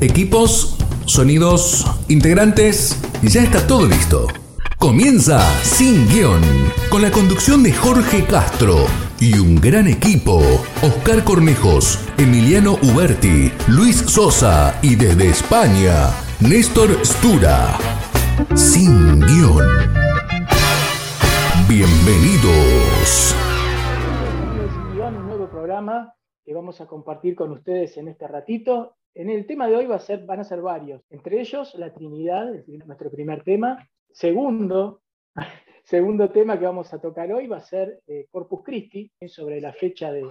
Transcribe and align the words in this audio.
Equipos, 0.00 0.76
sonidos, 1.06 1.86
integrantes, 2.08 3.00
ya 3.22 3.42
está 3.42 3.66
todo 3.66 3.86
listo. 3.86 4.26
Comienza 4.78 5.40
Sin 5.62 6.06
Guión, 6.08 6.42
con 6.90 7.00
la 7.00 7.10
conducción 7.10 7.62
de 7.62 7.72
Jorge 7.72 8.26
Castro 8.26 8.84
y 9.18 9.38
un 9.38 9.56
gran 9.56 9.88
equipo. 9.88 10.42
Oscar 10.82 11.24
Cornejos, 11.24 11.98
Emiliano 12.18 12.74
Uberti, 12.82 13.50
Luis 13.68 13.96
Sosa 13.96 14.78
y 14.82 14.96
desde 14.96 15.28
España, 15.28 16.10
Néstor 16.46 16.90
Stura. 17.02 17.78
Sin 18.54 19.18
Guión. 19.20 19.66
Bienvenidos. 21.70 23.34
Sin 24.74 24.92
Guión, 24.92 25.16
un 25.16 25.26
nuevo 25.26 25.48
programa 25.48 26.12
que 26.44 26.52
vamos 26.52 26.82
a 26.82 26.86
compartir 26.86 27.34
con 27.34 27.50
ustedes 27.52 27.96
en 27.96 28.08
este 28.08 28.28
ratito. 28.28 28.96
En 29.16 29.30
el 29.30 29.46
tema 29.46 29.66
de 29.66 29.74
hoy 29.74 29.86
va 29.86 29.96
a 29.96 30.00
ser, 30.00 30.26
van 30.26 30.40
a 30.40 30.44
ser 30.44 30.60
varios, 30.60 31.02
entre 31.08 31.40
ellos 31.40 31.74
la 31.76 31.90
Trinidad, 31.90 32.52
nuestro 32.84 33.10
primer 33.10 33.42
tema. 33.42 33.88
Segundo, 34.12 35.00
segundo 35.84 36.28
tema 36.28 36.58
que 36.58 36.66
vamos 36.66 36.92
a 36.92 37.00
tocar 37.00 37.32
hoy 37.32 37.46
va 37.46 37.56
a 37.56 37.62
ser 37.62 38.02
eh, 38.06 38.26
Corpus 38.30 38.62
Christi, 38.62 39.10
sobre 39.26 39.58
la 39.62 39.72
fecha 39.72 40.12
de, 40.12 40.26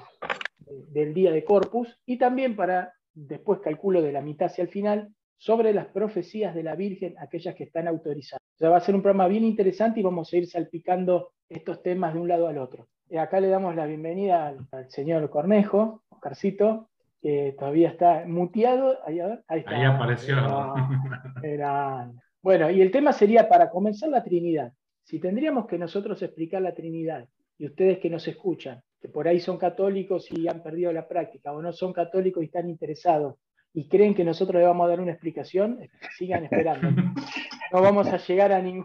del 0.68 1.16
día 1.16 1.32
de 1.32 1.44
Corpus, 1.44 2.00
y 2.06 2.20
también 2.20 2.56
para, 2.56 2.94
después 3.12 3.60
calculo 3.60 4.04
de 4.04 4.12
la 4.12 4.22
mitad 4.22 4.52
hacia 4.52 4.62
el 4.62 4.70
final, 4.70 5.12
sobre 5.36 5.74
las 5.74 5.88
profecías 5.88 6.54
de 6.54 6.62
la 6.62 6.76
Virgen, 6.76 7.16
aquellas 7.18 7.56
que 7.56 7.64
están 7.64 7.88
autorizadas. 7.88 8.40
Va 8.64 8.78
a 8.78 8.82
ser 8.82 8.94
un 8.94 9.02
programa 9.02 9.28
bien 9.28 9.46
interesante 9.46 10.00
y 10.00 10.04
vamos 10.04 10.32
a 10.32 10.38
ir 10.38 10.46
salpicando 10.46 11.32
estos 11.50 11.82
temas 11.82 12.14
de 12.14 12.20
un 12.20 12.28
lado 12.28 12.48
al 12.48 12.60
otro. 12.60 12.88
Y 13.10 13.18
acá 13.18 13.40
le 13.40 13.48
damos 13.48 13.76
la 13.76 13.88
bienvenida 13.88 14.46
al, 14.46 14.68
al 14.72 14.92
señor 14.92 15.28
Cornejo, 15.32 16.04
Oscarcito, 16.10 16.90
que 17.26 17.56
todavía 17.58 17.90
está 17.90 18.24
muteado. 18.28 19.00
Ahí, 19.04 19.20
ahí, 19.20 19.60
está. 19.62 19.76
ahí 19.76 19.84
apareció. 19.84 20.36
Era, 21.42 22.12
bueno, 22.44 22.70
y 22.70 22.84
el 22.84 22.92
tema 22.92 23.14
sería 23.14 23.50
para 23.50 23.72
comenzar 23.72 24.10
la 24.10 24.24
Trinidad. 24.24 24.72
Si 25.04 25.20
tendríamos 25.20 25.66
que 25.66 25.80
nosotros 25.80 26.22
explicar 26.22 26.62
la 26.62 26.76
Trinidad, 26.76 27.28
y 27.58 27.66
ustedes 27.66 27.98
que 27.98 28.12
nos 28.12 28.28
escuchan, 28.28 28.80
que 29.02 29.10
por 29.10 29.28
ahí 29.28 29.40
son 29.40 29.58
católicos 29.58 30.28
y 30.30 30.48
han 30.48 30.62
perdido 30.62 30.94
la 30.94 31.08
práctica, 31.08 31.52
o 31.52 31.64
no 31.64 31.74
son 31.74 31.94
católicos 31.94 32.44
y 32.44 32.46
están 32.46 32.70
interesados, 32.70 33.38
y 33.74 33.90
creen 33.90 34.14
que 34.14 34.24
nosotros 34.24 34.60
le 34.60 34.68
vamos 34.68 34.86
a 34.86 34.90
dar 34.90 35.02
una 35.02 35.14
explicación, 35.14 35.80
sigan 36.18 36.44
esperando. 36.44 36.90
No 37.72 37.82
vamos 37.82 38.08
a 38.08 38.18
llegar 38.18 38.52
a, 38.52 38.62
ning 38.62 38.84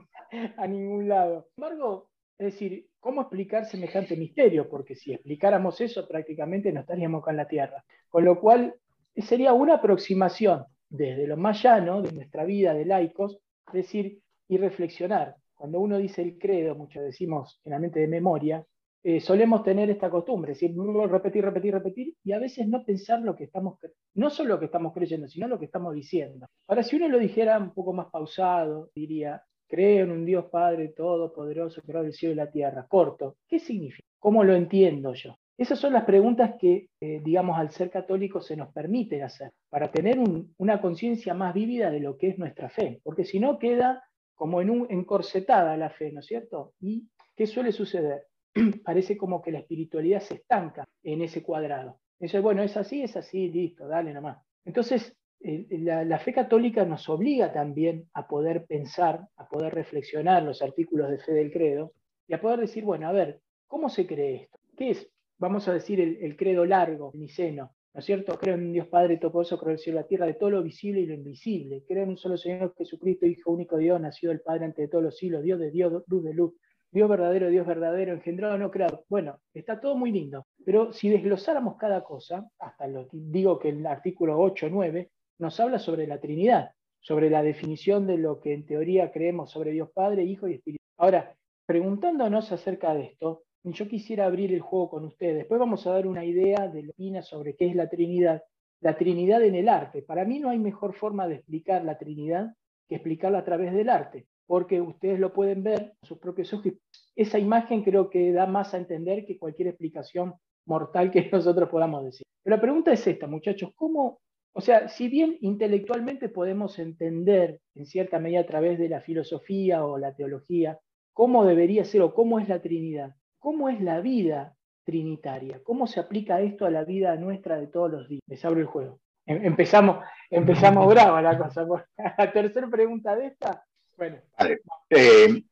a 0.57 0.67
ningún 0.67 1.07
lado. 1.07 1.47
Sin 1.55 1.63
embargo, 1.63 2.10
es 2.41 2.55
decir, 2.55 2.87
¿cómo 3.01 3.21
explicar 3.21 3.67
semejante 3.67 4.17
misterio? 4.17 4.67
Porque 4.67 4.95
si 4.95 5.13
explicáramos 5.13 5.79
eso, 5.83 6.09
prácticamente 6.09 6.73
no 6.73 6.81
estaríamos 6.81 7.23
en 7.29 7.37
la 7.37 7.47
Tierra. 7.47 7.85
Con 8.09 8.25
lo 8.25 8.41
cual, 8.41 8.75
sería 9.15 9.53
una 9.53 9.75
aproximación 9.75 10.65
desde 10.89 11.27
lo 11.27 11.37
más 11.37 11.63
llano 11.63 12.01
de 12.01 12.13
nuestra 12.13 12.45
vida 12.45 12.73
de 12.73 12.87
laicos, 12.87 13.41
decir, 13.75 14.21
y 14.49 14.57
reflexionar. 14.57 15.37
Cuando 15.55 15.81
uno 15.81 15.99
dice 15.99 16.23
el 16.23 16.39
credo, 16.39 16.75
muchos 16.75 17.03
decimos 17.03 17.61
en 17.63 17.73
la 17.73 17.79
mente 17.79 18.01
de 18.01 18.09
memoria, 18.09 18.65
eh, 19.03 19.21
solemos 19.21 19.63
tener 19.63 19.91
esta 19.91 20.09
costumbre, 20.09 20.53
decir, 20.53 20.75
repetir, 21.11 21.45
repetir, 21.45 21.75
repetir, 21.75 22.15
y 22.25 22.33
a 22.33 22.39
veces 22.39 22.67
no 22.67 22.83
pensar 22.87 23.21
lo 23.21 23.37
que 23.37 23.45
estamos, 23.45 23.79
no 24.15 24.31
solo 24.31 24.55
lo 24.55 24.59
que 24.59 24.65
estamos 24.67 24.95
creyendo, 24.95 25.29
sino 25.29 25.47
lo 25.47 25.59
que 25.59 25.67
estamos 25.67 25.95
diciendo. 25.95 26.47
Ahora, 26.67 26.83
si 26.85 26.97
uno 26.97 27.07
lo 27.07 27.19
dijera 27.19 27.59
un 27.59 27.75
poco 27.75 27.93
más 27.93 28.07
pausado, 28.11 28.91
diría, 28.95 29.43
Creo 29.71 30.05
en 30.05 30.11
un 30.11 30.25
Dios 30.27 30.47
Padre 30.47 30.89
Todopoderoso, 30.89 31.81
creador 31.83 32.07
del 32.07 32.13
cielo 32.13 32.33
y 32.33 32.37
la 32.37 32.51
tierra. 32.51 32.87
Corto. 32.89 33.37
¿Qué 33.47 33.61
significa? 33.61 34.05
¿Cómo 34.19 34.43
lo 34.43 34.55
entiendo 34.55 35.15
yo? 35.15 35.37
Esas 35.57 35.79
son 35.79 35.93
las 35.93 36.05
preguntas 36.05 36.57
que, 36.59 36.89
eh, 37.01 37.21
digamos, 37.23 37.57
al 37.57 37.71
ser 37.71 37.89
católico 37.89 38.41
se 38.41 38.57
nos 38.57 38.73
permite 38.73 39.23
hacer, 39.23 39.53
para 39.69 39.93
tener 39.93 40.19
un, 40.19 40.53
una 40.59 40.81
conciencia 40.81 41.35
más 41.35 41.55
vívida 41.55 41.91
de 41.91 42.01
lo 42.01 42.17
que 42.17 42.31
es 42.31 42.39
nuestra 42.39 42.69
fe, 42.69 43.01
porque 43.05 43.25
si 43.25 43.39
no 43.39 43.59
queda 43.59 44.03
como 44.35 44.61
en 44.61 44.71
un, 44.71 44.87
encorsetada 44.91 45.77
la 45.77 45.91
fe, 45.91 46.11
¿no 46.13 46.21
es 46.21 46.27
cierto? 46.27 46.73
¿Y 46.81 47.09
qué 47.37 47.47
suele 47.47 47.73
suceder? 47.73 48.25
Parece 48.85 49.17
como 49.17 49.41
que 49.41 49.53
la 49.53 49.59
espiritualidad 49.61 50.21
se 50.21 50.35
estanca 50.35 50.89
en 51.05 51.23
ese 51.23 51.43
cuadrado. 51.43 52.01
Eso 52.19 52.43
bueno, 52.43 52.63
es 52.63 52.77
así, 52.77 53.03
es 53.03 53.17
así, 53.17 53.51
listo, 53.51 53.87
dale 53.87 54.13
nomás. 54.13 54.39
Entonces, 54.65 55.15
la, 55.43 56.19
fe 56.19 56.33
católica 56.33 56.85
nos 56.85 57.09
obliga 57.09 57.53
también 57.53 58.09
a 58.13 58.29
poder 58.29 58.67
pensar, 58.67 59.27
a 59.37 59.49
poder 59.49 59.75
reflexionar 59.75 60.43
los 60.43 60.61
artículos 60.63 61.11
de 61.11 61.19
fe 61.19 61.33
del 61.33 61.51
credo 61.51 61.93
y 62.29 62.35
a 62.35 62.41
poder 62.41 62.61
decir, 62.61 62.85
bueno, 62.85 63.09
a 63.09 63.13
ver, 63.13 63.41
¿cómo 63.67 63.89
se 63.89 64.07
cree 64.07 64.43
esto? 64.43 64.59
¿Qué 64.77 64.91
es, 64.91 65.11
vamos 65.39 65.67
a 65.69 65.73
decir, 65.73 66.01
el, 66.01 66.37
credo 66.37 66.65
largo, 66.65 67.11
niceno? 67.15 67.75
¿No 67.93 67.99
es 67.99 68.05
cierto? 68.05 68.39
Creo 68.39 68.55
en 68.55 68.73
Dios 68.73 68.87
Padre 68.87 69.17
Todopoderoso, 69.17 69.59
creo 69.59 69.71
en 69.71 69.75
el 69.75 69.79
cielo 69.81 69.99
y 69.99 70.03
la 70.03 70.07
tierra, 70.07 70.27
de 70.27 70.35
todo 70.35 70.51
lo 70.51 70.63
visible 70.63 71.01
y 71.01 71.07
lo 71.07 71.15
invisible. 71.15 71.83
Creo 71.89 72.05
en 72.05 72.11
un 72.11 72.19
solo 72.19 72.37
Señor 72.37 72.75
Jesucristo, 72.77 73.27
Hijo 73.27 73.51
único 73.51 73.77
de 73.77 73.85
Dios, 73.85 74.01
nacido 74.01 74.31
del 74.31 74.43
Padre 74.43 74.67
ante 74.67 74.87
todos 74.87 75.03
los 75.03 75.17
siglos, 75.17 75.43
Dios 75.43 75.59
de 75.59 75.71
Dios, 75.71 76.05
luz 76.07 76.23
de 76.23 76.35
luz, 76.35 76.55
Dios 76.93 77.09
verdadero, 77.09 77.49
Dios 77.49 77.67
verdadero, 77.67 78.13
engendrado, 78.13 78.59
no 78.59 78.71
creado. 78.71 79.05
Bueno, 79.09 79.41
está 79.55 79.81
todo 79.81 79.97
muy 79.97 80.13
lindo, 80.13 80.47
pero 80.65 80.93
si 80.93 81.09
desglosáramos 81.09 81.77
cada 81.79 82.05
cosa, 82.05 82.49
hasta 82.59 82.87
lo 82.87 83.09
digo 83.11 83.59
que 83.59 83.71
el 83.71 83.87
artículo 83.87 84.39
8, 84.39 84.69
9, 84.71 85.11
nos 85.41 85.59
habla 85.59 85.79
sobre 85.79 86.07
la 86.07 86.21
Trinidad, 86.21 86.73
sobre 87.01 87.31
la 87.31 87.43
definición 87.43 88.07
de 88.07 88.19
lo 88.19 88.41
que 88.41 88.53
en 88.53 88.67
teoría 88.67 89.11
creemos 89.11 89.51
sobre 89.51 89.73
Dios 89.73 89.91
Padre, 89.93 90.25
Hijo 90.25 90.47
y 90.47 90.55
Espíritu. 90.55 90.85
Ahora, 90.99 91.35
preguntándonos 91.67 92.53
acerca 92.53 92.95
de 92.95 93.05
esto, 93.05 93.45
yo 93.65 93.89
quisiera 93.89 94.27
abrir 94.27 94.53
el 94.53 94.61
juego 94.61 94.91
con 94.91 95.05
ustedes. 95.05 95.37
Después 95.37 95.59
vamos 95.59 95.87
a 95.87 95.93
dar 95.93 96.07
una 96.07 96.25
idea 96.25 96.69
de 96.69 96.83
lo 96.83 96.93
que 96.93 97.23
sobre 97.23 97.57
qué 97.57 97.69
es 97.69 97.75
la 97.75 97.89
Trinidad. 97.89 98.43
La 98.83 98.97
Trinidad 98.97 99.43
en 99.43 99.55
el 99.55 99.69
arte. 99.69 100.03
Para 100.03 100.25
mí 100.25 100.39
no 100.39 100.51
hay 100.51 100.59
mejor 100.59 100.95
forma 100.95 101.27
de 101.27 101.37
explicar 101.37 101.85
la 101.85 101.99
Trinidad 101.99 102.55
que 102.89 102.97
explicarla 102.97 103.39
a 103.39 103.45
través 103.45 103.73
del 103.73 103.89
arte, 103.89 104.27
porque 104.47 104.81
ustedes 104.81 105.19
lo 105.21 105.33
pueden 105.33 105.63
ver 105.63 105.95
con 106.01 106.09
sus 106.09 106.19
propios 106.19 106.53
ojos. 106.53 106.73
Esa 107.15 107.39
imagen 107.39 107.83
creo 107.83 108.11
que 108.11 108.33
da 108.33 108.47
más 108.47 108.75
a 108.75 108.79
entender 108.79 109.25
que 109.25 109.39
cualquier 109.39 109.69
explicación 109.69 110.35
mortal 110.67 111.11
que 111.11 111.29
nosotros 111.33 111.69
podamos 111.69 112.05
decir. 112.05 112.27
Pero 112.43 112.57
la 112.57 112.63
pregunta 112.63 112.93
es 112.93 113.07
esta, 113.07 113.27
muchachos, 113.27 113.71
¿cómo 113.75 114.21
o 114.53 114.61
sea, 114.61 114.89
si 114.89 115.09
bien 115.09 115.39
intelectualmente 115.41 116.29
podemos 116.29 116.79
entender 116.79 117.61
en 117.75 117.87
cierta 117.87 118.19
medida 118.19 118.41
a 118.41 118.47
través 118.47 118.79
de 118.79 118.89
la 118.89 119.01
filosofía 119.01 119.85
o 119.85 119.99
la 119.99 120.15
teología 120.15 120.79
cómo 121.13 121.45
debería 121.45 121.85
ser 121.85 122.03
o 122.03 122.15
cómo 122.15 122.39
es 122.41 122.49
la 122.49 122.61
Trinidad, 122.61 123.15
cómo 123.39 123.69
es 123.69 123.81
la 123.81 124.01
vida 124.01 124.57
trinitaria, 124.85 125.61
cómo 125.63 125.87
se 125.87 126.01
aplica 126.01 126.41
esto 126.41 126.65
a 126.67 126.71
la 126.71 126.85
vida 126.85 127.15
nuestra 127.17 127.61
de 127.61 127.67
todos 127.67 127.91
los 127.91 128.09
días. 128.09 128.23
Les 128.27 128.45
abro 128.45 128.61
el 128.61 128.67
juego. 128.67 129.01
Em, 129.27 129.45
empezamos, 129.45 130.05
empezamos 130.31 130.87
brava 130.93 131.23
la 131.23 131.39
cosa. 131.39 131.67
La 132.19 132.33
tercera 132.33 132.69
pregunta 132.69 133.15
de 133.17 133.27
esta. 133.27 133.65
Bueno. 133.97 134.19
Vale. 134.39 134.61
Eh, 134.89 135.43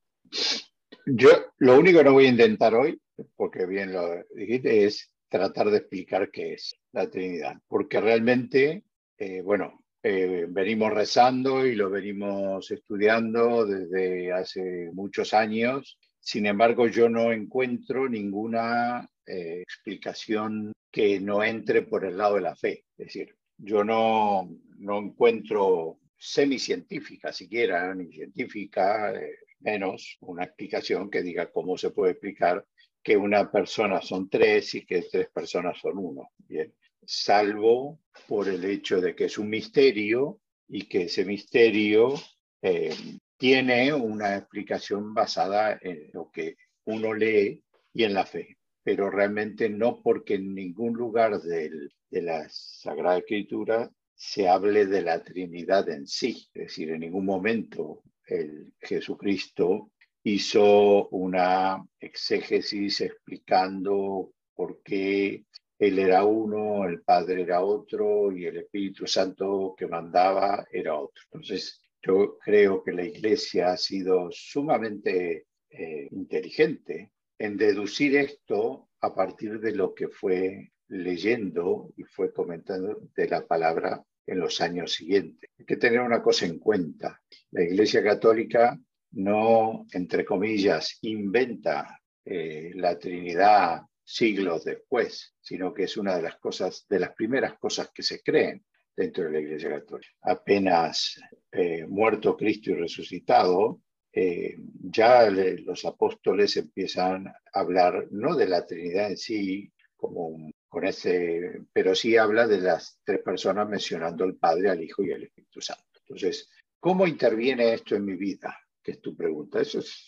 yo 1.07 1.29
lo 1.59 1.79
único 1.79 1.99
que 1.99 2.05
no 2.05 2.13
voy 2.15 2.27
a 2.27 2.31
intentar 2.31 2.75
hoy, 2.75 3.01
porque 3.37 3.67
bien 3.67 3.93
lo 3.93 4.25
dijiste, 4.35 4.85
es 4.85 5.13
tratar 5.29 5.71
de 5.71 5.79
explicar 5.79 6.31
qué 6.31 6.55
es 6.55 6.75
la 6.93 7.11
Trinidad, 7.11 7.57
porque 7.69 8.01
realmente 8.01 8.85
eh, 9.19 9.43
bueno, 9.43 9.85
eh, 10.03 10.47
venimos 10.49 10.93
rezando 10.93 11.67
y 11.67 11.75
lo 11.75 11.91
venimos 11.91 12.71
estudiando 12.71 13.67
desde 13.67 14.33
hace 14.33 14.91
muchos 14.93 15.35
años. 15.35 15.99
Sin 16.21 16.47
embargo, 16.47 16.87
yo 16.87 17.09
no 17.09 17.33
encuentro 17.33 18.09
ninguna 18.09 19.09
eh, 19.27 19.63
explicación 19.63 20.73
que 20.91 21.19
no 21.21 21.43
entre 21.43 21.83
por 21.83 22.05
el 22.05 22.17
lado 22.17 22.37
de 22.37 22.43
la 22.43 22.55
fe. 22.55 22.85
Es 22.97 23.07
decir, 23.07 23.37
yo 23.57 23.83
no, 23.83 24.49
no 24.79 24.99
encuentro 24.99 25.99
semicientífica 26.17 27.33
siquiera, 27.33 27.93
ni 27.95 28.13
científica, 28.13 29.13
menos 29.61 30.17
una 30.21 30.45
explicación 30.45 31.11
que 31.11 31.23
diga 31.23 31.51
cómo 31.51 31.77
se 31.77 31.91
puede 31.91 32.13
explicar 32.13 32.65
que 33.03 33.17
una 33.17 33.51
persona 33.51 34.01
son 34.01 34.29
tres 34.29 34.75
y 34.75 34.85
que 34.85 35.03
tres 35.03 35.29
personas 35.31 35.79
son 35.79 35.99
uno. 35.99 36.31
Bien, 36.39 36.73
salvo 37.05 38.01
por 38.27 38.49
el 38.49 38.65
hecho 38.65 39.01
de 39.01 39.15
que 39.15 39.27
es 39.27 39.39
un 39.39 39.49
misterio 39.49 40.41
y 40.69 40.83
que 40.83 41.03
ese 41.03 41.25
misterio 41.25 42.15
eh, 42.61 42.95
tiene 43.37 43.93
una 43.95 44.37
explicación 44.37 45.15
basada 45.15 45.79
en 45.81 46.11
lo 46.13 46.31
que 46.31 46.57
uno 46.85 47.15
lee 47.15 47.63
y 47.95 48.05
en 48.05 48.15
la 48.15 48.27
fe, 48.27 48.59
pero 48.83 49.11
realmente 49.11 49.69
no 49.71 50.03
porque 50.03 50.35
en 50.35 50.55
ningún 50.55 50.95
lugar 50.95 51.41
del, 51.41 51.93
de 52.11 52.23
la 52.23 52.47
Sagrada 52.51 53.19
Escritura 53.19 53.91
se 54.15 54.49
hable 54.49 54.87
de 54.87 55.03
la 55.03 55.23
Trinidad 55.23 55.89
en 55.89 56.07
sí, 56.07 56.49
es 56.53 56.65
decir, 56.65 56.91
en 56.91 57.01
ningún 57.01 57.25
momento 57.25 58.03
el 58.27 58.75
Jesucristo 58.81 59.93
hizo 60.23 61.09
una 61.09 61.85
exégesis 62.01 63.01
explicando 63.01 64.33
por 64.55 64.83
qué 64.83 65.45
él 65.79 65.99
era 65.99 66.25
uno, 66.25 66.85
el 66.85 67.03
Padre 67.03 67.43
era 67.43 67.63
otro 67.63 68.33
y 68.33 68.47
el 68.47 68.59
Espíritu 68.59 69.07
Santo 69.07 69.75
que 69.77 69.87
mandaba 69.87 70.67
era 70.73 70.97
otro. 70.97 71.23
Entonces, 71.31 71.81
yo 72.03 72.37
creo 72.39 72.83
que 72.83 72.93
la 72.93 73.05
Iglesia 73.05 73.73
ha 73.73 73.77
sido 73.77 74.29
sumamente 74.33 75.47
eh, 75.71 76.09
inteligente 76.11 77.13
en 77.39 77.57
deducir 77.57 78.17
esto 78.17 78.89
a 79.01 79.15
partir 79.15 79.61
de 79.61 79.73
lo 79.73 79.95
que 79.95 80.09
fue 80.09 80.73
leyendo 80.89 81.93
y 81.97 82.05
fue 82.05 82.33
comentando 82.33 83.01
de 83.15 83.29
la 83.29 83.47
palabra 83.47 84.03
en 84.27 84.41
los 84.41 84.61
años 84.61 84.95
siguientes. 84.95 85.51
Hay 85.59 85.65
que 85.65 85.77
tener 85.77 86.01
una 86.01 86.23
cosa 86.23 86.47
en 86.47 86.59
cuenta. 86.59 87.21
La 87.51 87.63
Iglesia 87.63 88.03
Católica 88.03 88.79
no, 89.13 89.87
entre 89.93 90.25
comillas, 90.25 90.99
inventa 91.03 92.01
eh, 92.25 92.73
la 92.75 92.99
Trinidad 92.99 93.83
siglos 94.05 94.65
después, 94.65 95.35
sino 95.41 95.73
que 95.73 95.85
es 95.85 95.97
una 95.97 96.17
de 96.17 96.23
las 96.23 96.37
cosas, 96.39 96.87
de 96.89 97.01
las 97.01 97.13
primeras 97.15 97.59
cosas 97.59 97.91
que 97.95 98.03
se 98.03 98.23
creen 98.23 98.65
dentro 98.97 99.25
de 99.25 99.33
la 99.33 99.41
Iglesia 99.41 99.71
Católica. 99.71 100.13
Apenas 100.23 101.21
eh, 101.53 101.87
muerto 101.87 102.37
Cristo 102.37 102.71
y 102.71 102.75
resucitado, 102.75 103.83
eh, 104.13 104.57
ya 104.81 105.29
los 105.31 105.85
apóstoles 105.85 106.57
empiezan 106.57 107.29
a 107.29 107.35
hablar 107.53 108.09
no 108.11 108.35
de 108.35 108.49
la 108.49 108.67
Trinidad 108.67 109.11
en 109.11 109.17
sí, 109.17 109.73
como 109.95 110.51
con 110.69 110.87
ese, 110.87 111.63
pero 111.73 111.95
sí 111.95 112.17
habla 112.17 112.47
de 112.47 112.61
las 112.61 113.01
tres 113.05 113.21
personas 113.23 113.69
mencionando 113.69 114.25
al 114.25 114.37
Padre, 114.37 114.71
al 114.71 114.83
Hijo 114.83 115.03
y 115.03 115.13
al 115.13 115.25
Espíritu 115.25 115.61
Santo. 115.61 115.85
Entonces, 116.01 116.51
¿cómo 116.81 117.07
interviene 117.07 117.75
esto 117.75 117.95
en 117.95 118.05
mi 118.05 118.17
vida? 118.17 118.59
Es 118.89 119.03
tu 119.03 119.15
pregunta. 119.15 119.61
Eso 119.61 119.81
es, 119.81 120.07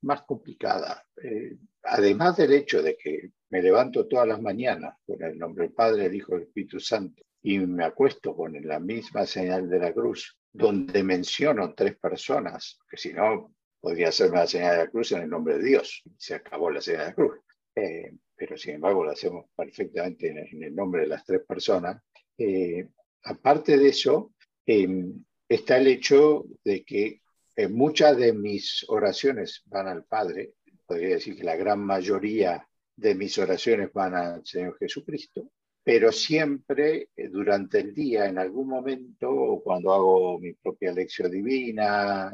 más 0.00 0.22
complicada. 0.22 1.04
Eh, 1.22 1.56
además 1.82 2.38
del 2.38 2.54
hecho 2.54 2.82
de 2.82 2.96
que 2.96 3.32
me 3.50 3.60
levanto 3.60 4.08
todas 4.08 4.26
las 4.26 4.40
mañanas 4.40 4.96
con 5.06 5.22
el 5.22 5.38
nombre 5.38 5.64
del 5.64 5.74
Padre, 5.74 6.06
el 6.06 6.14
Hijo 6.14 6.32
y 6.32 6.36
el 6.36 6.42
Espíritu 6.44 6.80
Santo 6.80 7.22
y 7.42 7.58
me 7.58 7.84
acuesto 7.84 8.34
con 8.34 8.54
la 8.66 8.78
misma 8.78 9.26
señal 9.26 9.68
de 9.68 9.80
la 9.80 9.92
cruz, 9.92 10.38
donde 10.50 11.02
menciono 11.02 11.74
tres 11.74 11.96
personas, 11.98 12.78
que 12.88 12.96
si 12.96 13.12
no, 13.12 13.52
podría 13.80 14.12
ser 14.12 14.30
una 14.30 14.46
señal 14.46 14.76
de 14.76 14.84
la 14.84 14.90
cruz 14.90 15.12
en 15.12 15.22
el 15.22 15.28
nombre 15.28 15.58
de 15.58 15.64
Dios. 15.64 16.02
Se 16.16 16.34
acabó 16.34 16.70
la 16.70 16.80
señal 16.80 17.00
de 17.00 17.06
la 17.06 17.14
cruz. 17.14 17.38
Eh, 17.74 18.12
pero 18.34 18.56
sin 18.56 18.76
embargo 18.76 19.04
lo 19.04 19.10
hacemos 19.10 19.46
perfectamente 19.54 20.28
en, 20.28 20.62
el 20.62 20.74
nombre 20.74 21.02
de 21.02 21.08
las 21.08 21.24
tres 21.24 21.42
personas. 21.46 22.02
Eh, 22.38 22.88
aparte 23.24 23.76
de 23.76 23.88
eso, 23.88 24.32
está 24.64 25.76
el 25.76 25.86
hecho 25.88 26.44
de 26.64 26.84
que 26.84 27.22
muchas 27.68 28.16
de 28.16 28.32
mis 28.32 28.84
oraciones 28.88 29.62
van 29.66 29.88
al 29.88 30.04
Padre, 30.04 30.54
podría 30.86 31.10
decir 31.10 31.36
que 31.36 31.44
la 31.44 31.56
gran 31.56 31.80
mayoría 31.84 32.66
de 32.96 33.14
mis 33.14 33.36
oraciones 33.38 33.92
van 33.92 34.14
al 34.14 34.46
Señor 34.46 34.76
Jesucristo, 34.78 35.50
pero 35.84 36.12
siempre 36.12 37.08
eh, 37.16 37.28
durante 37.28 37.80
el 37.80 37.94
día, 37.94 38.26
en 38.26 38.38
algún 38.38 38.68
momento, 38.68 39.60
cuando 39.64 39.92
hago 39.92 40.38
mi 40.38 40.52
propia 40.52 40.92
lección 40.92 41.30
divina, 41.30 42.32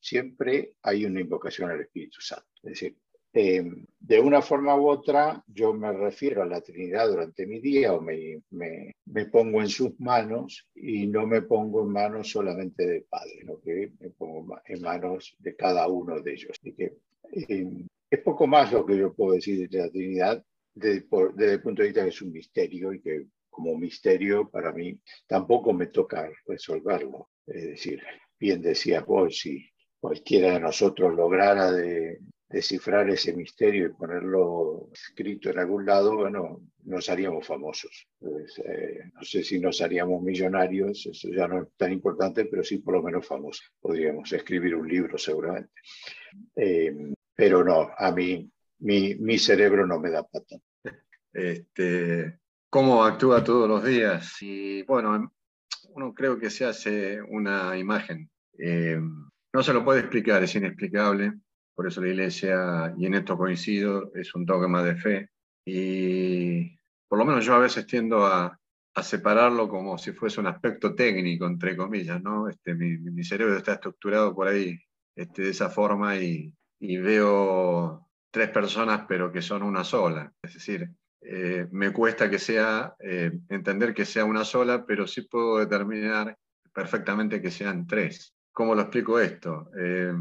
siempre 0.00 0.74
hay 0.82 1.04
una 1.04 1.20
invocación 1.20 1.70
al 1.70 1.80
Espíritu 1.82 2.20
Santo. 2.20 2.48
Es 2.62 2.70
decir, 2.70 2.96
eh, 3.32 3.62
de 4.00 4.18
una 4.18 4.42
forma 4.42 4.74
u 4.74 4.88
otra, 4.88 5.42
yo 5.46 5.72
me 5.72 5.92
refiero 5.92 6.42
a 6.42 6.46
la 6.46 6.60
Trinidad 6.60 7.08
durante 7.08 7.46
mi 7.46 7.60
día 7.60 7.92
o 7.92 8.00
me, 8.00 8.42
me, 8.50 8.96
me, 9.06 9.26
pongo 9.26 9.60
en 9.60 9.68
sus 9.68 9.98
manos 10.00 10.66
y 10.74 11.06
no 11.06 11.26
me 11.26 11.42
pongo 11.42 11.82
en 11.82 11.92
manos 11.92 12.30
solamente 12.30 12.86
del 12.86 13.04
Padre, 13.04 13.30
sino 13.38 13.60
que 13.60 13.92
me 14.00 14.10
pongo 14.10 14.58
en 14.64 14.82
manos 14.82 15.36
de 15.38 15.54
cada 15.54 15.86
uno 15.86 16.20
de 16.20 16.32
ellos. 16.32 16.58
Así 16.60 16.72
que 16.72 16.96
eh, 17.32 17.86
es 18.10 18.20
poco 18.20 18.46
más 18.46 18.72
lo 18.72 18.84
que 18.84 18.96
yo 18.96 19.12
puedo 19.12 19.34
decir 19.34 19.68
de 19.68 19.78
la 19.78 19.90
Trinidad 19.90 20.44
desde, 20.74 21.06
el 21.52 21.62
punto 21.62 21.82
de 21.82 21.88
vista 21.88 22.02
que 22.02 22.08
es 22.08 22.22
un 22.22 22.32
misterio 22.32 22.92
y 22.92 23.00
que 23.00 23.26
como 23.48 23.76
misterio 23.76 24.48
para 24.48 24.72
mí 24.72 24.98
tampoco 25.26 25.72
me 25.72 25.86
toca 25.86 26.30
resolverlo. 26.46 27.30
Es 27.46 27.62
decir, 27.62 28.02
bien 28.38 28.62
decía 28.62 29.02
vos, 29.02 29.38
si 29.38 29.68
cualquiera 30.00 30.54
de 30.54 30.60
nosotros 30.60 31.14
lograra 31.14 31.70
descifrar 32.50 33.08
ese 33.08 33.32
misterio 33.32 33.86
y 33.86 33.92
ponerlo 33.92 34.88
escrito 34.92 35.50
en 35.50 35.60
algún 35.60 35.86
lado, 35.86 36.16
bueno, 36.16 36.60
nos 36.82 37.08
haríamos 37.08 37.46
famosos. 37.46 38.08
Eh, 38.20 38.98
no 39.14 39.22
sé 39.22 39.44
si 39.44 39.60
nos 39.60 39.80
haríamos 39.80 40.20
millonarios, 40.20 41.06
eso 41.06 41.28
ya 41.28 41.46
no 41.46 41.62
es 41.62 41.68
tan 41.76 41.92
importante, 41.92 42.46
pero 42.46 42.64
sí 42.64 42.78
por 42.78 42.94
lo 42.94 43.02
menos 43.02 43.24
famosos. 43.24 43.72
Podríamos 43.80 44.32
escribir 44.32 44.74
un 44.74 44.88
libro 44.88 45.16
seguramente. 45.16 45.70
Eh, 46.56 46.92
pero 47.36 47.62
no, 47.62 47.92
a 47.96 48.10
mí 48.10 48.50
mi, 48.80 49.14
mi, 49.14 49.38
cerebro 49.38 49.86
no 49.86 50.00
me 50.00 50.10
da 50.10 50.24
pata. 50.24 50.56
Este, 51.32 52.40
¿Cómo 52.68 53.04
actúa 53.04 53.44
todos 53.44 53.68
los 53.68 53.84
días? 53.84 54.36
Bueno, 54.88 55.32
uno 55.90 56.14
creo 56.14 56.36
que 56.36 56.50
se 56.50 56.64
hace 56.64 57.22
una 57.22 57.78
imagen. 57.78 58.28
Eh, 58.58 58.98
no 59.52 59.62
se 59.62 59.72
lo 59.72 59.84
puede 59.84 60.00
explicar, 60.00 60.42
es 60.42 60.56
inexplicable 60.56 61.34
por 61.80 61.86
eso 61.86 62.02
la 62.02 62.08
iglesia, 62.08 62.92
y 62.98 63.06
en 63.06 63.14
esto 63.14 63.38
coincido, 63.38 64.12
es 64.14 64.34
un 64.34 64.44
dogma 64.44 64.82
de 64.82 64.96
fe. 64.96 65.30
Y 65.64 66.76
por 67.08 67.18
lo 67.18 67.24
menos 67.24 67.42
yo 67.42 67.54
a 67.54 67.58
veces 67.58 67.86
tiendo 67.86 68.26
a, 68.26 68.54
separarlo 69.02 69.66
como 69.66 69.96
si 69.96 70.12
fuese 70.12 70.40
un 70.40 70.46
aspecto 70.46 70.94
técnico, 70.94 71.46
entre 71.46 71.74
comillas, 71.78 72.22
¿no? 72.22 72.50
Este, 72.50 72.74
mi, 72.74 73.24
cerebro 73.24 73.56
está 73.56 73.72
estructurado 73.72 74.34
por 74.34 74.48
ahí 74.48 74.78
este, 75.16 75.40
de 75.40 75.48
esa 75.48 75.70
forma 75.70 76.18
y, 76.18 76.52
veo 76.78 78.06
tres 78.30 78.50
personas, 78.50 79.06
pero 79.08 79.32
que 79.32 79.40
son 79.40 79.62
una 79.62 79.82
sola. 79.82 80.30
Es 80.42 80.52
decir, 80.52 80.90
eh, 81.22 81.66
me 81.70 81.94
cuesta 81.94 82.28
que 82.28 82.38
sea, 82.38 82.94
eh, 83.00 83.32
entender 83.48 83.94
que 83.94 84.04
sea 84.04 84.26
una 84.26 84.44
sola, 84.44 84.84
pero 84.84 85.06
sí 85.06 85.22
puedo 85.22 85.60
determinar 85.60 86.36
perfectamente 86.74 87.40
que 87.40 87.50
sean 87.50 87.86
tres. 87.86 88.34
¿Cómo 88.52 88.74
lo 88.74 88.82
explico 88.82 89.18
esto? 89.18 89.70
Eh, 89.78 90.12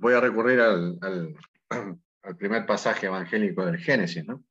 voy 0.00 0.14
a 0.14 0.20
recurrir 0.20 0.60
al, 0.60 0.98
al, 2.22 2.36
primer 2.36 2.66
pasaje 2.66 3.06
evangélico 3.06 3.64
del 3.64 3.78
Génesis, 3.78 4.24
¿no? 4.26 4.44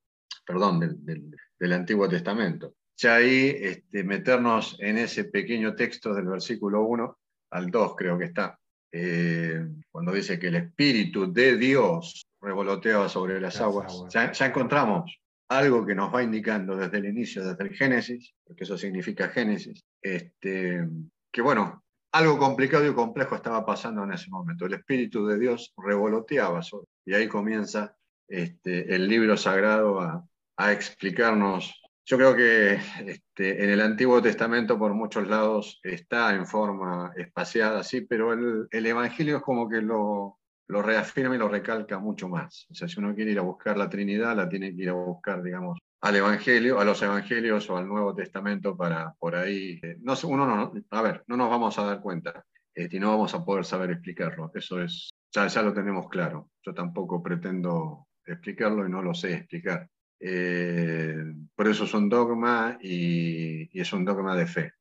perdón, 0.45 0.79
del, 0.79 1.35
del, 1.59 1.73
Antiguo 1.73 2.07
Testamento. 2.07 2.75
Ya 2.97 3.15
ahí 3.15 3.55
este, 3.59 4.03
meternos 4.03 4.77
en 4.79 4.97
ese 4.97 5.25
pequeño 5.25 5.75
texto 5.75 6.13
del 6.13 6.27
versículo 6.27 6.83
1 6.83 7.17
al 7.51 7.69
2 7.69 7.95
creo 7.95 8.17
que 8.17 8.25
está, 8.25 8.59
eh, 8.91 9.65
cuando 9.91 10.11
dice 10.11 10.39
que 10.39 10.47
el 10.47 10.55
Espíritu 10.55 11.31
de 11.31 11.57
Dios 11.57 12.25
revoloteaba 12.41 13.09
sobre 13.09 13.39
las, 13.39 13.59
aguas. 13.61 14.05
Ya, 14.09 14.31
ya, 14.31 14.45
encontramos 14.45 15.19
algo 15.49 15.85
que 15.85 15.95
nos 15.95 16.13
va 16.13 16.23
indicando 16.23 16.75
desde 16.75 16.97
el 16.97 17.05
inicio, 17.05 17.45
desde 17.45 17.63
el 17.63 17.75
Génesis, 17.75 18.33
porque 18.43 18.63
eso 18.63 18.77
significa 18.77 19.29
Génesis, 19.29 19.83
este, 20.01 20.87
que 21.31 21.41
bueno, 21.41 21.83
algo 22.11 22.37
complicado 22.37 22.87
y 22.87 22.93
complejo 22.93 23.35
estaba 23.35 23.65
pasando 23.65 24.03
en 24.03 24.13
ese 24.13 24.29
momento. 24.29 24.65
El 24.65 24.73
Espíritu 24.73 25.25
de 25.27 25.37
Dios 25.37 25.73
revoloteaba 25.77 26.61
y 27.05 27.13
ahí 27.13 27.27
comienza 27.27 27.95
este, 28.27 28.93
el 28.93 29.07
libro 29.07 29.37
sagrado 29.37 29.99
a, 30.01 30.25
explicarnos. 30.71 31.81
Yo 32.05 32.17
creo 32.17 32.35
que 32.35 32.79
este, 33.05 33.63
en 33.63 33.69
el 33.69 33.79
Antiguo 33.79 34.21
Testamento 34.21 34.77
por 34.77 34.93
muchos 34.93 35.25
lados 35.27 35.79
está 35.83 36.33
en 36.35 36.45
forma 36.45 37.13
espaciada, 37.15 37.81
sí, 37.81 38.01
pero 38.01 38.33
el, 38.33 38.85
Evangelio 38.85 39.37
es 39.37 39.43
como 39.43 39.69
que 39.69 39.81
lo, 39.81 40.37
lo 40.67 40.81
reafirma 40.81 41.35
y 41.35 41.37
lo 41.37 41.47
recalca 41.47 41.97
mucho 41.99 42.27
más. 42.27 42.67
O 42.69 42.73
sea, 42.73 42.89
si 42.89 42.99
uno 42.99 43.15
quiere 43.15 43.31
ir 43.31 43.39
a 43.39 43.43
buscar 43.43 43.77
la 43.77 43.89
Trinidad, 43.89 44.35
la 44.35 44.49
tiene 44.49 44.75
que 44.75 44.81
ir 44.81 44.89
a 44.89 44.93
buscar, 44.93 45.41
digamos, 45.41 45.79
al 46.01 46.15
Evangelio, 46.15 46.79
a 46.79 46.85
los 46.85 47.01
Evangelios 47.01 47.69
o 47.69 47.77
al 47.77 47.87
Nuevo 47.87 48.15
Testamento 48.15 48.75
para 48.75 49.13
por 49.19 49.35
ahí. 49.35 49.79
Eh, 49.81 49.97
no, 50.01 50.13
uno 50.23 50.45
no, 50.45 50.73
a 50.91 51.01
ver, 51.01 51.23
no 51.27 51.37
nos 51.37 51.49
vamos 51.49 51.77
a 51.77 51.83
dar 51.83 52.01
cuenta 52.01 52.45
eh, 52.73 52.87
y 52.89 52.99
no 52.99 53.09
vamos 53.11 53.33
a 53.33 53.43
poder 53.43 53.65
saber 53.65 53.91
explicarlo. 53.91 54.51
Eso 54.53 54.81
es, 54.81 55.09
ya, 55.31 55.47
ya 55.47 55.61
lo 55.61 55.73
tenemos 55.73 56.07
claro. 56.09 56.51
Yo 56.63 56.73
tampoco 56.73 57.21
pretendo 57.21 58.07
explicarlo 58.25 58.85
y 58.85 58.89
no 58.89 59.01
lo 59.01 59.13
sé 59.13 59.33
explicar. 59.33 59.89
Eh, 60.21 61.15
por 61.55 61.67
eso 61.67 61.85
es 61.85 61.93
un 61.93 62.09
dogma 62.09 62.77
y, 62.81 63.69
y, 63.77 63.81
es 63.81 63.91
un 63.93 64.05
dogma 64.05 64.35
de 64.35 64.47
fe. 64.47 64.73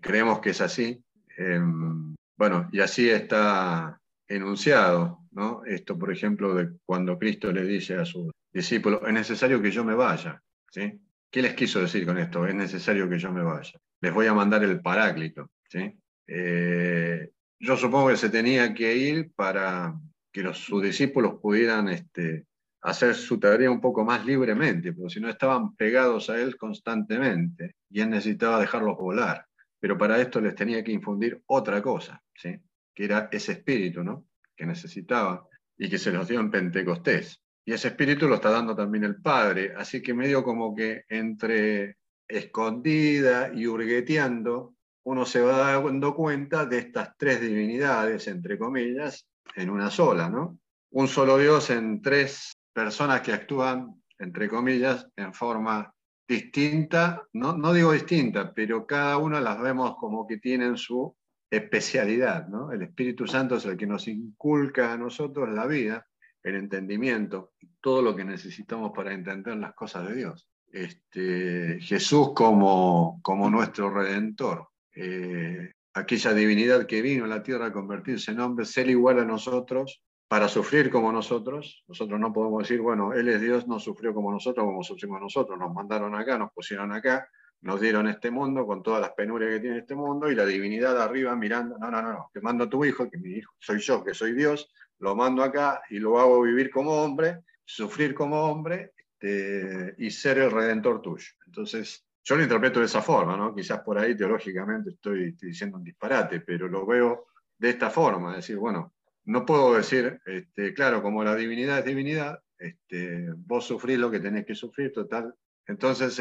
creemos 0.00 0.40
que 0.40 0.50
es 0.50 0.60
así. 0.60 1.02
Em, 1.36 2.14
bueno, 2.36 2.68
y 2.72 2.80
así 2.80 3.08
está 3.08 3.98
enunciado, 4.28 5.20
¿no? 5.30 5.64
Esto, 5.64 5.98
por 5.98 6.12
ejemplo, 6.12 6.54
de 6.54 6.72
cuando 6.84 7.18
Cristo 7.18 7.52
le 7.52 7.64
dice 7.64 7.94
a 7.94 8.04
sus 8.04 8.32
discípulos, 8.52 9.00
es 9.06 9.12
necesario 9.12 9.60
que 9.62 9.70
yo 9.70 9.84
me 9.84 9.94
vaya, 9.94 10.42
¿sí? 10.70 11.00
¿Qué 11.30 11.42
les 11.42 11.54
quiso 11.54 11.80
decir 11.80 12.04
con 12.04 12.18
esto? 12.18 12.46
Es 12.46 12.54
necesario 12.54 13.08
que 13.08 13.18
yo 13.18 13.32
me 13.32 13.42
vaya. 13.42 13.80
Les 14.00 14.12
voy 14.12 14.26
a 14.26 14.34
mandar 14.34 14.62
el 14.64 14.80
paráclito, 14.80 15.50
¿sí? 15.68 15.98
Eh, 16.26 17.30
yo 17.58 17.76
supongo 17.76 18.08
que 18.08 18.16
se 18.16 18.28
tenía 18.28 18.74
que 18.74 18.96
ir 18.96 19.32
para 19.34 19.94
que 20.30 20.42
los, 20.42 20.58
sus 20.58 20.82
discípulos 20.82 21.34
pudieran 21.40 21.88
este, 21.88 22.46
hacer 22.82 23.14
su 23.14 23.38
tarea 23.38 23.70
un 23.70 23.80
poco 23.80 24.04
más 24.04 24.26
libremente, 24.26 24.92
porque 24.92 25.14
si 25.14 25.20
no 25.20 25.28
estaban 25.28 25.76
pegados 25.76 26.28
a 26.30 26.40
él 26.40 26.56
constantemente 26.56 27.76
y 27.88 28.00
él 28.00 28.10
necesitaba 28.10 28.60
dejarlos 28.60 28.96
volar. 28.96 29.46
Pero 29.78 29.96
para 29.96 30.20
esto 30.20 30.40
les 30.40 30.54
tenía 30.54 30.82
que 30.82 30.92
infundir 30.92 31.42
otra 31.46 31.80
cosa, 31.80 32.22
¿sí? 32.34 32.60
que 32.94 33.04
era 33.04 33.28
ese 33.32 33.52
espíritu 33.52 34.02
¿no? 34.02 34.26
que 34.56 34.66
necesitaba 34.66 35.46
y 35.76 35.88
que 35.88 35.98
se 35.98 36.12
los 36.12 36.28
dio 36.28 36.40
en 36.40 36.50
Pentecostés. 36.50 37.41
Y 37.64 37.72
ese 37.72 37.88
espíritu 37.88 38.28
lo 38.28 38.36
está 38.36 38.50
dando 38.50 38.74
también 38.74 39.04
el 39.04 39.20
Padre. 39.20 39.72
Así 39.76 40.02
que 40.02 40.14
medio 40.14 40.42
como 40.42 40.74
que 40.74 41.04
entre 41.08 41.96
escondida 42.28 43.52
y 43.54 43.66
hurgueteando, 43.66 44.74
uno 45.04 45.26
se 45.26 45.40
va 45.40 45.80
dando 45.80 46.14
cuenta 46.14 46.66
de 46.66 46.78
estas 46.78 47.16
tres 47.16 47.40
divinidades, 47.40 48.28
entre 48.28 48.58
comillas, 48.58 49.26
en 49.56 49.70
una 49.70 49.90
sola, 49.90 50.28
¿no? 50.28 50.58
Un 50.90 51.08
solo 51.08 51.38
Dios 51.38 51.70
en 51.70 52.00
tres 52.00 52.52
personas 52.72 53.20
que 53.20 53.32
actúan, 53.32 54.02
entre 54.18 54.48
comillas, 54.48 55.08
en 55.16 55.32
forma 55.34 55.92
distinta, 56.26 57.22
no, 57.32 57.56
no 57.56 57.72
digo 57.72 57.92
distinta, 57.92 58.52
pero 58.54 58.86
cada 58.86 59.18
una 59.18 59.40
las 59.40 59.60
vemos 59.60 59.96
como 59.96 60.26
que 60.26 60.38
tienen 60.38 60.76
su 60.76 61.14
especialidad. 61.50 62.48
¿no? 62.48 62.72
El 62.72 62.82
Espíritu 62.82 63.26
Santo 63.26 63.56
es 63.56 63.64
el 63.66 63.76
que 63.76 63.86
nos 63.86 64.08
inculca 64.08 64.92
a 64.92 64.96
nosotros 64.96 65.50
la 65.50 65.66
vida, 65.66 66.06
el 66.42 66.56
entendimiento, 66.56 67.52
todo 67.80 68.02
lo 68.02 68.16
que 68.16 68.24
necesitamos 68.24 68.92
para 68.94 69.12
entender 69.12 69.56
las 69.56 69.74
cosas 69.74 70.08
de 70.08 70.14
Dios. 70.14 70.48
Este, 70.70 71.78
Jesús 71.80 72.32
como, 72.34 73.20
como 73.22 73.50
nuestro 73.50 73.90
redentor, 73.90 74.68
eh, 74.94 75.72
aquella 75.94 76.32
divinidad 76.32 76.86
que 76.86 77.02
vino 77.02 77.24
a 77.24 77.28
la 77.28 77.42
tierra 77.42 77.66
a 77.66 77.72
convertirse 77.72 78.32
en 78.32 78.40
hombre, 78.40 78.64
ser 78.64 78.88
igual 78.88 79.18
a 79.18 79.24
nosotros, 79.24 80.02
para 80.28 80.48
sufrir 80.48 80.90
como 80.90 81.12
nosotros. 81.12 81.84
Nosotros 81.86 82.18
no 82.18 82.32
podemos 82.32 82.62
decir, 82.62 82.80
bueno, 82.80 83.12
Él 83.12 83.28
es 83.28 83.40
Dios, 83.40 83.68
no 83.68 83.78
sufrió 83.78 84.14
como 84.14 84.32
nosotros, 84.32 84.64
como 84.64 84.82
sufrimos 84.82 85.20
nosotros. 85.20 85.58
Nos 85.58 85.74
mandaron 85.74 86.14
acá, 86.14 86.38
nos 86.38 86.50
pusieron 86.52 86.90
acá, 86.92 87.28
nos 87.60 87.80
dieron 87.80 88.08
este 88.08 88.30
mundo 88.30 88.66
con 88.66 88.82
todas 88.82 89.00
las 89.00 89.10
penurias 89.10 89.50
que 89.52 89.60
tiene 89.60 89.78
este 89.78 89.94
mundo 89.94 90.30
y 90.30 90.34
la 90.34 90.46
divinidad 90.46 91.00
arriba 91.00 91.36
mirando, 91.36 91.76
no, 91.78 91.90
no, 91.90 92.02
no, 92.02 92.12
no, 92.12 92.30
te 92.32 92.40
mando 92.40 92.64
a 92.64 92.70
tu 92.70 92.84
hijo, 92.84 93.10
que 93.10 93.18
mi 93.18 93.30
hijo 93.30 93.52
soy 93.58 93.78
yo, 93.78 94.02
que 94.02 94.14
soy 94.14 94.32
Dios, 94.32 94.72
lo 95.02 95.16
mando 95.16 95.42
acá 95.42 95.82
y 95.90 95.98
lo 95.98 96.18
hago 96.20 96.42
vivir 96.42 96.70
como 96.70 96.92
hombre, 96.92 97.40
sufrir 97.64 98.14
como 98.14 98.40
hombre 98.44 98.92
este, 98.96 99.96
y 99.98 100.10
ser 100.12 100.38
el 100.38 100.50
redentor 100.52 101.02
tuyo. 101.02 101.26
Entonces, 101.44 102.06
yo 102.22 102.36
lo 102.36 102.42
interpreto 102.44 102.78
de 102.78 102.86
esa 102.86 103.02
forma, 103.02 103.36
¿no? 103.36 103.52
Quizás 103.52 103.80
por 103.80 103.98
ahí 103.98 104.16
teológicamente 104.16 104.90
estoy, 104.90 105.32
diciendo 105.32 105.76
un 105.76 105.82
disparate, 105.82 106.40
pero 106.40 106.68
lo 106.68 106.86
veo 106.86 107.26
de 107.58 107.70
esta 107.70 107.90
forma, 107.90 108.30
es 108.30 108.36
decir, 108.36 108.56
bueno, 108.58 108.94
no 109.24 109.44
puedo 109.44 109.74
decir, 109.74 110.20
este, 110.24 110.72
claro, 110.72 111.02
como 111.02 111.24
la 111.24 111.34
divinidad 111.34 111.80
es 111.80 111.84
divinidad, 111.84 112.38
este, 112.56 113.26
vos 113.36 113.66
sufrís 113.66 113.98
lo 113.98 114.08
que 114.08 114.20
tenés 114.20 114.46
que 114.46 114.54
sufrir, 114.54 114.92
total. 114.92 115.34
Entonces, 115.66 116.16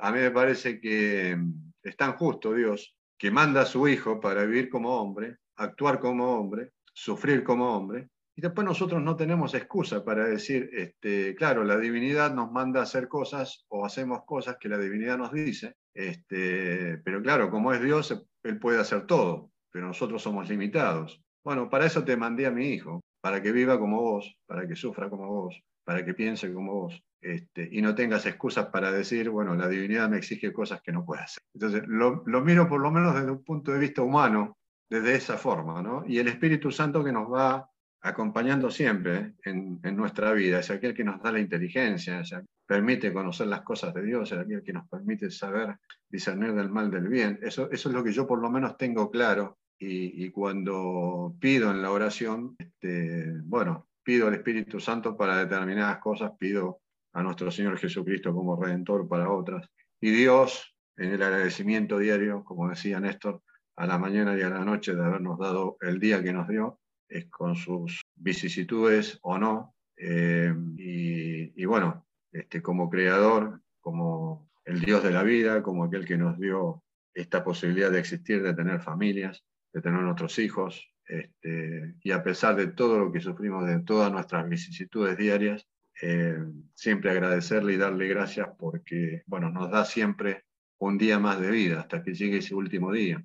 a 0.00 0.12
mí 0.12 0.18
me 0.18 0.30
parece 0.30 0.80
que 0.80 1.36
mm, 1.36 1.72
es 1.82 1.96
tan 1.96 2.14
justo 2.14 2.54
Dios 2.54 2.96
que 3.18 3.30
manda 3.30 3.62
a 3.62 3.66
su 3.66 3.86
Hijo 3.86 4.18
para 4.18 4.44
vivir 4.44 4.70
como 4.70 4.98
hombre, 4.98 5.36
actuar 5.56 6.00
como 6.00 6.38
hombre, 6.38 6.72
sufrir 6.92 7.44
como 7.44 7.76
hombre, 7.76 8.08
y 8.34 8.40
después 8.40 8.64
nosotros 8.64 9.02
no 9.02 9.14
tenemos 9.14 9.54
excusa 9.54 10.04
para 10.04 10.26
decir, 10.26 10.70
este, 10.72 11.34
claro, 11.34 11.64
la 11.64 11.76
divinidad 11.76 12.34
nos 12.34 12.50
manda 12.50 12.80
a 12.80 12.84
hacer 12.84 13.08
cosas 13.08 13.66
o 13.68 13.84
hacemos 13.84 14.24
cosas 14.24 14.56
que 14.58 14.70
la 14.70 14.78
divinidad 14.78 15.18
nos 15.18 15.32
dice, 15.32 15.74
este, 15.94 16.98
pero 17.04 17.20
claro, 17.20 17.50
como 17.50 17.72
es 17.72 17.82
Dios, 17.82 18.24
Él 18.42 18.58
puede 18.58 18.80
hacer 18.80 19.06
todo, 19.06 19.50
pero 19.70 19.86
nosotros 19.86 20.22
somos 20.22 20.48
limitados. 20.48 21.22
Bueno, 21.44 21.68
para 21.68 21.86
eso 21.86 22.04
te 22.04 22.16
mandé 22.16 22.46
a 22.46 22.50
mi 22.50 22.68
hijo, 22.68 23.02
para 23.20 23.42
que 23.42 23.52
viva 23.52 23.78
como 23.78 24.00
vos, 24.00 24.34
para 24.46 24.66
que 24.66 24.76
sufra 24.76 25.10
como 25.10 25.28
vos, 25.28 25.62
para 25.84 26.04
que 26.04 26.14
piense 26.14 26.52
como 26.52 26.72
vos, 26.74 27.02
este, 27.20 27.68
y 27.70 27.82
no 27.82 27.94
tengas 27.94 28.26
excusas 28.26 28.66
para 28.66 28.90
decir, 28.90 29.30
bueno, 29.30 29.54
la 29.54 29.68
divinidad 29.68 30.08
me 30.08 30.18
exige 30.18 30.52
cosas 30.52 30.80
que 30.82 30.92
no 30.92 31.04
puedo 31.04 31.22
hacer. 31.22 31.42
Entonces, 31.54 31.82
lo, 31.86 32.24
miro 32.40 32.68
por 32.68 32.80
lo 32.80 32.90
menos 32.90 33.14
desde 33.14 33.30
un 33.30 33.44
punto 33.44 33.72
de 33.72 33.78
vista 33.78 34.02
humano, 34.02 34.58
desde 34.92 35.14
esa 35.14 35.38
forma, 35.38 35.80
¿no? 35.82 36.04
Y 36.06 36.18
el 36.18 36.28
Espíritu 36.28 36.70
Santo 36.70 37.02
que 37.02 37.12
nos 37.12 37.32
va 37.32 37.66
acompañando 38.02 38.70
siempre 38.70 39.34
en, 39.44 39.80
nuestra 39.96 40.32
vida, 40.32 40.58
es 40.58 40.70
aquel 40.70 40.92
que 40.92 41.02
nos 41.02 41.22
da 41.22 41.32
la 41.32 41.38
inteligencia, 41.38 42.20
es 42.20 42.32
aquel 42.32 42.46
que 42.46 42.74
permite 42.74 43.12
conocer 43.12 43.46
las 43.46 43.62
cosas 43.62 43.94
de 43.94 44.02
Dios, 44.02 44.30
es 44.32 44.38
aquel 44.38 44.62
que 44.62 44.72
nos 44.74 44.86
permite 44.88 45.30
saber 45.30 45.76
discernir 46.10 46.52
del 46.52 46.68
mal 46.68 46.90
del 46.90 47.08
bien. 47.08 47.38
Eso, 47.42 47.70
es 47.70 47.84
lo 47.86 48.04
que 48.04 48.12
yo 48.12 48.26
por 48.26 48.40
lo 48.40 48.50
menos 48.50 48.76
tengo 48.76 49.10
claro 49.10 49.58
y, 49.78 50.30
cuando 50.30 51.34
pido 51.40 51.70
en 51.70 51.82
la 51.82 51.90
oración, 51.90 52.54
este, 52.58 53.32
bueno, 53.44 53.88
pido 54.04 54.28
al 54.28 54.34
Espíritu 54.34 54.78
Santo 54.78 55.16
para 55.16 55.38
determinadas 55.38 55.98
cosas, 55.98 56.32
pido 56.38 56.82
a 57.14 57.22
nuestro 57.22 57.50
Señor 57.50 57.78
Jesucristo 57.78 58.32
como 58.32 58.62
redentor 58.62 59.08
para 59.08 59.30
otras. 59.30 59.68
Y 60.00 60.10
Dios, 60.10 60.76
en 60.96 61.12
el 61.12 61.22
agradecimiento 61.22 61.98
diario, 61.98 62.44
como 62.44 62.68
decía 62.68 63.00
Néstor, 63.00 63.42
a 63.76 63.86
la 63.86 63.98
mañana 63.98 64.36
y 64.36 64.42
a 64.42 64.50
la 64.50 64.64
noche 64.64 64.94
de 64.94 65.04
habernos 65.04 65.38
dado 65.38 65.76
el 65.80 65.98
día 65.98 66.22
que 66.22 66.32
nos 66.32 66.48
dio, 66.48 66.80
es 67.08 67.26
con 67.26 67.56
sus 67.56 68.02
vicisitudes 68.14 69.18
o 69.22 69.38
no. 69.38 69.74
Eh, 69.96 70.52
y, 70.76 71.64
bueno, 71.64 72.06
este, 72.32 72.62
como 72.62 72.88
creador, 72.88 73.60
como 73.80 74.50
el 74.64 74.80
Dios 74.80 75.02
de 75.02 75.10
la 75.10 75.22
vida, 75.22 75.62
como 75.62 75.84
aquel 75.84 76.04
que 76.04 76.16
nos 76.16 76.38
dio 76.38 76.82
esta 77.14 77.44
posibilidad 77.44 77.90
de 77.90 77.98
existir, 77.98 78.42
de 78.42 78.54
tener 78.54 78.80
familias, 78.80 79.44
de 79.72 79.82
tener 79.82 80.00
nuestros 80.00 80.38
hijos, 80.38 80.92
este, 81.06 81.94
y 82.02 82.10
a 82.12 82.22
pesar 82.22 82.56
de 82.56 82.68
todo 82.68 82.98
lo 82.98 83.12
que 83.12 83.20
sufrimos, 83.20 83.66
de 83.66 83.80
todas 83.80 84.10
nuestras 84.10 84.48
vicisitudes 84.48 85.16
diarias, 85.16 85.66
eh, 86.00 86.38
siempre 86.74 87.10
agradecerle 87.10 87.74
y 87.74 87.76
darle 87.76 88.08
gracias 88.08 88.48
porque, 88.58 89.22
bueno, 89.26 89.50
nos 89.50 89.70
da 89.70 89.84
siempre 89.84 90.44
un 90.78 90.98
día 90.98 91.18
más 91.18 91.40
de 91.40 91.50
vida 91.50 91.80
hasta 91.80 92.02
que 92.02 92.14
llegue 92.14 92.38
ese 92.38 92.54
último 92.54 92.90
día, 92.92 93.24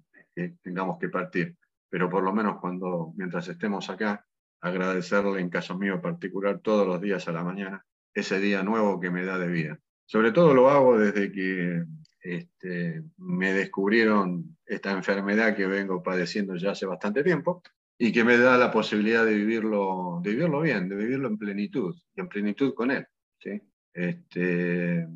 tengamos 0.62 0.98
que 1.00 1.10
partir. 1.10 1.56
Pero 1.90 2.10
por 2.10 2.24
lo 2.24 2.34
menos 2.34 2.60
cuando, 2.60 3.14
mientras 3.16 3.48
estemos 3.48 3.90
acá, 3.90 4.26
agradecerle 4.62 5.40
en 5.40 5.50
caso 5.50 5.78
mío 5.78 6.02
particular 6.02 6.60
todos 6.60 6.86
los 6.86 7.02
días 7.02 7.28
a 7.28 7.32
la 7.32 7.44
mañana, 7.44 7.86
ese 8.14 8.40
día 8.40 8.64
nuevo 8.64 9.00
que 9.00 9.12
me 9.12 9.24
da 9.24 9.38
de 9.38 9.48
vida. 9.48 9.80
Sobre 10.06 10.32
todo 10.32 10.54
lo 10.54 10.70
hago 10.70 10.98
desde 10.98 11.32
que 11.32 11.84
este, 12.22 13.04
me 13.18 13.54
descubrieron 13.54 14.58
esta 14.66 14.92
enfermedad 14.92 15.56
que 15.56 15.68
vengo 15.68 16.02
padeciendo 16.02 16.56
ya 16.56 16.72
hace 16.72 16.86
bastante 16.86 17.24
tiempo 17.24 17.62
y 17.98 18.12
que 18.12 18.24
me 18.24 18.38
da 18.38 18.58
la 18.58 18.72
posibilidad 18.72 19.26
de 19.26 19.34
vivirlo, 19.34 20.20
de 20.24 20.32
vivirlo 20.32 20.62
bien, 20.62 20.88
de 20.90 20.96
vivirlo 20.96 21.28
en 21.28 21.38
plenitud 21.38 21.96
y 22.16 22.22
en 22.22 22.28
plenitud 22.28 22.74
con 22.74 22.92
él. 22.92 23.06
¿sí? 23.40 23.62
Este, 23.94 25.08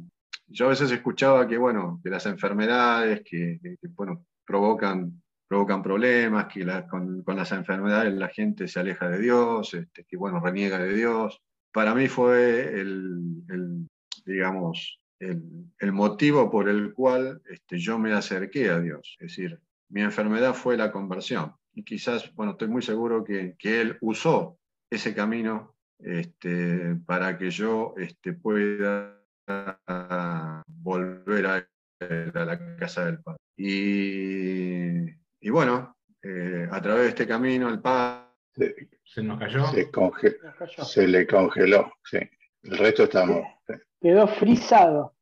yo 0.47 0.65
a 0.65 0.69
veces 0.69 0.91
escuchaba 0.91 1.47
que, 1.47 1.57
bueno, 1.57 1.99
que 2.03 2.09
las 2.09 2.25
enfermedades 2.25 3.21
que, 3.23 3.59
bueno, 3.89 4.25
provocan, 4.51 5.23
provocan 5.47 5.81
problemas, 5.81 6.47
que 6.47 6.65
con, 6.89 7.23
con, 7.23 7.37
las 7.37 7.53
enfermedades 7.53 8.13
la 8.13 8.27
gente 8.27 8.67
se 8.67 8.81
aleja 8.81 9.07
de 9.09 9.19
Dios, 9.19 9.73
este, 9.73 10.03
que, 10.03 10.17
bueno, 10.17 10.41
reniega 10.41 10.77
de 10.77 10.93
Dios. 10.93 11.41
Para 11.71 11.95
mí 11.95 12.09
fue 12.09 12.81
el, 12.81 13.87
digamos, 14.25 14.99
el, 15.19 15.93
motivo 15.93 16.51
por 16.51 16.67
el 16.67 16.93
cual 16.93 17.41
este, 17.49 17.77
yo 17.77 17.97
me 17.97 18.11
acerqué 18.11 18.69
a 18.69 18.81
Dios. 18.81 19.15
Es 19.21 19.29
decir, 19.29 19.57
mi 19.89 20.01
enfermedad 20.01 20.53
fue 20.53 20.75
la 20.75 20.91
conversión. 20.91 21.53
Y 21.73 21.83
quizás, 21.83 22.35
bueno, 22.35 22.53
estoy 22.53 22.67
muy 22.67 22.81
seguro 22.81 23.23
que, 23.23 23.55
Él 23.63 23.97
usó 24.01 24.57
ese 24.89 25.15
camino 25.15 25.75
este, 25.99 26.97
para 27.05 27.37
que 27.37 27.49
yo 27.51 27.93
este, 27.95 28.33
pueda 28.33 29.17
volver 30.67 31.45
a, 31.45 31.67
la 32.33 32.75
casa 32.75 33.05
del 33.05 33.21
Padre. 33.21 33.39
Y, 33.63 35.49
bueno, 35.51 35.95
eh, 36.23 36.67
a 36.71 36.81
través 36.81 37.03
de 37.03 37.09
este 37.09 37.27
camino 37.27 37.69
el 37.69 37.79
Padre... 37.79 38.31
Se, 39.03 39.21
nos 39.21 39.39
cayó. 39.39 39.65
Se, 39.65 41.07
le 41.07 41.27
congeló, 41.27 41.93
sí. 42.03 42.17
El 42.63 42.77
resto 42.77 43.03
estamos. 43.03 43.45
Quedó 43.99 44.27
frisado. 44.27 45.13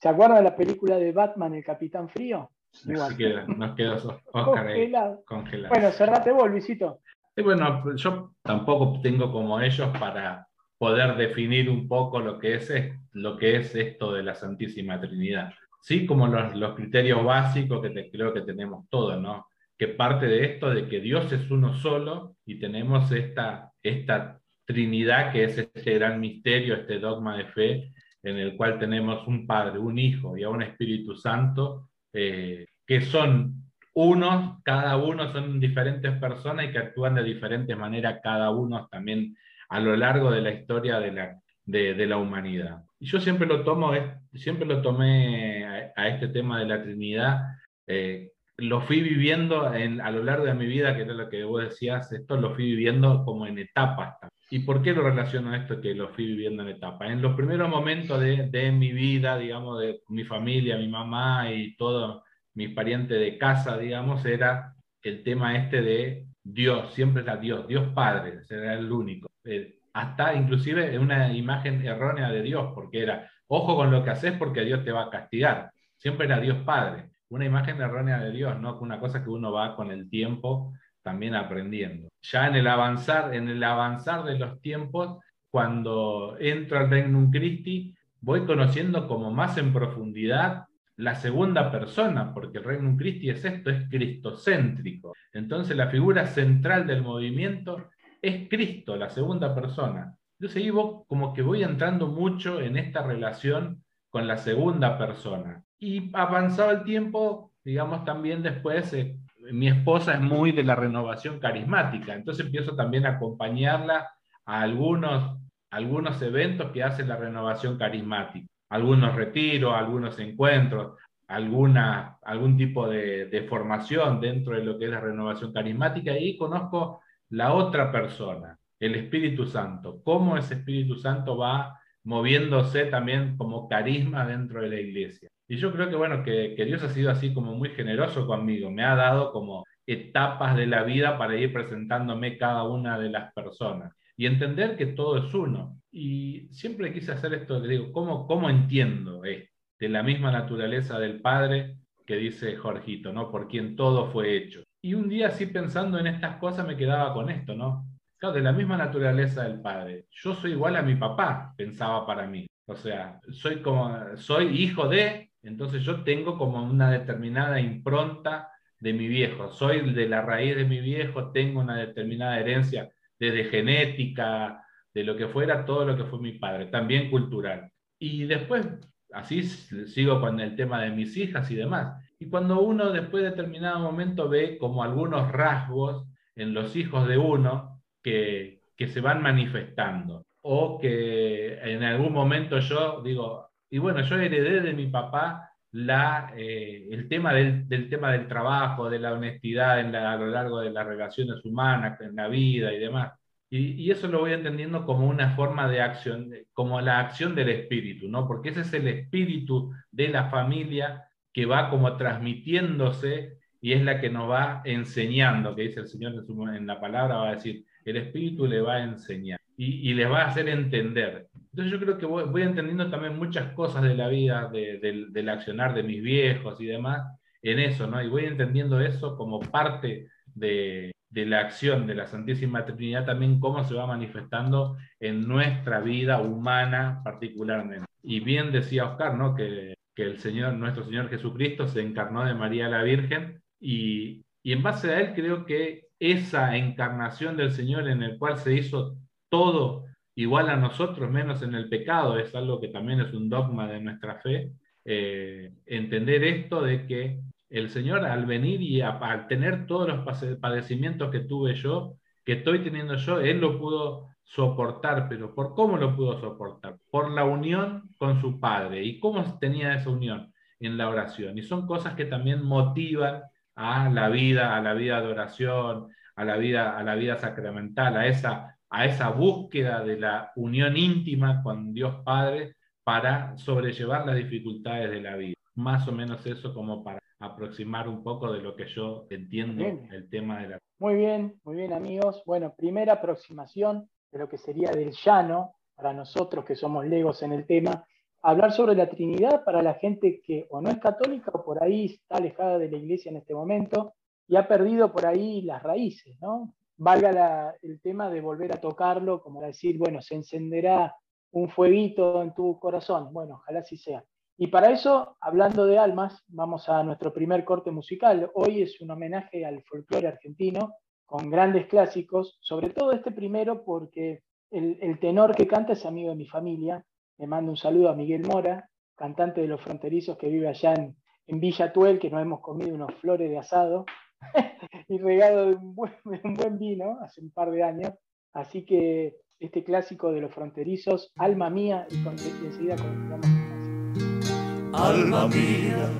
¿Se 0.00 0.08
acuerda 0.08 0.36
de 0.36 0.42
la 0.42 0.56
película 0.56 0.96
de 0.96 1.12
Batman, 1.12 1.54
El 1.54 1.64
Capitán 1.64 2.08
Frío? 2.08 2.50
Igual. 2.84 3.46
nos 3.58 3.76
quedó 3.76 4.20
congelado. 4.32 5.24
Bueno, 5.68 5.92
cerrate 5.92 6.32
vos, 6.32 6.50
Luisito. 6.50 7.00
bueno, 7.36 7.94
yo 7.94 8.34
tampoco 8.42 9.00
tengo 9.02 9.30
como 9.30 9.60
ellos 9.60 9.96
para 9.98 10.48
poder 10.78 11.16
definir 11.16 11.70
un 11.70 11.86
poco 11.86 12.18
lo 12.18 12.38
que 12.38 12.54
es, 12.56 12.72
lo 13.12 13.36
que 13.36 13.58
es 13.58 13.74
esto 13.74 14.12
de 14.12 14.22
la 14.24 14.34
Santísima 14.34 15.00
Trinidad. 15.00 15.52
Sí, 15.82 16.06
como 16.06 16.28
los, 16.28 16.54
los 16.56 16.74
criterios 16.74 17.22
básicos 17.24 17.82
que 17.82 18.10
creo 18.10 18.32
que 18.32 18.42
tenemos 18.42 18.88
todos, 18.88 19.20
¿no? 19.20 19.48
Que 19.76 19.88
parte 19.88 20.26
de 20.26 20.44
esto 20.44 20.70
de 20.70 20.88
que 20.88 21.00
Dios 21.00 21.30
es 21.32 21.50
uno 21.50 21.74
solo 21.74 22.36
y 22.46 22.58
tenemos 22.58 23.10
esta, 23.12 23.72
esta 23.82 24.40
Trinidad, 24.64 25.32
que 25.32 25.44
es 25.44 25.58
este 25.58 25.94
gran 25.94 26.20
misterio, 26.20 26.76
este 26.76 26.98
dogma 26.98 27.36
de 27.36 27.46
fe, 27.46 27.92
en 28.22 28.36
el 28.36 28.56
cual 28.56 28.78
tenemos 28.78 29.26
un 29.26 29.46
Padre, 29.46 29.78
un 29.78 29.98
Hijo 29.98 30.36
y 30.38 30.44
a 30.44 30.48
un 30.48 30.62
Espíritu 30.62 31.16
Santo, 31.16 31.90
eh, 32.12 32.66
que 32.86 33.00
son 33.00 33.62
unos, 33.94 34.62
cada 34.62 34.96
uno 34.96 35.32
son 35.32 35.58
diferentes 35.60 36.12
personas 36.18 36.66
y 36.66 36.72
que 36.72 36.78
actúan 36.78 37.16
de 37.16 37.24
diferentes 37.24 37.76
maneras 37.76 38.20
cada 38.22 38.50
uno 38.50 38.88
también 38.90 39.36
a 39.68 39.80
lo 39.80 39.96
largo 39.96 40.30
de 40.30 40.42
la 40.42 40.52
historia 40.52 41.00
de 41.00 41.12
la, 41.12 41.40
de, 41.64 42.06
la 42.06 42.16
humanidad. 42.16 42.84
Y 43.02 43.06
yo 43.06 43.20
siempre 43.20 43.48
lo 43.48 43.64
tomo, 43.64 43.90
siempre 44.32 44.64
lo 44.64 44.80
tomé 44.80 45.64
a, 45.96 46.08
este 46.08 46.28
tema 46.28 46.60
de 46.60 46.66
la 46.66 46.84
Trinidad, 46.84 47.40
eh, 47.88 48.30
lo 48.58 48.80
fui 48.80 49.00
viviendo 49.00 49.74
en, 49.74 50.00
a 50.00 50.12
lo 50.12 50.22
largo 50.22 50.44
de 50.44 50.54
mi 50.54 50.66
vida, 50.66 50.94
que 50.94 51.02
era 51.02 51.12
lo 51.12 51.28
que 51.28 51.42
vos 51.42 51.64
decías, 51.64 52.12
esto 52.12 52.36
lo 52.36 52.54
fui 52.54 52.64
viviendo 52.66 53.24
como 53.24 53.44
en 53.48 53.58
etapas 53.58 54.14
¿Y 54.50 54.60
por 54.60 54.82
qué 54.82 54.92
lo 54.92 55.02
relaciono 55.02 55.50
a 55.50 55.56
esto 55.56 55.80
que 55.80 55.96
lo 55.96 56.10
fui 56.10 56.26
viviendo 56.26 56.62
en 56.62 56.68
etapa? 56.68 57.08
En 57.08 57.20
los 57.20 57.34
primeros 57.34 57.68
momentos 57.68 58.20
de, 58.20 58.48
de, 58.48 58.70
mi 58.70 58.92
vida, 58.92 59.36
digamos, 59.36 59.80
de 59.80 60.00
mi 60.06 60.22
familia, 60.22 60.78
mi 60.78 60.86
mamá 60.86 61.50
y 61.50 61.74
todos 61.74 62.22
mis 62.54 62.72
parientes 62.72 63.18
de 63.18 63.36
casa, 63.36 63.78
digamos, 63.78 64.24
era 64.24 64.76
el 65.02 65.24
tema 65.24 65.56
este 65.56 65.82
de 65.82 66.28
Dios, 66.44 66.94
siempre 66.94 67.24
era 67.24 67.36
Dios, 67.36 67.66
Dios 67.66 67.88
Padre, 67.92 68.42
era 68.48 68.74
el 68.74 68.92
único. 68.92 69.28
Eh, 69.44 69.80
hasta 69.92 70.34
inclusive 70.34 70.98
una 70.98 71.32
imagen 71.32 71.84
errónea 71.86 72.30
de 72.30 72.42
Dios, 72.42 72.72
porque 72.74 73.02
era 73.02 73.30
ojo 73.46 73.76
con 73.76 73.90
lo 73.90 74.02
que 74.02 74.10
haces 74.10 74.32
porque 74.38 74.62
Dios 74.62 74.84
te 74.84 74.92
va 74.92 75.04
a 75.04 75.10
castigar. 75.10 75.70
Siempre 75.96 76.26
era 76.26 76.40
Dios 76.40 76.58
Padre, 76.64 77.10
una 77.28 77.44
imagen 77.44 77.80
errónea 77.80 78.18
de 78.18 78.30
Dios, 78.30 78.58
¿no? 78.60 78.78
Una 78.78 78.98
cosa 78.98 79.22
que 79.22 79.30
uno 79.30 79.52
va 79.52 79.76
con 79.76 79.90
el 79.90 80.08
tiempo 80.08 80.72
también 81.02 81.34
aprendiendo. 81.34 82.08
Ya 82.22 82.46
en 82.46 82.54
el 82.54 82.66
avanzar, 82.66 83.34
en 83.34 83.48
el 83.48 83.62
avanzar 83.62 84.24
de 84.24 84.38
los 84.38 84.60
tiempos, 84.60 85.18
cuando 85.50 86.36
entro 86.40 86.78
al 86.78 86.90
Regnum 86.90 87.30
Christi, 87.30 87.94
voy 88.20 88.46
conociendo 88.46 89.06
como 89.06 89.30
más 89.30 89.58
en 89.58 89.72
profundidad 89.72 90.64
la 90.96 91.14
segunda 91.14 91.70
persona, 91.70 92.32
porque 92.32 92.58
el 92.58 92.64
Regnum 92.64 92.96
Christi 92.96 93.30
es 93.30 93.44
esto, 93.44 93.70
es 93.70 93.88
cristocéntrico. 93.88 95.14
Entonces 95.32 95.76
la 95.76 95.88
figura 95.88 96.26
central 96.26 96.86
del 96.86 97.02
movimiento 97.02 97.90
es 98.22 98.48
Cristo, 98.48 98.96
la 98.96 99.10
segunda 99.10 99.54
persona. 99.54 100.16
Entonces 100.38 100.62
ahí 100.62 100.70
como 100.70 101.34
que 101.34 101.42
voy 101.42 101.62
entrando 101.62 102.06
mucho 102.06 102.60
en 102.60 102.76
esta 102.76 103.02
relación 103.02 103.84
con 104.08 104.26
la 104.26 104.38
segunda 104.38 104.96
persona. 104.96 105.64
Y 105.78 106.10
avanzado 106.14 106.70
el 106.70 106.84
tiempo, 106.84 107.52
digamos 107.64 108.04
también 108.04 108.42
después, 108.42 108.92
eh, 108.92 109.18
mi 109.52 109.68
esposa 109.68 110.14
es 110.14 110.20
muy 110.20 110.52
de 110.52 110.62
la 110.62 110.76
renovación 110.76 111.40
carismática, 111.40 112.14
entonces 112.14 112.46
empiezo 112.46 112.76
también 112.76 113.06
a 113.06 113.16
acompañarla 113.16 114.08
a 114.44 114.60
algunos, 114.60 115.38
algunos 115.70 116.22
eventos 116.22 116.70
que 116.70 116.84
hace 116.84 117.04
la 117.04 117.16
renovación 117.16 117.76
carismática, 117.76 118.46
algunos 118.68 119.14
retiros, 119.16 119.74
algunos 119.74 120.18
encuentros, 120.20 120.96
alguna, 121.26 122.18
algún 122.22 122.56
tipo 122.56 122.88
de, 122.88 123.26
de 123.26 123.42
formación 123.42 124.20
dentro 124.20 124.54
de 124.54 124.64
lo 124.64 124.78
que 124.78 124.84
es 124.84 124.90
la 124.92 125.00
renovación 125.00 125.52
carismática 125.52 126.16
y 126.16 126.36
conozco 126.36 127.00
la 127.32 127.54
otra 127.54 127.90
persona, 127.90 128.58
el 128.78 128.94
Espíritu 128.94 129.46
Santo, 129.46 130.02
cómo 130.04 130.36
ese 130.36 130.54
Espíritu 130.54 130.96
Santo 130.96 131.38
va 131.38 131.80
moviéndose 132.04 132.84
también 132.86 133.38
como 133.38 133.68
carisma 133.68 134.26
dentro 134.26 134.60
de 134.60 134.68
la 134.68 134.78
iglesia. 134.78 135.30
Y 135.48 135.56
yo 135.56 135.72
creo 135.72 135.88
que, 135.88 135.96
bueno, 135.96 136.22
que, 136.22 136.54
Dios 136.66 136.82
ha 136.82 136.90
sido 136.90 137.10
así 137.10 137.32
como 137.32 137.54
muy 137.54 137.70
generoso 137.70 138.26
conmigo, 138.26 138.70
me 138.70 138.84
ha 138.84 138.94
dado 138.94 139.32
como 139.32 139.64
etapas 139.86 140.56
de 140.56 140.66
la 140.66 140.82
vida 140.82 141.16
para 141.16 141.36
ir 141.36 141.54
presentándome 141.54 142.36
cada 142.36 142.64
una 142.64 142.98
de 142.98 143.08
las 143.08 143.32
personas 143.32 143.94
y 144.14 144.26
entender 144.26 144.76
que 144.76 144.86
todo 144.86 145.16
es 145.16 145.32
uno. 145.32 145.80
Y 145.90 146.48
siempre 146.50 146.92
quise 146.92 147.12
hacer 147.12 147.32
esto, 147.32 147.62
digo, 147.62 147.92
¿cómo, 147.92 148.26
cómo 148.26 148.50
entiendo 148.50 149.24
esto? 149.24 149.50
De 149.80 149.88
la 149.88 150.02
misma 150.02 150.32
naturaleza 150.32 150.98
del 150.98 151.22
Padre 151.22 151.78
que 152.06 152.16
dice 152.16 152.56
Jorgito, 152.56 153.10
¿no? 153.10 153.30
Por 153.30 153.48
quien 153.48 153.74
todo 153.74 154.10
fue 154.10 154.36
hecho. 154.36 154.62
Y 154.82 154.94
un 154.94 155.08
día 155.08 155.28
así 155.28 155.46
pensando 155.46 155.98
en 155.98 156.08
estas 156.08 156.36
cosas 156.36 156.66
me 156.66 156.76
quedaba 156.76 157.14
con 157.14 157.30
esto, 157.30 157.54
¿no? 157.54 157.86
Claro, 158.16 158.34
de 158.34 158.42
la 158.42 158.52
misma 158.52 158.76
naturaleza 158.76 159.44
del 159.44 159.60
Padre. 159.60 160.06
Yo 160.10 160.34
soy 160.34 160.52
igual 160.52 160.74
a 160.76 160.82
mi 160.82 160.96
papá, 160.96 161.54
pensaba 161.56 162.04
para 162.04 162.26
mí. 162.26 162.46
O 162.66 162.74
sea, 162.74 163.20
soy 163.30 163.62
como, 163.62 164.16
soy 164.16 164.48
hijo 164.60 164.88
de, 164.88 165.30
entonces 165.42 165.82
yo 165.84 166.02
tengo 166.02 166.36
como 166.36 166.62
una 166.62 166.90
determinada 166.90 167.60
impronta 167.60 168.48
de 168.80 168.92
mi 168.92 169.06
viejo. 169.06 169.52
Soy 169.52 169.92
de 169.92 170.08
la 170.08 170.22
raíz 170.22 170.56
de 170.56 170.64
mi 170.64 170.80
viejo, 170.80 171.30
tengo 171.30 171.60
una 171.60 171.76
determinada 171.76 172.40
herencia 172.40 172.90
desde 173.18 173.44
genética, 173.44 174.64
de 174.92 175.04
lo 175.04 175.16
que 175.16 175.28
fuera, 175.28 175.64
todo 175.64 175.84
lo 175.84 175.96
que 175.96 176.04
fue 176.04 176.20
mi 176.20 176.32
padre, 176.32 176.66
también 176.66 177.08
cultural. 177.10 177.70
Y 177.98 178.24
después, 178.24 178.66
así 179.12 179.44
sigo 179.44 180.20
con 180.20 180.40
el 180.40 180.56
tema 180.56 180.82
de 180.82 180.90
mis 180.90 181.16
hijas 181.16 181.50
y 181.50 181.54
demás. 181.54 182.01
Y 182.22 182.28
cuando 182.30 182.60
uno 182.60 182.92
después 182.92 183.24
de 183.24 183.30
determinado 183.30 183.80
momento 183.80 184.28
ve 184.28 184.56
como 184.56 184.84
algunos 184.84 185.32
rasgos 185.32 186.06
en 186.36 186.54
los 186.54 186.76
hijos 186.76 187.08
de 187.08 187.18
uno 187.18 187.82
que, 188.00 188.62
que 188.76 188.86
se 188.86 189.00
van 189.00 189.20
manifestando, 189.20 190.24
o 190.40 190.78
que 190.78 191.58
en 191.58 191.82
algún 191.82 192.12
momento 192.12 192.60
yo 192.60 193.02
digo, 193.02 193.50
y 193.68 193.78
bueno, 193.78 194.02
yo 194.02 194.20
heredé 194.20 194.60
de 194.60 194.72
mi 194.72 194.86
papá 194.86 195.50
la, 195.72 196.32
eh, 196.36 196.86
el 196.92 197.08
tema 197.08 197.34
del, 197.34 197.66
del, 197.68 197.90
tema 197.90 198.12
del 198.12 198.28
trabajo, 198.28 198.88
de 198.88 199.00
la 199.00 199.14
honestidad 199.14 199.80
en 199.80 199.96
a 199.96 200.16
lo 200.16 200.28
largo 200.28 200.60
de 200.60 200.70
las 200.70 200.86
relaciones 200.86 201.44
humanas, 201.44 202.00
en 202.02 202.14
la 202.14 202.28
vida 202.28 202.72
y 202.72 202.78
demás. 202.78 203.14
Y, 203.50 203.82
y, 203.82 203.90
eso 203.90 204.06
lo 204.06 204.20
voy 204.20 204.32
entendiendo 204.32 204.86
como 204.86 205.08
una 205.08 205.34
forma 205.34 205.68
de 205.68 205.80
acción, 205.80 206.30
como 206.52 206.80
la 206.80 207.00
acción 207.00 207.34
del 207.34 207.48
espíritu, 207.48 208.08
¿no? 208.08 208.28
Porque 208.28 208.50
ese 208.50 208.60
es 208.60 208.72
el 208.74 208.86
espíritu 208.86 209.72
de 209.90 210.08
la 210.08 210.30
familia 210.30 211.08
que 211.32 211.46
va 211.46 211.70
como 211.70 211.96
transmitiéndose 211.96 213.38
y 213.60 213.72
es 213.72 213.82
la 213.82 214.00
que 214.00 214.10
nos 214.10 214.28
va 214.28 214.60
enseñando, 214.64 215.54
que 215.54 215.62
dice 215.62 215.80
el 215.80 215.86
Señor 215.86 216.14
en, 216.14 216.26
su, 216.26 216.48
en 216.48 216.66
la 216.66 216.80
palabra, 216.80 217.16
va 217.16 217.28
a 217.30 217.34
decir, 217.34 217.64
el 217.84 217.96
espíritu 217.96 218.46
le 218.46 218.60
va 218.60 218.74
a 218.74 218.84
enseñar 218.84 219.38
y, 219.56 219.90
y 219.90 219.94
les 219.94 220.10
va 220.10 220.22
a 220.22 220.28
hacer 220.28 220.48
entender. 220.48 221.28
Entonces 221.34 221.72
yo 221.72 221.78
creo 221.78 221.98
que 221.98 222.06
voy, 222.06 222.42
entendiendo 222.42 222.90
también 222.90 223.18
muchas 223.18 223.52
cosas 223.52 223.82
de 223.82 223.94
la 223.94 224.08
vida, 224.08 224.48
de, 224.48 224.78
de, 224.78 225.06
del 225.10 225.28
accionar 225.28 225.74
de 225.74 225.82
mis 225.82 226.02
viejos 226.02 226.60
y 226.60 226.66
demás, 226.66 227.06
en 227.42 227.58
eso, 227.58 227.86
¿no? 227.86 228.02
Y 228.02 228.08
voy 228.08 228.24
entendiendo 228.24 228.80
eso 228.80 229.16
como 229.16 229.40
parte 229.40 230.08
de, 230.34 230.92
de, 231.10 231.26
la 231.26 231.40
acción 231.40 231.86
de 231.86 231.94
la 231.94 232.06
Santísima 232.06 232.64
Trinidad, 232.64 233.04
también 233.04 233.38
cómo 233.38 233.64
se 233.64 233.74
va 233.74 233.86
manifestando 233.86 234.76
en 234.98 235.28
nuestra 235.28 235.80
vida 235.80 236.20
humana 236.20 237.00
particularmente. 237.04 237.86
Y 238.02 238.20
bien 238.20 238.50
decía 238.50 238.86
Oscar, 238.86 239.16
¿no? 239.16 239.34
Que, 239.34 239.74
que 239.94 240.04
el 240.04 240.18
Señor, 240.18 240.54
nuestro 240.54 240.84
Señor 240.84 241.08
Jesucristo, 241.08 241.66
se 241.68 241.82
encarnó 241.82 242.24
de 242.24 242.34
María 242.34 242.68
la 242.68 242.82
Virgen 242.82 243.42
y, 243.60 244.22
y 244.42 244.52
en 244.52 244.62
base 244.62 244.90
a 244.90 245.00
él 245.00 245.14
creo 245.14 245.44
que 245.44 245.88
esa 245.98 246.56
encarnación 246.56 247.36
del 247.36 247.52
Señor 247.52 247.88
en 247.88 248.02
el 248.02 248.18
cual 248.18 248.38
se 248.38 248.54
hizo 248.54 248.96
todo 249.28 249.84
igual 250.14 250.50
a 250.50 250.56
nosotros, 250.56 251.10
menos 251.10 251.42
en 251.42 251.54
el 251.54 251.68
pecado, 251.68 252.18
es 252.18 252.34
algo 252.34 252.60
que 252.60 252.68
también 252.68 253.00
es 253.00 253.12
un 253.14 253.28
dogma 253.28 253.68
de 253.68 253.80
nuestra 253.80 254.20
fe, 254.20 254.52
eh, 254.84 255.52
entender 255.66 256.24
esto 256.24 256.60
de 256.62 256.86
que 256.86 257.20
el 257.48 257.70
Señor 257.70 258.04
al 258.04 258.26
venir 258.26 258.60
y 258.62 258.80
al 258.80 259.26
tener 259.28 259.66
todos 259.66 259.88
los 259.88 260.38
padecimientos 260.38 261.10
que 261.10 261.20
tuve 261.20 261.54
yo, 261.54 261.96
que 262.24 262.34
estoy 262.34 262.60
teniendo 262.60 262.96
yo, 262.96 263.20
Él 263.20 263.40
lo 263.40 263.58
pudo 263.58 264.08
soportar, 264.34 265.08
pero 265.08 265.34
¿por 265.34 265.54
cómo 265.54 265.76
lo 265.76 265.94
pudo 265.94 266.20
soportar? 266.20 266.78
Por 266.90 267.10
la 267.10 267.24
unión 267.24 267.90
con 267.98 268.20
su 268.20 268.40
Padre. 268.40 268.82
¿Y 268.82 268.98
cómo 268.98 269.38
tenía 269.38 269.74
esa 269.74 269.90
unión? 269.90 270.32
En 270.60 270.76
la 270.78 270.88
oración. 270.88 271.36
Y 271.38 271.42
son 271.42 271.66
cosas 271.66 271.94
que 271.94 272.04
también 272.04 272.44
motivan 272.44 273.22
a 273.56 273.90
la 273.90 274.08
vida, 274.08 274.56
a 274.56 274.62
la 274.62 274.74
vida 274.74 275.00
de 275.00 275.08
oración, 275.08 275.88
a 276.14 276.24
la 276.24 276.36
vida, 276.36 276.78
a 276.78 276.82
la 276.82 276.94
vida 276.94 277.18
sacramental, 277.18 277.96
a 277.96 278.06
esa 278.06 278.52
a 278.72 278.86
esa 278.86 279.10
búsqueda 279.10 279.84
de 279.84 280.00
la 280.00 280.32
unión 280.34 280.78
íntima 280.78 281.42
con 281.42 281.74
Dios 281.74 281.96
Padre 282.04 282.56
para 282.82 283.36
sobrellevar 283.36 284.06
las 284.06 284.16
dificultades 284.16 284.90
de 284.90 285.02
la 285.02 285.14
vida. 285.14 285.34
Más 285.54 285.86
o 285.86 285.92
menos 285.92 286.24
eso 286.24 286.54
como 286.54 286.82
para 286.82 286.98
aproximar 287.18 287.86
un 287.86 288.02
poco 288.02 288.32
de 288.32 288.40
lo 288.40 288.56
que 288.56 288.66
yo 288.66 289.06
entiendo 289.10 289.62
el 289.66 290.08
tema 290.08 290.40
de 290.40 290.48
la... 290.48 290.58
Muy 290.78 290.94
bien, 290.94 291.38
muy 291.44 291.56
bien 291.56 291.74
amigos. 291.74 292.22
Bueno, 292.24 292.54
primera 292.56 292.94
aproximación 292.94 293.90
de 294.12 294.18
lo 294.18 294.28
que 294.28 294.38
sería 294.38 294.70
del 294.70 294.92
llano 294.92 295.54
para 295.74 295.92
nosotros 295.92 296.44
que 296.44 296.54
somos 296.54 296.86
legos 296.86 297.22
en 297.22 297.32
el 297.32 297.46
tema, 297.46 297.84
hablar 298.20 298.52
sobre 298.52 298.76
la 298.76 298.88
Trinidad 298.88 299.42
para 299.44 299.62
la 299.62 299.74
gente 299.74 300.20
que 300.24 300.46
o 300.50 300.60
no 300.60 300.70
es 300.70 300.78
católica 300.78 301.32
o 301.34 301.44
por 301.44 301.62
ahí 301.62 301.86
está 301.86 302.18
alejada 302.18 302.58
de 302.58 302.70
la 302.70 302.76
iglesia 302.76 303.10
en 303.10 303.16
este 303.16 303.34
momento 303.34 303.94
y 304.28 304.36
ha 304.36 304.46
perdido 304.46 304.92
por 304.92 305.06
ahí 305.06 305.42
las 305.42 305.62
raíces, 305.62 306.16
¿no? 306.20 306.54
valga 306.82 307.54
el 307.62 307.80
tema 307.80 308.10
de 308.10 308.20
volver 308.20 308.52
a 308.52 308.60
tocarlo, 308.60 309.22
como 309.22 309.40
decir, 309.40 309.78
bueno, 309.78 310.02
se 310.02 310.16
encenderá 310.16 310.96
un 311.30 311.48
fueguito 311.48 312.22
en 312.22 312.34
tu 312.34 312.58
corazón. 312.58 313.12
Bueno, 313.12 313.36
ojalá 313.36 313.60
así 313.60 313.76
sea. 313.76 314.04
Y 314.36 314.48
para 314.48 314.70
eso, 314.70 315.16
hablando 315.20 315.66
de 315.66 315.78
almas, 315.78 316.24
vamos 316.26 316.68
a 316.68 316.82
nuestro 316.82 317.12
primer 317.12 317.44
corte 317.44 317.70
musical. 317.70 318.30
Hoy 318.34 318.62
es 318.62 318.80
un 318.80 318.90
homenaje 318.90 319.46
al 319.46 319.62
folclore 319.62 320.08
argentino 320.08 320.74
con 321.12 321.28
grandes 321.28 321.66
clásicos, 321.66 322.38
sobre 322.40 322.70
todo 322.70 322.92
este 322.92 323.10
primero 323.10 323.64
porque 323.66 324.22
el, 324.50 324.98
tenor 324.98 325.36
que 325.36 325.46
canta 325.46 325.74
es 325.74 325.84
amigo 325.84 326.08
de 326.08 326.16
mi 326.16 326.26
familia. 326.26 326.82
Le 327.18 327.26
mando 327.26 327.50
un 327.50 327.58
saludo 327.58 327.90
a 327.90 327.94
Miguel 327.94 328.22
Mora, 328.26 328.70
cantante 328.96 329.42
de 329.42 329.46
Los 329.46 329.60
Fronterizos 329.60 330.16
que 330.16 330.30
vive 330.30 330.48
allá 330.48 330.72
en, 330.72 330.96
Villa 331.38 331.70
Tuel, 331.70 331.98
que 331.98 332.08
nos 332.08 332.22
hemos 332.22 332.40
comido 332.40 332.74
unos 332.74 332.94
flores 332.94 333.28
de 333.28 333.36
asado. 333.36 333.84
y 334.88 334.96
regado 334.96 335.50
de 335.50 335.56
un, 335.56 335.74
buen, 335.74 336.58
vino 336.58 336.96
hace 337.02 337.20
un 337.20 337.30
par 337.30 337.50
de 337.50 337.62
años. 337.62 337.92
Así 338.32 338.64
que 338.64 339.16
este 339.38 339.64
clásico 339.64 340.12
de 340.12 340.22
los 340.22 340.32
fronterizos, 340.32 341.12
Alma 341.16 341.50
Mía, 341.50 341.86
y, 341.90 342.02
con, 342.02 342.16
y 342.18 342.46
enseguida 342.46 342.76
continuamos 342.76 343.26
con 343.26 344.74
Alma 344.74 345.28
mía, 345.28 345.90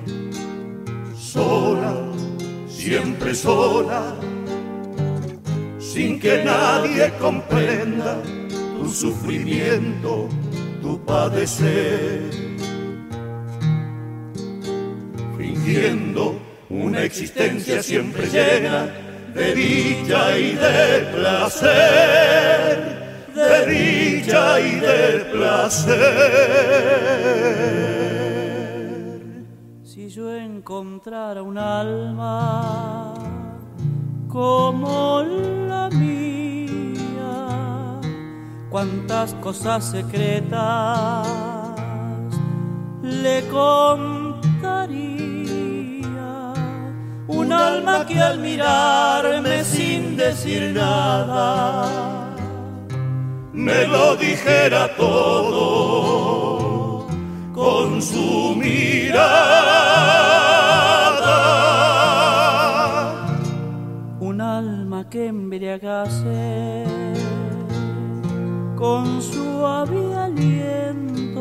sola, 1.15 2.11
siempre 2.65 3.35
sola, 3.35 4.15
sin 5.93 6.19
que 6.19 6.43
nadie 6.43 7.13
comprenda 7.19 8.17
tu 8.79 8.89
sufrimiento, 8.89 10.27
tu 10.81 10.99
padecer. 11.05 12.31
Fingiendo 15.37 16.39
una 16.71 17.03
existencia 17.03 17.83
siempre 17.83 18.25
llena 18.25 18.87
de 19.35 19.53
dicha 19.53 20.35
y 20.35 20.55
de 20.55 21.11
placer, 21.13 22.75
de 23.35 23.65
dicha 23.67 24.59
y 24.59 24.79
de 24.79 25.25
placer. 25.31 25.93
Si 29.83 30.09
yo 30.09 30.35
encontrara 30.35 31.43
un 31.43 31.59
alma 31.59 33.12
como 34.33 35.23
la 35.69 35.89
mía, 35.91 36.65
cuántas 38.71 39.35
cosas 39.35 39.91
secretas 39.91 41.27
le 43.03 43.47
contaría. 43.49 44.41
Un 47.27 47.53
alma 47.53 48.07
que 48.07 48.19
al 48.19 48.39
mirarme 48.39 49.63
sin 49.63 50.17
decir 50.17 50.71
nada 50.73 51.87
me 53.53 53.85
lo 53.85 54.15
dijera 54.15 54.95
todo 54.95 57.07
con 57.53 58.01
su 58.01 58.55
mirada. 58.55 59.62
Que 65.13 65.27
embriagase 65.27 66.85
con 68.75 69.21
suave 69.21 70.15
aliento, 70.15 71.39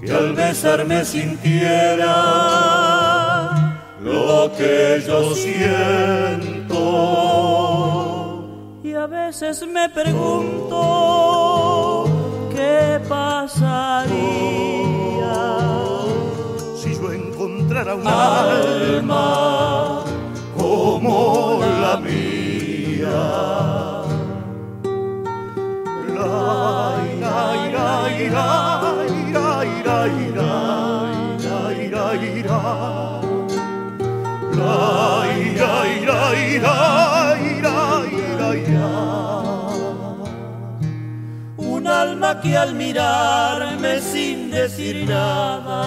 que 0.00 0.12
al 0.12 0.32
besarme 0.34 1.04
sintiera 1.04 2.14
lo 4.00 4.52
que 4.56 5.02
yo 5.04 5.34
siento. 5.34 6.60
A 8.96 9.06
veces 9.06 9.66
me 9.66 9.88
pregunto 9.88 10.84
qué 12.54 13.00
pasaría 13.08 13.80
si 16.76 16.94
yo 16.94 17.12
encontrara 17.12 17.94
un 17.96 18.06
alma 18.06 20.04
como 20.56 21.49
vida. 22.10 24.00
Un 41.56 41.86
alma 41.86 42.40
que 42.40 42.56
al 42.56 42.74
mirarme 42.74 44.00
sin 44.00 44.50
decir 44.50 45.06
nada 45.08 45.80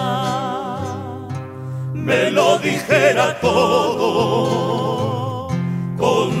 me 1.92 2.30
lo 2.30 2.58
dijera 2.58 3.38
todo 3.40 4.93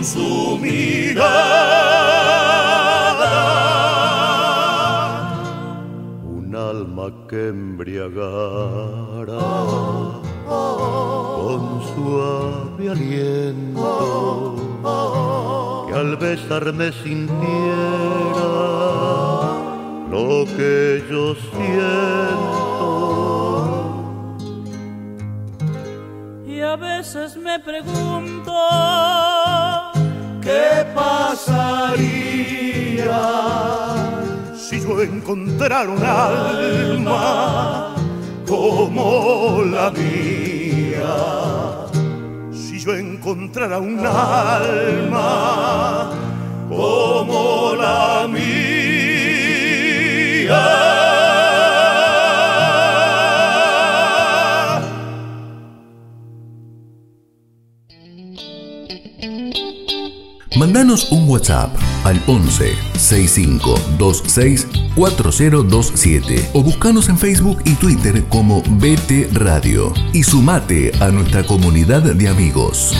con 0.04 0.12
su 0.12 0.58
mirada. 0.58 1.24
Un 6.24 6.54
alma 6.54 7.10
que 7.28 7.48
embriagara 7.48 9.38
con 10.46 11.82
suave 11.94 12.90
aliento 12.90 14.56
al 15.94 16.16
besarme 16.16 16.92
sintiera 16.92 18.50
lo 20.10 20.44
que 20.56 21.02
yo 21.10 21.34
siento. 21.34 22.74
Y 26.46 26.60
a 26.60 26.76
veces 26.76 27.36
me 27.36 27.58
pregunto 27.60 28.52
qué 30.44 30.84
pasaría 30.94 32.04
si 34.54 34.80
yo 34.80 35.02
encontrara 35.02 35.90
un 35.90 36.04
alma 36.04 37.94
como 38.46 39.62
la 39.64 39.90
mía 39.90 41.54
yo 42.84 42.94
encontrara 42.94 43.78
un 43.78 43.98
alma 43.98 45.30
como 46.68 47.74
la 47.76 48.28
mía. 48.28 48.44
Mandanos 60.64 61.12
un 61.12 61.28
WhatsApp 61.28 61.76
al 62.06 62.16
11 62.26 62.72
65 62.96 63.74
26 63.98 64.94
4027 64.96 66.52
o 66.54 66.62
buscanos 66.62 67.10
en 67.10 67.18
Facebook 67.18 67.58
y 67.66 67.74
Twitter 67.76 68.24
como 68.30 68.62
BT 68.80 69.28
Radio 69.36 69.92
y 70.14 70.22
sumate 70.22 70.90
a 71.02 71.10
nuestra 71.10 71.44
comunidad 71.44 72.00
de 72.00 72.28
amigos. 72.30 72.94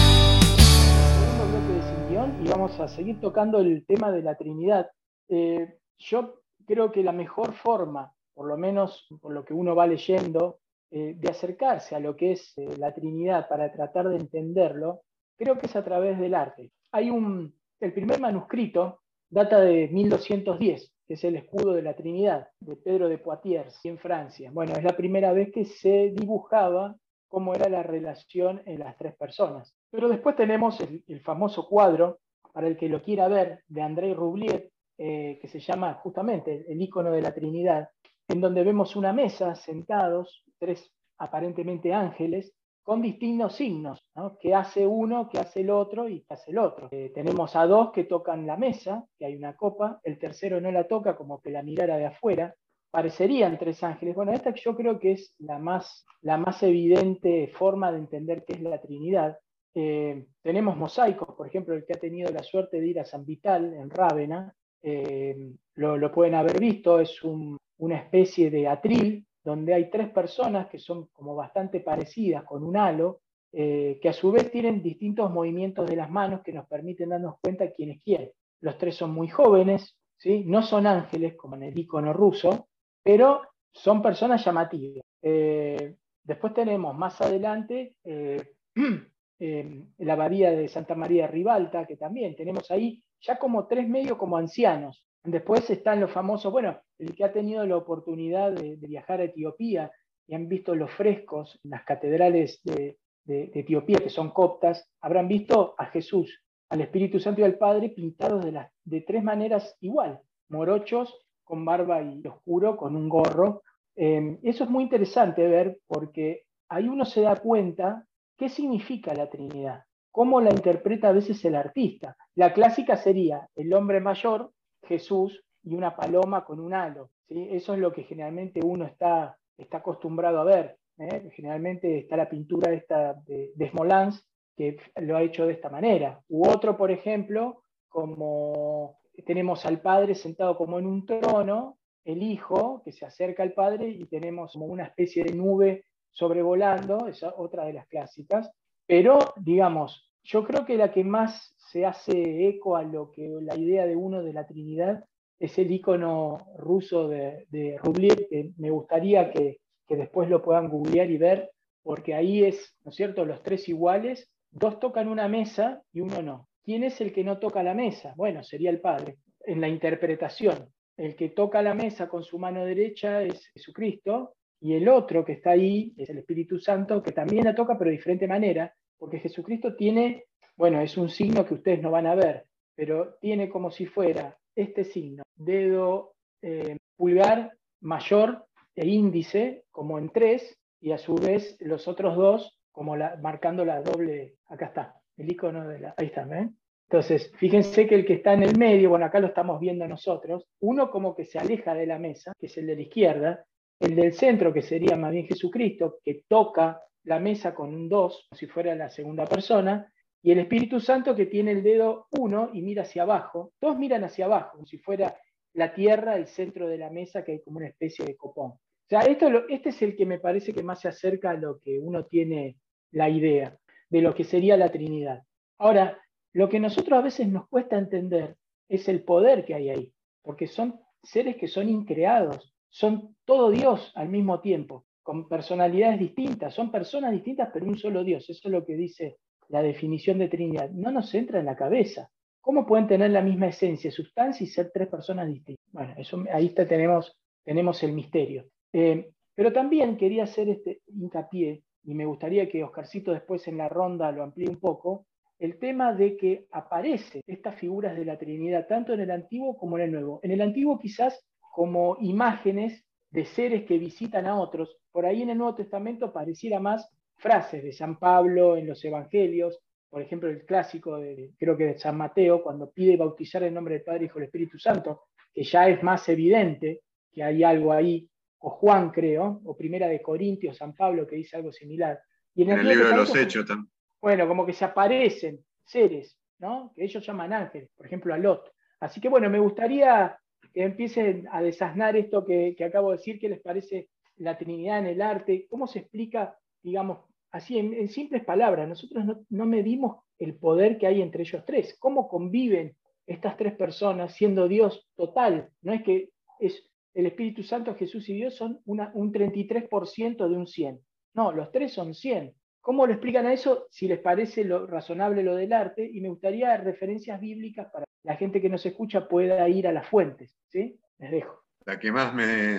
Y 2.43 2.49
vamos 2.51 2.79
a 2.79 2.87
seguir 2.87 3.19
tocando 3.19 3.61
el 3.61 3.87
tema 3.87 4.13
de 4.13 4.21
la 4.21 4.37
Trinidad. 4.37 4.91
Eh, 5.31 5.79
yo 5.97 6.43
creo 6.67 6.93
que 6.93 7.03
la 7.03 7.13
mejor 7.13 7.55
forma, 7.55 8.13
por 8.35 8.47
lo 8.47 8.59
menos 8.59 9.07
por 9.23 9.33
lo 9.33 9.43
que 9.43 9.55
uno 9.55 9.75
va 9.75 9.87
leyendo, 9.87 10.59
eh, 10.91 11.15
de 11.17 11.31
acercarse 11.31 11.97
a 11.97 11.99
lo 11.99 12.15
que 12.15 12.33
es 12.33 12.53
eh, 12.59 12.77
la 12.77 12.93
Trinidad 12.93 13.49
para 13.49 13.73
tratar 13.73 14.11
de 14.11 14.17
entenderlo, 14.17 15.01
creo 15.39 15.59
que 15.59 15.65
es 15.65 15.77
a 15.77 15.83
través 15.83 16.19
del 16.19 16.35
arte 16.35 16.74
hay 16.95 17.11
un, 17.11 17.53
el 17.81 17.93
primer 17.93 18.21
manuscrito 18.21 19.01
data 19.29 19.59
de 19.61 19.89
1210, 19.89 20.93
que 21.09 21.15
es 21.15 21.25
el 21.25 21.35
escudo 21.35 21.75
de 21.75 21.83
la 21.83 21.97
Trinidad, 21.97 22.47
de 22.61 22.77
Pedro 22.77 23.09
de 23.09 23.19
Poitiers, 23.19 23.85
en 23.85 23.99
Francia. 23.99 24.53
Bueno, 24.53 24.75
es 24.75 24.85
la 24.85 24.97
primera 24.97 25.33
vez 25.33 25.51
que 25.53 25.65
se 25.65 26.13
dibujaba 26.15 26.95
cómo 27.27 27.53
era 27.53 27.69
la 27.69 27.83
relación 27.83 28.63
en 28.65 28.79
las 28.79 28.97
tres 28.97 29.17
personas. 29.17 29.75
Pero 29.91 30.09
después 30.09 30.37
tenemos 30.37 30.79
el, 30.81 31.21
famoso 31.21 31.67
cuadro, 31.69 32.21
para 32.53 32.69
el 32.69 32.77
que 32.77 32.89
lo 32.89 33.03
quiera 33.03 33.27
ver, 33.27 33.65
de 33.67 33.83
André 33.83 34.15
Roublier, 34.15 34.71
eh, 34.97 35.41
que 35.43 35.49
se 35.49 35.59
llama 35.59 35.95
justamente 35.95 36.65
el 36.69 36.81
icono 36.81 37.11
de 37.11 37.23
la 37.23 37.35
Trinidad, 37.35 37.89
en 38.29 38.41
donde 38.41 38.63
vemos 38.63 38.95
una 38.95 39.13
mesa 39.13 39.57
sentados, 39.57 40.45
tres 40.61 40.93
aparentemente 41.19 41.93
ángeles, 41.93 42.55
con 42.85 43.01
distintos 43.01 43.57
signos, 43.57 44.05
¿no? 44.15 44.39
que 44.39 44.55
hace 44.55 44.87
uno, 44.87 45.29
que 45.31 45.39
hace 45.39 45.63
el 45.63 45.71
otro 45.71 46.07
y 46.09 46.21
que 46.21 46.35
hace 46.35 46.51
el 46.51 46.59
otro. 46.59 46.89
Eh, 46.93 47.11
tenemos 47.15 47.57
a 47.57 47.67
dos 47.67 47.91
que 47.93 48.05
tocan 48.05 48.47
la 48.47 48.59
mesa, 48.59 49.07
que 49.19 49.25
hay 49.25 49.35
una 49.35 49.57
copa, 49.57 50.01
el 50.05 50.19
tercero 50.19 50.61
no 50.61 50.71
la 50.71 50.87
toca 50.87 51.17
como 51.17 51.41
que 51.41 51.51
la 51.51 51.63
mirara 51.63 51.97
de 51.97 52.07
afuera. 52.07 52.55
Parecerían 52.91 53.59
tres 53.59 53.83
ángeles. 53.83 54.15
Bueno, 54.15 54.33
esta 54.33 54.53
yo 54.55 54.77
creo 54.77 55.01
que 55.01 55.13
es 55.13 55.35
la 55.39 55.59
más, 55.59 56.05
la 56.21 56.37
más 56.37 56.63
evidente 56.63 57.49
forma 57.49 57.91
de 57.91 57.99
entender 57.99 58.45
qué 58.45 58.53
es 58.53 58.61
la 58.61 58.81
Trinidad. 58.81 59.39
Eh, 59.75 60.27
tenemos 60.43 60.77
mosaicos, 60.77 61.35
por 61.35 61.49
ejemplo, 61.49 61.75
el 61.75 61.85
que 61.85 61.95
ha 61.95 62.01
tenido 62.01 62.31
la 62.31 62.43
suerte 62.43 62.81
de 62.81 62.87
ir 62.87 63.01
a 63.01 63.05
San 63.05 63.25
Vital, 63.25 63.75
en 63.75 63.91
Rávena, 63.91 64.55
eh, 64.83 65.35
lo, 65.77 66.13
pueden 66.13 66.35
haber 66.35 66.61
visto, 66.61 67.01
es 67.01 67.19
una 67.25 67.97
especie 67.97 68.51
de 68.51 68.69
atril 68.69 69.27
donde 69.45 69.75
hay 69.75 69.91
tres 69.91 70.09
personas 70.11 70.69
que 70.69 70.79
son 70.79 71.07
como 71.13 71.35
bastante 71.35 71.81
parecidas 71.81 72.45
con 72.45 72.65
un 72.65 72.77
halo, 72.77 73.21
eh, 73.53 73.99
que 74.01 74.09
a 74.09 74.13
su 74.13 74.33
vez 74.33 74.51
tienen 74.51 74.83
distintos 74.83 75.31
movimientos 75.31 75.89
de 75.89 75.97
las 75.97 76.11
manos 76.11 76.41
que 76.43 76.53
nos 76.53 76.67
permiten 76.67 77.11
darnos 77.11 77.37
cuenta 77.41 77.71
quién 77.71 77.91
es 77.91 78.03
quién. 78.03 78.33
Los 78.61 78.79
tres 78.79 78.97
son 78.97 79.13
muy 79.13 79.29
jóvenes, 79.29 79.97
¿sí? 80.17 80.45
no 80.47 80.63
son 80.63 80.87
ángeles 80.87 81.37
como 81.37 81.57
en 81.57 81.65
el 81.65 81.79
icono 81.79 82.13
ruso, 82.13 82.69
pero 83.03 83.43
son 83.71 84.03
personas 84.03 84.45
llamativas. 84.45 85.05
Eh, 85.23 85.95
después 86.23 86.55
tenemos 86.55 86.97
más 86.97 87.21
adelante 87.21 87.97
eh, 88.03 88.43
la 89.99 90.13
abadía 90.15 90.51
de 90.53 90.69
Santa 90.69 90.95
María 90.95 91.27
de 91.27 91.33
Ribalta, 91.33 91.87
que 91.87 91.97
también 91.97 92.35
tenemos 92.35 92.71
ahí 92.71 93.05
ya 93.21 93.39
como 93.39 93.67
tres 93.67 93.89
medios 93.89 94.17
como 94.17 94.37
ancianos, 94.37 95.05
Después 95.25 95.71
están 95.71 96.01
los 96.01 96.13
famosos, 96.13 96.53
bueno, 96.53 96.79
el 96.99 97.15
que 97.15 97.25
ha 97.25 97.33
tenido 97.33 97.67
la 97.67 97.79
oportunidad 97.79 98.53
de, 98.53 98.77
viajar 98.77 99.21
a 99.21 99.25
Etiopía 99.25 99.91
y 100.27 100.35
han 100.35 100.49
visto 100.49 100.75
los 100.75 100.91
frescos 100.91 101.59
en 101.65 101.71
las 101.71 101.83
catedrales 101.85 102.61
de, 102.63 102.99
Etiopía, 103.27 104.01
que 104.01 104.11
son 104.11 104.33
coptas, 104.33 104.87
habrán 105.01 105.27
visto 105.27 105.75
a 105.79 105.87
Jesús, 105.87 106.43
al 106.69 106.83
Espíritu 106.83 107.19
Santo 107.19 107.41
y 107.41 107.45
al 107.45 107.57
Padre 107.57 107.89
pintados 107.89 108.45
de, 108.45 109.01
tres 109.01 109.25
maneras 109.25 109.79
igual, 109.81 110.21
morochos, 110.51 111.19
con 111.43 111.65
barba 111.65 112.03
y 112.03 112.27
oscuro, 112.27 112.77
con 112.77 112.95
un 112.95 113.09
gorro. 113.09 113.63
Em, 113.97 114.39
eso 114.43 114.65
es 114.65 114.71
muy 114.71 114.85
interesante 114.85 115.49
ver 115.49 115.79
porque 115.87 116.43
ahí 116.69 116.87
uno 116.87 117.07
se 117.07 117.23
da 117.23 117.37
cuenta 117.37 118.07
qué 118.37 118.51
significa 118.51 119.15
la 119.15 119.31
Trinidad, 119.31 119.85
cómo 120.11 120.43
la 120.43 120.51
interpreta 120.51 121.09
a 121.09 121.13
veces 121.13 121.43
el 121.47 121.55
artista. 121.55 122.15
La 122.35 122.53
clásica 122.53 122.99
sería 122.99 123.49
el 123.57 123.73
hombre 123.73 124.01
mayor 124.01 124.51
Jesús 124.85 125.45
y 125.63 125.75
una 125.75 125.97
paloma 125.97 126.45
con 126.45 126.61
un 126.61 126.75
halo. 126.75 127.11
¿sí? 127.29 127.49
Eso 127.51 127.75
es 127.75 127.81
lo 127.81 127.93
que 127.93 128.05
generalmente 128.05 128.61
uno 128.63 128.85
está, 128.85 129.37
está 129.57 129.79
acostumbrado 129.79 130.41
a 130.41 130.45
ver. 130.45 130.79
¿eh? 130.99 131.29
Generalmente 131.33 131.99
está 131.99 132.17
la 132.17 132.29
pintura 132.29 132.73
esta 132.73 133.15
de, 133.15 133.53
de 133.55 133.71
Smolans, 133.71 134.27
que 134.57 134.77
lo 134.97 135.17
ha 135.17 135.23
hecho 135.23 135.47
de 135.47 135.53
esta 135.55 135.69
manera. 135.69 136.21
U 136.29 136.49
otro, 136.49 136.77
por 136.77 136.91
ejemplo, 136.91 137.65
como 137.89 138.99
tenemos 139.27 139.65
al 139.67 139.81
Padre 139.81 140.15
sentado 140.15 140.57
como 140.57 140.79
en 140.79 140.87
un 140.87 141.07
trono, 141.07 141.79
el 142.05 142.23
Hijo 142.23 142.83
que 142.85 142.93
se 142.93 143.07
acerca 143.07 143.43
al 143.43 143.53
Padre 143.53 143.89
y 143.89 144.05
tenemos 144.07 144.53
como 144.53 144.67
una 144.67 144.85
especie 144.85 145.25
de 145.25 145.33
nube 145.33 145.87
sobrevolando, 146.11 147.09
esa 147.09 147.35
otra 147.37 147.65
de 147.65 147.73
las 147.73 147.87
clásicas, 147.89 148.51
pero 148.87 149.19
digamos, 149.37 150.13
yo 150.25 150.45
creo 150.45 150.65
que 150.65 150.77
la 150.77 150.91
que 150.91 151.05
más 151.05 151.55
se 151.59 151.85
hace 151.85 152.49
eco 152.49 152.77
a 152.77 152.83
lo 152.83 153.11
que 153.11 153.29
la 153.43 153.57
idea 153.57 153.87
de 153.87 153.95
uno 153.95 154.23
de 154.23 154.33
la 154.33 154.47
Trinidad 154.47 155.05
es 155.39 155.59
el 155.59 155.71
icono 155.71 156.39
ruso 156.57 157.09
de, 157.09 157.47
de 157.51 157.77
Rublev, 157.79 158.29
que 158.29 158.53
me 158.57 158.71
gustaría 158.71 159.31
que, 159.31 159.59
que 159.87 159.97
después 159.97 160.29
lo 160.31 160.43
puedan 160.43 160.69
googlear 160.69 161.11
y 161.11 161.19
ver, 161.19 161.51
porque 161.83 162.15
ahí 162.15 162.45
es, 162.45 162.75
¿no 162.85 162.91
es 162.91 162.97
cierto?, 162.97 163.25
los 163.25 163.43
tres 163.43 163.69
iguales, 163.69 164.31
dos 164.51 164.81
tocan 164.81 165.09
una 165.09 165.29
mesa 165.29 165.83
y 165.93 166.01
uno 166.01 166.23
no. 166.23 166.49
¿Quién 166.63 166.85
es 166.85 167.01
el 167.03 167.13
que 167.13 167.25
no 167.25 167.39
toca 167.39 167.63
la 167.63 167.75
mesa? 167.75 168.15
Bueno, 168.17 168.43
sería 168.43 168.71
el 168.71 168.81
Padre. 168.81 169.19
En 169.45 169.61
la 169.61 169.69
interpretación, 169.69 170.71
el 170.97 171.15
que 171.15 171.29
toca 171.29 171.61
la 171.61 171.75
mesa 171.75 172.09
con 172.09 172.25
su 172.25 172.39
mano 172.39 172.65
derecha 172.65 173.23
es 173.23 173.47
Jesucristo 173.49 174.37
y 174.61 174.75
el 174.75 174.89
otro 174.89 175.25
que 175.25 175.33
está 175.33 175.51
ahí 175.51 175.93
es 175.99 176.09
el 176.09 176.19
Espíritu 176.19 176.59
Santo, 176.59 177.03
que 177.03 177.13
también 177.13 177.45
la 177.45 177.55
toca, 177.55 177.77
pero 177.77 177.91
de 177.91 177.97
diferente 177.97 178.27
manera, 178.27 178.73
porque 179.05 179.19
Jesucristo 179.19 179.77
tiene, 179.77 180.25
bueno, 180.57 180.81
es 180.81 180.97
un 180.97 181.11
signo 181.11 181.45
que 181.45 181.53
ustedes 181.53 181.83
no 181.83 181.91
van 181.91 182.07
a 182.07 182.15
ver, 182.15 182.47
pero 182.75 183.17
tiene 183.21 183.51
como 183.51 183.71
si 183.71 183.85
fuera 183.85 184.39
este 184.57 184.83
signo, 184.83 185.25
dedo 185.37 186.15
eh, 186.41 186.79
pulgar 186.97 187.53
mayor 187.83 188.47
e 188.75 188.87
índice, 188.87 189.67
como 189.71 189.99
en 189.99 190.09
tres, 190.09 190.59
y 190.81 190.93
a 190.93 190.97
su 190.97 191.17
vez 191.17 191.59
los 191.61 191.87
otros 191.87 192.17
dos, 192.17 192.59
como 192.73 192.97
la, 192.97 193.19
marcando 193.21 193.67
la 193.67 193.83
doble, 193.83 194.37
acá 194.49 194.69
está, 194.69 194.95
el 195.19 195.31
icono 195.31 195.69
de 195.69 195.81
la, 195.81 195.95
ahí 195.99 196.07
está, 196.07 196.25
¿ven? 196.25 196.57
Entonces, 196.89 197.31
fíjense 197.37 197.87
que 197.87 197.97
el 197.97 198.07
que 198.07 198.15
está 198.15 198.33
en 198.33 198.45
el 198.45 198.57
medio, 198.57 198.89
bueno, 198.89 199.05
acá 199.05 199.21
lo 199.21 199.27
estamos 199.27 199.61
viendo 199.61 199.87
nosotros, 199.87 200.47
uno 200.61 200.91
como 200.91 201.15
que 201.15 201.27
se 201.27 201.39
aleja 201.39 201.75
de 201.75 201.87
la 201.87 201.99
mesa, 201.99 202.33
que 202.41 202.47
es 202.47 202.57
el 202.57 202.69
de 202.69 202.77
la 202.77 202.83
izquierda, 202.83 203.45
el 203.81 203.97
del 203.97 204.15
centro, 204.15 204.51
que 204.51 204.63
sería 204.63 204.97
más 204.97 205.13
bien 205.13 205.27
Jesucristo, 205.27 205.99
que 206.03 206.23
toca 206.27 206.81
la 207.05 207.21
mesa 207.21 207.55
con 207.55 207.75
un 207.75 207.89
2, 207.89 208.27
como 208.29 208.39
si 208.39 208.47
fuera 208.47 208.75
la 208.75 208.91
segunda 208.91 209.27
persona, 209.27 209.91
y 210.23 210.33
el 210.33 210.39
Espíritu 210.39 210.81
Santo 210.81 211.15
que 211.15 211.27
tiene 211.27 211.53
el 211.53 211.63
dedo 211.63 212.07
1 212.13 212.51
y 212.55 212.63
mira 212.63 212.83
hacia 212.83 213.03
abajo. 213.03 213.53
Todos 213.59 213.79
miran 213.79 214.05
hacia 214.05 214.25
abajo, 214.25 214.53
como 214.53 214.67
si 214.67 214.79
fuera 214.79 215.19
la 215.53 215.75
tierra, 215.75 216.17
el 216.17 216.27
centro 216.27 216.67
de 216.67 216.79
la 216.79 216.91
mesa, 216.91 217.25
que 217.25 217.33
hay 217.33 217.43
como 217.43 217.59
una 217.59 217.69
especie 217.69 218.05
de 218.05 218.17
copón. 218.17 218.53
O 218.53 218.89
sea, 218.89 219.01
esto, 219.01 219.29
este 219.49 219.69
es 219.69 219.83
el 219.83 219.97
que 219.97 220.07
me 220.07 220.19
parece 220.19 220.53
que 220.53 220.63
más 220.63 220.81
se 220.81 220.89
acerca 220.89 221.31
a 221.31 221.35
lo 221.35 221.59
que 221.61 221.79
uno 221.79 222.07
tiene 222.07 222.57
la 222.91 223.09
idea 223.09 223.57
de 223.91 224.03
lo 224.03 224.15
que 224.15 224.25
sería 224.25 224.57
la 224.57 224.71
Trinidad. 224.71 225.23
Ahora, 225.59 226.01
lo 226.33 226.49
que 226.49 226.59
nosotros 226.59 226.99
a 226.99 227.03
veces 227.03 227.29
nos 227.29 227.49
cuesta 227.49 227.79
entender 227.79 228.37
es 228.69 228.89
el 228.89 229.05
poder 229.05 229.45
que 229.45 229.55
hay 229.55 229.71
ahí, 229.71 229.93
porque 230.23 230.47
son 230.47 230.81
seres 231.03 231.37
que 231.37 231.49
son 231.49 231.69
increados, 231.69 232.53
son 232.71 233.15
todo 233.25 233.51
Dios 233.51 233.93
al 233.95 234.09
mismo 234.09 234.41
tiempo, 234.41 234.87
con 235.05 235.29
personalidades 235.29 236.01
distintas, 236.01 236.55
son 236.55 236.73
personas 236.73 237.13
distintas, 237.13 237.51
pero 237.53 237.67
un 237.67 237.79
solo 237.79 238.03
Dios. 238.03 238.29
Eso 238.29 238.49
es 238.49 238.53
lo 238.53 238.65
que 238.65 238.75
dice 238.75 239.19
la 239.49 239.63
definición 239.63 240.19
de 240.19 240.29
Trinidad. 240.29 240.71
No 240.71 240.91
nos 240.91 241.15
entra 241.15 241.39
en 241.39 241.47
la 241.47 241.55
cabeza. 241.55 242.11
¿Cómo 242.41 242.67
pueden 242.67 242.89
tener 242.89 243.11
la 243.11 243.21
misma 243.21 243.49
esencia, 243.49 243.91
sustancia 243.91 244.45
y 244.45 244.49
ser 244.49 244.71
tres 244.73 244.89
personas 244.89 245.29
distintas? 245.29 245.63
Bueno, 245.71 245.95
eso, 245.99 246.25
ahí 246.33 246.49
tenemos, 246.49 247.17
tenemos 247.45 247.83
el 247.83 247.93
misterio. 247.93 248.47
Eh, 248.73 249.11
pero 249.35 249.53
también 249.53 249.97
quería 249.99 250.25
hacer 250.25 250.49
este 250.49 250.81
hincapié, 250.87 251.63
y 251.85 251.95
me 251.95 252.07
gustaría 252.07 252.49
que 252.49 252.65
Oscarcito 252.65 253.13
después 253.13 253.47
en 253.47 253.59
la 253.59 253.69
ronda 253.69 254.11
lo 254.11 254.23
amplíe 254.23 254.49
un 254.49 254.59
poco, 254.59 255.07
el 255.39 255.59
tema 255.59 255.93
de 255.93 256.17
que 256.17 256.47
aparecen 256.51 257.21
estas 257.27 257.57
figuras 257.57 257.95
de 257.95 258.07
la 258.07 258.17
Trinidad 258.17 258.67
tanto 258.67 258.95
en 258.95 259.01
el 259.01 259.11
Antiguo 259.11 259.57
como 259.59 259.77
en 259.77 259.85
el 259.85 259.93
Nuevo. 259.93 260.21
En 260.23 260.31
el 260.31 260.41
Antiguo 260.41 260.79
quizás 260.79 261.23
como 261.53 261.99
imágenes 262.01 262.87
de 263.15 263.25
seres 263.25 263.65
que 263.65 263.79
visitan 263.79 264.27
a 264.27 264.35
otros. 264.35 264.77
Por 264.91 265.07
ahí 265.07 265.23
en 265.23 265.31
el 265.31 265.39
Nuevo 265.39 265.55
Testamento 265.55 266.13
pareciera 266.13 266.59
más 266.59 266.91
frases 267.17 267.63
de 267.63 267.73
San 267.73 267.97
Pablo 267.97 268.57
en 268.57 268.67
los 268.67 268.85
Evangelios, 268.85 269.61
por 269.89 270.03
ejemplo 270.03 270.29
el 270.29 270.45
clásico 270.45 270.99
de, 270.99 271.31
creo 271.39 271.57
que 271.57 271.65
de 271.65 271.79
San 271.79 271.97
Mateo, 271.97 272.43
cuando 272.43 272.73
pide 272.73 272.97
bautizar 272.97 273.45
en 273.45 273.55
nombre 273.55 273.75
del 273.75 273.85
Padre, 273.85 274.07
Hijo 274.07 274.19
y 274.19 274.25
Espíritu 274.25 274.59
Santo, 274.59 275.03
que 275.33 275.45
ya 275.45 275.69
es 275.69 275.81
más 275.85 276.09
evidente 276.09 276.81
que 277.13 277.23
hay 277.23 277.45
algo 277.45 277.73
ahí, 277.73 278.11
o 278.39 278.51
Juan 278.51 278.91
creo, 278.91 279.41
o 279.45 279.57
Primera 279.57 279.87
de 279.87 280.03
Corintios, 280.03 280.57
San 280.57 280.75
Pablo 280.75 281.07
que 281.07 281.15
dice 281.15 281.37
algo 281.37 281.53
similar. 281.53 282.01
Y 282.35 282.43
en 282.43 282.51
el, 282.51 282.67
libro 282.67 282.89
de 282.89 282.97
los 282.97 283.15
Hechos 283.15 283.47
también. 283.47 283.71
Bueno, 284.03 284.27
como 284.27 284.45
que 284.45 284.53
se 284.53 284.65
aparecen 284.65 285.39
seres, 285.65 286.19
¿no? 286.41 286.73
Que 286.75 286.83
ellos 286.83 287.07
llaman 287.07 287.33
ángeles, 287.33 287.71
por 287.77 287.87
ejemplo 287.87 288.13
a 288.13 288.19
Lot. 288.19 288.51
Así 288.81 289.01
que 289.01 289.09
bueno, 289.09 289.31
me 289.31 289.39
gustaría 289.39 290.19
empiecen 290.55 291.27
a 291.31 291.43
desasnar 291.43 291.97
esto 291.97 292.25
que, 292.25 292.57
acabo 292.65 292.91
de 292.91 292.99
decir, 292.99 293.19
qué 293.19 293.29
les 293.29 293.41
parece 293.41 293.89
la 294.17 294.39
Trinidad 294.39 294.79
en 294.79 294.87
el 294.87 295.03
arte, 295.03 295.47
cómo 295.49 295.67
se 295.67 295.81
explica, 295.81 296.39
digamos, 296.63 296.99
así 297.31 297.59
en, 297.59 297.89
simples 297.89 298.25
palabras, 298.25 298.69
nosotros 298.69 299.05
no, 299.29 299.47
medimos 299.47 300.05
el 300.19 300.37
poder 300.37 300.79
que 300.79 300.87
hay 300.87 301.03
entre 301.03 301.23
ellos 301.23 301.43
tres, 301.45 301.77
cómo 301.79 302.09
conviven 302.09 302.77
estas 303.07 303.37
tres 303.37 303.55
personas 303.55 304.15
siendo 304.15 304.47
Dios 304.47 304.89
total, 304.95 305.51
no 305.63 305.73
es 305.73 305.83
que 305.83 306.11
es 306.39 306.71
el 306.95 307.07
Espíritu 307.07 307.43
Santo, 307.43 307.75
Jesús 307.75 308.09
y 308.09 308.15
Dios 308.15 308.35
son 308.37 308.61
una, 308.65 308.93
un 308.95 309.13
33% 309.13 310.29
de 310.29 310.37
un 310.37 310.47
100, 310.47 310.81
no, 311.15 311.33
los 311.33 311.51
tres 311.51 311.73
son 311.73 311.95
100. 311.95 312.35
¿Cómo 312.61 312.87
lo 312.87 312.95
explican 312.95 313.27
a 313.27 313.33
eso? 313.33 313.67
Si 313.71 313.87
les 313.87 313.99
parece 313.99 314.43
lo 314.43 314.67
razonable 314.67 315.23
lo 315.23 315.37
del 315.37 315.53
arte, 315.53 315.89
y 315.93 316.01
me 316.01 316.09
gustaría 316.09 316.57
referencias 316.57 317.21
bíblicas 317.21 317.71
para 317.71 317.85
la 318.05 318.17
gente 318.17 318.41
que 318.41 318.49
nos 318.49 318.65
escucha 318.65 319.09
pueda 319.09 319.49
ir 319.49 319.67
a 319.67 319.73
las 319.73 319.89
fuentes. 319.89 320.37
¿sí? 320.49 320.79
Les 320.99 321.11
dejo. 321.11 321.45
La 321.67 321.79
que 321.79 321.91
más 321.91 322.13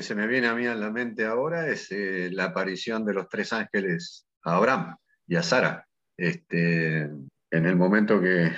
se 0.04 0.16
me 0.16 0.28
viene 0.28 0.48
a 0.48 0.56
mí 0.56 0.66
a 0.66 0.76
la 0.76 0.92
mente 0.92 1.26
ahora 1.26 1.68
es 1.68 1.92
eh, 1.92 2.30
la 2.32 2.46
aparición 2.46 3.06
de 3.06 3.14
los 3.14 3.30
tres 3.30 3.54
ángeles 3.54 4.28
a 4.44 4.56
Abraham 4.56 4.96
y 5.28 5.36
a 5.36 5.44
Sara. 5.44 5.88
Este, 6.18 7.02
en 7.02 7.66
el 7.66 7.76
momento 7.76 8.20
que, 8.20 8.52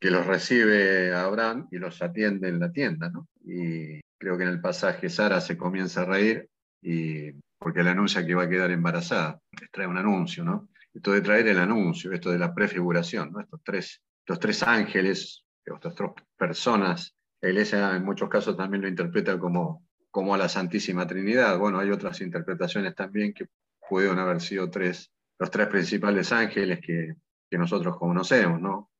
que 0.00 0.10
los 0.10 0.26
recibe 0.26 1.14
Abraham 1.14 1.68
y 1.70 1.78
los 1.78 2.02
atiende 2.02 2.48
en 2.48 2.58
la 2.58 2.72
tienda. 2.72 3.08
¿no? 3.08 3.28
Y 3.44 4.00
creo 4.18 4.36
que 4.36 4.42
en 4.42 4.50
el 4.50 4.60
pasaje 4.60 5.08
Sara 5.08 5.40
se 5.40 5.56
comienza 5.56 6.02
a 6.02 6.06
reír 6.06 6.48
y, 6.82 7.30
porque 7.58 7.84
le 7.84 7.90
anuncia 7.90 8.26
que 8.26 8.34
va 8.34 8.44
a 8.44 8.48
quedar 8.48 8.72
embarazada. 8.72 9.40
Les 9.60 9.70
trae 9.70 9.86
un 9.86 9.98
anuncio, 9.98 10.42
¿no? 10.42 10.68
Esto 10.92 11.12
de 11.12 11.20
traer 11.20 11.46
el 11.46 11.58
anuncio, 11.58 12.12
esto 12.12 12.30
de 12.30 12.38
la 12.38 12.52
prefiguración, 12.52 13.32
¿no? 13.32 13.40
Estos 13.40 13.60
tres, 13.64 14.02
estos 14.18 14.40
tres 14.40 14.62
ángeles 14.62 15.44
tres 15.64 15.94
personas. 16.36 17.16
La 17.40 17.50
iglesia 17.50 17.96
en 17.96 18.04
muchos 18.04 18.28
casos 18.28 18.56
también 18.56 18.82
lo 18.82 18.88
interpreta 18.88 19.38
como, 19.38 19.86
como 20.10 20.34
a 20.34 20.38
la 20.38 20.48
Santísima 20.48 21.06
Trinidad. 21.06 21.58
Bueno, 21.58 21.78
hay 21.78 21.90
otras 21.90 22.20
interpretaciones 22.20 22.94
también 22.94 23.32
que 23.34 23.46
pueden 23.88 24.18
haber 24.18 24.40
sido 24.40 24.70
tres, 24.70 25.12
los 25.38 25.50
tres 25.50 25.68
principales 25.68 26.32
ángeles 26.32 26.80
que, 26.80 27.14
que 27.50 27.58
nosotros 27.58 27.96
conocemos, 27.98 28.60
¿no? 28.60 28.90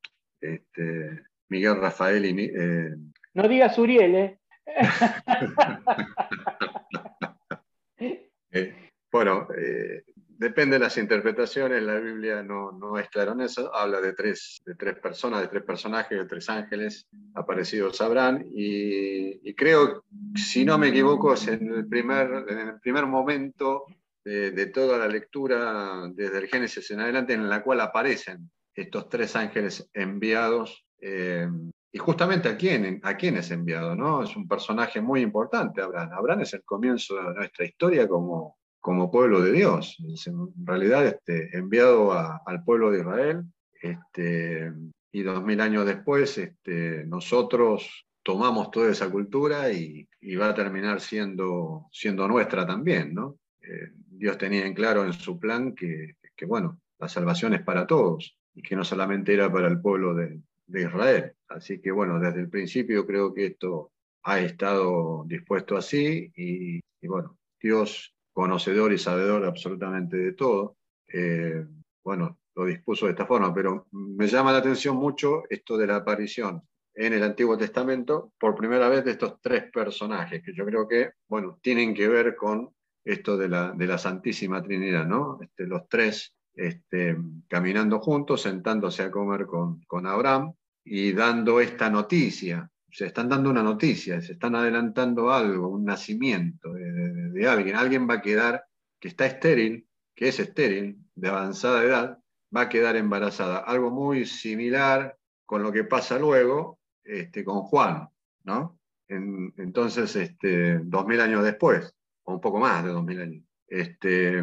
Este, 0.40 1.22
Miguel, 1.48 1.76
Rafael 1.76 2.24
y... 2.24 2.50
Eh... 2.54 2.96
No 3.34 3.48
digas 3.48 3.78
Uriel, 3.78 4.14
¿eh? 4.14 4.38
eh 8.50 8.90
bueno, 9.10 9.48
eh, 9.56 10.04
Depende 10.42 10.74
de 10.74 10.80
las 10.80 10.98
interpretaciones, 10.98 11.80
la 11.84 12.00
Biblia 12.00 12.42
no, 12.42 12.72
no 12.72 12.98
es 12.98 13.08
clara 13.10 13.30
en 13.30 13.42
eso, 13.42 13.72
habla 13.72 14.00
de 14.00 14.12
tres, 14.12 14.60
de 14.66 14.74
tres 14.74 14.98
personas, 14.98 15.40
de 15.40 15.46
tres 15.46 15.62
personajes, 15.62 16.18
de 16.18 16.24
tres 16.24 16.50
ángeles 16.50 17.06
aparecidos 17.34 17.96
sabrán, 17.96 18.44
y, 18.52 19.48
y 19.48 19.54
creo, 19.54 20.04
si 20.34 20.64
no 20.64 20.78
me 20.78 20.88
equivoco, 20.88 21.34
es 21.34 21.46
en 21.46 21.72
el 21.72 21.86
primer, 21.86 22.44
en 22.48 22.58
el 22.58 22.80
primer 22.80 23.06
momento 23.06 23.84
de, 24.24 24.50
de, 24.50 24.66
toda 24.66 24.98
la 24.98 25.06
lectura, 25.06 26.08
desde 26.12 26.38
el 26.38 26.48
Génesis 26.48 26.90
en 26.90 26.98
adelante, 26.98 27.34
en 27.34 27.48
la 27.48 27.62
cual 27.62 27.80
aparecen 27.80 28.50
estos 28.74 29.08
tres 29.08 29.36
ángeles 29.36 29.88
enviados. 29.94 30.84
Eh, 31.00 31.48
y 31.92 31.98
justamente 31.98 32.48
a 32.48 32.56
quién, 32.56 33.00
a 33.04 33.16
quién 33.16 33.36
es 33.36 33.52
enviado, 33.52 33.94
¿no? 33.94 34.24
Es 34.24 34.34
un 34.34 34.48
personaje 34.48 35.00
muy 35.00 35.20
importante, 35.20 35.82
Abraham. 35.82 36.10
Abraham 36.14 36.40
es 36.40 36.54
el 36.54 36.64
comienzo 36.64 37.14
de 37.14 37.34
nuestra 37.34 37.64
historia 37.64 38.08
como, 38.08 38.56
como 38.82 39.10
pueblo 39.10 39.40
de 39.40 39.52
Dios. 39.52 39.96
en 40.26 40.66
realidad 40.66 41.06
este, 41.06 41.56
enviado 41.56 42.12
al 42.12 42.64
pueblo 42.64 42.90
de 42.90 42.98
Israel. 42.98 43.44
Este, 43.80 44.70
y 45.12 45.22
dos 45.22 45.42
mil 45.42 45.60
años 45.60 45.86
después 45.86 46.36
este, 46.38 47.04
nosotros 47.06 48.06
tomamos 48.22 48.70
toda 48.70 48.90
esa 48.90 49.10
cultura 49.10 49.72
y, 49.72 50.06
va 50.36 50.50
a 50.50 50.54
terminar 50.54 51.00
siendo, 51.00 51.86
siendo 51.90 52.28
nuestra 52.28 52.66
también. 52.66 53.14
¿no? 53.14 53.38
Eh, 53.60 53.92
Dios 53.94 54.36
tenía 54.36 54.66
en 54.66 54.74
claro 54.74 55.04
en 55.04 55.12
su 55.12 55.38
plan 55.38 55.74
que, 55.74 56.16
que, 56.36 56.44
bueno, 56.44 56.80
la 56.98 57.08
salvación 57.08 57.54
es 57.54 57.62
para 57.62 57.86
todos 57.86 58.36
y 58.54 58.62
que 58.62 58.76
no 58.76 58.84
solamente 58.84 59.32
era 59.32 59.50
para 59.50 59.68
el 59.68 59.80
pueblo 59.80 60.14
de, 60.14 60.40
de 60.66 60.82
Israel. 60.82 61.32
Así 61.48 61.80
que 61.80 61.90
bueno, 61.92 62.18
desde 62.18 62.40
el 62.40 62.48
principio 62.48 63.06
creo 63.06 63.32
que 63.32 63.46
esto 63.46 63.92
ha 64.24 64.40
estado 64.40 65.24
dispuesto 65.26 65.76
así 65.76 66.32
y, 66.36 66.80
bueno, 67.06 67.38
Dios 67.60 68.11
conocedor 68.32 68.92
y 68.92 68.98
sabedor 68.98 69.44
absolutamente 69.44 70.16
de 70.16 70.32
todo, 70.32 70.76
eh, 71.12 71.64
bueno, 72.04 72.38
lo 72.54 72.64
dispuso 72.64 73.06
de 73.06 73.12
esta 73.12 73.26
forma, 73.26 73.54
pero 73.54 73.86
me 73.92 74.26
llama 74.26 74.52
la 74.52 74.58
atención 74.58 74.96
mucho 74.96 75.44
esto 75.48 75.76
de 75.76 75.86
la 75.86 75.96
aparición 75.96 76.62
en 76.94 77.12
el 77.14 77.22
Antiguo 77.22 77.56
Testamento 77.56 78.32
por 78.38 78.54
primera 78.54 78.88
vez 78.88 79.04
de 79.04 79.12
estos 79.12 79.40
tres 79.40 79.70
personajes, 79.72 80.42
que 80.42 80.52
yo 80.54 80.64
creo 80.66 80.86
que, 80.86 81.12
bueno, 81.28 81.58
tienen 81.62 81.94
que 81.94 82.08
ver 82.08 82.36
con 82.36 82.70
esto 83.04 83.36
de 83.36 83.48
la, 83.48 83.72
de 83.72 83.86
la 83.86 83.98
Santísima 83.98 84.62
Trinidad, 84.62 85.06
¿no? 85.06 85.38
Este, 85.40 85.66
los 85.66 85.88
tres 85.88 86.34
este, 86.54 87.16
caminando 87.48 87.98
juntos, 88.00 88.42
sentándose 88.42 89.02
a 89.02 89.10
comer 89.10 89.46
con, 89.46 89.80
con 89.86 90.06
Abraham 90.06 90.52
y 90.84 91.12
dando 91.12 91.60
esta 91.60 91.88
noticia. 91.88 92.68
Se 92.92 93.06
están 93.06 93.28
dando 93.28 93.50
una 93.50 93.62
noticia, 93.62 94.20
se 94.20 94.32
están 94.32 94.54
adelantando 94.54 95.32
algo, 95.32 95.68
un 95.68 95.84
nacimiento 95.84 96.72
de, 96.72 97.48
alguien. 97.48 97.74
Alguien 97.74 98.08
va 98.08 98.14
a 98.14 98.22
quedar 98.22 98.64
que 99.00 99.08
está 99.08 99.26
estéril, 99.26 99.88
que 100.14 100.28
es 100.28 100.38
estéril, 100.38 100.98
de 101.14 101.28
avanzada 101.28 101.82
edad, 101.82 102.18
va 102.54 102.62
a 102.62 102.68
quedar 102.68 102.96
embarazada. 102.96 103.58
Algo 103.58 103.90
muy 103.90 104.26
similar 104.26 105.16
con 105.46 105.62
lo 105.62 105.72
que 105.72 105.84
pasa 105.84 106.18
luego 106.18 106.78
este, 107.02 107.44
con 107.44 107.62
Juan, 107.62 108.08
¿no? 108.44 108.78
entonces, 109.08 110.16
este, 110.16 110.78
dos 110.78 111.06
mil 111.06 111.20
años 111.20 111.44
después, 111.44 111.94
o 112.22 112.34
un 112.34 112.40
poco 112.40 112.60
más 112.60 112.82
de 112.82 112.90
dos 112.90 113.04
mil 113.04 113.20
años. 113.20 113.44
Este, 113.66 114.42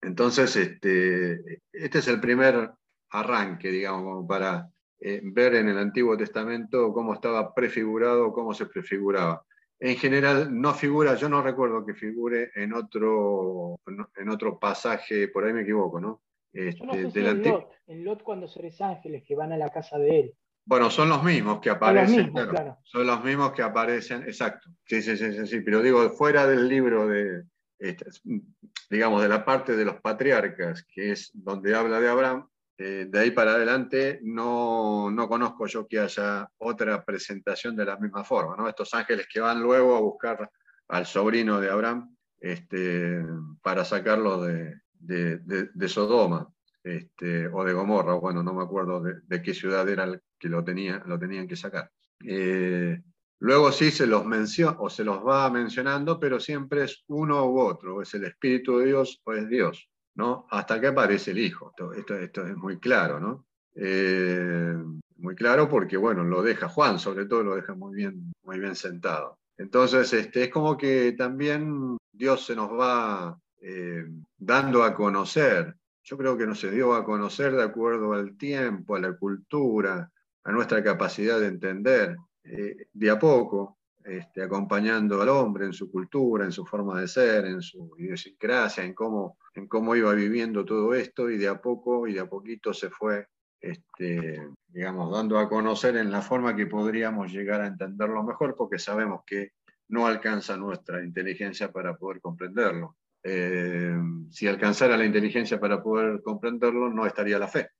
entonces, 0.00 0.56
este, 0.56 1.62
este 1.72 1.98
es 1.98 2.08
el 2.08 2.20
primer 2.20 2.72
arranque, 3.10 3.70
digamos, 3.70 4.26
para 4.26 4.68
eh, 5.00 5.20
ver 5.22 5.54
en 5.54 5.68
el 5.68 5.78
Antiguo 5.78 6.16
Testamento 6.16 6.92
cómo 6.92 7.14
estaba 7.14 7.54
prefigurado, 7.54 8.32
cómo 8.32 8.52
se 8.52 8.66
prefiguraba. 8.66 9.44
En 9.78 9.96
general 9.96 10.48
no 10.60 10.74
figura, 10.74 11.14
yo 11.14 11.28
no 11.28 11.42
recuerdo 11.42 11.86
que 11.86 11.94
figure 11.94 12.50
en 12.54 12.74
otro, 12.74 13.80
en 14.16 14.28
otro 14.28 14.58
pasaje, 14.58 15.28
por 15.28 15.44
ahí 15.44 15.54
me 15.54 15.62
equivoco, 15.62 16.00
¿no? 16.00 16.20
Este, 16.52 16.84
en, 16.84 17.42
Lot, 17.44 17.70
en 17.86 18.04
Lot 18.04 18.22
cuando 18.22 18.46
seres 18.46 18.80
ángeles 18.80 19.22
que 19.26 19.36
van 19.36 19.52
a 19.52 19.56
la 19.56 19.70
casa 19.70 19.98
de 19.98 20.20
él. 20.20 20.34
Bueno, 20.66 20.90
son 20.90 21.08
los 21.08 21.22
mismos 21.24 21.60
que 21.60 21.70
aparecen. 21.70 22.32
Son 22.84 23.06
los 23.06 23.24
mismos, 23.24 23.52
que 23.52 23.62
aparecen, 23.62 24.22
exacto. 24.24 24.68
Sí, 24.84 25.00
sí, 25.00 25.16
sí, 25.16 25.46
sí, 25.46 25.60
pero 25.60 25.80
digo, 25.80 26.10
fuera 26.10 26.46
del 26.46 26.68
libro 26.68 27.08
de, 27.08 27.44
este, 27.78 28.06
digamos, 28.90 29.22
de 29.22 29.28
la 29.28 29.44
parte 29.44 29.76
de 29.76 29.84
los 29.84 30.00
patriarcas, 30.00 30.84
que 30.84 31.12
es 31.12 31.30
donde 31.32 31.74
habla 31.74 32.00
de 32.00 32.08
Abraham, 32.08 32.49
eh, 32.82 33.08
de 33.10 33.18
ahí 33.18 33.30
para 33.32 33.52
adelante 33.52 34.20
no, 34.22 35.10
no, 35.10 35.28
conozco 35.28 35.66
yo 35.66 35.86
que 35.86 36.00
haya 36.00 36.48
otra 36.56 37.04
presentación 37.04 37.76
de 37.76 37.84
la 37.84 37.98
misma 37.98 38.24
forma, 38.24 38.56
¿no? 38.56 38.66
Estos 38.66 38.94
ángeles 38.94 39.28
que 39.30 39.38
van 39.38 39.60
luego 39.60 39.94
a 39.94 40.00
buscar 40.00 40.50
al 40.88 41.04
sobrino 41.04 41.60
de 41.60 41.68
Abraham 41.68 42.16
este, 42.40 43.22
para 43.60 43.84
sacarlo 43.84 44.40
de, 44.40 44.80
de, 44.98 45.88
Sodoma 45.90 46.48
este, 46.82 47.48
o 47.48 47.64
de 47.64 47.74
Gomorra, 47.74 48.14
bueno, 48.14 48.42
no 48.42 48.54
me 48.54 48.62
acuerdo 48.62 49.02
de, 49.02 49.42
qué 49.42 49.52
ciudad 49.52 49.86
era 49.86 50.04
el 50.04 50.22
que 50.38 50.48
lo, 50.48 50.64
lo 51.04 51.18
tenían 51.18 51.46
que 51.46 51.56
sacar. 51.56 51.90
Eh, 52.24 52.98
luego 53.40 53.72
sí 53.72 53.90
se 53.90 54.06
los 54.06 54.24
menciona 54.24 54.78
o 54.80 54.88
se 54.88 55.04
los 55.04 55.18
va 55.18 55.50
mencionando, 55.50 56.18
pero 56.18 56.40
siempre 56.40 56.84
es 56.84 57.04
uno 57.08 57.44
u 57.44 57.60
otro, 57.60 58.00
es 58.00 58.14
el 58.14 58.24
Espíritu 58.24 58.78
de 58.78 58.86
Dios 58.86 59.20
o 59.24 59.34
es 59.34 59.46
Dios, 59.50 59.89
Hasta 60.50 60.80
que 60.80 60.88
aparece 60.88 61.30
el 61.32 61.38
Hijo. 61.38 61.72
Esto, 61.96 62.14
esto, 62.14 62.46
es 62.46 62.56
muy 62.56 62.78
claro, 62.78 63.20
¿no? 63.20 63.46
Eh, 63.74 64.74
muy 65.16 65.34
claro 65.34 65.68
porque, 65.68 65.96
bueno, 65.96 66.24
lo 66.24 66.42
deja 66.42 66.68
Juan, 66.68 66.98
sobre 66.98 67.26
todo 67.26 67.42
lo 67.42 67.56
deja 67.56 67.74
muy 67.74 67.94
bien, 67.94 68.32
muy 68.42 68.58
bien 68.58 68.74
sentado. 68.74 69.38
Entonces, 69.58 70.12
este, 70.12 70.44
es 70.44 70.50
como 70.50 70.76
que 70.76 71.12
también 71.12 71.98
Dios 72.12 72.46
se 72.46 72.56
nos 72.56 72.70
va 72.70 73.38
eh, 73.60 74.06
dando 74.38 74.82
a 74.82 74.94
conocer. 74.94 75.76
Yo 76.02 76.16
creo 76.16 76.36
que 76.36 76.46
no 76.46 76.54
se 76.54 76.70
dio 76.70 76.94
a 76.94 77.04
conocer 77.04 77.54
de 77.54 77.62
acuerdo 77.62 78.14
al 78.14 78.36
tiempo, 78.36 78.96
a 78.96 79.00
la 79.00 79.12
cultura, 79.16 80.10
a 80.44 80.52
nuestra 80.52 80.82
capacidad 80.82 81.38
de 81.38 81.48
entender, 81.48 82.16
eh, 82.44 82.86
de 82.92 83.10
a 83.10 83.18
poco, 83.18 83.79
este, 84.04 84.42
acompañando 84.42 85.20
al 85.20 85.28
hombre 85.28 85.66
en 85.66 85.72
su 85.72 85.90
cultura, 85.90 86.44
en 86.44 86.52
su 86.52 86.64
forma 86.64 87.00
de 87.00 87.08
ser, 87.08 87.44
en 87.46 87.60
su 87.60 87.94
idiosincrasia, 87.98 88.84
en 88.84 88.94
cómo, 88.94 89.38
en 89.54 89.66
cómo 89.66 89.94
iba 89.94 90.12
viviendo 90.14 90.64
todo 90.64 90.94
esto, 90.94 91.30
y 91.30 91.38
de 91.38 91.48
a 91.48 91.60
poco 91.60 92.06
y 92.06 92.14
de 92.14 92.20
a 92.20 92.28
poquito 92.28 92.72
se 92.72 92.90
fue, 92.90 93.26
este, 93.60 94.48
digamos, 94.68 95.12
dando 95.12 95.38
a 95.38 95.48
conocer 95.48 95.96
en 95.96 96.10
la 96.10 96.22
forma 96.22 96.56
que 96.56 96.66
podríamos 96.66 97.32
llegar 97.32 97.60
a 97.60 97.66
entenderlo 97.66 98.22
mejor, 98.22 98.54
porque 98.56 98.78
sabemos 98.78 99.22
que 99.26 99.52
no 99.88 100.06
alcanza 100.06 100.56
nuestra 100.56 101.04
inteligencia 101.04 101.70
para 101.70 101.96
poder 101.96 102.20
comprenderlo. 102.20 102.96
Eh, 103.22 103.96
si 104.30 104.46
alcanzara 104.46 104.96
la 104.96 105.04
inteligencia 105.04 105.60
para 105.60 105.82
poder 105.82 106.22
comprenderlo, 106.22 106.88
no 106.88 107.06
estaría 107.06 107.38
la 107.38 107.48
fe. 107.48 107.70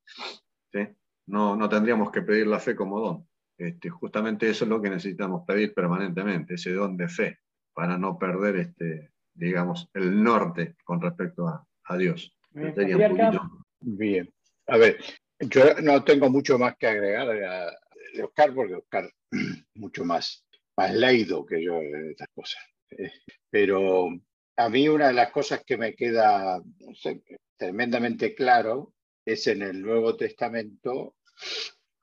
No, 1.27 1.55
no 1.55 1.69
tendríamos 1.69 2.11
que 2.11 2.23
pedir 2.23 2.49
la 2.49 2.59
fe 2.59 2.75
como 2.75 3.01
don. 3.01 3.30
Este, 3.61 3.91
justamente 3.91 4.49
eso 4.49 4.65
es 4.65 4.71
lo 4.71 4.81
que 4.81 4.89
necesitamos 4.89 5.45
pedir 5.47 5.75
permanentemente, 5.75 6.55
ese 6.55 6.73
don 6.73 6.97
de 6.97 7.09
fe, 7.11 7.41
para 7.75 7.99
no 7.99 8.19
perder, 8.19 8.57
este, 8.57 9.11
digamos, 9.35 9.91
el 9.93 10.23
norte 10.23 10.77
con 10.83 10.99
respecto 10.99 11.47
a, 11.47 11.67
Dios. 11.99 12.35
Bien, 13.81 14.33
a 14.67 14.79
ver, 14.79 14.99
yo 15.41 15.75
no 15.83 16.03
tengo 16.05 16.31
mucho 16.31 16.59
más 16.59 16.77
que 16.79 16.87
agregar 16.87 17.29
a, 17.29 17.71
de 18.15 18.23
Oscar, 18.23 18.55
porque 18.55 18.77
Oscar 18.77 19.11
mucho 19.75 20.07
más, 20.07 20.47
más 20.79 20.95
leído 20.95 21.45
que 21.45 21.63
yo 21.63 21.83
en 21.83 22.13
estas 22.13 22.29
cosas. 22.33 22.63
Eh, 22.93 23.13
pero 23.51 24.09
a 24.57 24.69
mí 24.71 24.89
una 24.89 25.09
de 25.09 25.15
las 25.15 25.33
cosas 25.33 25.63
que 25.67 25.77
me 25.77 25.95
queda 25.95 26.63
tremendamente 27.59 28.35
claro 28.35 28.95
es 29.27 29.47
en 29.49 29.61
el 29.61 29.83
Nuevo 29.83 30.17
Testamento 30.17 31.17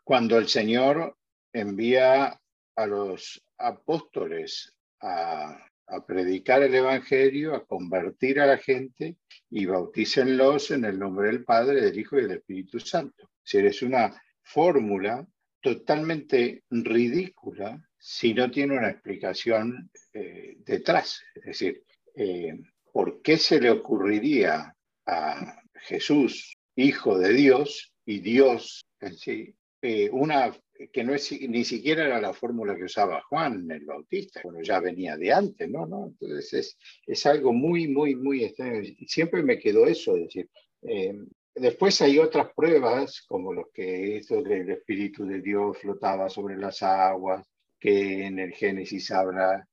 cuando 0.04 0.38
el 0.38 0.48
Señor 0.48 1.17
envía 1.54 2.40
a 2.76 2.86
los 2.86 3.44
apóstoles 3.58 4.74
a, 5.02 5.64
predicar 6.06 6.64
el 6.64 6.76
Evangelio, 6.76 7.56
a 7.56 7.66
convertir 7.66 8.42
a 8.42 8.46
la 8.46 8.58
gente 8.58 9.16
y 9.50 9.66
bautícenlos 9.66 10.72
en 10.72 10.84
el 10.84 11.00
nombre 11.00 11.28
del 11.28 11.46
Padre, 11.46 11.80
del 11.80 11.98
Hijo 11.98 12.20
y 12.20 12.24
del 12.24 12.40
Espíritu 12.40 12.80
Santo. 12.82 13.30
Si 13.42 13.58
es 13.60 13.82
una 13.82 14.22
fórmula 14.44 15.26
totalmente 15.62 16.64
ridícula 16.70 17.82
si 17.98 18.34
no 18.34 18.52
tiene 18.52 18.78
una 18.78 18.90
explicación 18.90 19.90
eh, 20.14 20.58
detrás. 20.60 21.24
Es 21.34 21.44
decir, 21.44 21.84
eh, 22.16 22.60
¿por 22.92 23.22
qué 23.22 23.38
se 23.38 23.62
le 23.62 23.70
ocurriría 23.70 24.76
a 25.06 25.62
Jesús, 25.74 26.58
hijo 26.76 27.18
de 27.18 27.34
Dios 27.34 27.94
y 28.06 28.20
Dios 28.20 28.86
en 29.00 29.18
sí, 29.18 29.56
eh, 29.82 30.10
una 30.12 30.52
que 30.92 31.04
no 31.04 31.14
es 31.14 31.32
ni 31.48 31.64
siquiera 31.64 32.06
era 32.06 32.22
la 32.22 32.34
fórmula 32.34 32.76
que 32.76 32.86
usaba 32.86 33.22
Juan 33.22 33.70
el 33.72 33.86
Bautista, 33.86 34.42
bueno, 34.44 34.62
ya 34.62 34.80
venía 34.80 35.18
de 35.18 35.32
antes, 35.32 35.70
¿no? 35.70 35.86
¿no? 35.86 36.08
Entonces 36.08 36.54
es, 36.54 36.78
es 37.06 37.26
algo 37.26 37.54
muy, 37.54 37.88
muy, 37.88 38.16
muy 38.16 38.44
extraño. 38.44 38.84
Siempre 39.08 39.44
me 39.44 39.60
quedó 39.60 39.86
eso, 39.88 40.16
es 40.16 40.24
decir, 40.24 40.50
eh, 40.84 41.18
después 41.56 42.02
hay 42.02 42.20
otras 42.20 42.54
pruebas, 42.56 43.24
como 43.28 43.54
los 43.54 43.68
que 43.74 44.18
esto 44.18 44.42
del 44.42 44.70
Espíritu 44.70 45.26
de 45.26 45.42
Dios 45.42 45.78
flotaba 45.80 46.30
sobre 46.30 46.58
las 46.58 46.82
aguas, 46.84 47.46
que 47.80 48.26
en 48.26 48.40
el 48.40 48.54
Génesis 48.54 49.12
habla 49.12 49.68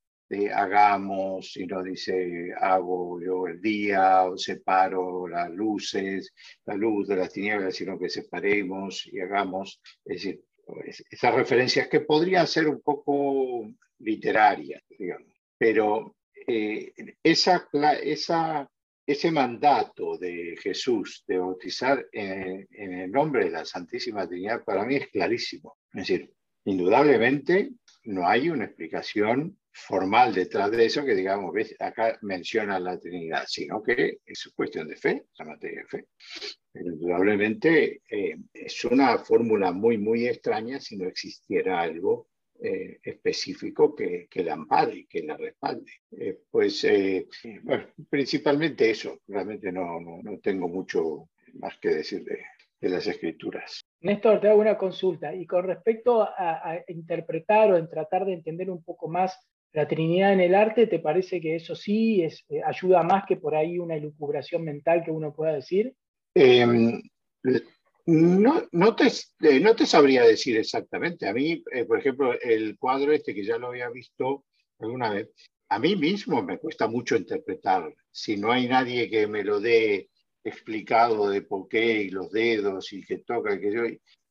hagamos, 0.53 1.57
y 1.57 1.67
no 1.67 1.83
dice 1.83 2.53
hago 2.59 3.21
yo 3.21 3.47
el 3.47 3.61
día 3.61 4.25
o 4.25 4.37
separo 4.37 5.29
las 5.29 5.51
luces, 5.51 6.33
la 6.65 6.75
luz 6.75 7.09
de 7.09 7.17
las 7.17 7.33
tinieblas, 7.33 7.77
sino 7.77 7.99
que 7.99 8.09
separemos 8.09 9.07
y 9.07 9.21
hagamos. 9.21 9.81
Es 10.05 10.23
decir, 10.23 10.43
esas 11.11 11.35
referencias 11.35 11.89
que 11.89 12.01
podrían 12.01 12.47
ser 12.47 12.69
un 12.69 12.81
poco 12.81 13.71
literarias, 13.99 14.83
digamos, 14.89 15.33
pero 15.59 16.17
eh, 16.47 16.93
esa, 17.23 17.69
esa, 18.03 18.71
ese 19.07 19.31
mandato 19.31 20.19
de 20.19 20.57
Jesús 20.61 21.25
de 21.27 21.39
bautizar 21.39 22.07
en, 22.13 22.67
en 22.71 22.93
el 23.01 23.11
nombre 23.11 23.45
de 23.45 23.51
la 23.51 23.65
Santísima 23.65 24.27
Trinidad 24.27 24.65
para 24.65 24.85
mí 24.85 24.97
es 24.97 25.09
clarísimo. 25.09 25.79
Es 25.93 26.09
decir, 26.09 26.33
indudablemente 26.65 27.71
no 28.05 28.29
hay 28.29 28.51
una 28.51 28.67
explicación 28.67 29.59
formal 29.75 30.35
detrás 30.35 30.71
de 30.71 30.87
eso 30.87 31.05
que 31.05 31.15
digamos, 31.15 31.53
¿ves? 31.53 31.75
acá 31.81 32.19
menciona 32.23 32.79
la 32.79 32.99
Trinidad, 32.99 33.45
sino 33.47 33.83
que 33.83 34.19
es 34.25 34.53
cuestión 34.55 34.89
de 34.89 34.97
fe, 34.97 35.25
la 35.39 35.45
materia 35.47 35.81
de 35.81 35.87
fe. 35.87 36.07
Indudablemente 36.75 38.03
eh, 38.11 38.37
es 38.53 38.85
una 38.85 39.19
fórmula 39.19 39.73
muy, 39.73 39.97
muy 39.97 40.27
extraña 40.27 40.81
si 40.81 40.97
no 40.97 41.07
existiera 41.07 41.81
algo 41.81 42.29
eh, 42.61 42.99
específico 43.03 43.95
que, 43.95 44.27
que, 44.29 44.43
la 44.43 44.55
ampare, 44.55 45.07
que 45.09 45.23
la 45.23 45.37
respalde. 45.37 45.93
Eh, 46.11 46.41
pues, 46.51 46.87
bueno, 47.63 47.87
principalmente 48.11 48.91
eso, 48.91 49.21
realmente 49.29 49.71
no, 49.71 50.01
no, 50.01 50.21
no, 50.23 50.39
tengo 50.39 50.69
mucho 50.69 51.29
más 51.55 51.79
que 51.79 51.91
decir 51.91 52.25
de, 52.25 52.41
de 52.81 52.89
las 52.89 53.07
escrituras. 53.07 53.81
Néstor, 54.01 54.41
te 54.41 54.49
hago 54.49 54.61
una 54.61 54.77
consulta. 54.77 55.35
Y 55.35 55.47
con 55.47 55.67
respecto 55.67 56.23
a, 56.23 56.73
a, 56.73 56.85
interpretar 56.89 57.73
o 57.73 57.77
en 57.77 57.89
tratar 57.89 58.25
de 58.27 58.35
entender 58.35 58.71
un 58.71 58.83
poco 58.83 59.09
más 59.09 59.39
la 59.73 59.89
Trinidad 59.89 60.33
en 60.33 60.41
el 60.41 60.55
arte, 60.55 60.87
¿te 60.87 61.01
parece 61.01 61.41
que 61.41 61.57
eso 61.57 61.75
sí 61.75 62.23
es, 62.23 62.45
eh, 62.49 62.61
ayuda 62.65 63.03
más 63.03 63.25
que 63.27 63.37
por 63.37 63.57
ahí 63.57 63.79
una 63.79 63.97
elucubración 63.97 64.63
mental 64.63 65.03
que 65.03 65.11
uno 65.11 65.35
pueda 65.35 65.53
decir? 65.53 65.95
Em, 66.35 67.01
no, 68.07 68.69
no, 68.73 68.97
te, 68.97 69.07
eh, 69.41 69.61
no 69.61 69.75
te 69.77 69.87
sabría 69.87 70.25
decir 70.25 70.57
exactamente. 70.57 71.29
A 71.29 71.33
mí, 71.33 71.63
eh, 71.73 71.85
por 71.85 71.99
ejemplo, 71.99 72.39
el 72.41 72.77
cuadro 72.79 73.13
este 73.13 73.35
que 73.35 73.45
ya 73.45 73.57
lo 73.57 73.69
había 73.69 73.89
visto 73.91 74.45
alguna 74.79 75.11
vez, 75.11 75.31
a 75.69 75.79
mí 75.79 75.97
mismo 75.97 76.43
me 76.43 76.59
cuesta 76.59 76.87
mucho 76.89 77.17
interpretar. 77.17 77.95
Si 78.11 78.37
no 78.37 78.53
hay 78.53 78.69
nadie 78.69 79.09
que 79.09 79.27
me 79.27 79.45
lo 79.45 79.61
dé 79.61 80.11
explicado 80.43 81.31
de 81.31 81.43
por 81.43 81.69
qué 81.69 82.03
y 82.03 82.11
los 82.11 82.31
dedos 82.31 82.93
y 82.93 83.03
que 83.03 83.19
toca 83.19 83.59
que 83.59 83.73
yo, 83.73 83.83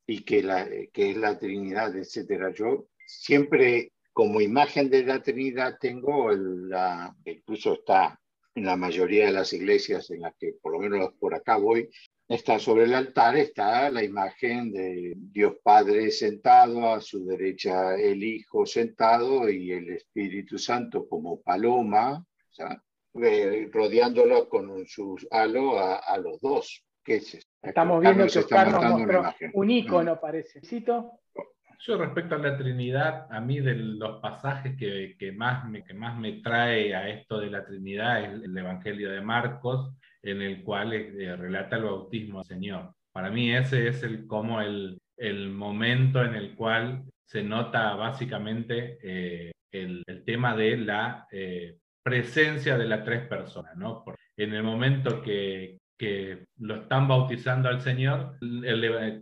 y 0.06 0.24
que, 0.24 0.42
la, 0.42 0.68
que 0.92 1.10
es 1.10 1.16
la 1.16 1.38
Trinidad, 1.38 1.96
etcétera. 1.96 2.52
Yo 2.54 2.86
siempre 3.06 3.92
como 4.12 4.40
imagen 4.40 4.88
de 4.90 5.04
la 5.04 5.20
Trinidad 5.22 5.76
tengo 5.80 6.30
la, 6.30 7.14
incluso 7.24 7.74
está 7.74 8.20
en 8.54 8.66
la 8.66 8.76
mayoría 8.76 9.26
de 9.26 9.32
las 9.32 9.52
iglesias 9.52 10.10
en 10.10 10.22
las 10.22 10.34
que 10.36 10.54
por 10.60 10.72
lo 10.72 10.78
menos 10.78 11.12
por 11.18 11.34
acá 11.34 11.56
voy, 11.56 11.90
está 12.28 12.58
sobre 12.58 12.84
el 12.84 12.94
altar, 12.94 13.36
está 13.36 13.90
la 13.90 14.02
imagen 14.02 14.72
de 14.72 15.14
Dios 15.16 15.56
Padre 15.62 16.10
sentado, 16.10 16.92
a 16.92 17.00
su 17.00 17.24
derecha 17.26 17.96
el 17.96 18.22
Hijo 18.22 18.64
sentado 18.64 19.48
y 19.50 19.72
el 19.72 19.90
Espíritu 19.90 20.58
Santo 20.58 21.08
como 21.08 21.40
paloma, 21.40 22.24
eh, 23.22 23.68
rodeándolo 23.72 24.48
con 24.48 24.86
su 24.86 25.16
halo 25.30 25.78
a, 25.78 26.16
los 26.18 26.40
dos. 26.40 26.84
¿Qué 27.04 27.16
es 27.16 27.46
Estamos 27.60 28.00
viendo 28.00 28.26
que 28.26 28.38
Oscar 28.38 28.70
nos 28.70 28.84
mostró 28.84 29.24
un 29.52 29.70
icono, 29.70 30.18
parece. 30.18 30.60
¿Cito? 30.62 31.20
Yo 31.86 31.98
respecto 31.98 32.34
a 32.34 32.38
la 32.38 32.56
Trinidad, 32.56 33.26
a 33.30 33.42
mí 33.42 33.60
de 33.60 33.74
los 33.74 34.18
pasajes 34.20 34.74
que, 34.74 35.16
que, 35.18 35.32
más 35.32 35.68
me, 35.68 35.84
que 35.84 35.92
más 35.92 36.18
me 36.18 36.40
trae 36.40 36.94
a 36.94 37.10
esto 37.10 37.38
de 37.38 37.50
la 37.50 37.62
Trinidad 37.62 38.22
es 38.22 38.42
el 38.42 38.56
Evangelio 38.56 39.10
de 39.10 39.20
Marcos, 39.20 39.92
en 40.22 40.40
el 40.40 40.62
cual 40.62 40.94
eh, 40.94 41.36
relata 41.36 41.76
el 41.76 41.84
bautismo 41.84 42.38
del 42.38 42.46
Señor. 42.46 42.94
Para 43.12 43.30
mí 43.30 43.54
ese 43.54 43.86
es 43.88 44.02
el, 44.02 44.26
como 44.26 44.62
el, 44.62 44.98
el 45.18 45.50
momento 45.50 46.24
en 46.24 46.34
el 46.34 46.54
cual 46.54 47.04
se 47.26 47.42
nota 47.42 47.94
básicamente 47.96 48.98
eh, 49.02 49.52
el, 49.70 50.02
el, 50.06 50.24
tema 50.24 50.56
de 50.56 50.78
la 50.78 51.26
eh, 51.30 51.76
presencia 52.02 52.78
de 52.78 52.86
las 52.86 53.04
tres 53.04 53.28
personas. 53.28 53.76
¿no? 53.76 54.04
en 54.38 54.54
el 54.54 54.62
momento 54.62 55.20
que, 55.20 55.78
que 56.04 56.44
lo 56.58 56.82
están 56.82 57.08
bautizando 57.08 57.70
al 57.70 57.80
Señor, 57.80 58.36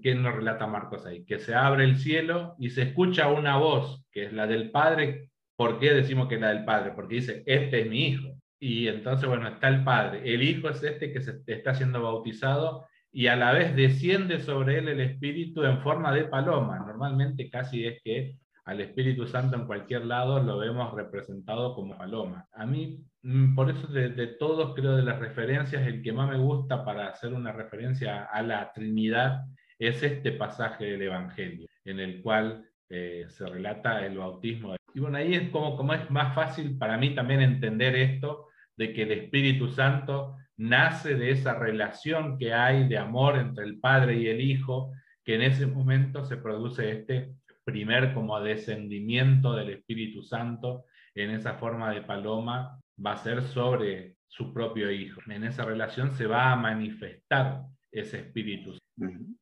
¿qué 0.02 0.16
nos 0.16 0.34
relata 0.34 0.66
Marcos 0.66 1.06
ahí? 1.06 1.24
Que 1.24 1.38
se 1.38 1.54
abre 1.54 1.84
el 1.84 1.96
cielo 1.96 2.56
y 2.58 2.70
se 2.70 2.82
escucha 2.82 3.28
una 3.28 3.56
voz, 3.56 4.04
que 4.10 4.24
es 4.24 4.32
la 4.32 4.48
del 4.48 4.72
Padre. 4.72 5.28
¿Por 5.54 5.78
qué 5.78 5.94
decimos 5.94 6.26
que 6.26 6.34
es 6.34 6.40
la 6.40 6.48
del 6.48 6.64
Padre? 6.64 6.90
Porque 6.96 7.14
dice, 7.14 7.44
este 7.46 7.82
es 7.82 7.88
mi 7.88 8.08
Hijo. 8.08 8.34
Y 8.58 8.88
entonces, 8.88 9.28
bueno, 9.28 9.46
está 9.46 9.68
el 9.68 9.84
Padre. 9.84 10.22
El 10.24 10.42
Hijo 10.42 10.68
es 10.70 10.82
este 10.82 11.12
que 11.12 11.20
se 11.20 11.40
está 11.46 11.72
siendo 11.72 12.02
bautizado 12.02 12.84
y 13.12 13.28
a 13.28 13.36
la 13.36 13.52
vez 13.52 13.76
desciende 13.76 14.40
sobre 14.40 14.78
él 14.78 14.88
el 14.88 15.00
Espíritu 15.00 15.62
en 15.62 15.82
forma 15.82 16.12
de 16.12 16.24
paloma. 16.24 16.80
Normalmente 16.80 17.48
casi 17.48 17.86
es 17.86 18.02
que 18.02 18.34
al 18.64 18.80
Espíritu 18.80 19.26
Santo 19.26 19.56
en 19.56 19.66
cualquier 19.66 20.06
lado 20.06 20.40
lo 20.42 20.58
vemos 20.58 20.94
representado 20.94 21.74
como 21.74 21.96
paloma. 21.96 22.46
A 22.52 22.64
mí, 22.66 23.04
mm, 23.22 23.54
por 23.54 23.70
eso 23.70 23.86
de, 23.88 24.26
todos, 24.38 24.74
creo, 24.74 24.96
de 24.96 25.02
las 25.02 25.18
referencias, 25.18 25.86
el 25.86 26.02
que 26.02 26.12
más 26.12 26.30
me 26.30 26.38
gusta 26.38 26.84
para 26.84 27.08
hacer 27.08 27.32
una 27.32 27.52
referencia 27.52 28.24
a 28.24 28.42
la 28.42 28.72
Trinidad 28.72 29.44
es 29.78 30.02
este 30.02 30.32
pasaje 30.32 30.84
del 30.84 31.02
Evangelio, 31.02 31.66
en 31.84 31.98
el 31.98 32.22
cual 32.22 32.64
eh, 32.88 33.24
se 33.28 33.46
relata 33.46 34.06
el 34.06 34.18
bautismo. 34.18 34.76
Y 34.94 35.00
bueno, 35.00 35.18
ahí 35.18 35.34
es 35.34 35.50
como, 35.50 35.76
como 35.76 35.94
es 35.94 36.08
más 36.10 36.34
fácil 36.34 36.78
para 36.78 36.96
mí 36.98 37.14
también 37.14 37.40
entender 37.40 37.96
esto, 37.96 38.48
de 38.76 38.92
que 38.92 39.02
el 39.02 39.12
Espíritu 39.12 39.68
Santo 39.68 40.36
nace 40.56 41.14
de 41.16 41.30
esa 41.30 41.54
relación 41.54 42.38
que 42.38 42.52
hay 42.52 42.88
de 42.88 42.98
amor 42.98 43.36
entre 43.36 43.64
el 43.64 43.80
Padre 43.80 44.16
y 44.16 44.28
el 44.28 44.40
Hijo, 44.40 44.92
que 45.24 45.34
en 45.34 45.42
ese 45.42 45.66
momento 45.66 46.24
se 46.24 46.36
produce 46.36 46.90
este 46.90 47.32
primer 47.64 48.14
como 48.14 48.40
descendimiento 48.40 49.54
del 49.54 49.70
Espíritu 49.70 50.22
Santo 50.22 50.84
en 51.14 51.30
esa 51.30 51.54
forma 51.54 51.92
de 51.92 52.02
paloma 52.02 52.80
va 53.04 53.12
a 53.12 53.18
ser 53.18 53.42
sobre 53.42 54.16
su 54.26 54.52
propio 54.52 54.90
hijo. 54.90 55.20
En 55.28 55.44
esa 55.44 55.64
relación 55.64 56.12
se 56.12 56.26
va 56.26 56.52
a 56.52 56.56
manifestar 56.56 57.62
ese 57.90 58.20
espíritu. 58.20 58.76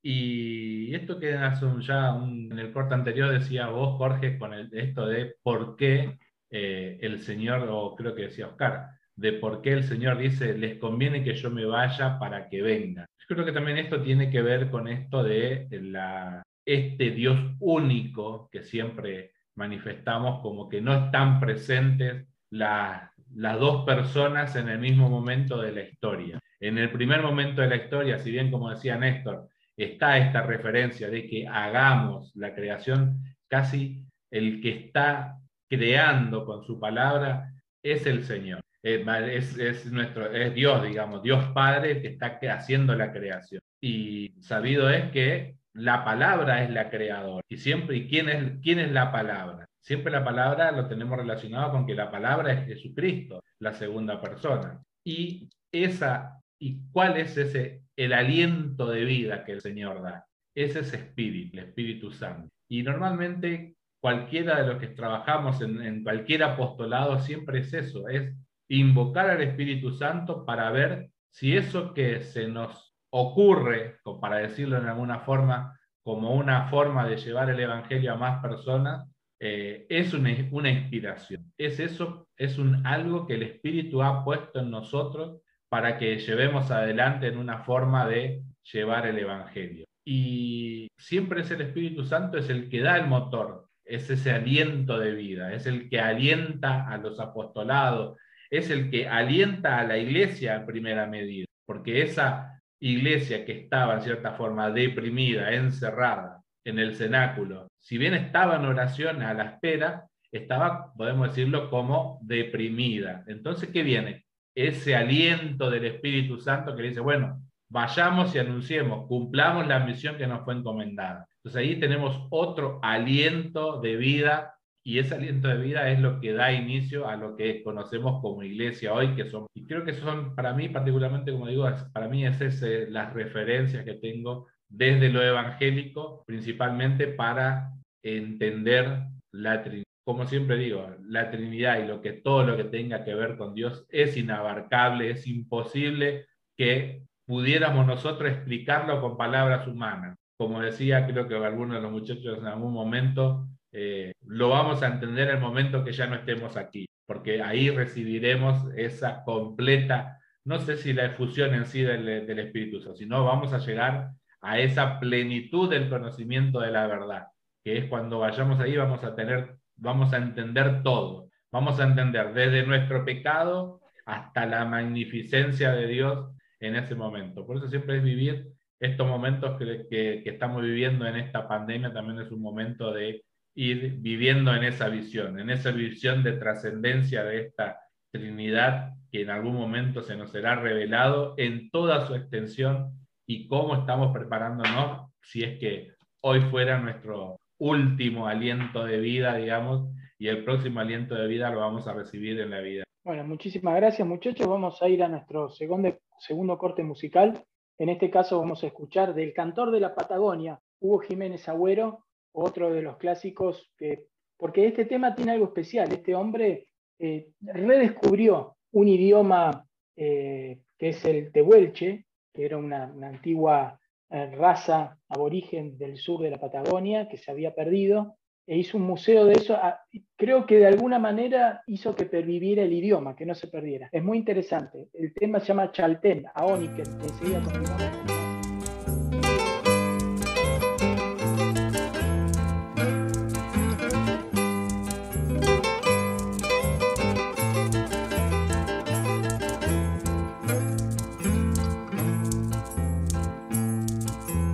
Y 0.02 0.94
esto 0.94 1.18
que 1.18 1.34
hace 1.34 1.66
ya 1.80 2.16
en 2.16 2.58
el 2.58 2.72
corte 2.72 2.94
anterior 2.94 3.30
decía 3.30 3.68
vos, 3.68 3.96
Jorge, 3.98 4.38
con 4.38 4.54
el, 4.54 4.68
esto 4.72 5.06
de 5.06 5.36
por 5.42 5.76
qué 5.76 6.18
eh, 6.50 6.98
el 7.02 7.20
Señor, 7.20 7.68
o 7.70 7.94
creo 7.94 8.14
que 8.14 8.22
decía 8.22 8.48
Oscar, 8.48 8.88
de 9.14 9.34
por 9.34 9.60
qué 9.60 9.72
el 9.72 9.84
Señor 9.84 10.18
dice, 10.18 10.56
les 10.56 10.78
conviene 10.78 11.22
que 11.22 11.34
yo 11.34 11.50
me 11.50 11.64
vaya 11.64 12.18
para 12.18 12.48
que 12.48 12.62
vengan. 12.62 13.06
Yo 13.28 13.36
creo 13.36 13.44
que 13.44 13.52
también 13.52 13.78
esto 13.78 14.02
tiene 14.02 14.30
que 14.30 14.42
ver 14.42 14.70
con 14.70 14.88
esto 14.88 15.22
de 15.22 15.68
la, 15.70 16.42
este 16.64 17.10
Dios 17.10 17.38
único 17.60 18.48
que 18.50 18.62
siempre 18.62 19.32
manifestamos 19.56 20.40
como 20.40 20.68
que 20.68 20.80
no 20.80 21.06
están 21.06 21.40
presentes 21.40 22.26
las 22.50 23.10
dos 23.58 23.84
personas 23.84 24.56
en 24.56 24.68
el 24.68 24.78
mismo 24.78 25.08
momento 25.08 25.60
de 25.60 25.72
la 25.72 25.82
historia. 25.82 26.38
En 26.58 26.78
el 26.78 26.90
primer 26.90 27.22
momento 27.22 27.62
de 27.62 27.68
la 27.68 27.76
historia, 27.76 28.18
si 28.18 28.30
bien 28.30 28.50
como 28.50 28.70
decía 28.70 28.96
Néstor, 28.96 29.48
está 29.76 30.18
esta 30.18 30.42
referencia 30.42 31.08
de 31.08 31.26
que 31.26 31.46
hagamos 31.46 32.32
la 32.34 32.54
creación, 32.54 33.22
casi 33.48 34.04
el 34.30 34.60
que 34.60 34.70
está 34.70 35.38
creando 35.68 36.44
con 36.44 36.64
su 36.64 36.78
palabra 36.78 37.52
es 37.82 38.06
el 38.06 38.24
Señor. 38.24 38.60
Es, 38.82 39.58
es, 39.58 39.92
nuestro, 39.92 40.30
es 40.32 40.54
Dios, 40.54 40.82
digamos, 40.82 41.22
Dios 41.22 41.44
Padre 41.52 42.00
que 42.00 42.08
está 42.08 42.38
haciendo 42.50 42.94
la 42.94 43.12
creación. 43.12 43.60
Y 43.80 44.34
sabido 44.40 44.88
es 44.90 45.10
que 45.10 45.56
la 45.74 46.04
palabra 46.04 46.62
es 46.64 46.70
la 46.70 46.90
creadora. 46.90 47.44
Y 47.48 47.56
siempre, 47.56 47.96
¿y 47.96 48.08
quién 48.08 48.28
es, 48.28 48.60
quién 48.62 48.78
es 48.78 48.90
la 48.90 49.12
palabra? 49.12 49.66
Siempre 49.80 50.12
la 50.12 50.24
palabra 50.24 50.72
lo 50.72 50.86
tenemos 50.88 51.18
relacionado 51.18 51.72
con 51.72 51.86
que 51.86 51.94
la 51.94 52.10
palabra 52.10 52.52
es 52.52 52.66
Jesucristo, 52.66 53.42
la 53.60 53.72
segunda 53.72 54.20
persona. 54.20 54.82
Y 55.04 55.48
esa, 55.72 56.40
¿y 56.58 56.80
cuál 56.92 57.16
es 57.16 57.36
ese, 57.36 57.82
el 57.96 58.12
aliento 58.12 58.90
de 58.90 59.04
vida 59.04 59.44
que 59.44 59.52
el 59.52 59.60
Señor 59.60 60.02
da? 60.02 60.26
Es 60.54 60.76
ese 60.76 60.96
espíritu, 60.96 61.58
el 61.58 61.66
Espíritu 61.66 62.10
Santo. 62.10 62.48
Y 62.68 62.82
normalmente 62.82 63.76
cualquiera 64.00 64.60
de 64.60 64.68
los 64.68 64.78
que 64.78 64.88
trabajamos 64.88 65.60
en, 65.62 65.80
en 65.82 66.02
cualquier 66.02 66.42
apostolado 66.42 67.18
siempre 67.20 67.60
es 67.60 67.72
eso, 67.72 68.08
es 68.08 68.34
invocar 68.68 69.30
al 69.30 69.42
Espíritu 69.42 69.92
Santo 69.92 70.44
para 70.44 70.70
ver 70.70 71.10
si 71.32 71.56
eso 71.56 71.94
que 71.94 72.22
se 72.22 72.48
nos 72.48 72.89
ocurre, 73.10 73.98
para 74.20 74.38
decirlo 74.38 74.80
de 74.80 74.88
alguna 74.88 75.20
forma, 75.20 75.78
como 76.02 76.34
una 76.34 76.68
forma 76.68 77.06
de 77.06 77.16
llevar 77.16 77.50
el 77.50 77.60
Evangelio 77.60 78.12
a 78.12 78.16
más 78.16 78.42
personas, 78.42 79.06
eh, 79.38 79.86
es 79.88 80.12
una, 80.12 80.30
una, 80.50 80.70
inspiración. 80.70 81.52
Es 81.56 81.80
eso, 81.80 82.28
es 82.36 82.58
un, 82.58 82.86
algo 82.86 83.26
que 83.26 83.34
el 83.34 83.42
Espíritu 83.42 84.02
ha 84.02 84.24
puesto 84.24 84.60
en 84.60 84.70
nosotros 84.70 85.40
para 85.68 85.96
que 85.98 86.18
llevemos 86.18 86.70
adelante 86.70 87.28
en 87.28 87.38
una 87.38 87.58
forma 87.58 88.06
de 88.06 88.42
llevar 88.72 89.06
el 89.06 89.18
Evangelio. 89.18 89.86
Y 90.04 90.88
siempre 90.98 91.42
es 91.42 91.50
el 91.50 91.62
Espíritu 91.62 92.04
Santo, 92.04 92.38
es 92.38 92.50
el 92.50 92.68
que 92.68 92.80
da 92.80 92.96
el 92.96 93.06
motor, 93.06 93.66
es 93.84 94.10
ese 94.10 94.30
aliento 94.32 94.98
de 94.98 95.12
vida, 95.12 95.52
es 95.54 95.66
el 95.66 95.88
que 95.88 96.00
alienta 96.00 96.88
a 96.88 96.98
los 96.98 97.20
apostolados, 97.20 98.18
es 98.50 98.70
el 98.70 98.90
que 98.90 99.08
alienta 99.08 99.78
a 99.78 99.84
la 99.84 99.98
iglesia 99.98 100.56
en 100.56 100.66
primera 100.66 101.06
medida, 101.06 101.46
porque 101.66 102.02
esa 102.02 102.59
iglesia 102.80 103.44
que 103.44 103.52
estaba 103.52 103.94
en 103.94 104.02
cierta 104.02 104.32
forma 104.32 104.70
deprimida, 104.70 105.52
encerrada 105.52 106.42
en 106.64 106.78
el 106.78 106.96
cenáculo, 106.96 107.68
si 107.78 107.98
bien 107.98 108.14
estaba 108.14 108.56
en 108.56 108.64
oración 108.64 109.22
a 109.22 109.34
la 109.34 109.44
espera, 109.44 110.06
estaba, 110.32 110.92
podemos 110.94 111.28
decirlo, 111.28 111.70
como 111.70 112.18
deprimida. 112.22 113.24
Entonces, 113.26 113.70
¿qué 113.70 113.82
viene? 113.82 114.24
Ese 114.54 114.94
aliento 114.94 115.70
del 115.70 115.86
Espíritu 115.86 116.38
Santo 116.38 116.76
que 116.76 116.82
dice, 116.82 117.00
bueno, 117.00 117.40
vayamos 117.68 118.34
y 118.34 118.38
anunciemos, 118.38 119.06
cumplamos 119.06 119.66
la 119.66 119.80
misión 119.80 120.16
que 120.16 120.26
nos 120.26 120.44
fue 120.44 120.54
encomendada. 120.54 121.26
Entonces 121.36 121.60
ahí 121.60 121.80
tenemos 121.80 122.26
otro 122.30 122.78
aliento 122.82 123.80
de 123.80 123.96
vida 123.96 124.54
y 124.82 124.98
ese 124.98 125.14
aliento 125.14 125.48
de 125.48 125.58
vida 125.58 125.90
es 125.90 126.00
lo 126.00 126.20
que 126.20 126.32
da 126.32 126.52
inicio 126.52 127.08
a 127.08 127.16
lo 127.16 127.36
que 127.36 127.62
conocemos 127.62 128.20
como 128.22 128.42
iglesia 128.42 128.94
hoy, 128.94 129.14
que 129.14 129.28
son, 129.28 129.46
y 129.54 129.66
creo 129.66 129.84
que 129.84 129.92
son 129.92 130.34
para 130.34 130.54
mí 130.54 130.68
particularmente, 130.68 131.32
como 131.32 131.48
digo, 131.48 131.68
para 131.92 132.08
mí 132.08 132.26
es 132.26 132.40
ese, 132.40 132.90
las 132.90 133.12
referencias 133.12 133.84
que 133.84 133.94
tengo 133.94 134.46
desde 134.68 135.10
lo 135.10 135.22
evangélico, 135.22 136.24
principalmente 136.26 137.08
para 137.08 137.72
entender 138.02 139.02
la 139.32 139.62
Trinidad. 139.62 139.84
Como 140.04 140.26
siempre 140.26 140.56
digo, 140.56 140.96
la 141.06 141.30
Trinidad 141.30 141.78
y 141.78 141.86
lo 141.86 142.00
que 142.00 142.14
todo 142.14 142.44
lo 142.44 142.56
que 142.56 142.64
tenga 142.64 143.04
que 143.04 143.14
ver 143.14 143.36
con 143.36 143.54
Dios 143.54 143.86
es 143.90 144.16
inabarcable, 144.16 145.10
es 145.10 145.26
imposible 145.26 146.26
que 146.56 147.02
pudiéramos 147.26 147.86
nosotros 147.86 148.30
explicarlo 148.30 149.00
con 149.00 149.16
palabras 149.16 149.66
humanas. 149.68 150.16
Como 150.38 150.60
decía, 150.60 151.06
creo 151.06 151.28
que 151.28 151.36
alguno 151.36 151.74
de 151.74 151.82
los 151.82 151.92
muchachos 151.92 152.38
en 152.38 152.46
algún 152.46 152.72
momento, 152.72 153.46
eh, 153.72 154.12
lo 154.26 154.48
vamos 154.48 154.82
a 154.82 154.88
entender 154.88 155.28
en 155.28 155.36
el 155.36 155.40
momento 155.40 155.84
que 155.84 155.92
ya 155.92 156.06
no 156.06 156.16
estemos 156.16 156.56
aquí, 156.56 156.86
porque 157.06 157.42
ahí 157.42 157.70
recibiremos 157.70 158.66
esa 158.76 159.22
completa, 159.24 160.18
no 160.44 160.58
sé 160.58 160.76
si 160.76 160.92
la 160.92 161.06
efusión 161.06 161.54
en 161.54 161.66
sí 161.66 161.82
del, 161.82 162.26
del 162.26 162.38
Espíritu 162.38 162.80
sino 162.94 163.24
vamos 163.24 163.52
a 163.52 163.58
llegar 163.58 164.10
a 164.40 164.58
esa 164.58 164.98
plenitud 164.98 165.70
del 165.70 165.88
conocimiento 165.88 166.60
de 166.60 166.72
la 166.72 166.86
verdad, 166.86 167.26
que 167.62 167.78
es 167.78 167.84
cuando 167.86 168.18
vayamos 168.18 168.58
ahí 168.58 168.76
vamos 168.76 169.04
a 169.04 169.14
tener, 169.14 169.56
vamos 169.76 170.12
a 170.12 170.16
entender 170.16 170.82
todo, 170.82 171.28
vamos 171.52 171.78
a 171.78 171.84
entender 171.84 172.32
desde 172.32 172.66
nuestro 172.66 173.04
pecado 173.04 173.80
hasta 174.04 174.46
la 174.46 174.64
magnificencia 174.64 175.72
de 175.72 175.86
Dios 175.86 176.30
en 176.58 176.74
ese 176.74 176.94
momento. 176.94 177.46
Por 177.46 177.58
eso 177.58 177.68
siempre 177.68 177.98
es 177.98 178.02
vivir 178.02 178.48
estos 178.80 179.06
momentos 179.06 179.58
que 179.58 180.22
estamos 180.24 180.62
viviendo 180.62 181.06
en 181.06 181.16
esta 181.16 181.46
pandemia, 181.46 181.92
también 181.92 182.20
es 182.20 182.32
un 182.32 182.40
momento 182.40 182.92
de 182.92 183.22
ir 183.54 183.96
viviendo 183.98 184.54
en 184.54 184.64
esa 184.64 184.88
visión, 184.88 185.38
en 185.38 185.50
esa 185.50 185.70
visión 185.70 186.22
de 186.22 186.32
trascendencia 186.32 187.24
de 187.24 187.40
esta 187.40 187.80
Trinidad 188.12 188.94
que 189.10 189.22
en 189.22 189.30
algún 189.30 189.54
momento 189.54 190.02
se 190.02 190.16
nos 190.16 190.30
será 190.30 190.56
revelado 190.56 191.34
en 191.36 191.70
toda 191.70 192.06
su 192.06 192.14
extensión 192.14 192.92
y 193.26 193.46
cómo 193.46 193.74
estamos 193.74 194.12
preparándonos 194.12 195.10
si 195.22 195.44
es 195.44 195.58
que 195.58 195.92
hoy 196.22 196.40
fuera 196.50 196.80
nuestro 196.80 197.36
último 197.58 198.26
aliento 198.26 198.84
de 198.84 198.98
vida, 198.98 199.36
digamos, 199.36 199.88
y 200.18 200.28
el 200.28 200.44
próximo 200.44 200.80
aliento 200.80 201.14
de 201.14 201.26
vida 201.28 201.50
lo 201.50 201.60
vamos 201.60 201.86
a 201.86 201.92
recibir 201.92 202.40
en 202.40 202.50
la 202.50 202.60
vida. 202.60 202.84
Bueno, 203.04 203.24
muchísimas 203.24 203.76
gracias 203.76 204.06
muchachos. 204.06 204.46
Vamos 204.46 204.82
a 204.82 204.88
ir 204.88 205.02
a 205.02 205.08
nuestro 205.08 205.48
segundo, 205.50 205.96
segundo 206.18 206.58
corte 206.58 206.82
musical. 206.82 207.44
En 207.78 207.88
este 207.88 208.10
caso 208.10 208.38
vamos 208.38 208.62
a 208.62 208.66
escuchar 208.66 209.14
del 209.14 209.32
cantor 209.32 209.70
de 209.70 209.80
la 209.80 209.94
Patagonia, 209.94 210.60
Hugo 210.80 210.98
Jiménez 211.00 211.48
Agüero, 211.48 212.04
otro 212.32 212.72
de 212.72 212.82
los 212.82 212.96
clásicos, 212.96 213.70
que, 213.76 214.06
porque 214.36 214.66
este 214.66 214.84
tema 214.84 215.14
tiene 215.14 215.32
algo 215.32 215.46
especial. 215.46 215.92
Este 215.92 216.14
hombre 216.14 216.68
eh, 216.98 217.28
redescubrió 217.40 218.56
un 218.72 218.88
idioma 218.88 219.66
eh, 219.96 220.60
que 220.78 220.88
es 220.90 221.04
el 221.04 221.32
tehuelche, 221.32 222.06
que 222.32 222.44
era 222.44 222.56
una, 222.56 222.92
una 222.94 223.08
antigua 223.08 223.80
eh, 224.10 224.26
raza 224.34 224.98
aborigen 225.08 225.78
del 225.78 225.96
sur 225.96 226.22
de 226.22 226.30
la 226.30 226.40
Patagonia 226.40 227.08
que 227.08 227.16
se 227.16 227.30
había 227.30 227.54
perdido, 227.54 228.16
e 228.46 228.58
hizo 228.58 228.78
un 228.78 228.84
museo 228.84 229.24
de 229.26 229.34
eso. 229.34 229.54
Ah, 229.54 229.80
creo 230.16 230.44
que 230.46 230.58
de 230.58 230.66
alguna 230.66 230.98
manera 230.98 231.62
hizo 231.68 231.94
que 231.94 232.06
perviviera 232.06 232.64
el 232.64 232.72
idioma, 232.72 233.14
que 233.14 233.24
no 233.24 233.34
se 233.34 233.46
perdiera. 233.46 233.88
Es 233.92 234.02
muy 234.02 234.18
interesante. 234.18 234.88
El 234.92 235.14
tema 235.14 235.38
se 235.38 235.46
llama 235.46 235.70
Chaltén, 235.70 236.26
Aoniken. 236.34 236.86
Enseguida 237.00 237.40
continuamos. 237.44 238.39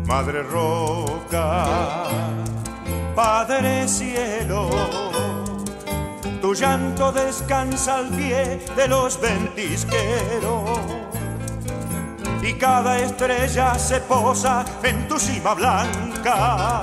Madre 0.07 0.45
Roca, 0.45 2.05
Padre 3.17 3.89
Cielo, 3.89 4.71
tu 6.41 6.55
llanto 6.55 7.11
descansa 7.11 7.97
al 7.97 8.11
pie 8.11 8.65
de 8.77 8.87
los 8.87 9.21
ventisqueros 9.21 10.79
y 12.41 12.55
cada 12.55 12.99
estrella 12.99 13.75
se 13.75 14.01
posa 14.01 14.65
en 14.85 15.09
tu 15.09 15.19
cima 15.19 15.55
blanca, 15.55 16.83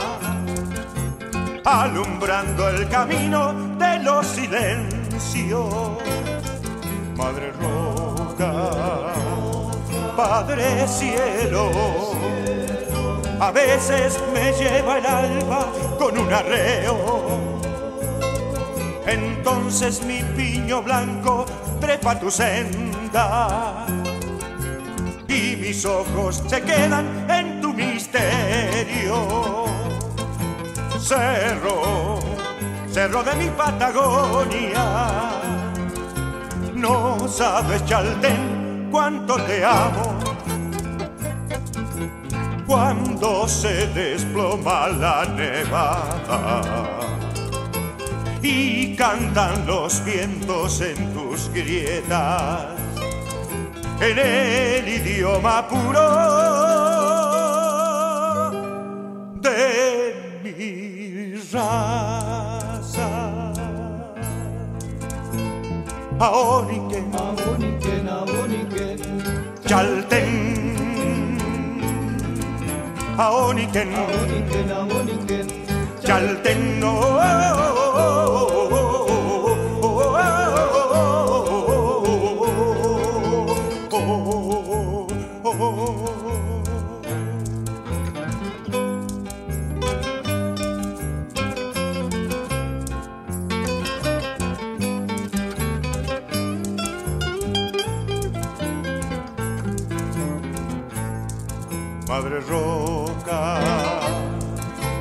alumbrando 1.63 2.67
el 2.67 2.89
camino 2.89 3.53
de 3.77 3.99
los 3.99 4.27
silencios. 4.27 5.97
Madre 7.15 7.53
Roca, 7.53 9.13
Padre 10.17 10.85
Cielo 10.89 12.42
a 13.39 13.51
veces 13.51 14.19
me 14.33 14.51
lleva 14.53 14.97
el 14.97 15.05
alba 15.05 15.67
con 15.97 16.17
un 16.17 16.33
arreo. 16.33 17.23
Entonces 19.05 20.03
mi 20.03 20.21
piño 20.35 20.81
blanco 20.81 21.45
trepa 21.79 22.19
tu 22.19 22.31
senda 22.31 23.85
y 25.27 25.55
mis 25.57 25.85
ojos 25.85 26.43
se 26.47 26.61
quedan 26.61 27.29
en 27.29 27.61
tu 27.61 27.73
misterio. 27.73 29.65
Cerro, 30.99 32.19
cerro 32.89 33.23
de 33.23 33.35
mi 33.35 33.49
Patagonia, 33.49 35.31
no 36.73 37.27
sabes, 37.27 37.83
Chaltén, 37.85 38.87
cuánto 38.89 39.35
te 39.43 39.65
amo 39.65 40.12
cuando 42.73 43.47
se 43.47 43.85
desploma 43.93 44.87
la 44.87 45.25
nevada 45.25 46.61
y 48.41 48.95
cantan 48.95 49.67
los 49.67 50.03
vientos 50.03 50.81
en 50.81 51.13
tus 51.13 51.51
grietas. 51.53 52.65
En 54.01 54.17
el 54.17 54.89
idioma 54.89 55.67
puro 55.67 56.09
de 59.39 60.41
mi 60.43 61.35
raza. 61.53 63.53
Aoniken, 66.19 67.11
Aboniken, 67.13 68.09
Aboniken, 68.09 68.99
Chalten, 69.63 70.52
Aoniken, 73.17 73.93
Aboniken, 73.93 74.71
Aboniken, 74.71 75.47
Chalten, 76.03 76.81
oh, 76.83 77.19
oh, 77.95 78.82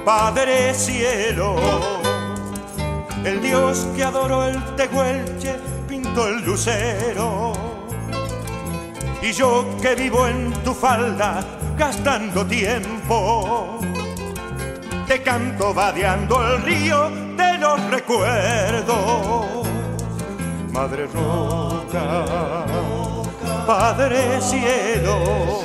Padre 0.05 0.75
Cielo, 0.75 1.55
el 3.25 3.41
Dios 3.41 3.87
que 3.95 4.03
adoró 4.03 4.45
el 4.45 4.61
tehuelche 4.75 5.57
pintó 5.89 6.27
el 6.27 6.45
lucero. 6.45 7.53
Y 9.23 9.31
yo 9.33 9.65
que 9.81 9.95
vivo 9.95 10.27
en 10.27 10.53
tu 10.65 10.75
falda 10.75 11.45
gastando 11.79 12.45
tiempo, 12.45 13.79
te 15.07 15.23
canto 15.23 15.73
vadeando 15.73 16.49
el 16.49 16.63
río 16.63 17.09
de 17.37 17.59
los 17.59 17.81
recuerdos. 17.89 19.69
Madre 20.73 21.07
Roca, 21.07 22.25
Padre 23.65 24.41
Cielo 24.41 25.63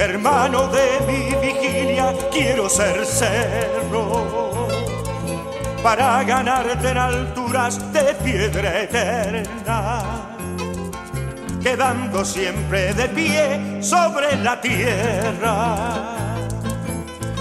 hermano 0.00 0.68
de 0.68 0.98
mi 1.06 1.34
vigilia, 1.46 1.79
quiero 2.30 2.68
ser 2.68 3.04
cerro 3.04 4.68
para 5.82 6.22
ganarte 6.24 6.90
en 6.90 6.98
alturas 6.98 7.92
de 7.92 8.14
piedra 8.14 8.82
eterna, 8.82 10.36
quedando 11.62 12.24
siempre 12.24 12.92
de 12.94 13.08
pie 13.08 13.82
sobre 13.82 14.36
la 14.36 14.60
tierra. 14.60 16.16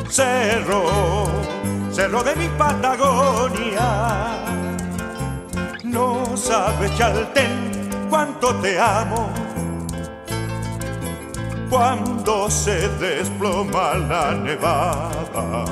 Cerro, 0.09 1.27
cerro 1.91 2.23
de 2.23 2.35
mi 2.35 2.47
Patagonia, 2.49 4.27
no 5.83 6.35
sabes, 6.35 6.95
Chaltén, 6.97 8.07
cuánto 8.09 8.55
te 8.55 8.79
amo 8.79 9.48
cuando 11.69 12.49
se 12.49 12.89
desploma 12.97 13.93
la 13.93 14.31
nevada 14.33 15.65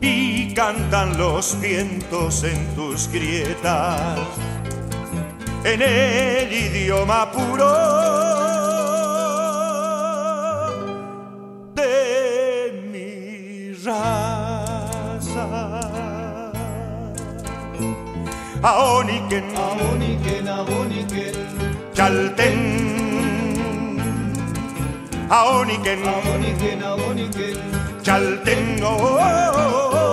y 0.00 0.54
cantan 0.54 1.18
los 1.18 1.60
vientos 1.60 2.42
en 2.44 2.74
tus 2.74 3.08
grietas 3.08 4.18
en 5.64 5.82
el 5.82 6.52
idioma 6.52 7.30
puro 7.30 7.72
de 11.74 12.88
mi 12.92 13.72
raza. 13.84 15.80
Aoniken, 18.62 19.44
aoniken, 19.56 20.48
aoniken, 20.48 21.34
chalten 21.94 22.83
aoniken, 25.28 25.98
aoniken, 26.06 26.82
aoniken, 26.82 27.56
chaltengo. 28.02 30.03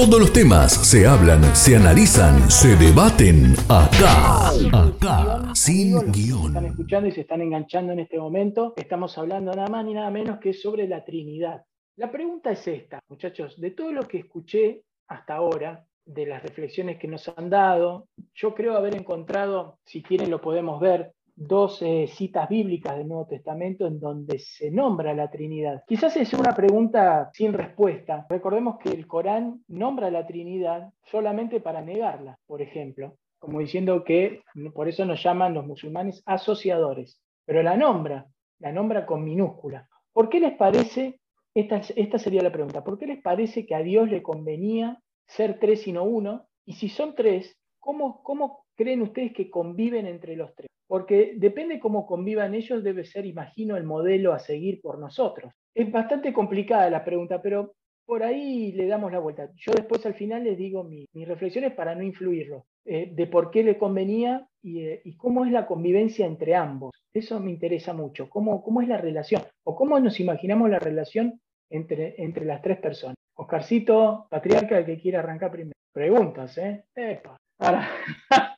Todos 0.00 0.18
los 0.18 0.32
temas 0.32 0.72
se 0.72 1.06
hablan, 1.06 1.44
se 1.54 1.76
analizan, 1.76 2.50
se 2.50 2.74
debaten 2.74 3.52
acá. 3.68 4.48
Acá, 4.72 5.54
sin 5.54 5.92
los 5.92 6.04
que 6.04 6.20
Están 6.22 6.54
guion. 6.54 6.64
escuchando 6.64 7.08
y 7.10 7.12
se 7.12 7.20
están 7.20 7.42
enganchando 7.42 7.92
en 7.92 7.98
este 7.98 8.18
momento. 8.18 8.72
Estamos 8.76 9.18
hablando 9.18 9.52
nada 9.52 9.68
más 9.68 9.84
ni 9.84 9.92
nada 9.92 10.08
menos 10.08 10.38
que 10.38 10.54
sobre 10.54 10.88
la 10.88 11.04
Trinidad. 11.04 11.64
La 11.96 12.10
pregunta 12.10 12.50
es 12.50 12.66
esta, 12.66 12.98
muchachos, 13.10 13.60
de 13.60 13.72
todo 13.72 13.92
lo 13.92 14.08
que 14.08 14.20
escuché 14.20 14.84
hasta 15.06 15.34
ahora, 15.34 15.84
de 16.06 16.24
las 16.24 16.42
reflexiones 16.42 16.96
que 16.98 17.06
nos 17.06 17.28
han 17.36 17.50
dado, 17.50 18.08
yo 18.34 18.54
creo 18.54 18.78
haber 18.78 18.96
encontrado, 18.96 19.80
si 19.84 20.02
quieren 20.02 20.30
lo 20.30 20.40
podemos 20.40 20.80
ver, 20.80 21.12
dos 21.40 21.80
eh, 21.80 22.06
citas 22.06 22.50
bíblicas 22.50 22.98
del 22.98 23.08
Nuevo 23.08 23.26
Testamento 23.26 23.86
en 23.86 23.98
donde 23.98 24.38
se 24.38 24.70
nombra 24.70 25.14
la 25.14 25.30
Trinidad. 25.30 25.82
Quizás 25.86 26.14
es 26.18 26.34
una 26.34 26.54
pregunta 26.54 27.30
sin 27.32 27.54
respuesta. 27.54 28.26
Recordemos 28.28 28.76
que 28.78 28.90
el 28.90 29.06
Corán 29.06 29.64
nombra 29.66 30.10
la 30.10 30.26
Trinidad 30.26 30.92
solamente 31.02 31.60
para 31.60 31.80
negarla, 31.80 32.38
por 32.46 32.60
ejemplo, 32.60 33.16
como 33.38 33.60
diciendo 33.60 34.04
que 34.04 34.42
por 34.74 34.86
eso 34.86 35.06
nos 35.06 35.22
llaman 35.22 35.54
los 35.54 35.66
musulmanes 35.66 36.22
asociadores, 36.26 37.22
pero 37.46 37.62
la 37.62 37.74
nombra, 37.74 38.26
la 38.58 38.70
nombra 38.70 39.06
con 39.06 39.24
minúscula. 39.24 39.88
¿Por 40.12 40.28
qué 40.28 40.40
les 40.40 40.52
parece, 40.58 41.20
esta, 41.54 41.80
esta 41.96 42.18
sería 42.18 42.42
la 42.42 42.52
pregunta, 42.52 42.84
¿por 42.84 42.98
qué 42.98 43.06
les 43.06 43.22
parece 43.22 43.64
que 43.64 43.74
a 43.74 43.82
Dios 43.82 44.10
le 44.10 44.22
convenía 44.22 45.00
ser 45.26 45.58
tres 45.58 45.86
y 45.86 45.92
no 45.92 46.04
uno? 46.04 46.48
Y 46.66 46.74
si 46.74 46.90
son 46.90 47.14
tres, 47.14 47.56
¿cómo, 47.78 48.22
cómo 48.22 48.66
creen 48.80 49.02
ustedes 49.02 49.32
que 49.34 49.50
conviven 49.50 50.06
entre 50.06 50.36
los 50.36 50.54
tres? 50.54 50.68
Porque 50.88 51.34
depende 51.36 51.78
cómo 51.78 52.06
convivan 52.06 52.54
ellos, 52.54 52.82
debe 52.82 53.04
ser, 53.04 53.26
imagino, 53.26 53.76
el 53.76 53.84
modelo 53.84 54.32
a 54.32 54.38
seguir 54.38 54.80
por 54.80 54.98
nosotros. 54.98 55.52
Es 55.74 55.92
bastante 55.92 56.32
complicada 56.32 56.88
la 56.90 57.04
pregunta, 57.04 57.40
pero 57.42 57.74
por 58.06 58.22
ahí 58.22 58.72
le 58.72 58.86
damos 58.86 59.12
la 59.12 59.20
vuelta. 59.20 59.50
Yo 59.54 59.72
después 59.72 60.04
al 60.06 60.14
final 60.14 60.42
les 60.44 60.56
digo 60.56 60.82
mi- 60.82 61.06
mis 61.14 61.28
reflexiones 61.28 61.74
para 61.74 61.94
no 61.94 62.02
influirlo, 62.02 62.64
eh, 62.84 63.10
de 63.12 63.26
por 63.26 63.50
qué 63.50 63.62
le 63.62 63.76
convenía 63.78 64.48
y, 64.62 64.80
eh, 64.80 65.00
y 65.04 65.16
cómo 65.16 65.44
es 65.44 65.52
la 65.52 65.66
convivencia 65.66 66.26
entre 66.26 66.54
ambos. 66.56 66.90
Eso 67.14 67.38
me 67.38 67.50
interesa 67.50 67.92
mucho, 67.92 68.28
cómo, 68.28 68.62
cómo 68.62 68.80
es 68.82 68.88
la 68.88 68.96
relación 68.96 69.42
o 69.64 69.76
cómo 69.76 70.00
nos 70.00 70.18
imaginamos 70.18 70.70
la 70.70 70.78
relación 70.80 71.38
entre, 71.70 72.14
entre 72.20 72.44
las 72.46 72.62
tres 72.62 72.78
personas. 72.78 73.14
Oscarcito, 73.36 74.26
patriarca, 74.28 74.78
el 74.78 74.86
que 74.86 74.98
quiera 74.98 75.20
arrancar 75.20 75.50
primero. 75.52 75.74
Preguntas, 75.92 76.58
¿eh? 76.58 76.84
Epa. 76.96 77.36
Ahora, 77.60 77.90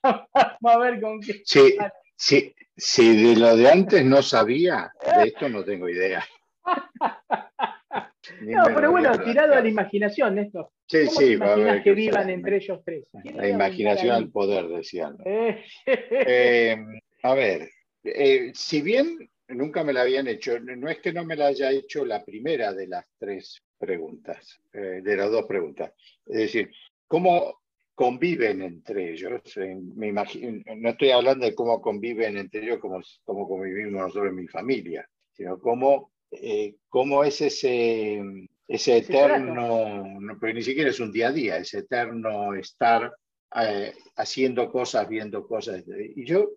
vamos 0.02 0.26
a 0.64 0.78
ver 0.78 1.00
con 1.00 1.20
qué. 1.20 1.42
Sí, 1.44 1.76
sí, 2.16 2.54
si 2.76 3.16
de 3.16 3.36
lo 3.36 3.56
de 3.56 3.68
antes 3.68 4.04
no 4.04 4.22
sabía, 4.22 4.92
de 5.16 5.28
esto 5.28 5.48
no 5.48 5.64
tengo 5.64 5.88
idea. 5.88 6.24
No, 8.40 8.64
pero 8.72 8.92
bueno, 8.92 9.18
tirado 9.20 9.54
a 9.54 9.60
la 9.60 9.68
imaginación, 9.68 10.36
Néstor. 10.36 10.70
Sí, 10.86 11.06
¿Cómo 11.06 11.20
sí, 11.20 11.36
va 11.36 11.46
a 11.48 11.52
haber 11.54 11.82
que 11.82 11.92
vivan 11.92 12.30
entre 12.30 12.56
ellos 12.56 12.80
tres? 12.84 13.04
¿Quién 13.20 13.36
La 13.36 13.48
imaginación 13.48 14.14
al 14.14 14.30
poder, 14.30 14.68
decían. 14.68 15.16
Eh, 15.24 15.64
Eh, 15.86 16.76
a 17.24 17.34
ver, 17.34 17.68
eh, 18.04 18.52
si 18.54 18.80
bien 18.80 19.28
nunca 19.48 19.82
me 19.82 19.92
la 19.92 20.02
habían 20.02 20.28
hecho, 20.28 20.58
no 20.60 20.88
es 20.88 21.00
que 21.00 21.12
no 21.12 21.24
me 21.24 21.34
la 21.34 21.46
haya 21.46 21.72
hecho 21.72 22.04
la 22.04 22.24
primera 22.24 22.72
de 22.72 22.86
las 22.86 23.04
tres 23.18 23.60
preguntas, 23.76 24.60
de 24.72 25.16
las 25.16 25.30
dos 25.30 25.46
preguntas. 25.46 25.92
Es 26.24 26.36
decir, 26.36 26.70
¿cómo 27.08 27.61
conviven 28.02 28.62
entre 28.62 29.12
ellos? 29.12 29.56
Eh, 29.58 29.76
me 29.94 30.08
imagino, 30.08 30.60
no 30.74 30.88
estoy 30.88 31.10
hablando 31.10 31.46
de 31.46 31.54
cómo 31.54 31.80
conviven 31.80 32.36
entre 32.36 32.64
ellos 32.64 32.80
como, 32.80 33.00
como 33.22 33.46
convivimos 33.46 33.92
nosotros 33.92 34.30
en 34.30 34.34
mi 34.34 34.48
familia, 34.48 35.08
sino 35.30 35.60
cómo, 35.60 36.10
eh, 36.32 36.74
cómo 36.88 37.22
es 37.22 37.40
ese, 37.40 38.20
ese 38.66 38.96
eterno, 38.96 40.18
no, 40.18 40.36
porque 40.40 40.54
ni 40.54 40.62
siquiera 40.62 40.90
es 40.90 40.98
un 40.98 41.12
día 41.12 41.28
a 41.28 41.32
día, 41.32 41.58
ese 41.58 41.78
eterno 41.78 42.54
estar 42.54 43.14
eh, 43.54 43.92
haciendo 44.16 44.68
cosas, 44.72 45.08
viendo 45.08 45.46
cosas. 45.46 45.84
Y 46.16 46.24
yo, 46.24 46.50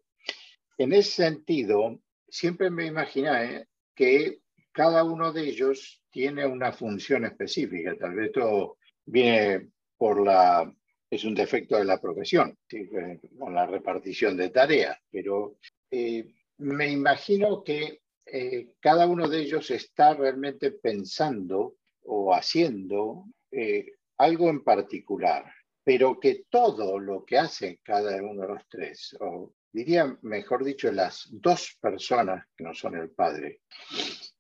en 0.80 0.93
ese 0.93 1.12
sentido, 1.12 2.02
siempre 2.28 2.72
me 2.72 2.88
imaginé 2.88 3.68
que 3.93 4.39
cada 4.72 5.04
uno 5.04 5.32
de 5.32 5.43
ellos 5.43 6.02
tiene 6.10 6.48
una 6.48 6.72
función 6.72 7.24
específica. 7.24 7.96
Tal 7.96 8.16
vez 8.16 8.28
esto 8.30 8.80
viene 9.06 9.70
por 9.96 10.26
la, 10.26 10.74
es 11.16 11.24
un 11.26 11.36
defecto 11.36 11.78
de 11.78 11.86
la 11.86 11.99
profesión. 11.99 12.57
Eh, 12.72 13.20
con 13.38 13.53
la 13.53 13.66
repartición 13.66 14.38
de 14.38 14.49
tareas, 14.49 14.97
pero 15.11 15.57
eh, 15.91 16.34
me 16.57 16.91
imagino 16.91 17.63
que 17.63 18.01
eh, 18.26 18.74
cada 18.80 19.07
uno 19.07 19.28
de 19.28 19.39
ellos 19.39 19.70
está 19.72 20.13
realmente 20.13 20.72
pensando 20.72 21.76
o 22.03 22.34
haciendo 22.34 23.26
algo 24.18 24.49
en 24.49 24.63
particular 24.63 25.45
pero 25.86 26.20
que 26.20 26.45
todo 26.49 26.99
lo 26.99 27.24
que 27.24 27.38
hacen 27.38 27.80
cada 27.84 28.18
uno 28.22 28.41
de 28.41 28.47
los 28.47 28.68
tres, 28.68 29.16
o 29.20 29.53
diría 29.72 30.18
mejor 30.24 30.63
dicho, 30.63 30.91
las 30.91 31.28
dos 31.32 31.78
personas 31.80 32.43
que 32.57 32.63
no 32.63 32.74
son 32.74 32.97
el 32.97 33.11
padre, 33.11 33.61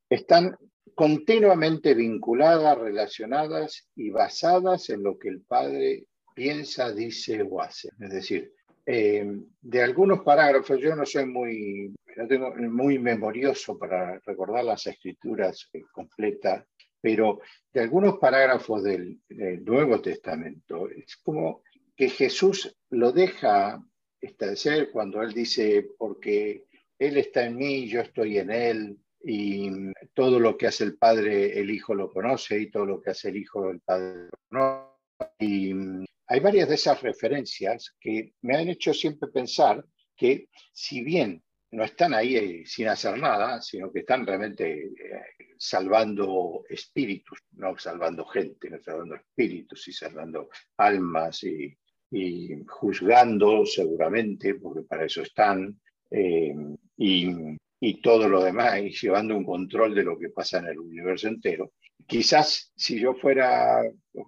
están 0.09 0.57
continuamente 0.95 1.93
vinculadas, 1.93 2.79
relacionadas 2.79 3.87
y 3.95 4.09
basadas 4.09 4.89
en 4.89 5.03
lo 5.03 5.19
que 5.19 5.29
el 5.29 5.41
padre 5.41 6.07
piensa, 6.35 6.91
dice 6.91 7.41
o 7.41 7.61
hace. 7.61 7.89
Es 7.99 8.09
decir, 8.11 8.53
eh, 8.85 9.25
de 9.61 9.81
algunos 9.81 10.21
parágrafos, 10.21 10.79
yo 10.79 10.95
no 10.95 11.05
soy 11.05 11.25
muy, 11.25 11.95
no 12.17 12.27
tengo 12.27 12.53
muy 12.55 12.99
memorioso 12.99 13.79
para 13.79 14.19
recordar 14.19 14.63
las 14.63 14.85
escrituras 14.85 15.67
eh, 15.73 15.81
completas, 15.91 16.65
pero 17.01 17.39
de 17.73 17.81
algunos 17.81 18.19
parágrafos 18.19 18.83
del, 18.83 19.19
del 19.27 19.63
Nuevo 19.63 20.01
Testamento, 20.01 20.87
es 20.89 21.17
como 21.17 21.63
que 21.95 22.09
Jesús 22.09 22.75
lo 22.89 23.11
deja 23.11 23.81
establecer 24.21 24.91
cuando 24.91 25.21
él 25.21 25.33
dice, 25.33 25.87
porque 25.97 26.65
Él 26.99 27.17
está 27.17 27.45
en 27.45 27.55
mí, 27.55 27.87
yo 27.87 28.01
estoy 28.01 28.37
en 28.37 28.51
Él, 28.51 28.97
y 29.23 29.71
todo 30.13 30.39
lo 30.39 30.57
que 30.57 30.67
hace 30.67 30.83
el 30.83 30.97
Padre, 30.97 31.59
el 31.59 31.71
Hijo 31.71 31.95
lo 31.95 32.11
conoce, 32.11 32.59
y 32.59 32.69
todo 32.69 32.85
lo 32.85 33.01
que 33.01 33.11
hace 33.11 33.29
el 33.29 33.37
Hijo, 33.37 33.69
el 33.69 33.79
Padre 33.81 34.25
lo 34.25 34.29
conoce. 34.49 34.95
Y 35.39 35.73
hay 36.27 36.39
varias 36.39 36.69
de 36.69 36.75
esas 36.75 37.01
referencias 37.01 37.95
que 37.99 38.33
me 38.41 38.57
han 38.57 38.69
hecho 38.69 38.93
siempre 38.93 39.29
pensar 39.29 39.83
que 40.15 40.49
si 40.71 41.01
bien 41.01 41.43
no 41.71 41.83
están 41.83 42.13
ahí 42.13 42.35
eh, 42.35 42.63
sin 42.65 42.87
hacer 42.87 43.17
nada, 43.17 43.61
sino 43.61 43.91
que 43.91 43.99
están 43.99 44.25
realmente 44.25 44.85
eh, 44.85 44.91
salvando 45.57 46.63
espíritus, 46.69 47.39
no 47.53 47.77
salvando 47.77 48.25
gente, 48.25 48.69
no 48.69 48.81
salvando 48.81 49.15
espíritus 49.15 49.87
y 49.87 49.93
salvando 49.93 50.49
almas 50.77 51.43
y, 51.43 51.75
juzgando 52.67 53.65
seguramente, 53.65 54.55
porque 54.55 54.83
para 54.83 55.03
eso 55.03 55.21
están, 55.21 55.77
eh, 56.09 56.55
y, 56.95 57.29
y 57.81 58.01
todo 58.01 58.29
lo 58.29 58.41
demás, 58.41 58.79
y 58.79 58.89
llevando 58.91 59.35
un 59.35 59.43
control 59.43 59.93
de 59.93 60.03
lo 60.03 60.17
que 60.17 60.29
pasa 60.29 60.59
en 60.59 60.67
el 60.67 60.79
universo 60.79 61.27
entero. 61.27 61.73
Quizás 62.07 62.71
si 62.75 62.99
yo 62.99 63.13
fuera 63.15 63.81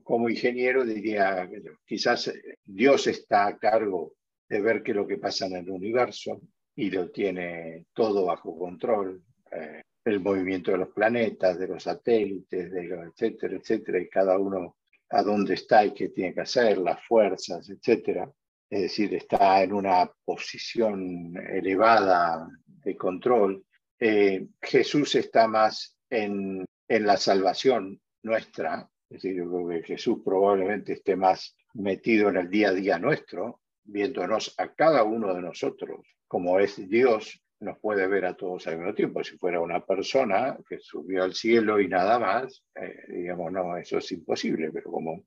como 0.03 0.30
ingeniero 0.30 0.84
diría, 0.84 1.49
quizás 1.86 2.34
Dios 2.65 3.07
está 3.07 3.47
a 3.47 3.57
cargo 3.57 4.13
de 4.49 4.61
ver 4.61 4.82
qué 4.82 4.91
es 4.91 4.97
lo 4.97 5.07
que 5.07 5.18
pasa 5.18 5.45
en 5.45 5.57
el 5.57 5.70
universo 5.70 6.41
y 6.76 6.89
lo 6.89 7.11
tiene 7.11 7.86
todo 7.93 8.26
bajo 8.26 8.57
control. 8.57 9.22
Eh, 9.51 9.82
el 10.05 10.20
movimiento 10.22 10.72
de 10.72 10.78
los 10.78 10.89
planetas, 10.89 11.59
de 11.59 11.68
los 11.68 11.84
satélites, 11.84 12.72
de 12.72 12.84
los, 12.84 13.07
etcétera, 13.07 13.57
etcétera, 13.57 13.99
y 13.99 14.07
cada 14.07 14.38
uno 14.38 14.78
a 15.09 15.22
dónde 15.22 15.55
está 15.55 15.86
y 15.86 15.93
qué 15.93 16.09
tiene 16.09 16.34
que 16.34 16.41
hacer, 16.41 16.78
las 16.78 17.03
fuerzas, 17.05 17.70
etcétera. 17.70 18.30
Es 18.70 18.82
decir, 18.82 19.13
está 19.13 19.63
en 19.63 19.74
una 19.74 20.09
posición 20.26 21.34
elevada 21.49 22.47
de 22.65 22.95
control. 22.95 23.63
Eh, 23.99 24.47
Jesús 24.61 25.15
está 25.15 25.47
más 25.47 25.97
en, 26.09 26.65
en 26.88 27.06
la 27.06 27.18
salvación 27.18 28.02
nuestra, 28.24 28.90
es 29.10 29.22
decir, 29.22 29.38
yo 29.38 29.50
creo 29.50 29.68
que 29.70 29.84
Jesús 29.84 30.20
probablemente 30.24 30.94
esté 30.94 31.16
más 31.16 31.56
metido 31.74 32.30
en 32.30 32.38
el 32.38 32.50
día 32.50 32.70
a 32.70 32.74
día 32.74 33.00
nuestro, 33.00 33.62
viéndonos 33.84 34.54
a 34.58 34.74
cada 34.74 35.04
uno 35.04 35.34
de 35.34 35.42
nosotros, 35.42 36.06
como 36.28 36.60
es 36.60 36.90
Dios, 36.90 37.42
nos 37.60 37.80
puede 37.80 38.08
ver 38.08 38.26
a 38.26 38.36
todos 38.36 38.68
al 38.68 38.78
mismo 38.78 38.94
tiempo. 38.94 39.24
Si 39.24 39.38
fuera 39.38 39.60
una 39.60 39.84
persona 39.84 40.58
que 40.68 40.80
subió 40.80 41.24
al 41.24 41.34
cielo 41.34 41.80
y 41.80 41.88
nada 41.88 42.20
más, 42.20 42.64
eh, 42.76 42.96
digamos, 43.08 43.52
no, 43.52 43.78
eso 43.78 43.98
es 43.98 44.12
imposible, 44.12 44.72
pero 44.72 44.92
como 44.92 45.24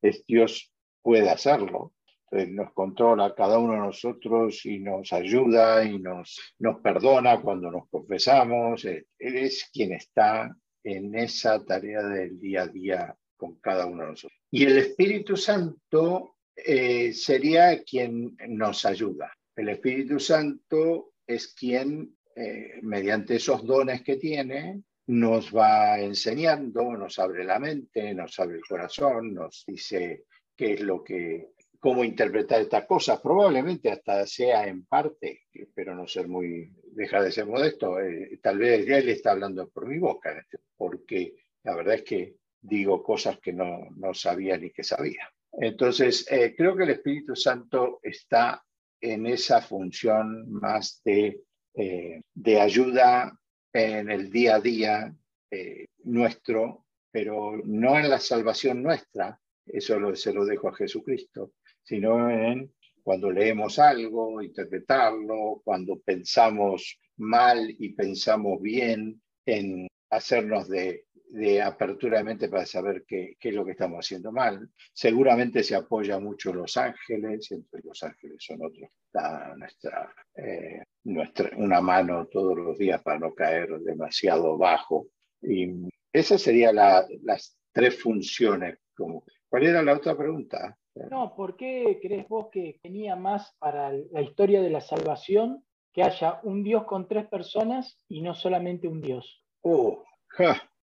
es 0.00 0.24
Dios 0.26 0.72
puede 1.02 1.30
hacerlo. 1.30 1.94
nos 2.30 2.72
controla 2.74 3.24
a 3.26 3.34
cada 3.34 3.58
uno 3.58 3.72
de 3.72 3.78
nosotros 3.78 4.66
y 4.66 4.80
nos 4.80 5.12
ayuda 5.14 5.82
y 5.82 5.98
nos, 5.98 6.54
nos 6.58 6.80
perdona 6.80 7.40
cuando 7.40 7.70
nos 7.70 7.88
confesamos. 7.88 8.84
Él 8.84 9.06
es 9.18 9.70
quien 9.72 9.94
está 9.94 10.54
en 10.84 11.14
esa 11.14 11.64
tarea 11.64 12.02
del 12.02 12.38
día 12.38 12.62
a 12.62 12.68
día 12.68 13.16
con 13.36 13.56
cada 13.60 13.86
uno 13.86 14.04
de 14.04 14.10
nosotros. 14.10 14.38
Y 14.50 14.64
el 14.64 14.78
Espíritu 14.78 15.36
Santo 15.36 16.36
eh, 16.54 17.12
sería 17.12 17.82
quien 17.82 18.36
nos 18.48 18.84
ayuda. 18.84 19.32
El 19.54 19.68
Espíritu 19.70 20.18
Santo 20.18 21.14
es 21.26 21.54
quien, 21.54 22.16
eh, 22.34 22.80
mediante 22.82 23.36
esos 23.36 23.64
dones 23.64 24.02
que 24.02 24.16
tiene, 24.16 24.82
nos 25.08 25.54
va 25.54 25.98
enseñando, 26.00 26.92
nos 26.96 27.18
abre 27.18 27.44
la 27.44 27.58
mente, 27.58 28.14
nos 28.14 28.38
abre 28.38 28.56
el 28.56 28.64
corazón, 28.64 29.32
nos 29.34 29.64
dice 29.66 30.24
qué 30.54 30.74
es 30.74 30.80
lo 30.80 31.02
que, 31.02 31.52
cómo 31.78 32.04
interpretar 32.04 32.60
estas 32.60 32.86
cosas. 32.86 33.20
Probablemente 33.20 33.90
hasta 33.90 34.26
sea 34.26 34.66
en 34.66 34.84
parte, 34.84 35.42
espero 35.52 35.94
no 35.94 36.06
ser 36.06 36.28
muy, 36.28 36.72
dejar 36.92 37.24
de 37.24 37.32
ser 37.32 37.46
modesto, 37.46 38.00
eh, 38.00 38.38
tal 38.42 38.58
vez 38.58 38.88
él 38.88 39.08
está 39.08 39.32
hablando 39.32 39.68
por 39.68 39.86
mi 39.86 39.98
boca, 39.98 40.32
este, 40.38 40.58
porque 40.76 41.34
la 41.64 41.74
verdad 41.76 41.94
es 41.96 42.02
que 42.02 42.36
digo 42.60 43.02
cosas 43.02 43.38
que 43.40 43.52
no, 43.52 43.88
no 43.96 44.14
sabía 44.14 44.56
ni 44.56 44.70
que 44.70 44.82
sabía. 44.82 45.30
Entonces, 45.52 46.26
eh, 46.30 46.54
creo 46.56 46.76
que 46.76 46.84
el 46.84 46.90
Espíritu 46.90 47.34
Santo 47.34 48.00
está 48.02 48.64
en 49.00 49.26
esa 49.26 49.60
función 49.60 50.50
más 50.50 51.00
de, 51.04 51.40
eh, 51.74 52.22
de 52.34 52.60
ayuda 52.60 53.38
en 53.72 54.10
el 54.10 54.30
día 54.30 54.56
a 54.56 54.60
día 54.60 55.14
eh, 55.50 55.86
nuestro, 56.04 56.86
pero 57.10 57.60
no 57.64 57.98
en 57.98 58.10
la 58.10 58.18
salvación 58.18 58.82
nuestra, 58.82 59.40
eso 59.66 60.14
se 60.14 60.32
lo 60.32 60.44
dejo 60.44 60.68
a 60.68 60.74
Jesucristo, 60.74 61.52
sino 61.82 62.30
en 62.30 62.72
cuando 63.08 63.30
leemos 63.30 63.78
algo, 63.78 64.42
interpretarlo, 64.42 65.62
cuando 65.64 65.98
pensamos 65.98 67.00
mal 67.16 67.74
y 67.78 67.94
pensamos 67.94 68.60
bien, 68.60 69.22
en 69.46 69.88
hacernos 70.10 70.68
de 70.68 71.06
de 71.30 71.62
apertura 71.62 72.18
de 72.18 72.24
mente 72.24 72.48
para 72.50 72.66
saber 72.66 73.04
qué, 73.08 73.36
qué, 73.40 73.48
es 73.48 73.54
lo 73.54 73.64
que 73.64 73.70
estamos 73.70 74.04
haciendo 74.04 74.30
mal. 74.30 74.70
Seguramente 74.92 75.62
se 75.62 75.74
apoya 75.74 76.18
mucho 76.18 76.52
Los 76.52 76.76
Ángeles, 76.76 77.50
entre 77.50 77.80
Los 77.82 78.02
Ángeles 78.02 78.36
son 78.40 78.62
otros, 78.62 78.90
está 79.06 79.54
nuestra, 79.56 80.14
eh, 80.34 80.82
nuestra, 81.04 81.50
una 81.56 81.80
mano 81.80 82.26
todos 82.26 82.58
los 82.58 82.76
días 82.76 83.02
para 83.02 83.18
no 83.18 83.34
caer 83.34 83.70
demasiado 83.80 84.58
bajo. 84.58 85.08
Y 85.40 85.88
esas 86.12 86.42
serían 86.42 86.76
las 86.76 87.58
tres 87.72 87.98
funciones. 88.02 88.78
Como, 88.94 89.24
¿Cuál 89.48 89.66
era 89.66 89.82
la 89.82 89.94
otra 89.94 90.14
pregunta? 90.14 90.76
No, 91.10 91.34
¿por 91.34 91.56
qué 91.56 91.98
crees 92.02 92.28
vos 92.28 92.48
que 92.50 92.78
tenía 92.82 93.16
más 93.16 93.54
para 93.58 93.92
la 93.92 94.22
historia 94.22 94.60
de 94.60 94.70
la 94.70 94.80
salvación 94.80 95.64
que 95.92 96.02
haya 96.02 96.40
un 96.42 96.62
Dios 96.62 96.84
con 96.84 97.08
tres 97.08 97.26
personas 97.28 98.04
y 98.08 98.22
no 98.22 98.34
solamente 98.34 98.88
un 98.88 99.00
Dios? 99.00 99.44
Oh, 99.62 100.04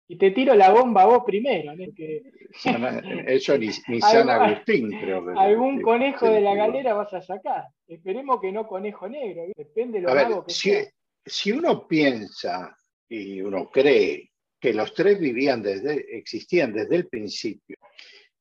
y 0.06 0.18
te 0.18 0.32
tiro 0.32 0.54
la 0.54 0.70
bomba 0.70 1.06
vos 1.06 1.22
primero. 1.24 1.72
Eso 3.26 3.58
ni, 3.58 3.70
San 4.00 4.28
Agustín, 4.28 4.90
creo 4.90 5.24
que. 5.24 5.32
Algún 5.36 5.80
conejo 5.80 6.28
de 6.28 6.40
la 6.40 6.54
galera 6.54 6.94
vas 6.94 7.12
a 7.14 7.22
sacar. 7.22 7.64
Esperemos 7.86 8.40
que 8.40 8.52
no 8.52 8.66
conejo 8.66 9.08
negro, 9.08 9.44
depende 9.56 10.00
de 10.00 10.06
lo 10.06 10.44
que 10.44 10.52
si, 10.52 10.72
Si 11.24 11.52
uno 11.52 11.86
piensa 11.86 12.76
y 13.08 13.40
uno 13.40 13.70
cree 13.70 14.30
que 14.60 14.74
los 14.74 14.92
tres 14.94 15.18
vivían 15.18 15.62
desde, 15.62 16.16
existían 16.16 16.72
desde 16.72 16.96
el 16.96 17.08
principio, 17.08 17.76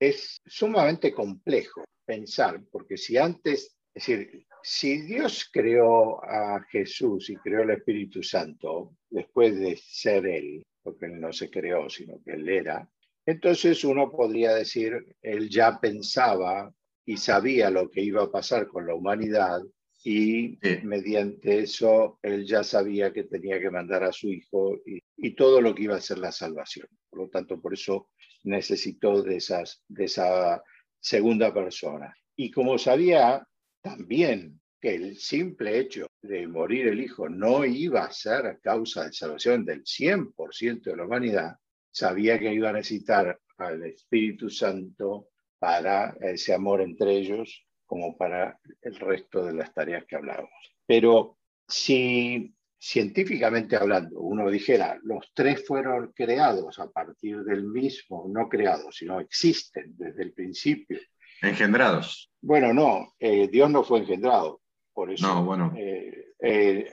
es 0.07 0.41
sumamente 0.45 1.13
complejo 1.13 1.83
pensar, 2.05 2.61
porque 2.71 2.97
si 2.97 3.17
antes, 3.17 3.77
es 3.93 4.07
decir, 4.07 4.45
si 4.61 5.01
Dios 5.01 5.49
creó 5.51 6.23
a 6.23 6.61
Jesús 6.69 7.29
y 7.29 7.35
creó 7.37 7.63
el 7.63 7.71
Espíritu 7.71 8.23
Santo 8.23 8.95
después 9.09 9.57
de 9.57 9.77
ser 9.77 10.25
Él, 10.25 10.63
porque 10.81 11.05
Él 11.05 11.19
no 11.19 11.31
se 11.31 11.49
creó, 11.49 11.89
sino 11.89 12.21
que 12.23 12.33
Él 12.33 12.49
era, 12.49 12.89
entonces 13.25 13.83
uno 13.85 14.11
podría 14.11 14.53
decir, 14.53 15.15
Él 15.21 15.49
ya 15.49 15.79
pensaba 15.79 16.73
y 17.05 17.17
sabía 17.17 17.69
lo 17.69 17.89
que 17.89 18.01
iba 18.01 18.23
a 18.23 18.31
pasar 18.31 18.67
con 18.67 18.85
la 18.85 18.95
humanidad 18.95 19.61
y 20.03 20.59
mediante 20.83 21.59
eso 21.59 22.19
Él 22.21 22.45
ya 22.45 22.63
sabía 22.63 23.13
que 23.13 23.23
tenía 23.23 23.59
que 23.61 23.69
mandar 23.69 24.03
a 24.03 24.11
su 24.11 24.27
Hijo 24.27 24.81
y, 24.85 24.99
y, 25.15 25.31
todo 25.33 25.61
lo 25.61 25.73
que 25.73 25.83
iba 25.83 25.95
a 25.95 26.01
ser 26.01 26.17
la 26.17 26.33
salvación. 26.33 26.87
Por 27.09 27.19
lo 27.19 27.29
tanto, 27.29 27.61
por 27.61 27.73
eso 27.73 28.09
necesitó 28.43 29.21
de, 29.21 29.37
esas, 29.37 29.83
de 29.87 30.05
esa 30.05 30.63
segunda 30.99 31.53
persona. 31.53 32.15
Y 32.35 32.51
como 32.51 32.77
sabía 32.77 33.45
también 33.81 34.59
que 34.79 34.95
el 34.95 35.17
simple 35.17 35.79
hecho 35.79 36.07
de 36.21 36.47
morir 36.47 36.87
el 36.87 37.01
Hijo 37.01 37.29
no 37.29 37.63
iba 37.65 38.03
a 38.03 38.11
ser 38.11 38.59
causa 38.61 39.05
de 39.05 39.13
salvación 39.13 39.65
del 39.65 39.83
100% 39.83 40.83
de 40.83 40.95
la 40.95 41.05
humanidad, 41.05 41.55
sabía 41.91 42.39
que 42.39 42.53
iba 42.53 42.69
a 42.69 42.73
necesitar 42.73 43.39
al 43.57 43.83
Espíritu 43.83 44.49
Santo 44.49 45.29
para 45.59 46.15
ese 46.19 46.53
amor 46.53 46.81
entre 46.81 47.15
ellos, 47.15 47.65
como 47.85 48.17
para 48.17 48.59
el 48.81 48.95
resto 48.95 49.45
de 49.45 49.53
las 49.53 49.73
tareas 49.73 50.05
que 50.05 50.15
hablábamos. 50.15 50.75
Pero 50.85 51.37
si 51.67 52.53
científicamente 52.83 53.77
hablando 53.77 54.19
uno 54.19 54.51
dijera, 54.51 54.99
los 55.03 55.31
tres 55.33 55.65
fueron 55.65 56.11
creados 56.13 56.79
a 56.79 56.91
partir 56.91 57.41
del 57.43 57.63
mismo, 57.63 58.25
no 58.27 58.49
creados, 58.49 58.97
sino 58.97 59.21
existen 59.21 59.95
desde 59.95 60.23
el 60.23 60.33
principio. 60.33 60.99
Engendrados. 61.41 62.29
Bueno, 62.41 62.73
no, 62.73 63.13
eh, 63.19 63.47
Dios 63.47 63.71
no 63.71 63.83
fue 63.83 63.99
engendrado. 63.99 64.59
Por 64.93 65.13
eso, 65.13 65.25
no, 65.25 65.45
bueno. 65.45 65.73
Eh, 65.77 66.33
eh, 66.41 66.91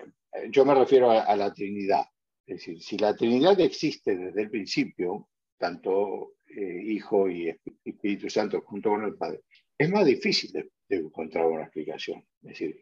yo 0.50 0.64
me 0.64 0.76
refiero 0.76 1.10
a, 1.10 1.34
la 1.34 1.52
Trinidad. 1.52 2.04
Es 2.46 2.58
decir, 2.58 2.80
si 2.80 2.96
la 2.96 3.16
Trinidad 3.16 3.58
existe 3.58 4.16
desde 4.16 4.42
el 4.42 4.50
principio, 4.50 5.28
tanto 5.58 6.34
Hijo 6.48 7.28
y 7.28 7.48
Espíritu 7.84 8.30
Santo 8.30 8.60
junto 8.62 8.90
con 8.90 9.04
el 9.04 9.16
Padre, 9.16 9.40
es 9.76 9.90
más 9.90 10.06
difícil 10.06 10.52
de, 10.90 10.96
encontrar 10.96 11.46
una 11.46 11.62
explicación. 11.62 12.22
Es 12.42 12.50
decir, 12.50 12.80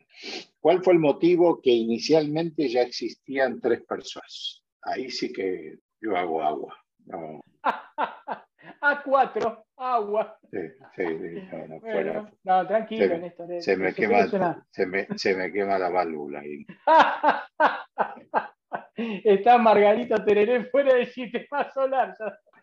¿cuál 0.60 0.82
fue 0.82 0.94
el 0.94 0.98
motivo 0.98 1.60
que 1.60 1.70
inicialmente 1.70 2.68
ya 2.68 2.82
existían 2.82 3.60
tres 3.60 3.82
personas? 3.82 4.64
Ahí 4.82 5.10
sí 5.10 5.32
que 5.32 5.78
yo 6.00 6.16
hago 6.16 6.42
agua. 6.42 6.76
No. 7.06 7.40
A4, 8.80 9.64
agua. 9.76 10.38
Sí, 10.50 10.58
sí, 10.96 11.04
no, 11.52 12.30
no, 12.44 12.66
tranquilo, 12.66 13.08
se, 13.08 13.18
Néstor. 13.18 13.62
Se 13.62 13.76
me, 13.76 13.94
quema, 13.94 14.26
se, 14.70 14.86
me, 14.86 15.06
se 15.16 15.34
me 15.34 15.52
quema 15.52 15.78
la 15.78 15.88
válvula 15.88 16.40
ahí. 16.40 16.66
Está 19.24 19.58
Margarito 19.58 20.24
Tereré 20.24 20.64
fuera 20.66 20.94
del 20.94 21.06
sistema 21.06 21.70
solar. 21.72 22.16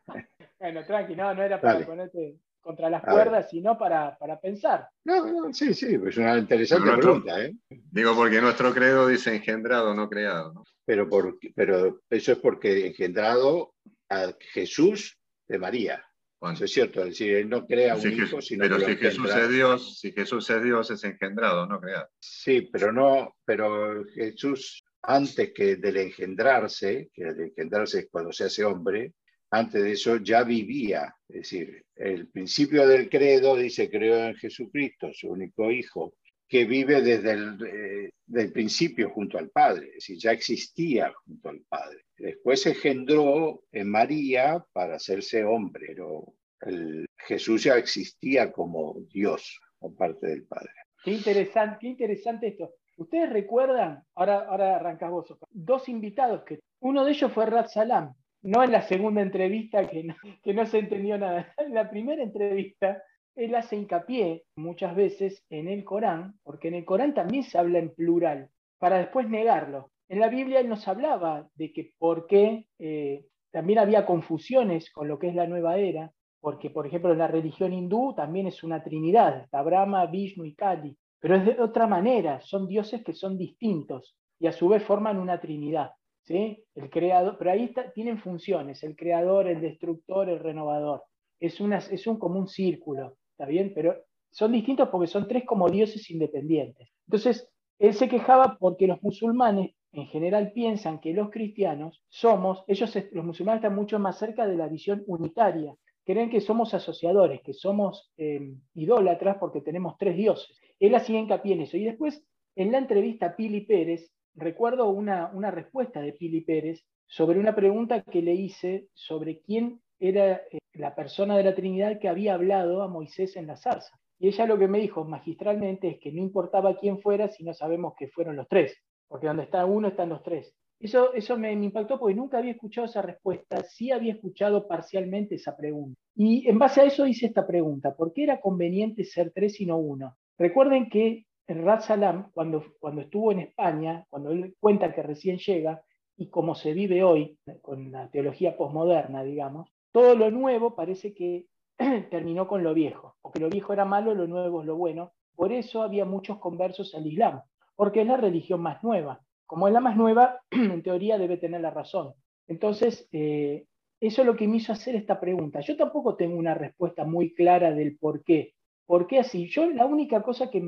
bueno, 0.59 0.85
tranqui, 0.85 1.15
no, 1.15 1.33
no 1.33 1.43
era 1.43 1.59
para 1.59 1.85
ponerte 1.85 2.35
contra 2.66 2.89
las 2.89 3.03
cuerdas, 3.03 3.47
sino 3.47 3.78
para, 3.78 4.18
para 4.18 4.39
pensar. 4.39 4.89
No, 5.03 5.24
no, 5.24 5.53
sí, 5.53 5.72
sí, 5.76 5.99
es 6.03 6.18
una 6.18 6.36
interesante 6.36 6.97
pregunta. 6.97 7.39
¿eh? 7.39 7.53
Digo, 7.70 8.16
porque 8.16 8.41
nuestro 8.41 8.74
credo 8.74 9.07
dice 9.07 9.36
engendrado, 9.36 9.93
no 9.93 10.09
creado. 10.09 10.51
¿no? 10.51 10.63
Pero, 10.84 11.07
por, 11.07 11.38
pero 11.53 12.01
eso 12.09 12.32
es 12.32 12.39
porque 12.39 12.88
engendrado 12.88 13.76
a 14.09 14.34
Jesús 14.51 15.16
de 15.47 15.59
María. 15.59 16.03
Eso 16.41 16.66
es 16.66 16.72
cierto, 16.72 17.01
es 17.01 17.09
decir, 17.09 17.36
él 17.36 17.49
no 17.49 17.66
crea 17.68 17.95
un 17.95 18.11
hijo, 18.11 18.41
sino 18.41 18.63
pero 18.63 18.78
que 18.78 18.86
si 18.86 18.97
Jesús 18.97 19.36
es 19.36 19.49
Dios, 19.49 19.99
si 19.99 20.11
Jesús 20.11 20.49
es 20.49 20.63
Dios, 20.63 20.91
es 20.91 21.03
engendrado, 21.03 21.68
no 21.68 21.80
creado. 21.80 22.09
Sí, 22.20 22.61
pero 22.72 22.91
no, 22.91 23.36
pero 23.45 24.03
Jesús, 24.13 24.84
antes 25.03 25.53
que 25.53 25.76
del 25.78 25.97
engendrarse, 25.97 27.09
que 27.13 27.24
el 27.24 27.39
engendrarse 27.41 27.99
es 27.99 28.07
cuando 28.11 28.32
se 28.32 28.45
hace 28.45 28.63
hombre, 28.63 29.13
antes 29.57 29.81
de 29.83 29.91
eso 29.91 30.17
ya 30.17 30.43
vivía. 30.43 31.15
Es 31.27 31.37
decir, 31.37 31.83
el 31.95 32.27
principio 32.27 32.87
del 32.87 33.09
credo 33.09 33.55
dice, 33.55 33.89
creó 33.89 34.25
en 34.25 34.35
Jesucristo, 34.35 35.11
su 35.13 35.29
único 35.29 35.71
hijo, 35.71 36.15
que 36.47 36.65
vive 36.65 37.01
desde 37.01 37.31
el 37.31 38.11
eh, 38.33 38.47
principio 38.49 39.09
junto 39.09 39.37
al 39.37 39.49
Padre, 39.49 39.87
es 39.87 39.93
decir, 39.95 40.17
ya 40.19 40.31
existía 40.31 41.11
junto 41.25 41.49
al 41.49 41.61
Padre. 41.67 42.05
Después 42.17 42.61
se 42.61 42.69
engendró 42.69 43.63
en 43.71 43.89
María 43.89 44.63
para 44.71 44.95
hacerse 44.95 45.43
hombre, 45.43 45.87
pero 45.87 46.33
el, 46.61 47.05
Jesús 47.17 47.63
ya 47.63 47.77
existía 47.77 48.51
como 48.51 48.95
Dios, 49.11 49.59
como 49.79 49.95
parte 49.95 50.27
del 50.27 50.43
Padre. 50.45 50.71
Qué 51.03 51.11
interesante, 51.11 51.77
qué 51.81 51.87
interesante 51.87 52.47
esto. 52.47 52.75
¿Ustedes 52.97 53.29
recuerdan, 53.31 54.03
ahora, 54.15 54.45
ahora 54.47 54.75
arrancas 54.77 55.11
vos, 55.11 55.35
dos 55.51 55.89
invitados 55.89 56.43
que 56.43 56.59
uno 56.79 57.03
de 57.03 57.11
ellos 57.11 57.31
fue 57.31 57.45
Rad 57.45 57.67
Salam, 57.67 58.13
no 58.45 58.63
en 58.63 58.71
la 58.71 58.83
segunda 58.83 59.21
entrevista 59.21 59.89
que 59.89 60.53
no, 60.53 60.65
se 60.67 60.77
entendió 60.77 61.17
nada, 61.17 61.51
en 61.57 61.73
la 61.73 61.89
primera 61.89 62.21
entrevista 62.21 63.01
él 63.35 63.55
hace 63.55 63.75
hincapié 63.75 64.43
muchas 64.55 64.95
veces 64.95 65.43
en 65.49 65.67
el 65.67 65.83
Corán, 65.83 66.35
porque 66.43 66.69
en 66.69 66.75
el 66.75 66.85
Corán 66.85 67.13
también 67.13 67.43
se 67.43 67.57
habla 67.57 67.79
en 67.79 67.93
plural, 67.93 68.49
para 68.77 68.99
después 68.99 69.27
negarlo. 69.27 69.91
En 70.07 70.19
la 70.19 70.29
Biblia 70.29 70.59
él 70.59 70.69
nos 70.69 70.87
hablaba 70.87 71.47
de 71.55 71.73
que 71.73 71.91
por 71.97 72.27
qué 72.27 72.67
eh, 72.79 73.25
también 73.51 73.79
había 73.79 74.05
confusiones 74.05 74.91
con 74.91 75.07
lo 75.07 75.17
que 75.17 75.29
es 75.29 75.35
la 75.35 75.47
nueva 75.47 75.77
era, 75.77 76.11
porque 76.39 76.69
por 76.69 76.85
ejemplo 76.85 77.11
en 77.11 77.17
la 77.17 77.27
religión 77.27 77.73
hindú 77.73 78.13
también 78.15 78.45
es 78.45 78.63
una 78.63 78.83
trinidad, 78.83 79.41
está 79.41 79.63
Brahma, 79.63 80.05
Vishnu 80.05 80.45
y 80.45 80.53
Kali, 80.53 80.95
pero 81.19 81.35
es 81.35 81.45
de 81.45 81.59
otra 81.59 81.87
manera, 81.87 82.39
son 82.41 82.67
dioses 82.67 83.03
que 83.03 83.13
son 83.13 83.37
distintos 83.37 84.15
y 84.39 84.45
a 84.45 84.51
su 84.51 84.69
vez 84.69 84.83
forman 84.83 85.17
una 85.17 85.41
trinidad. 85.41 85.91
¿Sí? 86.26 86.63
El 86.76 86.89
creador, 86.89 87.38
pero 87.38 87.51
ahí 87.51 87.73
tienen 87.93 88.19
funciones, 88.19 88.84
el 88.84 88.95
creador, 88.95 89.47
el 89.47 89.61
destructor, 89.61 90.30
el 90.30 90.39
renovador. 90.39 91.03
Es, 91.39 91.59
un 91.59 92.17
como 92.17 92.39
un 92.39 92.47
círculo, 92.47 93.17
¿está 93.32 93.45
bien? 93.45 93.71
Pero 93.76 93.95
son 94.32 94.51
distintos 94.51 94.89
porque 94.89 95.07
son 95.07 95.28
tres 95.28 95.45
como 95.45 95.69
dioses 95.69 96.09
independientes. 96.09 96.89
Entonces, 97.07 97.49
él 97.78 97.93
se 97.93 98.09
quejaba 98.09 98.57
porque 98.59 98.88
los 98.88 99.01
musulmanes 99.03 99.71
en 99.91 100.07
general 100.07 100.51
piensan 100.53 100.99
que 100.99 101.13
los 101.13 101.30
cristianos 101.30 102.03
somos, 102.09 102.63
ellos, 102.67 102.93
los 103.11 103.26
musulmanes 103.26 103.59
están 103.63 103.76
mucho 103.76 103.99
más 103.99 104.17
cerca 104.17 104.47
de 104.47 104.57
la 104.57 104.67
visión 104.67 105.03
unitaria, 105.07 105.73
creen 106.05 106.30
que 106.30 106.41
somos 106.41 106.73
asociadores, 106.73 107.41
que 107.41 107.53
somos 107.53 108.11
eh, 108.17 108.55
idólatras 108.73 109.38
porque 109.39 109.61
tenemos 109.61 109.97
tres 109.97 110.17
dioses. 110.17 110.57
Él 110.80 110.95
hacía 110.95 111.19
hincapié 111.19 111.53
en 111.53 111.61
eso. 111.61 111.78
Y 111.78 111.86
después, 111.86 112.23
en 112.55 112.71
la 112.71 112.78
entrevista 112.78 113.36
Pili 113.36 113.61
Pérez, 113.61 114.11
recuerdo 114.36 114.89
una, 114.89 115.51
respuesta 115.51 116.01
de 116.01 116.13
Pili 116.13 116.41
Pérez 116.41 116.83
sobre 117.07 117.39
una 117.39 117.55
pregunta 117.55 118.01
que 118.01 118.21
le 118.21 118.33
hice 118.33 118.88
sobre 118.93 119.39
quién 119.39 119.81
era 119.99 120.41
eh, 120.51 120.59
la 120.73 120.95
persona 120.95 121.38
de 121.38 121.43
la 121.43 121.55
Trinidad 121.55 121.99
que 121.99 122.09
había 122.09 122.33
hablado 122.33 122.81
a 122.81 122.88
Moisés 122.88 123.36
en 123.36 123.47
la 123.47 123.55
zarza. 123.55 123.97
Y 124.19 124.27
ella 124.27 124.45
lo 124.45 124.57
que 124.57 124.67
me 124.67 124.79
dijo 124.79 125.03
magistralmente 125.05 125.88
es 125.89 125.99
que 125.99 126.11
no 126.11 126.21
importaba 126.21 126.77
quién 126.77 126.99
fuera 126.99 127.27
si 127.29 127.43
no 127.43 127.53
sabemos 127.53 127.93
que 127.97 128.07
fueron 128.07 128.36
los 128.36 128.47
tres, 128.47 128.77
porque 129.07 129.27
donde 129.27 129.43
está 129.43 129.65
uno 129.65 129.89
están 129.89 130.09
los 130.09 130.23
tres. 130.23 130.53
Eso, 130.79 131.13
eso 131.13 131.38
me, 131.38 131.51
impactó 131.53 131.99
porque 131.99 132.15
nunca 132.15 132.38
había 132.38 132.51
escuchado 132.51 132.86
esa 132.86 133.01
respuesta, 133.01 133.63
sí 133.63 133.91
había 133.91 134.13
escuchado 134.13 134.67
parcialmente 134.67 135.36
esa 135.36 135.55
pregunta. 135.55 135.99
Y 136.15 136.47
en 136.49 136.59
base 136.59 136.81
a 136.81 136.86
eso 136.86 137.07
hice 137.07 137.27
esta 137.27 137.47
pregunta, 137.47 137.95
¿por 137.95 138.13
qué 138.13 138.23
era 138.23 138.41
conveniente 138.41 139.03
ser 139.05 139.31
tres 139.33 139.59
y 139.61 139.65
no 139.65 139.77
uno? 139.77 140.17
Recuerden 140.38 140.89
que 140.89 141.25
Rat 141.47 141.81
Salam, 141.81 142.31
cuando, 142.31 142.63
cuando 142.79 143.01
estuvo 143.01 143.31
en 143.31 143.39
España, 143.39 144.05
cuando 144.09 144.31
él 144.31 144.55
cuenta 144.59 144.93
que 144.93 145.03
recién 145.03 145.37
llega, 145.37 145.81
y 146.17 146.29
como 146.29 146.55
se 146.55 146.73
vive 146.73 147.03
hoy, 147.03 147.37
con 147.61 147.91
la 147.91 148.09
teología 148.09 148.57
posmoderna, 148.57 149.23
digamos, 149.23 149.69
todo 149.91 150.15
lo 150.15 150.31
nuevo 150.31 150.75
parece 150.75 151.13
que 151.13 151.45
terminó 152.09 152.47
con 152.47 152.63
lo 152.63 152.73
viejo, 152.73 153.15
porque 153.21 153.39
lo 153.39 153.49
viejo 153.49 153.73
era 153.73 153.85
malo, 153.85 154.13
lo 154.13 154.27
nuevo 154.27 154.61
es 154.61 154.67
lo 154.67 154.75
bueno. 154.75 155.11
Por 155.35 155.51
eso 155.51 155.81
había 155.81 156.05
muchos 156.05 156.39
conversos 156.39 156.95
al 156.95 157.05
Islam, 157.05 157.41
porque 157.75 158.01
es 158.01 158.07
la 158.07 158.17
religión 158.17 158.61
más 158.61 158.83
nueva. 158.83 159.21
Como 159.45 159.67
es 159.67 159.73
la 159.73 159.81
más 159.81 159.97
nueva, 159.97 160.41
en 160.51 160.81
teoría 160.81 161.17
debe 161.17 161.37
tener 161.37 161.61
la 161.61 161.71
razón. 161.71 162.13
Entonces, 162.47 163.07
eh, 163.11 163.65
eso 163.99 164.21
es 164.21 164.27
lo 164.27 164.35
que 164.35 164.47
me 164.47 164.57
hizo 164.57 164.71
hacer 164.71 164.95
esta 164.95 165.19
pregunta. 165.19 165.59
Yo 165.61 165.75
tampoco 165.75 166.15
tengo 166.15 166.37
una 166.37 166.53
respuesta 166.53 167.05
muy 167.05 167.33
clara 167.33 167.71
del 167.71 167.97
por 167.97 168.23
qué. 168.23 168.53
¿Por 168.86 169.07
qué 169.07 169.19
así? 169.19 169.49
Yo 169.49 169.69
la 169.69 169.86
única 169.86 170.21
cosa 170.21 170.49
que 170.51 170.61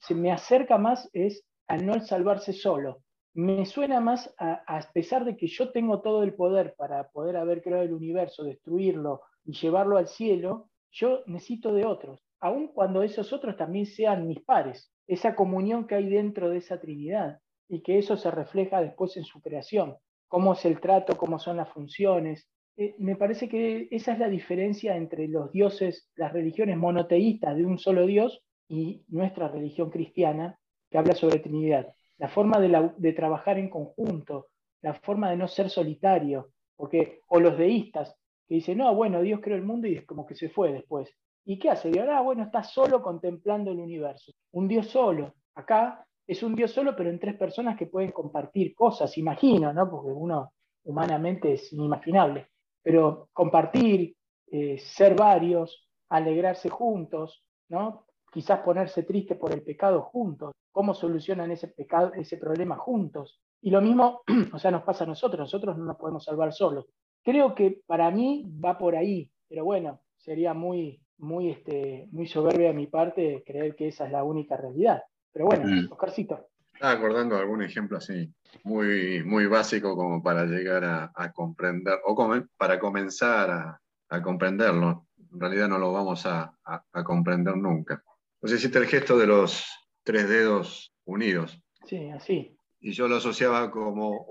se 0.00 0.14
me 0.14 0.32
acerca 0.32 0.78
más 0.78 1.08
es 1.12 1.44
al 1.66 1.84
no 1.86 2.00
salvarse 2.00 2.52
solo. 2.52 3.02
Me 3.34 3.66
suena 3.66 4.00
más 4.00 4.32
a, 4.38 4.62
a 4.66 4.92
pesar 4.92 5.24
de 5.24 5.36
que 5.36 5.48
yo 5.48 5.72
tengo 5.72 6.00
todo 6.00 6.22
el 6.22 6.34
poder 6.34 6.74
para 6.76 7.08
poder 7.08 7.36
haber 7.36 7.62
creado 7.62 7.82
el 7.82 7.92
universo, 7.92 8.44
destruirlo, 8.44 9.22
y 9.44 9.52
llevarlo 9.52 9.98
al 9.98 10.08
cielo, 10.08 10.68
yo 10.90 11.22
necesito 11.26 11.72
de 11.72 11.84
otros, 11.84 12.20
aun 12.40 12.68
cuando 12.68 13.02
esos 13.02 13.32
otros 13.32 13.56
también 13.56 13.86
sean 13.86 14.26
mis 14.26 14.40
pares, 14.40 14.90
esa 15.06 15.34
comunión 15.34 15.86
que 15.86 15.96
hay 15.96 16.08
dentro 16.08 16.50
de 16.50 16.58
esa 16.58 16.80
Trinidad 16.80 17.40
y 17.68 17.82
que 17.82 17.98
eso 17.98 18.16
se 18.16 18.30
refleja 18.30 18.80
después 18.80 19.16
en 19.16 19.24
su 19.24 19.40
creación, 19.40 19.96
cómo 20.28 20.54
es 20.54 20.64
el 20.64 20.80
trato, 20.80 21.16
cómo 21.16 21.38
son 21.38 21.58
las 21.58 21.68
funciones. 21.70 22.48
Eh, 22.76 22.94
me 22.98 23.16
parece 23.16 23.48
que 23.48 23.88
esa 23.90 24.12
es 24.12 24.18
la 24.18 24.28
diferencia 24.28 24.96
entre 24.96 25.28
los 25.28 25.52
dioses, 25.52 26.10
las 26.16 26.32
religiones 26.32 26.76
monoteístas 26.76 27.56
de 27.56 27.64
un 27.64 27.78
solo 27.78 28.06
Dios 28.06 28.42
y 28.68 29.04
nuestra 29.08 29.48
religión 29.48 29.90
cristiana 29.90 30.58
que 30.90 30.98
habla 30.98 31.14
sobre 31.14 31.38
Trinidad. 31.38 31.94
La 32.18 32.28
forma 32.28 32.58
de, 32.58 32.90
de 32.96 33.12
trabajar 33.12 33.58
en 33.58 33.68
conjunto, 33.68 34.48
la 34.82 34.94
forma 34.94 35.30
de 35.30 35.36
no 35.36 35.48
ser 35.48 35.70
solitario, 35.70 36.50
porque, 36.76 37.20
o 37.28 37.40
los 37.40 37.56
deístas, 37.56 38.16
que 38.46 38.56
dice, 38.56 38.74
no, 38.74 38.94
bueno, 38.94 39.22
Dios 39.22 39.40
creó 39.42 39.56
el 39.56 39.64
mundo 39.64 39.86
y 39.86 39.94
es 39.94 40.06
como 40.06 40.26
que 40.26 40.34
se 40.34 40.48
fue 40.48 40.72
después. 40.72 41.10
¿Y 41.44 41.58
qué 41.58 41.70
hace 41.70 41.90
Dios? 41.90 42.06
Ah, 42.10 42.20
bueno, 42.20 42.42
está 42.42 42.62
solo 42.62 43.02
contemplando 43.02 43.70
el 43.70 43.78
universo. 43.78 44.32
Un 44.52 44.66
Dios 44.68 44.88
solo. 44.88 45.34
Acá 45.54 46.06
es 46.26 46.42
un 46.42 46.54
Dios 46.54 46.70
solo, 46.70 46.96
pero 46.96 47.10
en 47.10 47.18
tres 47.18 47.36
personas 47.36 47.76
que 47.76 47.86
pueden 47.86 48.12
compartir 48.12 48.74
cosas, 48.74 49.16
imagino, 49.18 49.72
¿no? 49.72 49.90
Porque 49.90 50.10
uno 50.10 50.52
humanamente 50.84 51.52
es 51.52 51.72
inimaginable. 51.72 52.48
Pero 52.84 53.30
compartir, 53.32 54.14
eh, 54.46 54.78
ser 54.78 55.16
varios, 55.16 55.88
alegrarse 56.10 56.68
juntos, 56.68 57.42
¿no? 57.68 58.06
Quizás 58.30 58.60
ponerse 58.60 59.02
triste 59.02 59.34
por 59.34 59.52
el 59.52 59.62
pecado 59.62 60.02
juntos. 60.02 60.52
¿Cómo 60.70 60.94
solucionan 60.94 61.50
ese 61.50 61.68
pecado, 61.68 62.12
ese 62.14 62.36
problema 62.36 62.76
juntos? 62.76 63.40
Y 63.62 63.70
lo 63.70 63.80
mismo, 63.80 64.20
o 64.52 64.58
sea, 64.58 64.70
nos 64.70 64.82
pasa 64.82 65.04
a 65.04 65.06
nosotros. 65.08 65.40
Nosotros 65.40 65.76
no 65.76 65.84
nos 65.84 65.96
podemos 65.96 66.22
salvar 66.22 66.52
solos. 66.52 66.86
Creo 67.24 67.54
que 67.54 67.80
para 67.86 68.10
mí 68.10 68.44
va 68.62 68.76
por 68.76 68.94
ahí, 68.94 69.30
pero 69.48 69.64
bueno, 69.64 70.02
sería 70.18 70.52
muy, 70.52 71.00
muy, 71.18 71.50
este, 71.50 72.06
muy 72.12 72.26
soberbia 72.26 72.68
de 72.68 72.74
mi 72.74 72.86
parte 72.86 73.42
creer 73.46 73.74
que 73.74 73.88
esa 73.88 74.06
es 74.06 74.12
la 74.12 74.22
única 74.22 74.56
realidad. 74.56 75.02
Pero 75.32 75.46
bueno, 75.46 75.64
mm. 75.66 75.92
Oscarcito. 75.92 76.48
Estaba 76.84 76.98
acordando 76.98 77.38
algún 77.38 77.62
ejemplo 77.62 77.96
así, 77.96 78.30
muy, 78.62 79.24
muy 79.24 79.46
básico 79.46 79.96
como 79.96 80.22
para 80.22 80.44
llegar 80.44 80.84
a, 80.84 81.32
comprender, 81.32 81.98
o 82.04 82.14
para 82.58 82.78
comenzar 82.78 83.50
a, 83.50 83.80
a, 84.10 84.20
comprenderlo. 84.20 85.06
En 85.32 85.40
realidad 85.40 85.66
no 85.66 85.78
lo 85.78 85.94
vamos 85.94 86.26
a, 86.26 86.54
a 86.62 87.04
comprender 87.04 87.56
nunca. 87.56 88.04
Si 88.42 88.56
hiciste 88.56 88.80
el 88.80 88.86
gesto 88.86 89.16
de 89.16 89.26
los 89.26 89.64
tres 90.02 90.28
dedos 90.28 90.92
unidos. 91.06 91.58
Sí, 91.86 92.10
así. 92.10 92.54
Y 92.80 92.92
yo 92.92 93.08
lo 93.08 93.16
asociaba 93.16 93.70
como, 93.70 94.26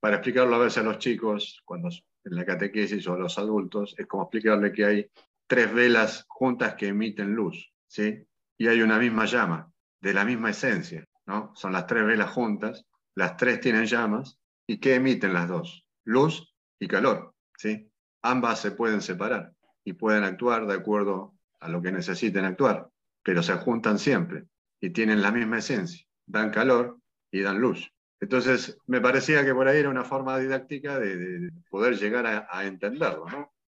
para 0.00 0.16
explicarlo 0.16 0.56
a 0.56 0.64
veces 0.64 0.78
a 0.78 0.82
los 0.82 0.98
chicos, 0.98 1.62
cuando 1.64 1.88
en 1.88 2.34
la 2.34 2.44
catequesis 2.44 3.06
o 3.06 3.12
a 3.12 3.18
los 3.18 3.38
adultos, 3.38 3.94
es 3.96 4.08
como 4.08 4.24
explicarle 4.24 4.72
que 4.72 4.84
hay 4.84 5.10
tres 5.46 5.72
velas 5.72 6.24
juntas 6.26 6.74
que 6.74 6.88
emiten 6.88 7.32
luz, 7.32 7.72
¿sí? 7.86 8.26
Y 8.58 8.66
hay 8.66 8.82
una 8.82 8.98
misma 8.98 9.26
llama, 9.26 9.72
de 10.00 10.14
la 10.14 10.24
misma 10.24 10.50
esencia, 10.50 11.06
¿no? 11.26 11.52
Son 11.54 11.72
las 11.72 11.86
tres 11.86 12.04
velas 12.06 12.30
juntas, 12.30 12.86
las 13.14 13.36
tres 13.36 13.60
tienen 13.60 13.86
llamas, 13.86 14.38
¿y 14.66 14.78
qué 14.78 14.96
emiten 14.96 15.32
las 15.32 15.48
dos? 15.48 15.86
Luz 16.04 16.54
y 16.78 16.88
calor, 16.88 17.34
¿sí? 17.56 17.90
Ambas 18.22 18.60
se 18.60 18.72
pueden 18.72 19.00
separar 19.00 19.52
y 19.84 19.92
pueden 19.94 20.24
actuar 20.24 20.66
de 20.66 20.74
acuerdo 20.74 21.34
a 21.60 21.68
lo 21.68 21.80
que 21.82 21.92
necesiten 21.92 22.44
actuar, 22.44 22.88
pero 23.22 23.42
se 23.42 23.54
juntan 23.54 23.98
siempre 23.98 24.44
y 24.80 24.90
tienen 24.90 25.22
la 25.22 25.32
misma 25.32 25.58
esencia, 25.58 26.06
dan 26.26 26.50
calor 26.50 26.98
y 27.30 27.40
dan 27.40 27.60
luz. 27.60 27.92
Entonces, 28.20 28.78
me 28.86 29.00
parecía 29.00 29.44
que 29.44 29.54
por 29.54 29.68
ahí 29.68 29.78
era 29.78 29.90
una 29.90 30.04
forma 30.04 30.38
didáctica 30.38 30.98
de, 30.98 31.50
poder 31.68 31.96
llegar 31.96 32.26
a, 32.26 32.64
entenderlo. 32.64 33.26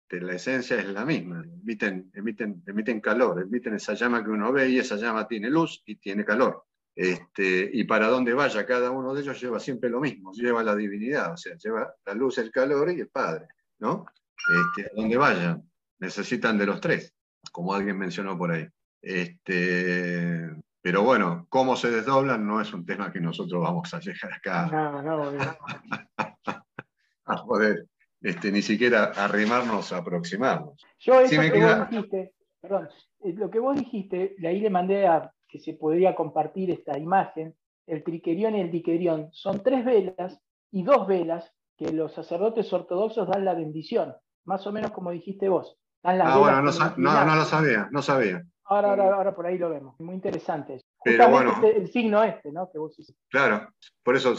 Que 0.07 0.21
la 0.21 0.33
esencia 0.33 0.77
es 0.77 0.87
la 0.87 1.03
misma, 1.03 1.43
emiten, 1.43 2.11
emiten, 2.13 2.61
emiten 2.67 3.01
calor, 3.01 3.41
emiten 3.41 3.73
esa 3.73 3.95
llama 3.95 4.23
que 4.23 4.29
uno 4.29 4.51
ve 4.51 4.69
y 4.69 4.77
esa 4.77 4.97
llama 4.97 5.27
tiene 5.27 5.49
luz 5.49 5.81
y 5.85 5.95
tiene 5.95 6.23
calor. 6.23 6.63
Este, 6.95 7.69
y 7.73 7.83
para 7.83 8.07
donde 8.07 8.33
vaya 8.33 8.65
cada 8.65 8.89
uno 8.89 9.13
de 9.13 9.21
ellos 9.21 9.41
lleva 9.41 9.59
siempre 9.59 9.89
lo 9.89 9.99
mismo, 9.99 10.31
lleva 10.31 10.63
la 10.63 10.75
divinidad, 10.75 11.33
o 11.33 11.37
sea, 11.37 11.55
lleva 11.57 11.93
la 12.05 12.13
luz, 12.13 12.37
el 12.37 12.51
calor 12.51 12.89
y 12.91 13.01
el 13.01 13.09
Padre, 13.09 13.47
¿no? 13.79 14.05
Este, 14.77 14.89
a 14.89 14.95
donde 14.95 15.17
vayan, 15.17 15.69
necesitan 15.99 16.57
de 16.57 16.65
los 16.65 16.79
tres, 16.79 17.13
como 17.51 17.73
alguien 17.73 17.97
mencionó 17.97 18.37
por 18.37 18.51
ahí. 18.51 18.65
Este, 19.01 20.49
pero 20.81 21.03
bueno, 21.03 21.47
cómo 21.49 21.75
se 21.75 21.91
desdoblan 21.91 22.47
no 22.47 22.61
es 22.61 22.73
un 22.73 22.85
tema 22.85 23.11
que 23.11 23.19
nosotros 23.19 23.61
vamos 23.61 23.93
a 23.93 23.99
llegar 23.99 24.33
acá 24.33 24.67
no, 24.67 25.01
no, 25.01 25.31
no. 25.31 25.57
a 27.25 27.45
poder 27.45 27.87
este, 28.21 28.51
ni 28.51 28.61
siquiera 28.61 29.11
arrimarnos, 29.15 29.91
aproximarnos. 29.91 30.83
Yo 30.99 31.19
eso 31.19 31.41
que 31.41 31.59
vos 31.59 31.89
dijiste, 31.89 32.33
perdón, 32.61 32.89
eh, 33.23 33.33
lo 33.33 33.49
que 33.49 33.59
vos 33.59 33.75
dijiste, 33.75 34.35
de 34.37 34.47
ahí 34.47 34.59
le 34.59 34.69
mandé 34.69 35.05
a 35.05 35.31
que 35.47 35.59
se 35.59 35.73
podría 35.73 36.15
compartir 36.15 36.71
esta 36.71 36.97
imagen, 36.97 37.55
el 37.87 38.03
triquerión 38.03 38.55
y 38.55 38.61
el 38.61 38.71
diquerión, 38.71 39.29
son 39.31 39.61
tres 39.61 39.85
velas 39.85 40.39
y 40.71 40.83
dos 40.83 41.07
velas 41.07 41.51
que 41.77 41.91
los 41.91 42.13
sacerdotes 42.13 42.71
ortodoxos 42.71 43.27
dan 43.27 43.45
la 43.45 43.53
bendición, 43.53 44.15
más 44.45 44.65
o 44.65 44.71
menos 44.71 44.91
como 44.91 45.11
dijiste 45.11 45.49
vos. 45.49 45.77
ah, 46.03 46.37
bueno, 46.37 46.61
no, 46.61 46.71
no, 46.97 47.25
no, 47.25 47.35
lo 47.35 47.45
sabía, 47.45 47.89
no 47.91 48.01
sabía. 48.01 48.43
Ahora, 48.67 48.93
ahora, 48.93 49.35
por 49.35 49.45
ahí 49.45 49.57
lo 49.57 49.69
vemos. 49.69 49.99
Muy 49.99 50.15
interesante. 50.15 50.81
Pero 51.03 51.29
bueno. 51.29 51.51
Este, 51.51 51.77
el 51.77 51.87
signo 51.91 52.23
este, 52.23 52.51
¿no? 52.51 52.71
Que 52.71 52.79
vos 52.79 52.95
Claro, 53.29 53.69
por 54.01 54.15
eso 54.15 54.33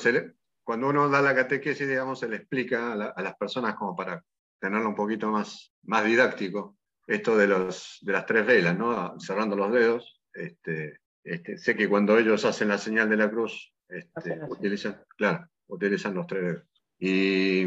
cuando 0.65 0.89
uno 0.89 1.09
da 1.09 1.23
la 1.23 1.35
catequesis, 1.35 1.87
digamos, 1.87 2.19
se 2.19 2.29
le 2.29 2.37
explica 2.37 2.93
a, 2.93 3.23
las 3.23 3.37
personas 3.37 3.77
como 3.77 3.95
para 3.95 4.25
tenerlo 4.59 4.89
un 4.89 4.97
poquito 4.97 5.31
más, 5.31 5.73
más 5.85 6.05
didáctico, 6.05 6.77
esto 7.07 7.37
de, 7.37 7.47
los, 7.47 7.99
de 8.03 8.13
las 8.13 8.27
tres 8.27 8.45
velas, 8.45 8.77
¿no? 8.77 9.15
Cerrando 9.21 9.55
los 9.55 9.71
dedos. 9.71 10.16
Este, 10.37 10.99
este, 11.25 11.59
sé 11.59 11.77
que 11.77 11.89
cuando 11.89 12.19
ellos 12.19 12.45
hacen 12.45 12.69
la 12.69 12.79
señal 12.79 13.09
de 13.09 13.17
la 13.17 13.31
cruz, 13.31 13.73
este, 13.89 14.39
utilizan, 14.49 15.03
claro, 15.17 15.47
utilizan 15.69 16.15
los 16.15 16.27
tres 16.27 16.43
dedos. 16.43 16.65
Y 16.99 17.67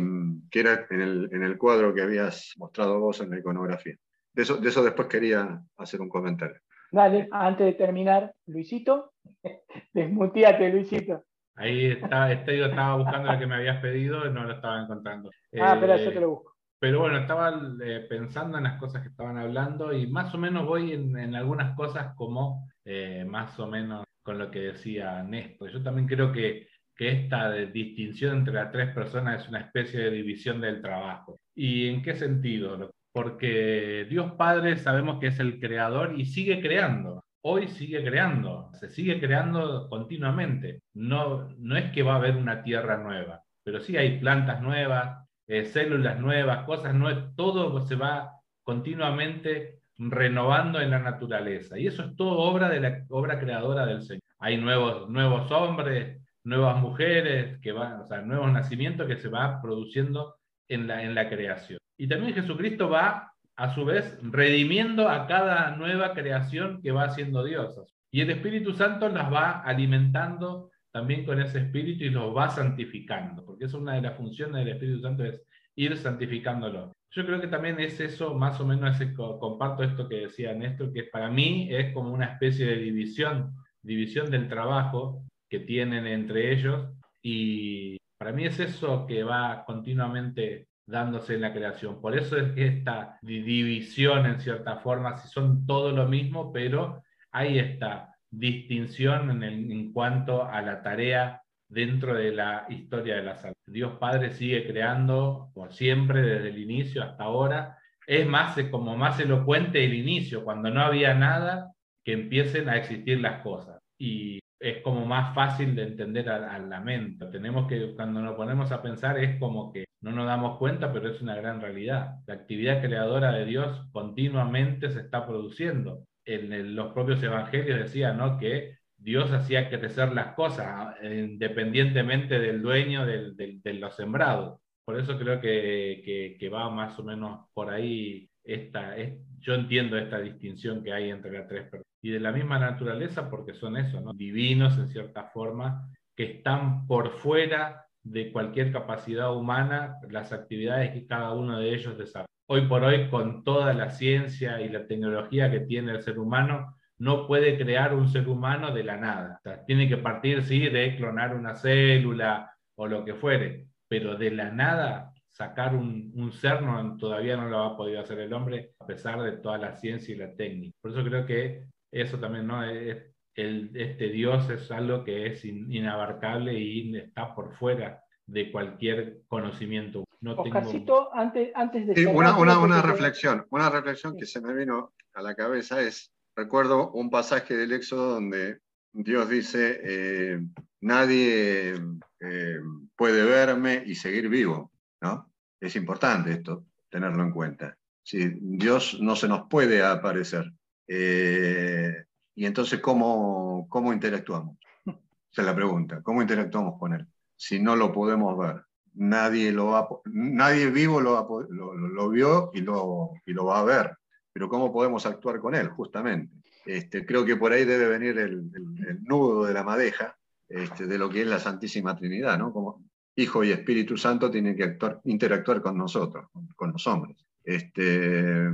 que 0.49 0.59
era 0.59 0.87
en 0.89 1.01
el, 1.01 1.29
en 1.31 1.43
el 1.43 1.57
cuadro 1.57 1.93
que 1.93 2.01
habías 2.01 2.53
mostrado 2.57 2.99
vos 2.99 3.21
en 3.21 3.29
la 3.29 3.39
iconografía. 3.39 3.95
de 4.33 4.41
eso, 4.41 4.57
de 4.57 4.69
eso 4.69 4.83
después 4.83 5.07
quería 5.07 5.61
hacer 5.77 6.01
un 6.01 6.09
comentario. 6.09 6.57
Dale, 6.91 7.27
antes 7.31 7.65
de 7.67 7.73
terminar, 7.73 8.33
Luisito, 8.47 9.13
desmuteate, 9.93 10.69
Luisito. 10.69 11.25
Ahí 11.55 11.91
está, 11.91 12.31
este, 12.31 12.57
yo 12.57 12.67
estaba 12.67 12.95
buscando 12.97 13.27
la 13.27 13.37
que 13.37 13.45
me 13.45 13.55
habías 13.55 13.81
pedido 13.81 14.25
y 14.25 14.31
no 14.31 14.45
lo 14.45 14.53
estaba 14.53 14.81
encontrando. 14.81 15.29
Ah, 15.59 15.77
pero 15.79 15.95
Eh, 15.95 16.05
yo 16.05 16.13
te 16.13 16.19
lo 16.21 16.29
busco. 16.29 16.55
Pero 16.79 17.01
bueno, 17.01 17.17
estaba 17.17 17.61
eh, 17.83 18.05
pensando 18.07 18.57
en 18.57 18.63
las 18.63 18.79
cosas 18.79 19.01
que 19.01 19.09
estaban 19.09 19.37
hablando 19.37 19.91
y 19.93 20.07
más 20.07 20.33
o 20.33 20.37
menos 20.37 20.65
voy 20.65 20.93
en, 20.93 21.35
algunas 21.35 21.75
cosas 21.75 22.15
como 22.15 22.69
eh, 22.85 23.25
más 23.27 23.59
o 23.59 23.67
menos 23.67 24.05
con 24.23 24.37
lo 24.39 24.49
que 24.49 24.59
decía 24.59 25.21
Néstor. 25.23 25.71
Yo 25.71 25.83
también 25.83 26.07
creo 26.07 26.31
que, 26.31 26.67
que 26.95 27.09
esta 27.11 27.51
distinción 27.51 28.37
entre 28.37 28.53
las 28.53 28.71
tres 28.71 28.93
personas 28.93 29.43
es 29.43 29.49
una 29.49 29.59
especie 29.59 29.99
de 29.99 30.11
división 30.11 30.61
del 30.61 30.81
trabajo. 30.81 31.39
¿Y 31.53 31.89
en 31.89 32.01
qué 32.01 32.15
sentido? 32.15 32.91
Porque 33.11 34.07
Dios 34.09 34.33
Padre 34.33 34.77
sabemos 34.77 35.19
que 35.19 35.27
es 35.27 35.39
el 35.39 35.59
creador 35.59 36.17
y 36.17 36.25
sigue 36.25 36.61
creando. 36.61 37.25
Hoy 37.41 37.67
sigue 37.67 38.03
creando, 38.03 38.69
se 38.73 38.89
sigue 38.89 39.19
creando 39.19 39.89
continuamente. 39.89 40.81
No, 40.93 41.49
no 41.57 41.77
es 41.77 41.91
que 41.91 42.03
va 42.03 42.13
a 42.13 42.17
haber 42.17 42.37
una 42.37 42.63
tierra 42.63 42.97
nueva, 42.97 43.43
pero 43.63 43.81
sí 43.81 43.97
hay 43.97 44.19
plantas 44.19 44.61
nuevas, 44.61 45.28
eh, 45.49 45.65
células 45.65 46.19
nuevas, 46.19 46.63
cosas 46.65 46.93
nuevas, 46.93 47.35
todo 47.35 47.85
se 47.87 47.95
va 47.95 48.33
continuamente 48.63 49.79
renovando 49.97 50.79
en 50.79 50.91
la 50.91 50.99
naturaleza. 50.99 51.77
Y 51.77 51.87
eso 51.87 52.03
es 52.03 52.15
todo 52.15 52.37
obra 52.37 52.69
de 52.69 52.79
la 52.79 53.05
obra 53.09 53.39
creadora 53.39 53.87
del 53.87 54.03
Señor. 54.03 54.21
Hay 54.37 54.57
nuevos, 54.57 55.09
nuevos 55.09 55.51
hombres, 55.51 56.21
nuevas 56.43 56.79
mujeres, 56.79 57.59
que 57.61 57.71
van, 57.71 57.99
o 57.99 58.05
sea, 58.05 58.21
nuevos 58.21 58.51
nacimientos 58.51 59.07
que 59.07 59.17
se 59.17 59.27
va 59.27 59.59
produciendo 59.59 60.35
en 60.67 60.87
la, 60.87 61.03
en 61.03 61.15
la 61.15 61.27
creación. 61.27 61.79
Y 61.97 62.07
también 62.07 62.35
Jesucristo 62.35 62.87
va, 62.87 63.33
a 63.55 63.73
su 63.73 63.83
vez, 63.83 64.17
redimiendo 64.21 65.09
a 65.09 65.25
cada 65.25 65.75
nueva 65.75 66.13
creación 66.13 66.79
que 66.81 66.91
va 66.91 67.05
haciendo 67.05 67.43
Dios. 67.43 67.75
Y 68.11 68.21
el 68.21 68.29
Espíritu 68.29 68.73
Santo 68.73 69.09
las 69.09 69.33
va 69.33 69.61
alimentando 69.63 70.68
también 70.91 71.25
con 71.25 71.41
ese 71.41 71.59
espíritu 71.59 72.03
y 72.05 72.09
los 72.09 72.35
va 72.35 72.49
santificando, 72.49 73.45
porque 73.45 73.65
es 73.65 73.73
una 73.73 73.93
de 73.93 74.01
las 74.01 74.17
funciones 74.17 74.65
del 74.65 74.73
Espíritu 74.75 75.01
Santo, 75.01 75.23
es 75.23 75.41
ir 75.75 75.95
santificándolo. 75.97 76.91
Yo 77.11 77.25
creo 77.25 77.41
que 77.41 77.47
también 77.47 77.79
es 77.79 77.99
eso, 77.99 78.35
más 78.35 78.59
o 78.59 78.65
menos, 78.65 78.97
comparto 79.39 79.83
esto 79.83 80.07
que 80.07 80.21
decía 80.21 80.53
Néstor, 80.53 80.93
que 80.93 81.03
para 81.05 81.29
mí 81.29 81.67
es 81.71 81.93
como 81.93 82.13
una 82.13 82.25
especie 82.25 82.65
de 82.67 82.77
división, 82.77 83.55
división 83.81 84.29
del 84.29 84.47
trabajo 84.47 85.23
que 85.49 85.59
tienen 85.61 86.05
entre 86.05 86.51
ellos, 86.53 86.89
y 87.21 87.97
para 88.19 88.31
mí 88.31 88.45
es 88.45 88.59
eso 88.59 89.05
que 89.07 89.23
va 89.23 89.63
continuamente 89.65 90.67
dándose 90.85 91.35
en 91.35 91.41
la 91.41 91.53
creación. 91.53 92.01
Por 92.01 92.17
eso 92.17 92.37
es 92.37 92.51
que 92.53 92.67
esta 92.67 93.17
di- 93.21 93.41
división, 93.41 94.25
en 94.25 94.39
cierta 94.39 94.77
forma, 94.77 95.17
si 95.17 95.27
son 95.29 95.65
todo 95.65 95.91
lo 95.91 96.07
mismo, 96.07 96.51
pero 96.51 97.03
hay 97.31 97.59
esta 97.59 98.08
distinción 98.31 99.29
en, 99.31 99.43
el- 99.43 99.71
en 99.71 99.93
cuanto 99.93 100.43
a 100.45 100.61
la 100.61 100.81
tarea 100.81 101.41
dentro 101.67 102.13
de 102.15 102.31
la 102.31 102.65
historia 102.69 103.15
de 103.15 103.23
la 103.23 103.35
salud. 103.35 103.55
Dios 103.67 103.93
Padre 103.99 104.31
sigue 104.31 104.65
creando 104.67 105.51
por 105.53 105.73
siempre, 105.73 106.21
desde 106.21 106.49
el 106.49 106.57
inicio 106.59 107.03
hasta 107.03 107.23
ahora. 107.23 107.77
Es 108.07 108.27
más, 108.27 108.57
como 108.71 108.97
más 108.97 109.19
elocuente 109.19 109.83
el 109.85 109.93
inicio, 109.93 110.43
cuando 110.43 110.69
no 110.71 110.81
había 110.81 111.13
nada, 111.13 111.71
que 112.03 112.13
empiecen 112.13 112.69
a 112.69 112.77
existir 112.77 113.19
las 113.19 113.41
cosas. 113.43 113.79
Y 113.99 114.39
es 114.59 114.81
como 114.81 115.05
más 115.05 115.35
fácil 115.35 115.75
de 115.75 115.83
entender 115.83 116.29
al, 116.29 116.43
al 116.45 116.69
lamento. 116.69 117.29
Tenemos 117.29 117.67
que, 117.67 117.93
cuando 117.95 118.21
nos 118.21 118.35
ponemos 118.35 118.71
a 118.71 118.81
pensar, 118.81 119.19
es 119.19 119.39
como 119.39 119.71
que 119.71 119.85
no 120.01 120.11
nos 120.11 120.25
damos 120.25 120.57
cuenta, 120.57 120.91
pero 120.91 121.09
es 121.09 121.21
una 121.21 121.35
gran 121.35 121.61
realidad. 121.61 122.15
La 122.25 122.33
actividad 122.35 122.81
creadora 122.81 123.31
de 123.31 123.45
Dios 123.45 123.85
continuamente 123.91 124.89
se 124.89 125.01
está 125.01 125.27
produciendo. 125.27 126.05
En 126.35 126.75
los 126.75 126.93
propios 126.93 127.21
evangelios 127.23 127.79
decían 127.79 128.17
¿no? 128.17 128.37
que 128.37 128.77
Dios 128.97 129.31
hacía 129.31 129.69
crecer 129.69 130.11
las 130.13 130.33
cosas 130.35 130.95
independientemente 131.03 132.39
del 132.39 132.61
dueño 132.61 133.05
del- 133.05 133.35
del- 133.35 133.61
de 133.61 133.73
los 133.73 133.95
sembrados. 133.95 134.59
Por 134.85 134.99
eso 134.99 135.17
creo 135.17 135.39
que, 135.39 136.01
que- 136.03 136.37
que 136.39 136.49
va 136.49 136.69
más 136.69 136.97
o 136.99 137.03
menos 137.03 137.47
por 137.53 137.69
ahí. 137.69 138.29
Esta, 138.43 138.97
es- 138.97 139.17
yo 139.39 139.53
entiendo 139.55 139.97
esta 139.97 140.19
distinción 140.19 140.83
que 140.83 140.91
hay 140.93 141.09
entre 141.09 141.31
las 141.31 141.47
tres 141.47 141.63
personas. 141.63 141.85
Y 142.01 142.11
de 142.11 142.19
la 142.19 142.31
misma 142.31 142.59
naturaleza, 142.59 143.29
porque 143.29 143.53
son 143.53 143.77
eso, 143.77 143.99
¿no? 144.01 144.13
divinos 144.13 144.77
en 144.77 144.87
cierta 144.89 145.25
forma, 145.25 145.89
que 146.15 146.23
están 146.23 146.87
por 146.87 147.11
fuera 147.11 147.85
de 148.03 148.31
cualquier 148.31 148.71
capacidad 148.71 149.35
humana 149.35 149.95
las 150.09 150.31
actividades 150.33 150.91
que 150.91 151.05
cada 151.05 151.33
uno 151.33 151.59
de 151.59 151.73
ellos 151.73 151.97
desarrolla. 151.97 152.28
Hoy 152.51 152.61
por 152.61 152.83
hoy, 152.83 153.09
con 153.09 153.43
toda 153.43 153.75
la 153.75 153.91
ciencia 153.91 154.59
y 154.59 154.69
la 154.69 154.87
tecnología 154.87 155.51
que 155.51 155.59
tiene 155.59 155.91
el 155.91 156.01
ser 156.01 156.17
humano, 156.17 156.75
no 156.97 157.27
puede 157.27 157.57
crear 157.59 157.93
un 157.93 158.07
ser 158.09 158.27
humano 158.27 158.73
de 158.73 158.83
la 158.83 158.97
nada. 158.97 159.39
O 159.45 159.65
tiene 159.67 159.87
que 159.87 159.97
partir, 159.97 160.41
sí, 160.43 160.67
de 160.67 160.95
clonar 160.95 161.35
una 161.35 161.53
célula 161.53 162.51
o 162.75 162.87
lo 162.87 163.05
que 163.05 163.13
fuere, 163.13 163.67
pero 163.87 164.15
de 164.15 164.31
la 164.31 164.49
nada 164.51 165.13
sacar 165.29 165.75
un, 165.75 166.31
ser 166.31 166.63
no, 166.63 166.97
todavía 166.97 167.37
no 167.37 167.47
lo 167.49 167.59
ha 167.59 167.77
podido 167.77 168.01
hacer 168.01 168.17
el 168.19 168.33
hombre, 168.33 168.71
a 168.79 168.85
pesar 168.87 169.21
de 169.21 169.33
toda 169.33 169.59
la 169.59 169.75
ciencia 169.75 170.15
y 170.15 170.17
la 170.17 170.33
técnica. 170.35 170.73
Por 170.81 170.91
eso 170.91 171.03
creo 171.03 171.25
que 171.27 171.65
eso 171.91 172.17
también, 172.19 172.47
¿no? 172.47 172.63
Es- 172.63 173.13
este 173.35 174.09
Dios 174.09 174.49
es 174.49 174.71
algo 174.71 175.03
que 175.03 175.27
es 175.27 175.45
in- 175.45 175.71
inabarcable 175.71 176.53
y 176.59 176.97
está 176.97 177.33
por 177.35 177.53
fuera 177.53 178.01
de 178.25 178.51
cualquier 178.51 179.19
conocimiento. 179.27 180.03
No 180.21 180.35
tengo- 180.35 180.47
Oscarcito, 180.47 181.13
antes, 181.13 181.51
antes 181.55 181.87
de 181.87 181.95
Sí, 181.95 182.03
cerrar, 182.03 182.15
una, 182.37 182.59
una, 182.59 182.81
reflexión, 182.81 183.45
una 183.51 183.69
reflexión 183.69 184.17
que 184.17 184.25
se 184.25 184.41
me 184.41 184.53
vino 184.53 184.93
a 185.13 185.21
la 185.21 185.33
cabeza 185.33 185.81
es, 185.81 186.11
recuerdo 186.35 186.91
un 186.91 187.09
pasaje 187.09 187.55
del 187.55 187.71
Éxodo 187.71 188.15
donde 188.15 188.59
Dios 188.91 189.29
dice, 189.29 189.79
eh, 189.83 190.41
nadie 190.81 191.75
eh, 192.19 192.59
puede 192.95 193.23
verme 193.23 193.83
y 193.85 193.95
seguir 193.95 194.27
vivo, 194.27 194.71
¿no? 195.01 195.31
Es 195.61 195.75
importante 195.75 196.31
esto, 196.31 196.65
tenerlo 196.89 197.23
en 197.23 197.31
cuenta. 197.31 197.77
Sí, 198.03 198.29
Dios 198.41 198.97
no 198.99 199.15
se 199.15 199.27
nos 199.27 199.47
puede 199.47 199.83
aparecer. 199.83 200.51
Eh, 200.87 201.93
y 202.35 202.45
entonces, 202.45 202.79
¿cómo, 202.81 203.67
¿cómo 203.69 203.93
interactuamos? 203.93 204.57
Esa 205.31 205.41
es 205.41 205.45
la 205.45 205.55
pregunta, 205.55 206.01
¿cómo 206.01 206.21
interactuamos 206.21 206.77
con 206.77 206.93
Él? 206.93 207.07
Si 207.35 207.61
no 207.61 207.75
lo 207.75 207.93
podemos 207.93 208.37
ver 208.37 208.63
nadie, 208.99 209.51
lo 209.51 209.67
va, 209.67 209.87
nadie 210.05 210.69
vivo 210.69 210.99
lo, 211.01 211.13
va 211.13 211.27
lo, 211.49 212.09
vio 212.09 212.51
y 212.53 212.61
lo, 212.61 213.11
y 213.25 213.33
lo 213.33 213.45
va 213.45 213.59
a 213.59 213.63
ver. 213.63 213.97
Pero 214.31 214.47
¿cómo 214.49 214.71
podemos 214.71 215.05
actuar 215.05 215.39
con 215.39 215.55
él? 215.55 215.69
Justamente. 215.69 216.33
Este, 216.65 217.05
creo 217.05 217.25
que 217.25 217.35
por 217.37 217.51
ahí 217.51 217.65
debe 217.65 217.87
venir 217.87 218.17
el, 218.19 218.51
el- 218.53 218.87
el 218.87 219.03
nudo 219.03 219.45
de 219.45 219.53
la 219.53 219.63
madeja 219.63 220.15
este, 220.47 220.85
de 220.85 220.97
lo 220.97 221.09
que 221.09 221.21
es 221.21 221.27
la 221.27 221.39
Santísima 221.39 221.95
Trinidad, 221.95 222.37
¿no? 222.37 222.51
Como 222.53 222.83
Hijo 223.15 223.43
y 223.43 223.51
Espíritu 223.51 223.97
Santo 223.97 224.29
tienen 224.29 224.55
que 224.55 224.63
actuar, 224.63 224.99
interactuar 225.05 225.61
con 225.61 225.77
nosotros, 225.77 226.27
con, 226.31 226.47
con 226.55 226.71
los 226.71 226.85
hombres. 226.87 227.17
Este, 227.43 228.49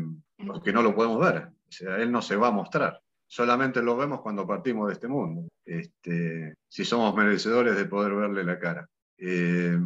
porque 0.46 0.72
no 0.72 0.82
lo 0.82 0.96
podemos 0.96 1.20
ver. 1.20 1.48
O 1.48 1.72
sea, 1.72 1.98
él 1.98 2.12
no 2.12 2.22
se 2.22 2.36
va 2.36 2.48
a 2.48 2.52
mostrar. 2.52 3.00
Solamente 3.28 3.82
lo 3.82 3.98
vemos 3.98 4.22
cuando 4.22 4.46
partimos 4.48 4.88
de 4.88 4.94
este 4.94 5.08
mundo. 5.08 5.48
Este, 5.66 6.54
si 6.70 6.86
somos 6.86 7.14
merecedores 7.16 7.76
de 7.76 7.86
poder 7.86 8.14
verle 8.14 8.44
la 8.44 8.60
cara. 8.60 8.88
Eh, 9.18 9.78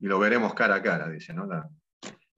y 0.00 0.06
lo 0.06 0.18
veremos 0.18 0.54
cara 0.54 0.76
a 0.76 0.82
cara, 0.82 1.08
dice, 1.08 1.32
¿no? 1.32 1.48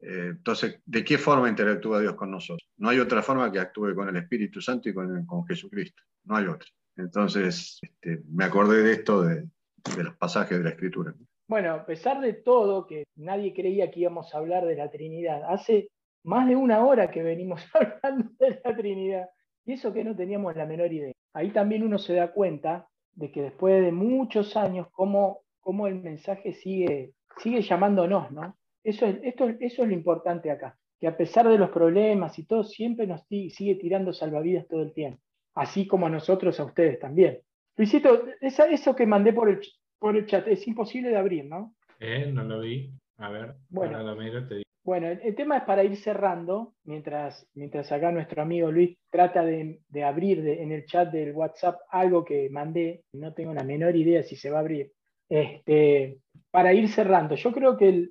Eh, 0.01 0.31
entonces, 0.31 0.81
¿de 0.85 1.05
qué 1.05 1.17
forma 1.17 1.49
interactúa 1.49 2.01
Dios 2.01 2.15
con 2.15 2.31
nosotros? 2.31 2.69
No 2.77 2.89
hay 2.89 2.99
otra 2.99 3.23
forma 3.23 3.51
que 3.53 3.61
actúe 3.61 3.95
con 3.95 4.09
el 4.09 4.17
Espíritu 4.17 4.61
Santo 4.61 4.89
y 4.89 4.95
con, 4.95 5.25
con 5.27 5.47
Jesucristo. 5.47 6.03
No 6.25 6.37
hay 6.37 6.47
otra. 6.47 6.69
Entonces, 6.97 7.79
este, 7.81 8.23
me 8.29 8.45
acordé 8.45 8.83
de 8.83 8.93
esto 8.93 9.23
de, 9.23 9.47
de 9.97 10.05
los 10.05 10.17
pasajes 10.17 10.59
de 10.59 10.65
la 10.65 10.71
Escritura. 10.71 11.15
Bueno, 11.49 11.73
a 11.75 11.87
pesar 11.87 12.21
de 12.21 12.33
todo, 12.33 12.87
que 12.87 13.05
nadie 13.17 13.53
creía 13.53 13.91
que 13.91 14.01
íbamos 14.01 14.35
a 14.35 14.39
hablar 14.39 14.65
de 14.67 14.77
la 14.77 14.91
Trinidad, 14.91 15.43
hace 15.49 15.91
más 16.25 16.49
de 16.49 16.57
una 16.57 16.85
hora 16.85 17.11
que 17.11 17.23
venimos 17.23 17.63
hablando 17.75 18.31
de 18.39 18.61
la 18.65 18.77
Trinidad, 18.77 19.29
y 19.65 19.73
eso 19.73 19.93
que 19.93 20.05
no 20.05 20.17
teníamos 20.17 20.57
la 20.57 20.67
menor 20.67 20.93
idea. 20.93 21.13
Ahí 21.35 21.51
también 21.51 21.83
uno 21.83 21.99
se 21.99 22.15
da 22.15 22.33
cuenta 22.33 22.89
de 23.15 23.31
que 23.31 23.43
después 23.43 23.83
de 23.83 23.93
muchos 23.93 24.57
años, 24.57 24.89
cómo, 24.93 25.43
cómo 25.61 25.87
el 25.87 25.97
mensaje 25.97 26.53
sigue, 26.53 27.13
sigue 27.39 27.62
llamándonos, 27.62 28.30
¿no? 28.30 28.57
Eso 28.85 29.07
es, 29.07 29.16
esto, 29.22 29.49
eso 29.61 29.83
es 29.83 29.89
lo 29.89 29.95
importante 29.95 30.51
acá, 30.51 30.76
que 31.01 31.07
a 31.07 31.16
pesar 31.16 31.49
de 31.49 31.59
los 31.59 31.70
problemas 31.70 32.39
y 32.39 32.45
todo, 32.47 32.64
siempre 32.64 33.07
nos 33.07 33.22
sigue 33.28 33.76
tirando 33.76 34.12
salvavidas 34.12 34.66
todo 34.68 34.83
el 34.83 34.93
tiempo, 34.93 35.20
así 35.55 35.87
como 35.87 36.07
a 36.07 36.11
nosotros, 36.11 36.59
a 36.61 36.64
ustedes 36.64 36.99
también. 36.99 37.41
Luisito, 37.76 38.24
esa- 38.41 38.66
eso 38.66 38.95
que 38.95 39.07
mandé 39.07 39.33
por 39.33 39.49
el, 39.49 39.61
por 39.99 40.16
el 40.16 40.26
chat 40.26 40.47
es 40.49 40.66
imposible 40.66 41.11
de 41.11 41.16
abrir, 41.16 41.45
¿no? 41.45 41.74
Eh, 42.01 42.30
no 42.33 42.45
lo 42.45 42.61
vi. 42.61 42.93
A 43.18 43.30
ver, 43.30 43.55
Bueno. 43.68 43.99
ahora 43.99 44.14
lo 44.14 44.20
miro 44.20 44.47
te 44.49 44.55
digo. 44.57 44.62
Bueno, 44.85 45.07
el, 45.07 45.20
el 45.22 45.35
tema 45.37 45.59
es 45.59 45.62
para 45.62 45.85
ir 45.85 45.97
cerrando, 45.97 46.74
mientras, 46.85 47.49
mientras 47.55 47.93
acá 47.93 48.11
nuestro 48.11 48.43
amigo 48.43 48.72
Luis 48.72 48.97
trata 49.11 49.45
de, 49.45 49.78
de 49.89 50.03
abrir 50.03 50.43
de- 50.43 50.61
en 50.61 50.72
el 50.72 50.87
chat 50.87 51.12
del 51.12 51.33
WhatsApp 51.33 51.78
algo 51.89 52.24
que 52.24 52.51
mandé, 52.51 53.05
no 53.12 53.33
tengo 53.33 53.55
la 53.55 53.62
menor 53.62 53.95
idea 53.95 54.24
si 54.24 54.35
se 54.35 54.51
va 54.51 54.57
a 54.59 54.61
abrir. 54.61 54.91
Este, 55.33 56.18
para 56.51 56.74
ir 56.74 56.91
cerrando, 56.91 57.37
yo 57.37 57.53
creo 57.53 57.78
que 57.78 58.11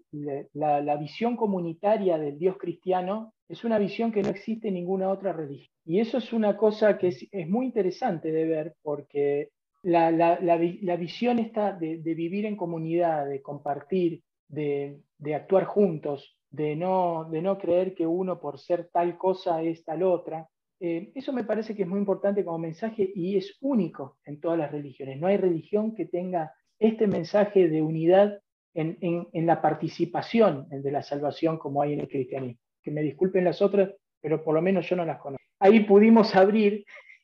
la, 0.54 0.98
visión 0.98 1.36
comunitaria 1.36 2.18
del 2.18 2.40
Dios 2.40 2.58
cristiano 2.58 3.36
es 3.48 3.64
una 3.64 3.78
visión 3.78 4.12
que 4.12 4.24
no 4.24 4.30
existe 4.30 4.70
en 4.70 4.74
ninguna 4.74 5.08
otra 5.08 5.32
religión. 5.32 5.72
Y 5.86 6.00
eso 6.00 6.18
es 6.18 6.34
una 6.34 6.58
cosa 6.58 6.98
que 6.98 7.10
es, 7.10 7.48
muy 7.48 7.68
interesante 7.68 8.32
de 8.32 8.46
ver 8.46 8.74
porque 8.82 9.50
la, 9.84 10.98
visión 10.98 11.38
está 11.38 11.74
de, 11.74 11.98
vivir 11.98 12.48
en 12.48 12.56
comunidad, 12.56 13.28
de 13.28 13.40
compartir, 13.44 14.24
de, 14.48 15.00
actuar 15.36 15.66
juntos, 15.66 16.40
de 16.50 16.76
no, 16.76 17.30
de 17.30 17.44
no 17.44 17.60
creer 17.60 17.94
que 17.94 18.08
uno 18.08 18.40
por 18.40 18.58
ser 18.58 18.90
tal 18.92 19.20
cosa 19.20 19.62
es 19.62 19.86
tal 19.86 20.02
otra. 20.02 20.48
Eh, 20.80 21.12
eso 21.14 21.32
me 21.34 21.44
parece 21.44 21.76
que 21.76 21.84
es 21.84 21.88
muy 21.88 22.00
importante 22.00 22.44
como 22.44 22.58
mensaje 22.58 23.12
y 23.14 23.38
es 23.38 23.60
único 23.62 24.18
en 24.26 24.40
todas 24.40 24.58
las 24.58 24.72
religiones. 24.72 25.20
No 25.20 25.28
hay 25.28 25.38
religión 25.38 25.94
que 25.94 26.06
tenga 26.06 26.52
este 26.82 27.08
mensaje 27.08 27.70
de 27.70 27.82
unidad 27.82 28.42
en, 28.74 28.98
en 29.02 29.46
la 29.46 29.62
participación 29.62 30.68
de 30.70 30.92
la 30.92 31.04
salvación 31.04 31.58
como 31.58 31.82
hay 31.82 31.94
en 31.94 32.02
el 32.02 32.08
cristianismo 32.10 32.60
que 32.82 32.92
me 32.92 33.02
disculpen 33.02 33.46
las 33.46 33.62
otras, 33.62 33.94
pero 34.20 34.44
por 34.44 34.56
lo 34.56 34.62
menos 34.62 34.88
yo 34.90 34.96
no 34.96 35.06
las 35.06 35.20
conozco. 35.20 35.44
Ahí 35.60 35.82
pudimos 35.82 36.36
abrir, 36.36 36.86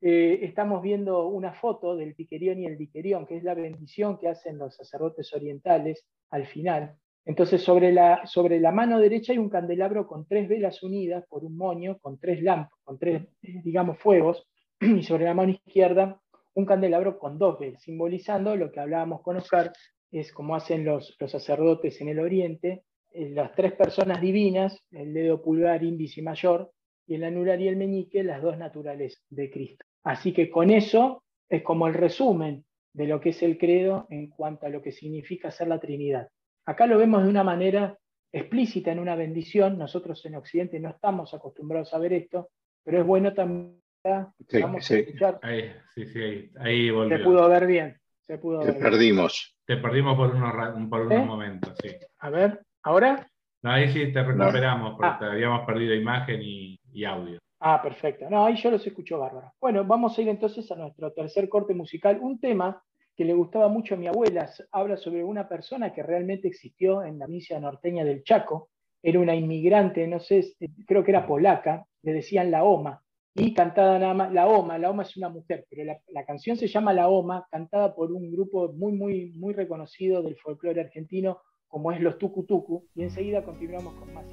eh, 0.00 0.38
estamos 0.42 0.82
viendo 0.82 1.26
una 1.28 1.52
foto 1.52 1.96
del 1.96 2.14
piquerión 2.14 2.58
y 2.60 2.66
el 2.66 2.76
diquerión, 2.76 3.26
que 3.26 3.36
es 3.36 3.44
la 3.44 3.54
bendición 3.54 4.18
que 4.18 4.28
hacen 4.28 4.58
los 4.58 4.76
sacerdotes 4.76 5.32
orientales 5.32 6.04
al 6.30 6.46
final. 6.46 6.94
Entonces, 7.24 7.62
sobre 7.62 7.92
la, 7.92 8.26
sobre 8.26 8.60
la 8.60 8.72
mano 8.72 8.98
derecha 8.98 9.32
hay 9.32 9.38
un 9.38 9.50
candelabro 9.50 10.06
con 10.06 10.26
tres 10.26 10.48
velas 10.48 10.82
unidas 10.82 11.24
por 11.28 11.44
un 11.44 11.56
moño, 11.56 11.98
con 11.98 12.18
tres 12.18 12.42
lámparas, 12.42 12.78
con 12.82 12.98
tres, 12.98 13.22
digamos, 13.40 13.98
fuegos, 13.98 14.48
y 14.80 15.02
sobre 15.02 15.24
la 15.24 15.34
mano 15.34 15.52
izquierda 15.52 16.20
un 16.60 16.66
candelabro 16.66 17.18
con 17.18 17.38
dos 17.38 17.58
velas, 17.58 17.82
simbolizando 17.82 18.54
lo 18.56 18.70
que 18.70 18.80
hablábamos 18.80 19.22
con 19.22 19.36
Oscar, 19.36 19.72
es 20.12 20.32
como 20.32 20.54
hacen 20.54 20.84
los, 20.84 21.16
los 21.18 21.30
sacerdotes 21.30 22.00
en 22.00 22.08
el 22.08 22.20
Oriente, 22.20 22.84
eh, 23.12 23.30
las 23.30 23.54
tres 23.54 23.72
personas 23.72 24.20
divinas, 24.20 24.78
el 24.90 25.12
dedo 25.12 25.42
pulgar, 25.42 25.82
índice 25.82 26.20
y 26.20 26.24
mayor, 26.24 26.70
y 27.06 27.14
el 27.16 27.24
anular 27.24 27.60
y 27.60 27.68
el 27.68 27.76
meñique, 27.76 28.22
las 28.22 28.42
dos 28.42 28.56
naturales 28.56 29.22
de 29.30 29.50
Cristo. 29.50 29.84
Así 30.04 30.32
que 30.32 30.48
con 30.50 30.70
eso 30.70 31.24
es 31.48 31.62
como 31.62 31.88
el 31.88 31.94
resumen 31.94 32.64
de 32.92 33.06
lo 33.06 33.20
que 33.20 33.30
es 33.30 33.42
el 33.42 33.58
credo 33.58 34.06
en 34.10 34.28
cuanto 34.28 34.66
a 34.66 34.68
lo 34.68 34.82
que 34.82 34.92
significa 34.92 35.50
ser 35.50 35.68
la 35.68 35.80
Trinidad. 35.80 36.28
Acá 36.66 36.86
lo 36.86 36.98
vemos 36.98 37.22
de 37.22 37.28
una 37.28 37.44
manera 37.44 37.98
explícita 38.32 38.92
en 38.92 39.00
una 39.00 39.16
bendición. 39.16 39.78
Nosotros 39.78 40.24
en 40.26 40.36
Occidente 40.36 40.78
no 40.78 40.90
estamos 40.90 41.34
acostumbrados 41.34 41.92
a 41.94 41.98
ver 41.98 42.12
esto, 42.12 42.50
pero 42.84 43.00
es 43.00 43.06
bueno 43.06 43.34
también. 43.34 43.79
Vamos 44.04 44.90
A 44.90 44.96
escuchar. 44.96 45.38
Ahí, 45.42 45.72
sí, 45.94 46.06
sí, 46.06 46.50
ahí, 46.58 46.90
volvió. 46.90 47.18
Se 47.18 47.24
pudo 47.24 47.48
ver 47.48 47.66
bien. 47.66 48.00
Se 48.26 48.38
pudo 48.38 48.60
Te 48.60 48.72
perdimos. 48.74 49.56
Te 49.66 49.76
perdimos 49.76 50.16
por 50.16 50.34
unos, 50.34 50.88
por 50.88 51.00
unos 51.02 51.18
¿Eh? 51.18 51.24
momentos, 51.24 51.74
sí. 51.82 51.90
A 52.18 52.30
ver. 52.30 52.60
¿Ahora? 52.82 53.26
No, 53.62 53.72
ahí 53.72 53.92
sí 53.92 54.12
te 54.12 54.22
recuperamos, 54.22 54.96
porque 54.96 55.24
ah. 55.24 55.32
habíamos 55.32 55.66
perdido 55.66 55.94
imagen 55.94 56.40
y, 56.42 57.04
audio. 57.04 57.38
Ah, 57.60 57.80
perfecto. 57.82 58.28
No, 58.30 58.46
ahí 58.46 58.56
yo 58.56 58.70
los 58.70 58.86
escucho 58.86 59.18
bárbaro. 59.18 59.52
Bueno, 59.60 59.84
vamos 59.84 60.16
a 60.16 60.22
ir 60.22 60.28
entonces 60.28 60.70
a 60.72 60.76
nuestro 60.76 61.12
tercer 61.12 61.48
corte 61.48 61.74
musical. 61.74 62.18
Un 62.20 62.40
tema 62.40 62.82
que 63.14 63.24
le 63.24 63.34
gustaba 63.34 63.68
mucho 63.68 63.94
a 63.94 63.98
mi 63.98 64.06
abuela. 64.06 64.48
Habla 64.72 64.96
sobre 64.96 65.22
una 65.22 65.46
persona 65.46 65.92
que 65.92 66.02
realmente 66.02 66.48
existió 66.48 67.02
en 67.02 67.18
la 67.18 67.26
misia 67.26 67.60
norteña 67.60 68.02
del 68.02 68.24
Chaco. 68.24 68.70
Era 69.02 69.18
una 69.18 69.34
inmigrante, 69.34 70.06
no 70.06 70.20
sé, 70.20 70.54
creo 70.86 71.04
que 71.04 71.10
era 71.10 71.26
polaca, 71.26 71.84
le 72.02 72.12
decían 72.12 72.50
la 72.50 72.64
OMA. 72.64 73.02
Y 73.34 73.54
cantada 73.54 73.98
nada 73.98 74.14
más, 74.14 74.32
la 74.32 74.48
OMA, 74.48 74.78
la 74.78 74.90
OMA 74.90 75.04
es 75.04 75.16
una 75.16 75.28
mujer, 75.28 75.66
pero 75.70 75.84
la, 76.08 76.24
canción 76.24 76.56
se 76.56 76.66
llama 76.66 76.92
La 76.92 77.08
OMA, 77.08 77.46
cantada 77.50 77.94
por 77.94 78.12
un 78.12 78.32
grupo 78.32 78.72
muy, 78.72 78.92
muy, 78.92 79.32
muy 79.32 79.54
reconocido 79.54 80.22
del 80.22 80.36
folclore 80.36 80.80
argentino, 80.80 81.38
como 81.68 81.92
es 81.92 82.00
los 82.00 82.18
tucu 82.18 82.44
tucu, 82.44 82.88
y 82.94 83.02
enseguida 83.04 83.44
continuamos 83.44 83.94
con 83.94 84.12
más. 84.12 84.26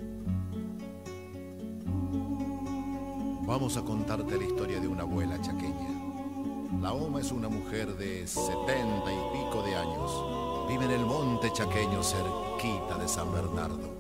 Vamos 3.46 3.78
a 3.78 3.84
contarte 3.84 4.36
la 4.36 4.44
historia 4.44 4.80
de 4.80 4.88
una 4.88 5.04
abuela 5.04 5.40
chaqueña. 5.42 6.08
La 6.82 6.92
Oma 6.92 7.22
es 7.22 7.32
una 7.32 7.48
mujer 7.48 7.88
de 7.94 8.28
setenta 8.28 9.14
y 9.14 9.38
pico 9.38 9.64
de 9.64 9.76
años. 9.76 10.68
Vive 10.68 10.86
en 10.86 10.92
el 10.92 11.06
monte 11.06 11.50
chaqueño 11.54 12.04
cerquita 12.04 12.98
de 12.98 13.08
San 13.08 13.32
Bernardo. 13.32 13.97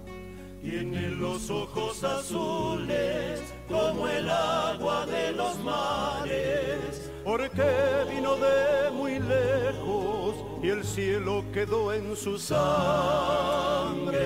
Tiene 0.70 1.12
los 1.12 1.50
ojos 1.50 2.04
azules 2.04 3.42
como 3.70 4.06
el 4.06 4.30
agua 4.30 5.06
de 5.06 5.32
los 5.32 5.58
mares. 5.60 7.10
Porque 7.24 7.64
vino 8.10 8.36
de 8.36 8.92
muy 8.92 9.18
lejos 9.18 10.36
y 10.62 10.68
el 10.68 10.84
cielo 10.84 11.46
quedó 11.54 11.94
en 11.94 12.14
su 12.18 12.38
sangre. 12.38 14.18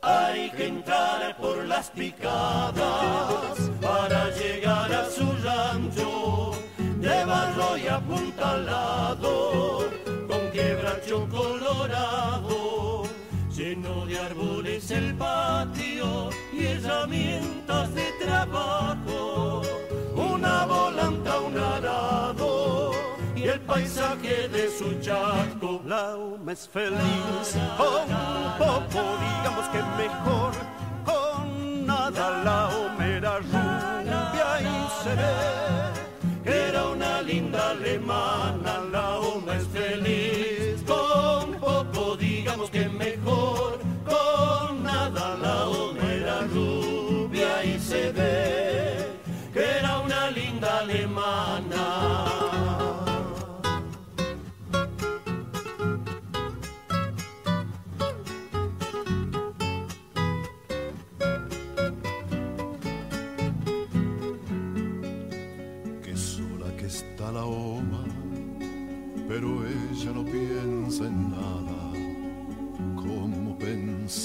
Hay 0.00 0.52
que 0.52 0.68
entrar 0.68 1.36
por 1.36 1.66
las 1.66 1.90
picadas 1.90 3.58
para 3.82 4.30
llegar 4.30 4.90
a 4.90 5.04
su 5.10 5.30
rancho 5.44 6.52
de 6.98 7.24
barro 7.26 7.76
y 7.76 7.86
apuntalado 7.86 9.90
con 10.26 10.50
quebracho 10.50 11.28
colorado 11.28 12.47
lleno 13.68 14.06
de 14.06 14.18
árboles 14.18 14.90
el 14.90 15.14
patio 15.14 16.30
y 16.52 16.66
herramientas 16.66 17.94
de 17.94 18.06
trabajo 18.24 19.62
una 20.14 20.64
volanta, 20.64 21.40
un 21.40 21.58
arado 21.58 22.92
y 23.36 23.42
el 23.42 23.60
paisaje 23.60 24.48
de 24.48 24.70
su 24.70 24.98
chaco. 25.00 25.82
La 25.84 26.16
UMA 26.16 26.52
es 26.52 26.66
feliz 26.68 27.48
con 27.76 28.06
poco, 28.58 29.00
digamos 29.26 29.66
que 29.72 29.82
mejor, 30.02 30.52
con 31.04 31.86
nada 31.86 32.42
la 32.44 32.68
homera 32.68 33.38
rubia 33.38 34.50
y 34.62 35.02
se 35.02 35.14
ve 35.20 36.08
que 36.42 36.68
era 36.68 36.88
una 36.88 37.22
linda 37.22 37.70
alemana. 37.70 38.80
La 38.90 39.20
UMA 39.20 39.56
es 39.56 39.66
feliz 39.68 40.82
con 40.86 41.54
poco, 41.60 42.16
digamos 42.16 42.70
que 42.70 42.88
mejor, 42.88 43.37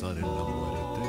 pensar 0.03 0.17
en 0.17 0.35
la 0.35 0.43
muerte 0.43 1.07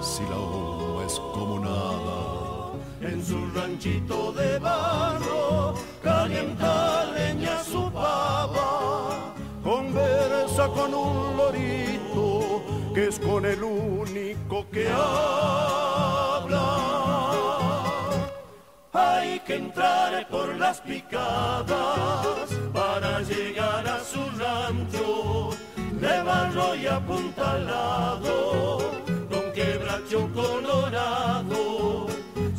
si 0.00 0.22
la 0.24 0.36
oma 0.36 1.04
es 1.04 1.20
como 1.34 1.60
nada? 1.60 2.72
En 3.00 3.24
su 3.24 3.38
ranchito 3.54 4.32
de 4.32 4.58
barro 4.58 5.74
calienta 6.02 7.04
leña 7.14 7.62
su 7.62 7.90
pava, 7.92 9.34
conversa 9.62 10.68
con 10.68 10.94
un 10.94 11.36
lorito 11.36 12.62
que 12.94 13.08
es 13.08 13.18
con 13.18 13.44
el 13.46 13.62
único 13.62 14.68
que 14.70 14.88
habla. 14.88 16.66
Hay 18.92 19.40
que 19.40 19.54
entrar 19.54 20.28
por 20.28 20.56
las 20.56 20.80
picadas 20.80 22.50
para 22.72 23.20
llegar 23.22 23.86
a 23.86 24.00
su 24.00 24.20
rancho 24.38 25.39
barro 26.30 26.74
y 26.76 26.86
apuntalado 26.86 28.34
con 29.30 29.44
quebracho 29.52 30.20
colorado 30.32 32.06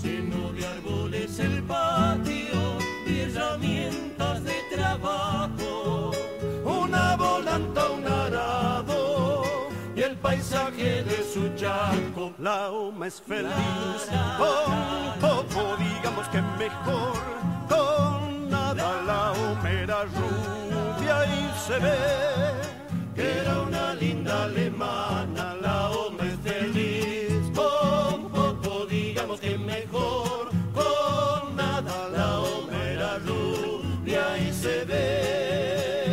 lleno 0.02 0.52
de 0.56 0.62
árboles 0.76 1.40
el 1.40 1.64
patio 1.64 2.60
y 3.08 3.20
herramientas 3.26 4.44
de 4.44 4.58
trabajo. 4.76 6.12
Una 6.66 7.16
volanta, 7.16 7.82
un 7.98 8.06
arado 8.06 9.44
y 9.96 10.02
el 10.02 10.16
paisaje 10.18 11.04
de 11.04 11.18
su 11.34 11.44
chaco 11.56 12.34
la 12.38 12.72
UMA 12.72 13.08
es 13.08 13.22
feliz 13.22 14.02
con 14.42 14.70
poco 15.26 15.62
digamos 15.78 16.26
que 16.34 16.42
mejor. 16.64 17.18
Con 17.74 18.50
nada 18.50 18.90
la 19.10 19.22
humera 19.42 20.00
rubia 20.18 21.16
y 21.38 21.40
se 21.66 21.78
ve 21.80 22.71
alemana, 24.32 25.56
la 25.62 25.90
onda 25.90 26.24
feliz, 26.44 27.52
con 27.54 28.30
poco 28.30 28.86
digamos 28.86 29.40
que 29.40 29.58
mejor, 29.58 30.50
con 30.74 31.56
nada 31.56 32.10
la 32.10 32.40
onda 32.40 32.78
era 32.92 33.18
rubia 33.20 34.38
y 34.38 34.52
se 34.54 34.86
ve. 34.86 36.12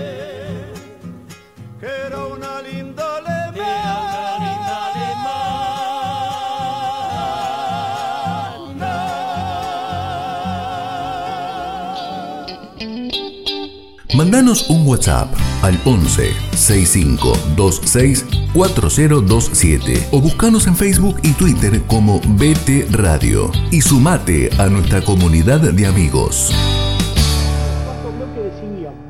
Que 1.81 1.87
era 2.07 2.27
una 2.27 2.61
linda 2.63 3.17
alemana. 3.19 3.67
Mandanos 14.15 14.69
un 14.69 14.87
WhatsApp 14.87 15.48
al 15.63 15.79
11 15.85 16.33
6526 16.53 18.25
4027 18.55 20.09
o 20.13 20.21
buscanos 20.21 20.67
en 20.67 20.77
Facebook 20.77 21.17
y 21.23 21.33
Twitter 21.35 21.81
como 21.87 22.21
BT 22.21 22.91
Radio 22.91 23.51
y 23.71 23.81
sumate 23.81 24.51
a 24.59 24.69
nuestra 24.69 25.03
comunidad 25.03 25.61
de 25.61 25.87
amigos. 25.87 26.53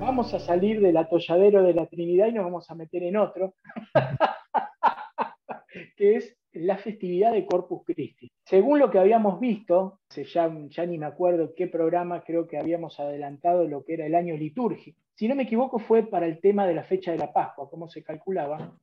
Vamos 0.01 0.35
a 0.35 0.41
salir 0.41 0.81
del 0.81 0.97
atolladero 0.97 1.62
de 1.62 1.75
la 1.75 1.87
Trinidad 1.87 2.27
y 2.27 2.33
nos 2.33 2.45
vamos 2.45 2.69
a 2.70 2.75
meter 2.75 3.05
en 3.05 3.19
otro, 3.19 3.55
que 5.97 6.16
es 6.16 6.37
la 6.53 6.79
festividad 6.79 7.33
de 7.33 7.47
Corpus 7.47 7.83
Christi. 7.85 8.33
Según 8.49 8.79
lo 8.79 8.91
que 8.91 8.99
habíamos 8.99 9.41
visto, 9.41 10.01
ya, 10.09 10.51
ya 10.69 10.87
ni 10.87 10.97
me 10.97 11.05
acuerdo 11.05 11.53
qué 11.55 11.66
programa 11.66 12.23
creo 12.23 12.49
que 12.49 12.57
habíamos 12.57 12.99
adelantado 12.99 13.69
lo 13.69 13.85
que 13.85 13.95
era 13.95 14.07
el 14.07 14.15
año 14.15 14.37
litúrgico. 14.37 14.99
Si 15.15 15.29
no 15.29 15.35
me 15.35 15.43
equivoco 15.43 15.79
fue 15.79 16.05
para 16.05 16.25
el 16.27 16.41
tema 16.41 16.66
de 16.66 16.75
la 16.75 16.85
fecha 16.85 17.12
de 17.12 17.19
la 17.19 17.33
Pascua, 17.33 17.69
cómo 17.69 17.89
se 17.89 18.03
calculaba. 18.03 18.75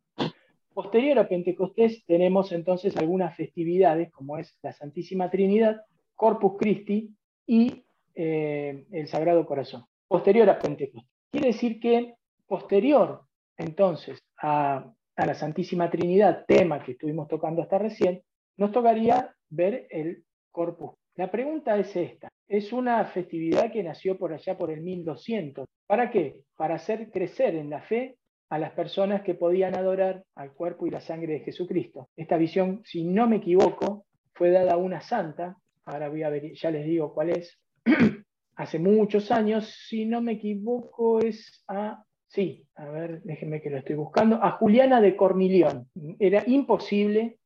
Posterior 0.74 1.18
a 1.18 1.28
Pentecostés 1.28 2.06
tenemos 2.06 2.52
entonces 2.52 2.96
algunas 2.98 3.36
festividades 3.36 4.12
como 4.12 4.38
es 4.38 4.56
la 4.62 4.72
Santísima 4.72 5.32
Trinidad, 5.32 5.82
Corpus 6.14 6.58
Christi 6.60 7.16
y 7.48 7.86
eh, 8.14 8.86
el 8.92 9.08
Sagrado 9.08 9.46
Corazón. 9.46 9.86
Posterior 10.08 10.48
a 10.50 10.60
Pentecostés. 10.60 11.12
Quiere 11.32 11.48
decir 11.48 11.80
que 11.80 12.14
posterior 12.46 13.22
entonces 13.58 14.20
a 14.38 14.94
a 15.16 15.26
la 15.26 15.34
Santísima 15.34 15.90
Trinidad, 15.90 16.46
tema 16.46 16.84
que 16.84 16.92
estuvimos 16.92 17.28
tocando 17.28 17.62
hasta 17.62 17.78
recién, 17.78 18.22
nos 18.58 18.72
tocaría 18.72 19.35
ver 19.49 19.88
el 19.89 20.23
Corpus. 20.51 20.91
La 21.15 21.31
pregunta 21.31 21.77
es 21.77 21.95
esta. 21.95 22.30
Es 22.47 22.73
una 22.73 23.03
festividad 23.05 23.72
que 23.72 23.84
nació 23.84 24.17
por 24.17 24.34
allá 24.34 24.57
por 24.57 24.72
el 24.72 24.81
1200. 24.81 25.65
¿Para 25.88 26.11
qué? 26.11 26.41
Para 26.55 26.76
hacer 26.76 27.11
crecer 27.11 27.55
en 27.55 27.69
la 27.69 27.81
fe 27.81 28.17
a 28.49 28.59
las 28.59 28.72
personas 28.72 29.23
que 29.23 29.34
podían 29.34 29.76
adorar 29.76 30.23
al 30.35 30.53
cuerpo 30.53 30.85
y 30.85 30.91
la 30.91 31.01
sangre 31.01 31.34
de 31.34 31.39
Jesucristo. 31.39 32.09
Esta 32.15 32.38
visión, 32.38 32.81
si 32.85 33.03
no 33.03 33.27
me 33.27 33.38
equivoco, 33.38 34.05
fue 34.34 34.51
dada 34.51 34.73
a 34.73 34.77
una 34.77 35.01
santa, 35.01 35.57
ahora 35.85 36.09
voy 36.09 36.23
a 36.23 36.30
ver, 36.30 36.53
ya 36.53 36.69
les 36.69 36.85
digo 36.85 37.13
cuál 37.13 37.31
es, 37.31 37.59
hace 38.55 38.77
muchos 38.77 39.31
años, 39.31 39.67
si 39.88 40.05
no 40.05 40.22
me 40.22 40.34
equivoco, 40.34 41.19
es 41.19 41.63
a 41.67 42.03
Sí, 42.27 42.67
a 42.76 42.89
ver, 42.89 43.22
déjenme 43.23 43.61
que 43.61 43.69
lo 43.69 43.77
estoy 43.77 43.95
buscando. 43.95 44.43
A 44.43 44.51
Juliana 44.51 44.99
de 44.99 45.15
Cornilión. 45.15 45.88
Era 46.19 46.43
imposible 46.45 47.38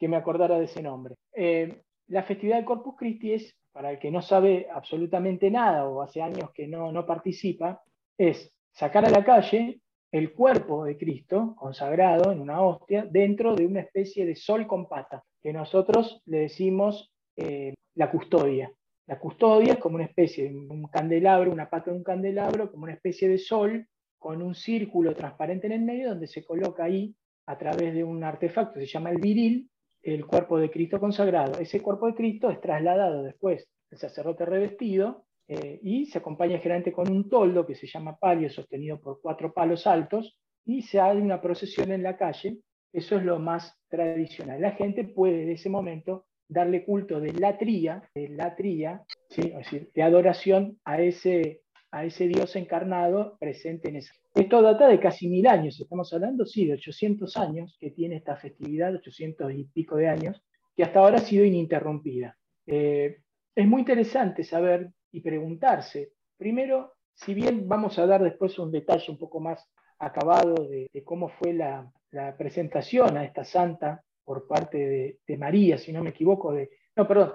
que 0.00 0.08
me 0.08 0.16
acordara 0.16 0.58
de 0.58 0.64
ese 0.64 0.82
nombre. 0.82 1.14
Eh, 1.34 1.82
la 2.08 2.22
festividad 2.22 2.58
de 2.58 2.64
Corpus 2.64 2.96
Christi 2.96 3.34
es, 3.34 3.54
para 3.70 3.92
el 3.92 3.98
que 3.98 4.10
no 4.10 4.22
sabe 4.22 4.66
absolutamente 4.72 5.50
nada 5.50 5.84
o 5.84 6.00
hace 6.00 6.22
años 6.22 6.50
que 6.52 6.66
no, 6.66 6.90
no 6.90 7.06
participa, 7.06 7.82
es 8.18 8.50
sacar 8.72 9.04
a 9.04 9.10
la 9.10 9.22
calle 9.22 9.80
el 10.10 10.32
cuerpo 10.32 10.84
de 10.84 10.96
Cristo 10.96 11.54
consagrado 11.56 12.32
en 12.32 12.40
una 12.40 12.62
hostia 12.62 13.06
dentro 13.08 13.54
de 13.54 13.66
una 13.66 13.80
especie 13.80 14.26
de 14.26 14.34
sol 14.34 14.66
con 14.66 14.88
pata, 14.88 15.22
que 15.40 15.52
nosotros 15.52 16.20
le 16.24 16.38
decimos 16.38 17.12
eh, 17.36 17.74
la 17.94 18.10
custodia. 18.10 18.72
La 19.06 19.18
custodia 19.18 19.74
es 19.74 19.78
como 19.78 19.96
una 19.96 20.04
especie 20.04 20.48
de 20.48 20.56
un 20.56 20.84
candelabro, 20.84 21.52
una 21.52 21.68
pata 21.68 21.90
de 21.90 21.98
un 21.98 22.02
candelabro, 22.04 22.70
como 22.70 22.84
una 22.84 22.94
especie 22.94 23.28
de 23.28 23.38
sol 23.38 23.86
con 24.18 24.42
un 24.42 24.54
círculo 24.54 25.14
transparente 25.14 25.66
en 25.66 25.74
el 25.74 25.82
medio 25.82 26.08
donde 26.10 26.26
se 26.26 26.44
coloca 26.44 26.84
ahí, 26.84 27.14
a 27.46 27.58
través 27.58 27.94
de 27.94 28.04
un 28.04 28.22
artefacto 28.22 28.78
se 28.78 28.86
llama 28.86 29.10
el 29.10 29.18
viril, 29.18 29.68
el 30.02 30.26
cuerpo 30.26 30.58
de 30.58 30.70
Cristo 30.70 30.98
consagrado. 30.98 31.58
Ese 31.60 31.82
cuerpo 31.82 32.06
de 32.06 32.14
Cristo 32.14 32.50
es 32.50 32.60
trasladado 32.60 33.22
después 33.22 33.68
el 33.90 33.98
sacerdote 33.98 34.44
revestido 34.46 35.24
eh, 35.48 35.80
y 35.82 36.06
se 36.06 36.18
acompaña 36.18 36.58
generalmente 36.58 36.92
con 36.92 37.10
un 37.10 37.28
toldo 37.28 37.66
que 37.66 37.74
se 37.74 37.86
llama 37.86 38.16
palio 38.16 38.48
sostenido 38.50 39.00
por 39.00 39.20
cuatro 39.20 39.52
palos 39.52 39.86
altos 39.86 40.38
y 40.64 40.82
se 40.82 41.00
hace 41.00 41.20
una 41.20 41.40
procesión 41.40 41.90
en 41.92 42.02
la 42.02 42.16
calle. 42.16 42.58
Eso 42.92 43.16
es 43.16 43.24
lo 43.24 43.38
más 43.38 43.76
tradicional. 43.88 44.60
La 44.60 44.72
gente 44.72 45.04
puede 45.04 45.42
en 45.42 45.50
ese 45.50 45.68
momento 45.68 46.26
darle 46.48 46.84
culto 46.84 47.20
de 47.20 47.32
latría, 47.32 48.02
de 48.14 48.28
latría, 48.28 49.02
¿sí? 49.28 49.52
de 49.94 50.02
adoración 50.02 50.78
a 50.84 51.00
ese 51.00 51.62
a 51.92 52.04
ese 52.04 52.28
Dios 52.28 52.54
encarnado 52.56 53.36
presente 53.38 53.88
en 53.88 53.96
esa. 53.96 54.14
Esto 54.34 54.62
data 54.62 54.86
de 54.86 55.00
casi 55.00 55.28
mil 55.28 55.46
años, 55.48 55.80
estamos 55.80 56.12
hablando, 56.12 56.46
sí, 56.46 56.64
de 56.64 56.74
800 56.74 57.36
años 57.36 57.76
que 57.80 57.90
tiene 57.90 58.16
esta 58.16 58.36
festividad, 58.36 58.94
800 58.94 59.52
y 59.52 59.64
pico 59.64 59.96
de 59.96 60.08
años, 60.08 60.40
que 60.76 60.84
hasta 60.84 61.00
ahora 61.00 61.16
ha 61.16 61.20
sido 61.20 61.44
ininterrumpida. 61.44 62.38
Eh, 62.66 63.22
es 63.54 63.66
muy 63.66 63.80
interesante 63.80 64.44
saber 64.44 64.92
y 65.10 65.20
preguntarse, 65.20 66.12
primero, 66.36 66.92
si 67.12 67.34
bien 67.34 67.68
vamos 67.68 67.98
a 67.98 68.06
dar 68.06 68.22
después 68.22 68.56
un 68.60 68.70
detalle 68.70 69.10
un 69.10 69.18
poco 69.18 69.40
más 69.40 69.68
acabado 69.98 70.54
de, 70.68 70.88
cómo 71.04 71.28
fue 71.28 71.52
la, 71.52 71.90
presentación 72.38 73.16
a 73.16 73.24
esta 73.24 73.44
santa 73.44 74.02
por 74.24 74.46
parte 74.48 75.18
de, 75.26 75.36
María, 75.36 75.76
si 75.76 75.92
no 75.92 76.02
me 76.02 76.10
equivoco, 76.10 76.52
de, 76.52 76.70
no, 76.96 77.06
perdón, 77.06 77.34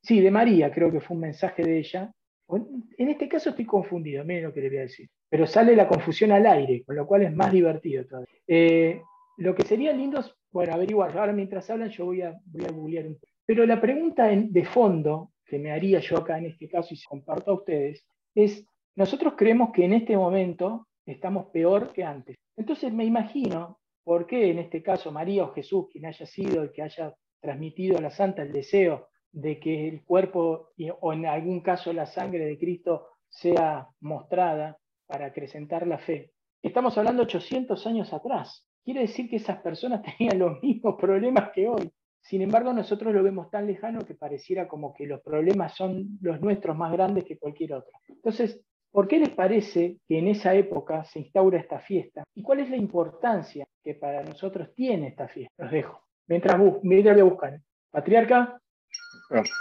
sí, 0.00 0.20
de 0.20 0.30
María, 0.30 0.72
creo 0.72 0.90
que 0.90 1.00
fue 1.00 1.16
un 1.16 1.22
mensaje 1.22 1.62
de 1.62 1.78
ella, 1.78 2.12
en 2.48 3.08
este 3.08 3.28
caso 3.28 3.50
estoy 3.50 3.64
confundido, 3.64 4.24
miren 4.24 4.44
lo 4.44 4.52
que 4.52 4.60
le 4.60 4.68
voy 4.68 4.78
a 4.78 4.82
decir. 4.82 5.08
Pero 5.34 5.48
sale 5.48 5.74
la 5.74 5.88
confusión 5.88 6.30
al 6.30 6.46
aire, 6.46 6.84
con 6.84 6.94
lo 6.94 7.08
cual 7.08 7.22
es 7.22 7.34
más 7.34 7.50
divertido 7.50 8.04
todavía. 8.04 8.36
Eh, 8.46 9.02
lo 9.38 9.52
que 9.52 9.64
sería 9.64 9.92
lindo 9.92 10.20
es, 10.20 10.32
bueno, 10.52 10.74
averiguar. 10.74 11.18
Ahora 11.18 11.32
mientras 11.32 11.68
hablan 11.70 11.90
yo 11.90 12.04
voy 12.04 12.22
a, 12.22 12.38
voy 12.44 12.64
a 12.64 12.70
googlear 12.70 13.08
un 13.08 13.14
poco. 13.14 13.32
Pero 13.44 13.66
la 13.66 13.80
pregunta 13.80 14.28
de 14.28 14.64
fondo 14.64 15.32
que 15.44 15.58
me 15.58 15.72
haría 15.72 15.98
yo 15.98 16.18
acá 16.18 16.38
en 16.38 16.46
este 16.46 16.68
caso 16.68 16.94
y 16.94 16.96
se 16.98 17.08
comparto 17.08 17.50
a 17.50 17.54
ustedes 17.54 18.06
es, 18.32 18.64
nosotros 18.94 19.34
creemos 19.36 19.70
que 19.72 19.84
en 19.84 19.94
este 19.94 20.16
momento 20.16 20.86
estamos 21.04 21.46
peor 21.46 21.92
que 21.92 22.04
antes. 22.04 22.36
Entonces 22.56 22.92
me 22.92 23.04
imagino 23.04 23.80
por 24.04 24.28
qué 24.28 24.52
en 24.52 24.60
este 24.60 24.84
caso 24.84 25.10
María 25.10 25.42
o 25.42 25.52
Jesús, 25.52 25.86
quien 25.90 26.06
haya 26.06 26.26
sido 26.26 26.62
el 26.62 26.70
que 26.70 26.82
haya 26.82 27.12
transmitido 27.40 27.98
a 27.98 28.00
la 28.00 28.10
santa 28.10 28.42
el 28.42 28.52
deseo 28.52 29.08
de 29.32 29.58
que 29.58 29.88
el 29.88 30.04
cuerpo 30.04 30.70
o 31.00 31.12
en 31.12 31.26
algún 31.26 31.60
caso 31.60 31.92
la 31.92 32.06
sangre 32.06 32.44
de 32.44 32.56
Cristo 32.56 33.08
sea 33.28 33.88
mostrada 33.98 34.78
para 35.06 35.26
acrecentar 35.26 35.86
la 35.86 35.98
fe. 35.98 36.32
Estamos 36.62 36.96
hablando 36.96 37.22
800 37.22 37.86
años 37.86 38.12
atrás. 38.12 38.66
Quiere 38.84 39.02
decir 39.02 39.28
que 39.28 39.36
esas 39.36 39.58
personas 39.58 40.02
tenían 40.18 40.38
los 40.38 40.62
mismos 40.62 40.96
problemas 41.00 41.50
que 41.52 41.68
hoy. 41.68 41.92
Sin 42.20 42.40
embargo, 42.40 42.72
nosotros 42.72 43.12
lo 43.12 43.22
vemos 43.22 43.50
tan 43.50 43.66
lejano 43.66 44.00
que 44.00 44.14
pareciera 44.14 44.66
como 44.66 44.94
que 44.94 45.06
los 45.06 45.20
problemas 45.20 45.74
son 45.74 46.18
los 46.22 46.40
nuestros 46.40 46.76
más 46.76 46.90
grandes 46.90 47.24
que 47.24 47.38
cualquier 47.38 47.74
otro. 47.74 47.92
Entonces, 48.08 48.62
¿por 48.90 49.08
qué 49.08 49.18
les 49.18 49.28
parece 49.28 49.98
que 50.08 50.18
en 50.18 50.28
esa 50.28 50.54
época 50.54 51.04
se 51.04 51.20
instaura 51.20 51.58
esta 51.58 51.80
fiesta? 51.80 52.24
¿Y 52.34 52.42
cuál 52.42 52.60
es 52.60 52.70
la 52.70 52.76
importancia 52.76 53.66
que 53.82 53.94
para 53.94 54.22
nosotros 54.22 54.74
tiene 54.74 55.08
esta 55.08 55.28
fiesta? 55.28 55.52
Los 55.58 55.70
dejo. 55.70 56.00
Mientras, 56.26 56.58
mientras 56.82 57.14
voy 57.14 57.20
a 57.20 57.30
buscar. 57.30 57.60
Patriarca. 57.90 58.58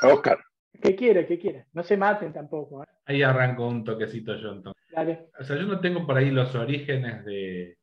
Oscar. 0.02 0.40
¿Qué 0.82 0.96
quiere? 0.96 1.28
¿Qué 1.28 1.38
quiere? 1.38 1.66
No 1.74 1.84
se 1.84 1.98
maten 1.98 2.32
tampoco. 2.32 2.84
¿eh? 2.84 2.88
Ahí 3.06 3.22
arranco 3.22 3.68
un 3.68 3.84
toquecito 3.84 4.36
yo 4.36 4.54
entonces. 4.54 4.83
O 5.40 5.44
sea, 5.44 5.58
yo 5.58 5.64
no 5.64 5.80
tengo 5.80 6.06
por 6.06 6.18
ahí 6.18 6.32
los 6.32 6.54
orígenes 6.56 7.26
de, 7.26 7.78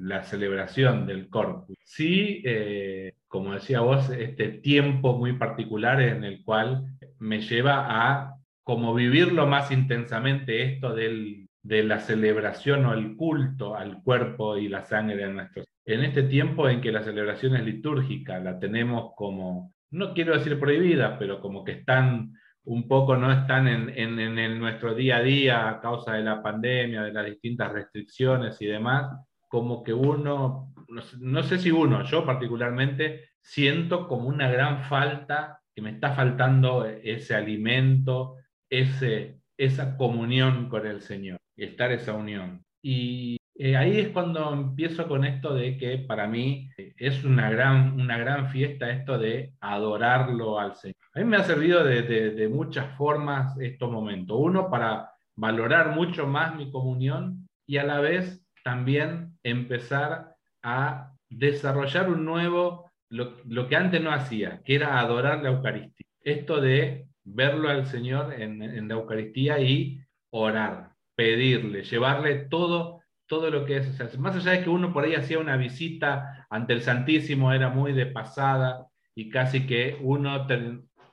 la 0.00 0.22
celebración 0.22 1.06
del 1.06 1.28
corpus. 1.28 1.76
Sí, 1.84 2.42
eh, 2.44 3.14
como 3.26 3.54
decía 3.54 3.80
vos, 3.80 4.10
este 4.10 4.48
tiempo 4.48 5.16
muy 5.18 5.34
particular 5.34 6.00
en 6.00 6.24
el 6.24 6.42
cual 6.44 6.86
me 7.18 7.40
lleva 7.40 7.86
a 7.88 8.34
como 8.62 8.94
vivirlo 8.94 9.46
más 9.46 9.70
intensamente 9.70 10.62
esto 10.62 10.94
del, 10.94 11.48
de 11.62 11.82
la 11.82 12.00
celebración 12.00 12.86
o 12.86 12.94
el 12.94 13.16
culto 13.16 13.74
al 13.76 14.02
cuerpo 14.02 14.56
y 14.56 14.68
la 14.68 14.84
sangre 14.84 15.16
de 15.16 15.32
nuestros. 15.32 15.66
En 15.84 16.04
este 16.04 16.22
tiempo 16.22 16.68
en 16.68 16.80
que 16.80 16.92
la 16.92 17.02
celebración 17.02 17.56
es 17.56 17.64
litúrgica, 17.64 18.38
la 18.38 18.58
tenemos 18.58 19.12
como 19.16 19.72
no 19.90 20.12
quiero 20.12 20.36
decir 20.36 20.58
prohibidas, 20.58 21.16
pero 21.18 21.40
como 21.40 21.64
que 21.64 21.72
están 21.72 22.34
un 22.68 22.86
poco, 22.86 23.16
no 23.16 23.32
están 23.32 23.66
en, 23.66 23.88
en, 23.96 24.58
nuestro 24.58 24.94
día 24.94 25.16
a 25.16 25.22
día 25.22 25.68
a 25.70 25.80
causa 25.80 26.12
de 26.12 26.22
la 26.22 26.42
pandemia, 26.42 27.02
de 27.02 27.12
las 27.12 27.24
distintas 27.24 27.72
restricciones 27.72 28.60
y 28.60 28.66
demás, 28.66 29.10
como 29.48 29.82
que 29.82 29.94
uno, 29.94 30.74
no, 31.18 31.42
sé 31.42 31.58
si 31.58 31.70
uno, 31.70 32.04
yo 32.04 32.26
particularmente, 32.26 33.30
siento 33.40 34.06
como 34.06 34.28
una 34.28 34.50
gran 34.50 34.84
falta, 34.84 35.60
que 35.74 35.80
me 35.80 35.90
está 35.90 36.12
faltando 36.12 36.84
ese 36.84 37.34
alimento, 37.34 38.36
ese, 38.68 39.40
esa 39.56 39.96
comunión 39.96 40.68
con 40.68 40.86
el 40.86 41.00
Señor, 41.00 41.38
estar 41.56 41.90
esa 41.90 42.12
unión. 42.12 42.62
Y 42.82 43.38
eh, 43.54 43.76
ahí 43.76 43.98
es 43.98 44.08
cuando 44.10 44.52
empiezo 44.52 45.08
con 45.08 45.24
esto 45.24 45.54
de 45.54 45.78
que 45.78 45.98
para 45.98 46.26
mí 46.26 46.68
es 46.76 47.24
una 47.24 47.48
gran, 47.48 47.98
una 47.98 48.18
gran 48.18 48.50
fiesta 48.50 48.90
esto 48.90 49.18
de 49.18 49.54
adorarlo 49.60 50.60
al 50.60 50.74
Señor. 50.76 50.97
A 51.18 51.20
mí 51.20 51.26
me 51.26 51.36
ha 51.36 51.42
servido 51.42 51.82
de, 51.82 52.48
muchas 52.48 52.96
formas 52.96 53.58
estos 53.58 53.90
momentos. 53.90 54.36
Uno, 54.38 54.70
para 54.70 55.10
valorar 55.34 55.90
mucho 55.90 56.28
más 56.28 56.54
mi 56.54 56.70
comunión 56.70 57.48
y 57.66 57.78
a 57.78 57.82
la 57.82 57.98
vez 57.98 58.46
también 58.62 59.36
empezar 59.42 60.36
a 60.62 61.12
desarrollar 61.28 62.08
un 62.08 62.24
nuevo, 62.24 62.88
lo, 63.10 63.34
lo 63.46 63.66
que 63.66 63.74
antes 63.74 64.00
no 64.00 64.12
hacía, 64.12 64.62
que 64.64 64.76
era 64.76 65.00
adorar 65.00 65.42
la 65.42 65.48
Eucaristía. 65.48 66.06
Esto 66.20 66.60
de 66.60 67.08
verlo 67.24 67.68
al 67.68 67.86
Señor 67.86 68.34
en, 68.34 68.62
en 68.62 68.86
la 68.86 68.94
Eucaristía 68.94 69.58
y 69.58 70.00
orar 70.30 70.92
pedirle, 71.16 71.82
llevarle 71.82 72.46
todo, 72.48 73.00
todo 73.26 73.50
lo 73.50 73.64
que 73.64 73.78
es. 73.78 74.18
más 74.20 74.36
allá 74.36 74.52
de 74.52 74.62
que 74.62 74.70
uno 74.70 74.92
por 74.92 75.02
ahí 75.02 75.16
hacía 75.16 75.40
una 75.40 75.56
visita 75.56 76.46
ante 76.48 76.74
el 76.74 76.82
Santísimo, 76.82 77.52
era 77.52 77.70
muy 77.70 77.92
de 77.92 78.06
pasada 78.06 78.86
y 79.16 79.30
casi 79.30 79.66
que 79.66 79.98
uno, 80.00 80.46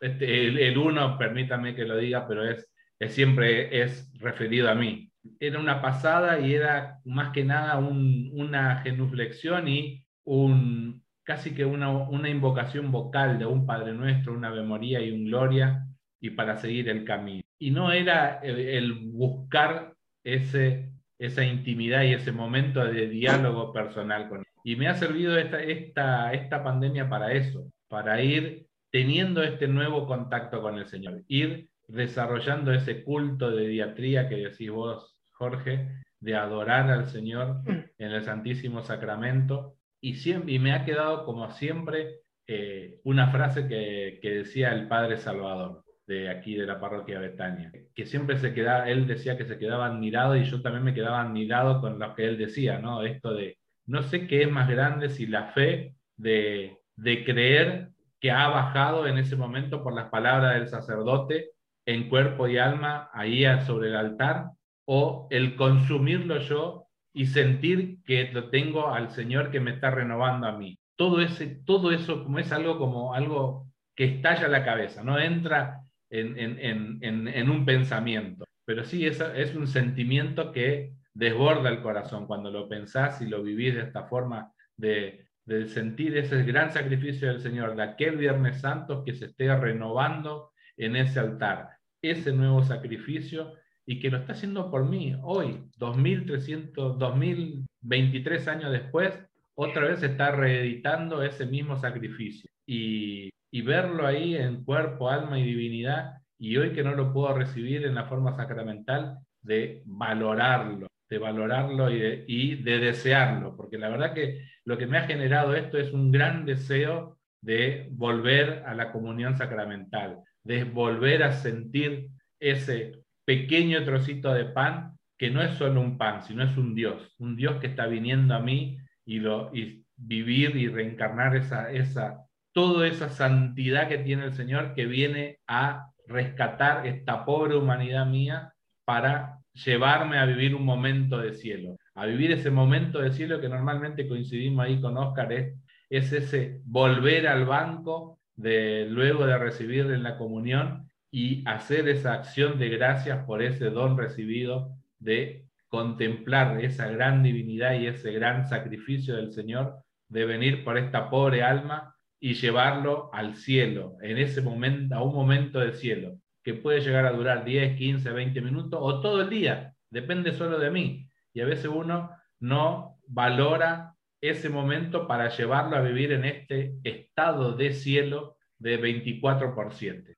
este, 0.05 0.67
el, 0.67 0.77
uno, 0.77 1.17
permítame 1.17 1.73
que 1.73 1.85
lo 1.85 1.97
diga, 1.97 2.27
pero 2.27 2.47
es, 2.47 2.67
es, 2.99 3.13
siempre 3.13 3.81
es 3.81 4.11
referido 4.19 4.69
a 4.69 4.75
mí. 4.75 5.11
Era 5.39 5.59
una 5.59 5.81
pasada 5.81 6.39
y 6.39 6.53
era 6.53 6.99
más 7.05 7.31
que 7.31 7.43
nada 7.43 7.77
una 7.79 8.81
genuflexión 8.81 9.67
y 9.67 10.05
un, 10.23 11.03
casi 11.23 11.55
que 11.55 11.65
una, 11.65 11.89
una 11.89 12.29
invocación 12.29 12.91
vocal 12.91 13.39
de 13.39 13.47
un 13.47 13.65
Padre 13.65 13.93
Nuestro, 13.93 14.33
una 14.33 14.51
memoria 14.51 15.01
y 15.01 15.11
un 15.11 15.25
Gloria, 15.25 15.83
y 16.21 16.29
para 16.29 16.57
seguir 16.57 16.87
el 16.89 17.03
camino. 17.03 17.43
Y 17.57 17.71
no 17.71 17.91
era 17.91 18.39
el, 18.43 18.93
buscar 18.93 19.95
ese, 20.23 20.91
esa 21.17 21.43
intimidad 21.43 22.03
y 22.03 22.13
ese 22.13 22.31
momento 22.31 22.83
de 22.85 23.07
diálogo 23.07 23.73
personal 23.73 24.29
con 24.29 24.39
él. 24.39 24.45
Y 24.63 24.75
me 24.75 24.87
ha 24.87 24.95
servido 24.95 25.35
esta, 25.37 25.61
esta, 25.61 26.31
esta 26.33 26.63
pandemia 26.63 27.09
para 27.09 27.33
eso, 27.33 27.71
para 27.87 28.21
ir 28.21 28.67
teniendo 28.95 29.43
este 29.43 29.67
nuevo 29.67 30.07
contacto 30.07 30.61
con 30.61 30.77
el 30.77 30.87
Señor, 30.87 31.23
ir 31.27 31.67
desarrollando 31.89 32.71
ese 32.71 33.03
culto 33.03 33.51
de 33.51 33.67
diatría 33.67 34.29
que 34.29 34.37
decís 34.37 34.71
vos, 34.71 35.17
Jorge, 35.33 35.89
de 36.21 36.35
adorar 36.37 36.89
al 36.89 37.07
Señor 37.07 37.57
en 37.97 38.11
el 38.11 38.23
Santísimo 38.23 38.83
Sacramento. 38.83 39.75
Y, 39.99 40.13
siempre, 40.13 40.53
y 40.53 40.59
me 40.59 40.71
ha 40.71 40.85
quedado 40.85 41.25
como 41.25 41.51
siempre 41.51 42.21
eh, 42.47 43.01
una 43.03 43.31
frase 43.31 43.67
que, 43.67 44.19
que 44.21 44.29
decía 44.29 44.71
el 44.71 44.87
Padre 44.87 45.17
Salvador 45.17 45.83
de 46.07 46.29
aquí 46.29 46.55
de 46.55 46.65
la 46.65 46.79
parroquia 46.79 47.19
Betania, 47.19 47.73
que 47.93 48.05
siempre 48.05 48.37
se 48.37 48.53
quedaba, 48.53 48.89
él 48.89 49.07
decía 49.07 49.37
que 49.37 49.43
se 49.43 49.59
quedaba 49.59 49.87
admirado 49.87 50.37
y 50.37 50.45
yo 50.45 50.61
también 50.61 50.85
me 50.85 50.93
quedaba 50.93 51.21
admirado 51.21 51.81
con 51.81 51.99
lo 51.99 52.15
que 52.15 52.27
él 52.27 52.37
decía, 52.37 52.79
¿no? 52.79 53.03
Esto 53.03 53.33
de, 53.33 53.57
no 53.87 54.03
sé 54.03 54.25
qué 54.25 54.43
es 54.43 54.49
más 54.49 54.69
grande 54.69 55.09
si 55.09 55.27
la 55.27 55.47
fe 55.47 55.95
de, 56.15 56.77
de 56.95 57.25
creer 57.25 57.89
que 58.25 58.31
ha 58.31 58.47
bajado 58.47 59.05
en 59.05 59.19
ese 59.19 59.35
momento 59.35 59.83
por 59.83 59.93
las 59.93 60.09
palabras 60.09 60.55
del 60.55 60.67
sacerdote 60.67 61.51
en 61.85 62.09
cuerpo 62.09 62.47
y 62.47 62.57
alma 62.57 63.07
ahí 63.13 63.43
sobre 63.67 63.89
el 63.89 63.95
altar, 63.95 64.47
o 64.87 65.27
el 65.29 65.55
consumirlo 65.55 66.39
yo 66.39 66.87
y 67.13 67.27
sentir 67.27 67.99
que 68.03 68.31
lo 68.33 68.49
tengo 68.49 68.91
al 68.91 69.11
Señor 69.11 69.51
que 69.51 69.59
me 69.59 69.69
está 69.69 69.91
renovando 69.91 70.47
a 70.47 70.57
mí. 70.57 70.75
Todo, 70.97 71.21
ese, 71.21 71.61
todo 71.67 71.91
eso 71.91 72.23
como 72.23 72.39
es 72.39 72.51
algo 72.51 72.79
como 72.79 73.13
algo 73.13 73.67
que 73.95 74.05
estalla 74.05 74.47
la 74.47 74.65
cabeza, 74.65 75.03
no 75.03 75.19
entra 75.19 75.81
en, 76.09 77.49
un 77.51 77.63
pensamiento. 77.63 78.45
Pero 78.65 78.85
sí, 78.85 79.05
es, 79.05 79.21
es 79.21 79.55
un 79.55 79.67
sentimiento 79.67 80.51
que 80.51 80.93
desborda 81.13 81.69
el 81.69 81.83
corazón 81.83 82.25
cuando 82.25 82.49
lo 82.49 82.67
pensás 82.67 83.21
y 83.21 83.27
lo 83.27 83.43
vivís 83.43 83.75
de 83.75 83.81
esta 83.81 84.05
forma 84.05 84.51
de, 84.75 85.24
de 85.45 85.67
sentir 85.67 86.17
ese 86.17 86.43
gran 86.43 86.71
sacrificio 86.71 87.27
del 87.27 87.41
Señor, 87.41 87.75
de 87.75 87.83
aquel 87.83 88.17
Viernes 88.17 88.61
Santo 88.61 89.03
que 89.03 89.13
se 89.13 89.25
esté 89.25 89.55
renovando 89.55 90.51
en 90.77 90.95
ese 90.95 91.19
altar, 91.19 91.69
ese 92.01 92.33
nuevo 92.33 92.63
sacrificio 92.63 93.53
y 93.85 93.99
que 93.99 94.09
lo 94.09 94.17
está 94.17 94.33
haciendo 94.33 94.71
por 94.71 94.89
mí 94.89 95.15
hoy, 95.23 95.63
2300, 95.77 96.97
2023 96.97 98.47
años 98.47 98.71
después, 98.71 99.13
otra 99.53 99.85
vez 99.85 100.01
está 100.03 100.31
reeditando 100.31 101.21
ese 101.21 101.45
mismo 101.45 101.77
sacrificio. 101.77 102.49
Y 102.65 103.29
y 103.55 103.61
verlo 103.61 104.05
ahí 104.05 104.35
en 104.35 104.65
cuerpo, 104.65 105.09
alma 105.09 105.39
y 105.39 105.43
divinidad, 105.45 106.17
y 106.37 106.57
hoy 106.57 106.73
que 106.73 106.83
no 106.83 106.93
lo 106.93 107.13
puedo 107.13 107.33
recibir 107.33 107.85
en 107.85 107.95
la 107.95 108.03
forma 108.03 108.35
sacramental, 108.35 109.19
de 109.41 109.81
valorarlo, 109.85 110.87
de 111.09 111.17
valorarlo 111.17 111.89
y 111.91 111.99
de, 111.99 112.25
y 112.27 112.55
de 112.55 112.79
desearlo, 112.79 113.55
porque 113.55 113.77
la 113.77 113.89
verdad 113.89 114.13
que 114.13 114.41
lo 114.63 114.77
que 114.77 114.87
me 114.87 114.97
ha 114.97 115.07
generado 115.07 115.55
esto 115.55 115.77
es 115.77 115.93
un 115.93 116.11
gran 116.11 116.45
deseo 116.45 117.17
de 117.41 117.87
volver 117.91 118.63
a 118.65 118.73
la 118.73 118.91
comunión 118.91 119.37
sacramental, 119.37 120.23
de 120.43 120.63
volver 120.63 121.23
a 121.23 121.33
sentir 121.33 122.09
ese 122.39 123.03
pequeño 123.25 123.83
trocito 123.83 124.33
de 124.33 124.45
pan 124.45 124.97
que 125.17 125.29
no 125.29 125.41
es 125.41 125.55
solo 125.55 125.81
un 125.81 125.97
pan, 125.97 126.23
sino 126.23 126.43
es 126.43 126.57
un 126.57 126.75
Dios, 126.75 127.15
un 127.19 127.35
Dios 127.35 127.57
que 127.57 127.67
está 127.67 127.85
viniendo 127.87 128.33
a 128.35 128.39
mí 128.39 128.77
y, 129.05 129.19
lo, 129.19 129.55
y 129.55 129.85
vivir 129.95 130.55
y 130.55 130.67
reencarnar 130.67 131.35
esa, 131.35 131.71
esa, 131.71 132.25
toda 132.53 132.87
esa 132.87 133.09
santidad 133.09 133.87
que 133.87 133.99
tiene 133.99 134.25
el 134.25 134.33
Señor 134.33 134.73
que 134.73 134.85
viene 134.85 135.39
a 135.47 135.91
rescatar 136.07 136.85
esta 136.85 137.25
pobre 137.25 137.55
humanidad 137.55 138.05
mía 138.05 138.53
para 138.85 139.39
llevarme 139.63 140.17
a 140.17 140.25
vivir 140.25 140.53
un 140.53 140.65
momento 140.65 141.17
de 141.17 141.33
cielo, 141.33 141.77
a 141.93 142.05
vivir 142.05 142.31
ese 142.31 142.51
momento 142.51 142.99
de 142.99 143.11
cielo 143.11 143.39
que 143.39 143.49
normalmente 143.49 144.07
coincidimos 144.07 144.65
ahí 144.65 144.81
con 144.81 144.97
Oscar, 144.97 145.31
es, 145.31 145.55
es 145.89 146.11
ese 146.11 146.61
volver 146.65 147.27
al 147.27 147.45
banco 147.45 148.19
de, 148.35 148.87
luego 148.89 149.25
de 149.25 149.37
recibir 149.37 149.85
en 149.91 150.03
la 150.03 150.17
comunión 150.17 150.89
y 151.09 151.47
hacer 151.47 151.87
esa 151.87 152.13
acción 152.13 152.59
de 152.59 152.69
gracias 152.69 153.25
por 153.25 153.41
ese 153.41 153.69
don 153.69 153.97
recibido 153.97 154.71
de 154.99 155.45
contemplar 155.69 156.63
esa 156.63 156.87
gran 156.89 157.23
divinidad 157.23 157.79
y 157.79 157.87
ese 157.87 158.11
gran 158.11 158.47
sacrificio 158.47 159.15
del 159.15 159.31
Señor 159.31 159.77
de 160.09 160.25
venir 160.25 160.63
por 160.63 160.77
esta 160.77 161.09
pobre 161.09 161.43
alma 161.43 161.95
y 162.19 162.33
llevarlo 162.33 163.09
al 163.13 163.35
cielo, 163.35 163.97
en 164.01 164.17
ese 164.17 164.41
momento, 164.41 164.95
a 164.95 165.03
un 165.03 165.13
momento 165.13 165.59
del 165.59 165.73
cielo, 165.73 166.17
que 166.45 166.53
puede 166.53 166.79
llegar 166.79 167.07
a 167.07 167.11
durar 167.11 167.43
10, 167.43 167.75
15, 167.75 168.11
20 168.11 168.39
minutos 168.41 168.79
o 168.79 169.01
todo 169.01 169.21
el 169.21 169.29
día, 169.31 169.73
depende 169.89 170.31
solo 170.31 170.59
de 170.59 170.69
mí. 170.69 171.09
Y 171.33 171.41
a 171.41 171.45
veces 171.45 171.65
uno 171.65 172.11
no 172.39 172.99
valora 173.07 173.95
ese 174.21 174.49
momento 174.49 175.07
para 175.07 175.29
llevarlo 175.29 175.75
a 175.75 175.81
vivir 175.81 176.11
en 176.11 176.23
este 176.23 176.75
estado 176.83 177.53
de 177.53 177.73
cielo 177.73 178.37
de 178.59 178.77
24 178.77 179.55
por 179.55 179.73
7. 179.73 180.15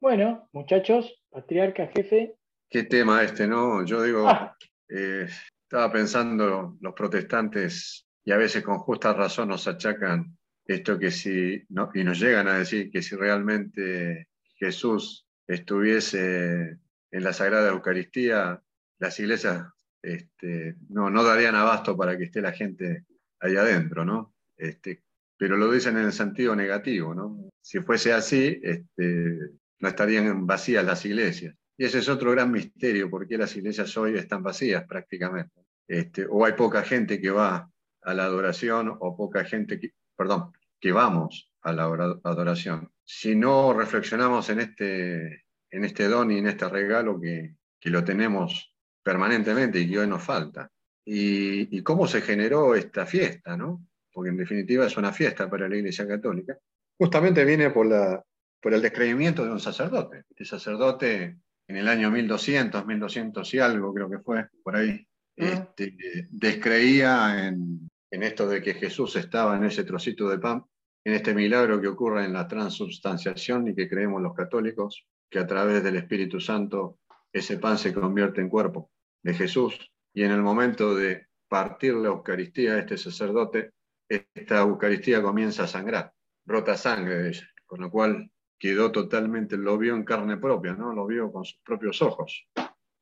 Bueno, 0.00 0.48
muchachos, 0.52 1.22
patriarca, 1.30 1.86
jefe. 1.94 2.34
Qué 2.70 2.84
tema 2.84 3.22
este, 3.22 3.46
¿no? 3.46 3.84
Yo 3.84 4.02
digo, 4.02 4.26
ah. 4.26 4.56
eh, 4.88 5.28
estaba 5.64 5.92
pensando, 5.92 6.78
los 6.80 6.94
protestantes, 6.94 8.08
y 8.24 8.32
a 8.32 8.38
veces 8.38 8.64
con 8.64 8.78
justa 8.78 9.12
razón 9.12 9.50
nos 9.50 9.68
achacan 9.68 10.34
esto 10.64 10.98
que 10.98 11.10
si, 11.10 11.62
no, 11.68 11.90
y 11.92 12.04
nos 12.04 12.18
llegan 12.18 12.48
a 12.48 12.56
decir 12.56 12.90
que 12.90 13.02
si 13.02 13.16
realmente 13.16 14.28
Jesús 14.54 15.26
estuviese 15.46 16.78
en 17.10 17.24
la 17.24 17.32
Sagrada 17.32 17.70
Eucaristía, 17.70 18.62
las 18.98 19.18
iglesias 19.20 19.66
este, 20.02 20.76
no, 20.88 21.10
no 21.10 21.22
darían 21.22 21.54
abasto 21.54 21.96
para 21.96 22.16
que 22.16 22.24
esté 22.24 22.40
la 22.40 22.52
gente 22.52 23.04
ahí 23.40 23.56
adentro, 23.56 24.04
¿no? 24.04 24.34
Este, 24.56 25.02
pero 25.36 25.56
lo 25.56 25.70
dicen 25.70 25.96
en 25.96 26.04
el 26.04 26.12
sentido 26.12 26.54
negativo, 26.54 27.14
¿no? 27.14 27.50
Si 27.60 27.80
fuese 27.80 28.12
así, 28.12 28.60
este, 28.62 29.38
no 29.80 29.88
estarían 29.88 30.46
vacías 30.46 30.84
las 30.84 31.04
iglesias. 31.04 31.54
Y 31.76 31.84
ese 31.84 31.98
es 31.98 32.08
otro 32.08 32.30
gran 32.30 32.50
misterio, 32.50 33.10
porque 33.10 33.38
las 33.38 33.56
iglesias 33.56 33.96
hoy 33.96 34.16
están 34.16 34.42
vacías 34.42 34.84
prácticamente. 34.84 35.64
Este, 35.88 36.26
o 36.28 36.44
hay 36.44 36.52
poca 36.52 36.82
gente 36.82 37.20
que 37.20 37.30
va 37.30 37.68
a 38.02 38.14
la 38.14 38.24
adoración, 38.24 38.96
o 39.00 39.16
poca 39.16 39.44
gente 39.44 39.78
que, 39.80 39.92
perdón, 40.16 40.52
que 40.80 40.92
vamos 40.92 41.50
a 41.62 41.72
la 41.72 41.84
adoración. 42.24 42.90
Si 43.14 43.36
no 43.36 43.74
reflexionamos 43.74 44.48
en 44.48 44.60
este, 44.60 45.44
en 45.70 45.84
este 45.84 46.08
don 46.08 46.30
y 46.30 46.38
en 46.38 46.46
este 46.46 46.66
regalo 46.66 47.20
que, 47.20 47.56
que 47.78 47.90
lo 47.90 48.02
tenemos 48.02 48.74
permanentemente 49.02 49.78
y 49.78 49.90
que 49.90 49.98
hoy 49.98 50.06
nos 50.06 50.22
falta. 50.22 50.70
Y, 51.04 51.76
y, 51.76 51.82
cómo 51.82 52.06
se 52.06 52.22
generó 52.22 52.74
esta 52.74 53.04
fiesta, 53.04 53.54
¿no? 53.54 53.86
Porque 54.10 54.30
en 54.30 54.38
definitiva 54.38 54.86
es 54.86 54.96
una 54.96 55.12
fiesta 55.12 55.50
para 55.50 55.68
la 55.68 55.76
Iglesia 55.76 56.08
Católica. 56.08 56.56
Justamente 56.96 57.44
viene 57.44 57.68
por, 57.68 57.84
la, 57.84 58.24
por 58.62 58.72
el 58.72 58.80
descreimiento 58.80 59.44
de 59.44 59.52
un 59.52 59.60
sacerdote. 59.60 60.24
Este 60.30 60.46
sacerdote 60.46 61.36
en 61.68 61.76
el 61.76 61.88
año 61.88 62.10
1200, 62.10 62.86
1200 62.86 63.54
y 63.54 63.58
algo 63.58 63.92
creo 63.92 64.08
que 64.08 64.20
fue, 64.20 64.48
por 64.64 64.74
ahí, 64.74 65.06
ah. 65.38 65.44
este, 65.44 65.94
descreía 66.30 67.46
en, 67.46 67.90
en 68.10 68.22
esto 68.22 68.48
de 68.48 68.62
que 68.62 68.72
Jesús 68.72 69.16
estaba 69.16 69.54
en 69.56 69.64
ese 69.64 69.84
trocito 69.84 70.30
de 70.30 70.38
pan, 70.38 70.64
en 71.04 71.14
este 71.14 71.34
milagro 71.34 71.80
que 71.80 71.88
ocurre 71.88 72.24
en 72.24 72.32
la 72.32 72.46
transubstanciación 72.46 73.68
y 73.68 73.74
que 73.74 73.88
creemos 73.88 74.22
los 74.22 74.34
católicos, 74.34 75.06
que 75.28 75.38
a 75.38 75.46
través 75.46 75.82
del 75.82 75.96
Espíritu 75.96 76.40
Santo 76.40 76.98
ese 77.32 77.58
pan 77.58 77.78
se 77.78 77.92
convierte 77.92 78.40
en 78.40 78.48
cuerpo 78.48 78.90
de 79.22 79.34
Jesús. 79.34 79.90
Y 80.14 80.22
en 80.22 80.30
el 80.30 80.42
momento 80.42 80.94
de 80.94 81.26
partir 81.48 81.94
la 81.94 82.08
Eucaristía 82.08 82.78
este 82.78 82.96
sacerdote, 82.96 83.72
esta 84.08 84.60
Eucaristía 84.60 85.22
comienza 85.22 85.64
a 85.64 85.68
sangrar, 85.68 86.12
brota 86.44 86.76
sangre 86.76 87.16
de 87.16 87.28
ella, 87.30 87.48
con 87.66 87.80
lo 87.80 87.90
cual 87.90 88.30
quedó 88.58 88.92
totalmente, 88.92 89.56
lo 89.56 89.78
vio 89.78 89.96
en 89.96 90.04
carne 90.04 90.36
propia, 90.36 90.74
¿no? 90.74 90.92
lo 90.92 91.06
vio 91.06 91.32
con 91.32 91.44
sus 91.44 91.58
propios 91.64 92.00
ojos. 92.02 92.46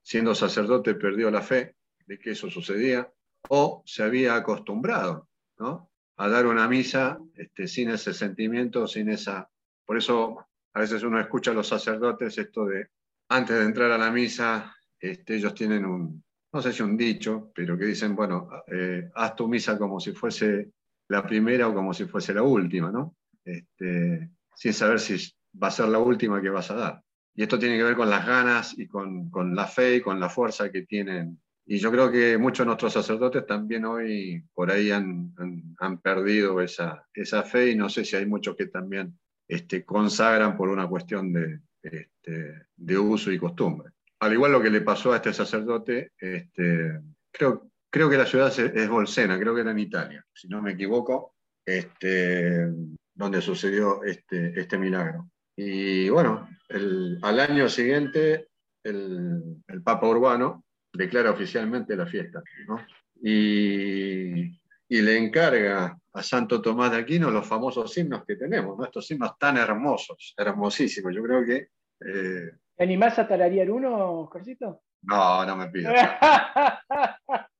Siendo 0.02 0.34
sacerdote 0.34 0.94
perdió 0.94 1.30
la 1.30 1.42
fe 1.42 1.74
de 2.06 2.18
que 2.18 2.30
eso 2.30 2.48
sucedía 2.48 3.12
o 3.48 3.82
se 3.84 4.02
había 4.02 4.36
acostumbrado 4.36 5.28
¿no? 5.58 5.89
A 6.24 6.28
dar 6.28 6.46
una 6.46 6.68
misa 6.68 7.18
este, 7.34 7.66
sin 7.66 7.90
ese 7.90 8.12
sentimiento, 8.12 8.86
sin 8.86 9.08
esa... 9.08 9.48
Por 9.84 9.96
eso 9.96 10.46
a 10.74 10.80
veces 10.80 11.02
uno 11.02 11.18
escucha 11.18 11.50
a 11.50 11.54
los 11.54 11.68
sacerdotes 11.68 12.36
esto 12.38 12.66
de, 12.66 12.88
antes 13.28 13.56
de 13.58 13.64
entrar 13.64 13.90
a 13.90 13.98
la 13.98 14.10
misa, 14.10 14.76
este, 14.98 15.36
ellos 15.36 15.54
tienen 15.54 15.84
un, 15.84 16.22
no 16.52 16.62
sé 16.62 16.72
si 16.72 16.82
un 16.82 16.96
dicho, 16.96 17.50
pero 17.54 17.78
que 17.78 17.86
dicen, 17.86 18.14
bueno, 18.14 18.48
eh, 18.66 19.10
haz 19.14 19.34
tu 19.34 19.48
misa 19.48 19.78
como 19.78 19.98
si 19.98 20.12
fuese 20.12 20.72
la 21.08 21.26
primera 21.26 21.68
o 21.68 21.74
como 21.74 21.94
si 21.94 22.04
fuese 22.04 22.34
la 22.34 22.42
última, 22.42 22.90
¿no? 22.90 23.16
Este, 23.44 24.30
sin 24.54 24.74
saber 24.74 25.00
si 25.00 25.16
va 25.60 25.68
a 25.68 25.72
ser 25.72 25.88
la 25.88 25.98
última 25.98 26.42
que 26.42 26.50
vas 26.50 26.70
a 26.70 26.74
dar. 26.74 27.02
Y 27.34 27.42
esto 27.42 27.58
tiene 27.58 27.76
que 27.78 27.84
ver 27.84 27.96
con 27.96 28.10
las 28.10 28.26
ganas 28.26 28.78
y 28.78 28.86
con, 28.86 29.30
con 29.30 29.54
la 29.54 29.66
fe 29.66 29.96
y 29.96 30.00
con 30.00 30.20
la 30.20 30.28
fuerza 30.28 30.70
que 30.70 30.82
tienen. 30.82 31.40
Y 31.72 31.78
yo 31.78 31.92
creo 31.92 32.10
que 32.10 32.36
muchos 32.36 32.64
de 32.64 32.66
nuestros 32.66 32.92
sacerdotes 32.92 33.46
también 33.46 33.84
hoy 33.84 34.42
por 34.54 34.72
ahí 34.72 34.90
han, 34.90 35.32
han, 35.78 35.98
perdido 35.98 36.60
esa, 36.60 37.06
esa 37.14 37.44
fe 37.44 37.70
y 37.70 37.76
no 37.76 37.88
sé 37.88 38.04
si 38.04 38.16
hay 38.16 38.26
muchos 38.26 38.56
que 38.56 38.66
también 38.66 39.16
este, 39.46 39.84
consagran 39.84 40.56
por 40.56 40.68
una 40.68 40.88
cuestión 40.88 41.32
de, 41.32 41.60
este, 41.80 42.66
de 42.74 42.98
uso 42.98 43.30
y 43.30 43.38
costumbre. 43.38 43.92
Al 44.18 44.32
igual 44.32 44.50
lo 44.50 44.60
que 44.60 44.68
le 44.68 44.80
pasó 44.80 45.12
a 45.12 45.16
este 45.18 45.32
sacerdote, 45.32 46.10
este, 46.18 47.02
creo, 47.30 47.70
creo 47.88 48.10
que 48.10 48.18
la 48.18 48.26
ciudad 48.26 48.52
es 48.58 48.88
Bolsena, 48.88 49.38
creo 49.38 49.54
que 49.54 49.60
era 49.60 49.70
en 49.70 49.78
Italia, 49.78 50.26
si 50.34 50.48
no 50.48 50.60
me 50.60 50.72
equivoco, 50.72 51.36
este, 51.64 52.66
donde 53.14 53.40
sucedió 53.40 54.02
este, 54.02 54.58
este 54.60 54.76
milagro. 54.76 55.30
Y 55.54 56.08
bueno, 56.08 56.48
el, 56.68 57.20
al 57.22 57.38
año 57.38 57.68
siguiente 57.68 58.48
el, 58.82 59.62
el, 59.68 59.82
Papa 59.82 60.08
Urbano 60.08 60.64
declara 60.92 61.30
oficialmente 61.30 61.96
la 61.96 62.06
fiesta. 62.06 62.42
¿no? 62.66 62.80
Y, 63.22 64.60
y, 64.88 65.02
le 65.02 65.18
encarga 65.18 65.98
a 66.12 66.22
Santo 66.22 66.60
Tomás 66.60 66.90
de 66.90 66.98
Aquino 66.98 67.30
los 67.30 67.46
famosos 67.46 67.96
himnos 67.96 68.24
que 68.24 68.36
tenemos, 68.36 68.76
¿no? 68.76 68.84
estos 68.84 69.10
himnos 69.10 69.38
tan 69.38 69.56
hermosos, 69.56 70.34
hermosísimos. 70.36 71.14
Yo 71.14 71.22
creo 71.22 71.44
que... 71.44 71.68
Eh... 72.00 72.50
¿Te 72.76 72.84
animás 72.84 73.18
a 73.18 73.28
tararear 73.28 73.70
uno, 73.70 74.20
Oscarcito? 74.20 74.82
No, 75.02 75.44
no 75.44 75.56
me 75.56 75.68
pidas. 75.68 76.18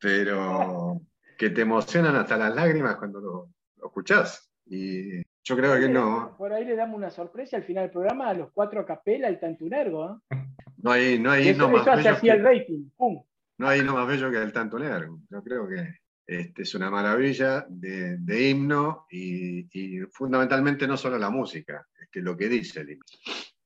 Pero 0.00 1.00
que 1.38 1.50
te 1.50 1.62
emocionan 1.62 2.16
hasta 2.16 2.36
las 2.36 2.54
lágrimas 2.54 2.96
cuando 2.96 3.20
lo, 3.20 3.50
lo 3.76 3.86
escuchás. 3.86 4.50
Y 4.66 5.23
yo 5.44 5.56
creo 5.56 5.78
que 5.78 5.88
no. 5.88 6.34
Por 6.38 6.52
ahí 6.52 6.64
le 6.64 6.74
damos 6.74 6.96
una 6.96 7.10
sorpresa 7.10 7.56
al 7.56 7.64
final 7.64 7.84
del 7.84 7.90
programa 7.90 8.30
a 8.30 8.34
los 8.34 8.50
cuatro 8.52 8.80
a 8.80 8.86
capela, 8.86 9.28
el 9.28 9.38
Tantunergo. 9.38 10.22
¿eh? 10.30 10.36
No 10.78 10.90
hay, 10.90 11.18
no 11.18 11.30
hay 11.30 11.48
eso, 11.48 11.68
más 11.68 11.84
bello 11.84 12.20
que, 12.20 12.30
el 12.30 12.42
rating. 12.42 12.90
¡Pum! 12.96 13.22
No 13.58 13.68
hay 13.68 13.82
no 13.82 13.94
más 13.94 14.08
bello 14.08 14.30
que 14.30 14.42
el 14.42 14.52
Tantunergo. 14.52 15.20
Yo 15.30 15.42
creo 15.42 15.68
que 15.68 16.00
este, 16.26 16.62
es 16.62 16.74
una 16.74 16.90
maravilla 16.90 17.66
de, 17.68 18.16
de 18.16 18.48
himno 18.48 19.06
y, 19.10 19.68
y, 19.70 20.00
fundamentalmente 20.10 20.86
no 20.86 20.96
solo 20.96 21.18
la 21.18 21.28
música, 21.28 21.86
este, 22.00 22.22
lo 22.22 22.36
que 22.36 22.48
dice 22.48 22.80
el 22.80 22.90
himno. 22.90 23.04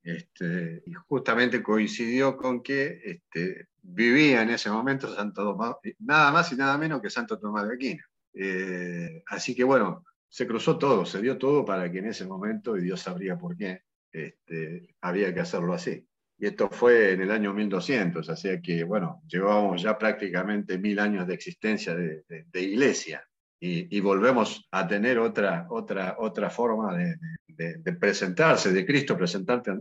Este, 0.03 0.83
y 0.87 0.93
justamente 0.95 1.63
coincidió 1.63 2.37
con 2.37 2.63
que 2.63 3.01
este, 3.05 3.69
vivía 3.83 4.43
en 4.43 4.51
ese 4.51 4.71
momento 4.71 5.15
Santo 5.15 5.45
Tomás, 5.45 5.77
nada 6.01 6.33
más 6.33 6.53
y 6.53 6.57
nada 6.57 6.77
menos 6.77 7.01
que 7.01 7.11
Santo 7.11 7.39
Tomás 7.39 7.69
de 7.69 7.75
Aquino. 7.75 8.05
Eh, 8.35 9.23
así 9.27 9.55
que 9.55 9.65
bueno, 9.65 10.05
se 10.29 10.47
cruzó 10.47 10.79
todo, 10.79 11.07
se 11.07 11.21
dio 11.21 11.39
todo 11.39 11.65
para 11.65 11.91
que 11.91 11.99
en 11.99 12.07
ese 12.07 12.27
momento, 12.27 12.77
y 12.77 12.83
Dios 12.83 13.01
sabría 13.01 13.39
por 13.39 13.57
qué, 13.57 13.83
este, 14.13 14.95
había 15.01 15.33
que 15.33 15.41
hacerlo 15.41 15.75
así. 15.75 16.07
Y 16.41 16.47
esto 16.47 16.69
fue 16.71 17.13
en 17.13 17.23
el 17.23 17.31
año 17.33 17.53
1200, 17.53 18.29
así 18.31 18.63
que, 18.63 18.85
bueno, 18.85 19.23
llevábamos 19.27 19.83
ya 19.83 19.99
prácticamente 19.99 20.79
mil 20.79 20.99
años 21.01 21.27
de 21.27 21.35
existencia 21.35 21.97
de, 21.97 22.25
de, 22.29 22.63
iglesia. 22.63 23.25
Y, 23.61 23.97
y, 23.97 24.01
volvemos 24.01 24.69
a 24.71 24.87
tener 24.87 25.19
otra, 25.19 25.67
otra, 25.69 26.15
otra 26.21 26.49
forma 26.49 26.97
de, 26.97 27.93
presentarse, 27.99 28.73
de 28.73 28.87
Cristo 28.87 29.17
presentarte 29.17 29.73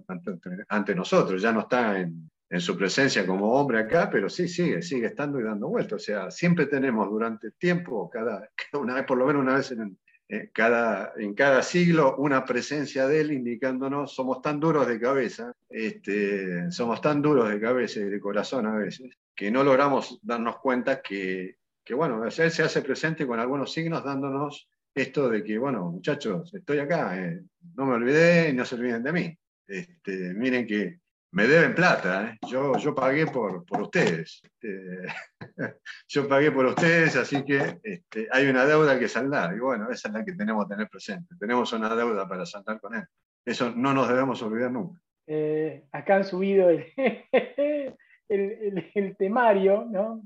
ante, 0.68 0.95
nosotros. 0.95 1.40
Ya 1.40 1.52
no 1.52 1.60
está 1.60 1.99
en, 1.99 2.28
su 2.60 2.76
presencia 2.76 3.28
como 3.28 3.53
hombre 3.53 3.78
acá, 3.78 4.10
pero 4.10 4.28
sí 4.28 4.48
sigue, 4.48 4.82
sigue 4.82 5.07
estando 5.07 5.40
y 5.40 5.44
dando 5.44 5.68
vueltas. 5.68 6.02
O 6.02 6.03
sea, 6.03 6.32
siempre 6.32 6.65
tenemos 6.65 7.07
durante 7.07 7.52
tiempo, 7.52 8.10
cada 8.10 8.49
una 8.82 8.95
vez, 8.95 9.06
por 9.06 9.19
lo 9.19 9.28
menos 9.28 9.44
una 9.44 9.57
vez 9.57 9.72
en, 9.72 9.95
eh, 10.30 10.49
cada, 10.54 11.14
en 11.18 11.34
cada 11.34 11.62
siglo 11.64 12.18
una 12.18 12.44
presencia 12.44 13.08
de 13.08 13.22
él 13.22 13.32
indicándonos, 13.32 14.14
somos 14.14 14.41
tan 14.41 14.60
duros 14.60 14.88
de 14.88 14.99
cabeza, 14.99 15.54
este, 15.70 16.70
somos 16.72 16.99
tan 17.02 17.22
duros 17.22 17.49
de 17.49 17.62
cabeza 17.62 18.02
y 18.02 18.06
de 18.06 18.20
corazón 18.20 18.66
a 18.66 18.76
veces, 18.76 19.18
que 19.36 19.49
no 19.49 19.64
logramos 19.64 20.20
darnos 20.22 20.60
cuenta 20.60 21.02
que, 21.02 21.56
que, 21.84 21.94
bueno, 21.94 22.26
él 22.26 22.32
se 22.32 22.64
hace 22.64 22.82
presente 22.82 23.26
con 23.26 23.40
algunos 23.40 23.72
signos 23.72 24.04
dándonos 24.04 24.68
esto 24.94 25.30
de 25.30 25.44
que, 25.44 25.58
bueno, 25.58 25.91
muchachos, 25.91 26.54
estoy 26.54 26.80
acá, 26.80 27.18
eh, 27.18 27.41
no 27.76 27.86
me 27.86 27.94
olvidé 27.94 28.52
no 28.54 28.66
se 28.66 28.76
olviden 28.76 29.04
de 29.04 29.14
mí. 29.14 29.38
Este, 29.68 30.34
miren 30.34 30.66
que 30.66 30.99
me 31.38 31.45
deben 31.45 31.76
plata, 31.76 32.31
¿eh? 32.31 32.38
yo, 32.49 32.76
yo 32.80 32.95
pagué 32.95 33.27
por, 33.27 33.64
por 33.64 33.84
ustedes. 33.84 34.41
Este, 34.43 35.05
yo 36.07 36.27
pagué 36.27 36.51
por 36.51 36.65
ustedes, 36.65 37.15
así 37.15 37.45
que 37.45 37.80
este, 37.84 38.27
hay 38.31 38.47
una 38.47 38.65
deuda 38.65 38.97
que 38.97 39.07
saldar. 39.07 39.55
Y 39.55 39.59
bueno, 39.59 39.91
esa 39.91 40.07
es 40.07 40.15
la 40.15 40.26
que 40.26 40.34
tenemos 40.34 40.65
que 40.65 40.73
tener 40.73 40.89
presente. 40.89 41.35
Tenemos 41.39 41.72
una 41.73 41.95
deuda 41.95 42.27
para 42.27 42.43
saldar 42.43 42.80
con 42.80 42.95
él. 42.95 43.03
Eso 43.45 43.72
no 43.76 43.93
nos 43.93 44.07
debemos 44.07 44.41
olvidar 44.41 44.72
nunca. 44.72 44.99
Eh, 45.27 45.84
acá 45.91 46.15
han 46.15 46.26
subido 46.26 46.72
el, 46.72 46.88
el, 48.30 48.91
el, 48.95 49.15
temario, 49.15 49.85
¿no? 49.88 50.23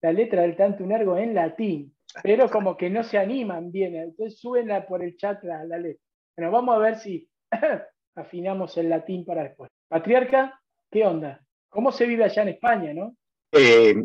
La 0.00 0.12
letra 0.12 0.42
del 0.42 0.54
Tantunergo 0.54 1.18
en 1.18 1.34
latín, 1.34 1.92
pero 2.22 2.48
como 2.48 2.76
que 2.76 2.88
no 2.88 3.02
se 3.02 3.18
animan 3.18 3.72
bien. 3.72 3.96
Entonces 3.96 4.38
suben 4.38 4.68
por 4.88 5.02
el 5.02 5.16
chat 5.16 5.42
la, 5.42 5.64
la 5.64 5.78
letra. 5.78 6.04
Bueno, 6.36 6.52
vamos 6.52 6.76
a 6.76 6.78
ver 6.78 6.98
si 6.98 7.28
afinamos 8.14 8.76
el 8.76 8.90
latín 8.90 9.24
para 9.24 9.42
después. 9.42 9.72
Patriarca, 9.88 10.60
¿qué 10.90 11.04
onda? 11.04 11.44
¿Cómo 11.68 11.92
se 11.92 12.06
vive 12.06 12.24
allá 12.24 12.42
en 12.42 12.48
España, 12.48 12.92
no? 12.92 13.16
Eh, 13.52 14.04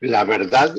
la 0.00 0.24
verdad, 0.24 0.74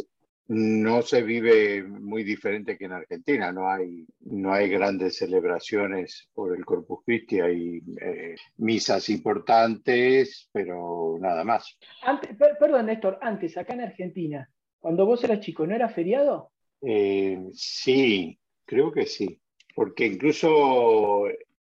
no 0.48 1.02
se 1.02 1.24
vive 1.24 1.82
muy 1.84 2.24
diferente 2.24 2.78
que 2.78 2.86
en 2.86 2.92
Argentina. 2.92 3.52
No 3.52 3.70
hay, 3.70 4.06
no 4.20 4.54
hay 4.54 4.70
grandes 4.70 5.18
celebraciones 5.18 6.30
por 6.34 6.56
el 6.56 6.66
Corpus 6.66 7.00
Christi, 7.06 7.40
hay 7.40 7.82
eh, 8.02 8.36
misas 8.58 9.10
importantes, 9.10 10.50
pero 10.52 11.18
nada 11.20 11.44
más. 11.44 11.78
Antes, 12.04 12.36
per 12.36 12.58
perdón, 12.60 12.88
Néstor, 12.88 13.18
antes, 13.22 13.58
acá 13.58 13.74
en 13.74 13.82
Argentina, 13.82 14.50
cuando 14.80 15.06
vos 15.06 15.24
eras 15.24 15.40
chico, 15.40 15.66
¿no 15.66 15.74
era 15.74 15.90
feriado? 15.90 16.52
Eh, 16.82 17.40
sí, 17.54 18.38
creo 18.66 18.92
que 18.92 19.06
sí, 19.06 19.40
porque 19.74 20.06
incluso 20.06 21.24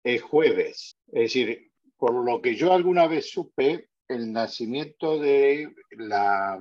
es 0.04 0.22
jueves. 0.22 0.98
Es 1.08 1.22
decir, 1.22 1.70
por 1.98 2.12
lo 2.24 2.40
que 2.40 2.54
yo 2.54 2.72
alguna 2.72 3.06
vez 3.06 3.30
supe, 3.30 3.88
el 4.08 4.32
nacimiento 4.32 5.18
de 5.18 5.74
la, 5.90 6.58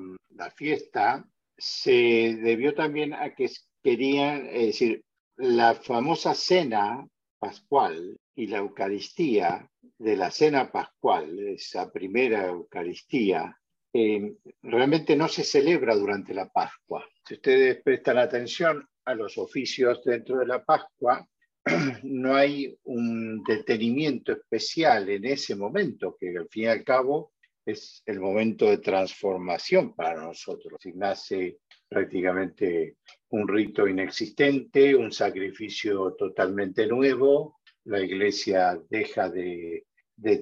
fiesta 0.56 1.26
se 1.58 2.38
debió 2.42 2.74
también 2.74 3.14
a 3.14 3.34
que 3.34 3.50
querían, 3.84 4.48
es 4.48 4.68
decir, 4.68 5.04
la 5.38 5.76
famosa 5.76 6.34
cena 6.34 7.08
pascual 7.40 8.18
y 8.36 8.48
la 8.48 8.58
Eucaristía 8.58 9.70
de 9.98 10.18
la 10.18 10.32
cena 10.32 10.72
pascual, 10.72 11.40
esa 11.40 11.92
primera 11.92 12.48
Eucaristía, 12.48 13.58
eh, 13.94 14.36
realmente 14.62 15.16
no 15.16 15.28
se 15.28 15.44
celebra 15.44 15.96
durante 15.96 16.34
la 16.34 16.50
Pascua. 16.50 17.06
Si 17.26 17.36
ustedes 17.36 17.82
prestan 17.82 18.18
atención 18.18 18.86
a 19.06 19.16
los 19.16 19.38
oficios 19.38 20.04
dentro 20.04 20.40
de 20.40 20.48
la 20.48 20.64
Pascua, 20.64 21.26
no 22.04 22.36
hay 22.36 22.78
un 22.84 23.44
detenimiento 23.44 24.32
especial 24.32 25.10
en 25.10 25.26
ese 25.26 25.56
momento, 25.56 26.16
que 26.20 26.38
al 26.38 26.48
fin 26.50 26.64
y 26.64 26.68
al 26.68 26.84
cabo 26.84 27.34
es 27.66 28.04
el 28.06 28.20
momento 28.20 28.70
de 28.70 28.78
transformación 28.78 29.96
para 29.96 30.22
nosotros. 30.22 30.80
Si 30.80 30.94
nace 30.94 31.58
prácticamente 31.90 32.98
un 33.30 33.48
rito 33.48 33.88
inexistente, 33.88 34.96
un 34.96 35.12
sacrificio 35.12 36.14
totalmente 36.14 36.86
nuevo, 36.86 37.60
la 37.86 38.00
iglesia 38.00 38.80
deja 38.90 39.30
de, 39.30 39.86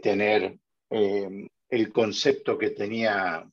tener 0.01 0.57
eh, 0.89 1.47
el 1.69 1.91
concepto 1.91 2.57
que 2.57 2.71
tenía 2.71 3.49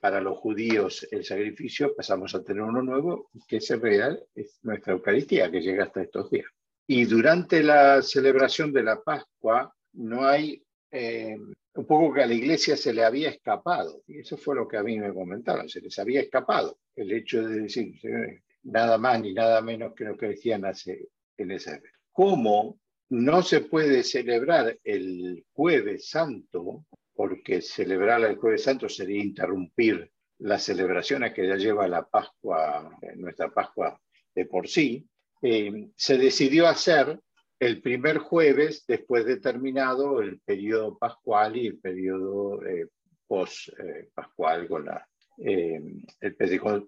para 0.00 0.20
los 0.20 0.38
judíos 0.38 1.06
el 1.10 1.24
sacrificio, 1.24 1.94
pasamos 1.94 2.34
a 2.34 2.42
tener 2.42 2.62
uno 2.62 2.82
nuevo, 2.82 3.30
que 3.46 3.56
es 3.56 3.70
el 3.70 3.80
real, 3.80 4.22
es 4.34 4.58
nuestra 4.62 4.92
Eucaristía, 4.92 5.50
que 5.50 5.60
llega 5.60 5.84
hasta 5.84 6.02
estos 6.02 6.30
días. 6.30 6.50
Y 6.92 7.04
durante 7.04 7.62
la 7.62 8.02
celebración 8.02 8.72
de 8.72 8.82
la 8.82 9.00
Pascua 9.00 9.72
no 9.92 10.26
hay 10.26 10.60
eh, 10.90 11.36
un 11.74 11.86
poco 11.86 12.12
que 12.12 12.24
a 12.24 12.26
la 12.26 12.34
iglesia 12.34 12.76
se 12.76 12.92
le 12.92 13.04
había 13.04 13.30
escapado. 13.30 14.02
Y 14.08 14.18
eso 14.18 14.36
fue 14.36 14.56
lo 14.56 14.66
que 14.66 14.76
a 14.76 14.82
mí 14.82 14.98
me 14.98 15.14
comentaron, 15.14 15.68
se 15.68 15.80
les 15.80 15.96
había 16.00 16.20
escapado 16.20 16.80
el 16.96 17.12
hecho 17.12 17.46
de 17.46 17.60
decir 17.60 17.94
nada 18.64 18.98
más 18.98 19.20
ni 19.20 19.32
nada 19.32 19.60
menos 19.60 19.94
que 19.94 20.02
lo 20.02 20.16
que 20.16 20.30
decían 20.30 20.64
hace, 20.64 21.06
en 21.36 21.52
esa 21.52 21.76
época. 21.76 21.92
¿Cómo 22.10 22.80
no 23.10 23.40
se 23.42 23.60
puede 23.60 24.02
celebrar 24.02 24.76
el 24.82 25.44
jueves 25.52 26.08
santo? 26.08 26.86
Porque 27.14 27.62
celebrar 27.62 28.24
el 28.24 28.34
jueves 28.34 28.64
santo 28.64 28.88
sería 28.88 29.22
interrumpir 29.22 30.10
las 30.38 30.64
celebraciones 30.64 31.34
que 31.34 31.46
ya 31.46 31.54
lleva 31.54 31.86
la 31.86 32.04
Pascua, 32.04 32.98
nuestra 33.14 33.48
Pascua 33.48 33.96
de 34.34 34.46
por 34.46 34.66
sí, 34.66 35.06
eh, 35.42 35.88
se 35.96 36.18
decidió 36.18 36.66
hacer 36.66 37.18
el 37.58 37.82
primer 37.82 38.18
jueves 38.18 38.84
después 38.86 39.24
de 39.26 39.38
terminado 39.38 40.20
el 40.20 40.40
periodo 40.40 40.96
pascual 40.96 41.56
y 41.56 41.66
el 41.66 41.78
periodo 41.78 42.64
eh, 42.64 42.88
post-pascual 43.26 44.66
con 44.66 44.86
la, 44.86 45.06
el 45.36 46.04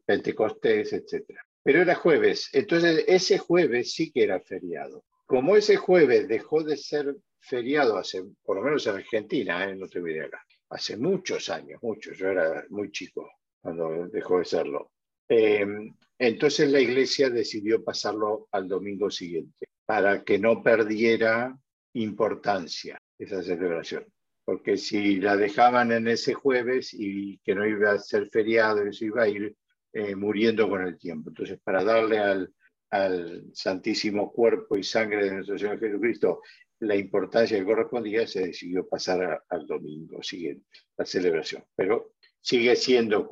Pentecostés, 0.05 0.93
etc. 0.93 1.25
Pero 1.63 1.83
era 1.83 1.95
jueves, 1.95 2.51
entonces 2.53 3.05
ese 3.07 3.39
jueves 3.39 3.93
sí 3.93 4.11
que 4.11 4.25
era 4.25 4.41
feriado. 4.41 5.05
Como 5.27 5.57
ese 5.57 5.77
jueves 5.77 6.27
dejó 6.29 6.63
de 6.63 6.77
ser 6.77 7.17
feriado 7.39 7.97
hace, 7.97 8.25
por 8.45 8.57
lo 8.57 8.63
menos 8.63 8.87
en 8.87 8.97
Argentina, 8.97 9.65
¿eh? 9.65 9.75
no 9.77 9.89
te 9.89 10.01
voy 10.01 10.19
acá, 10.19 10.45
hace 10.71 10.97
muchos 10.97 11.49
años, 11.49 11.81
muchos, 11.83 12.17
yo 12.17 12.29
era 12.29 12.65
muy 12.71 12.91
chico 12.91 13.31
cuando 13.61 14.09
dejó 14.09 14.39
de 14.39 14.45
serlo. 14.45 14.91
Em, 15.35 15.95
entonces 16.19 16.71
la 16.71 16.79
iglesia 16.79 17.31
decidió 17.31 17.83
pasarlo 17.83 18.49
al 18.53 18.69
domingo 18.69 19.11
siguiente 19.11 19.67
para 19.87 20.25
que 20.25 20.39
no 20.39 20.63
perdiera 20.63 21.59
importancia 21.95 22.99
esa 23.19 23.43
celebración. 23.43 24.05
Porque 24.45 24.77
si 24.77 25.21
la 25.21 25.39
dejaban 25.39 25.91
en 25.91 26.07
ese 26.09 26.35
jueves 26.35 26.93
y 26.93 27.39
que 27.39 27.55
no 27.55 27.67
iba 27.67 27.93
a 27.93 27.99
ser 27.99 28.29
feriado, 28.29 28.83
eso 28.83 29.07
iba 29.07 29.23
a 29.23 29.29
ir 29.29 29.57
eh, 29.95 30.15
muriendo 30.15 30.69
con 30.69 30.87
el 30.87 30.99
tiempo. 30.99 31.31
Entonces, 31.31 31.59
para 31.65 31.83
darle 31.83 32.19
al, 32.19 32.53
al 32.91 33.45
Santísimo 33.55 34.31
Cuerpo 34.33 34.77
y 34.77 34.85
Sangre 34.85 35.25
de 35.25 35.33
nuestro 35.33 35.59
Señor 35.59 35.81
Jesucristo 35.81 36.43
la 36.81 36.95
importancia 36.95 37.59
que 37.59 37.65
correspondía, 37.65 38.27
se 38.27 38.49
decidió 38.49 38.87
pasar 38.87 39.45
al 39.49 39.67
domingo 39.67 40.23
siguiente, 40.23 40.67
la 40.99 41.07
celebración. 41.07 41.65
Pero 41.75 42.13
sigue 42.43 42.75
siendo 42.75 43.29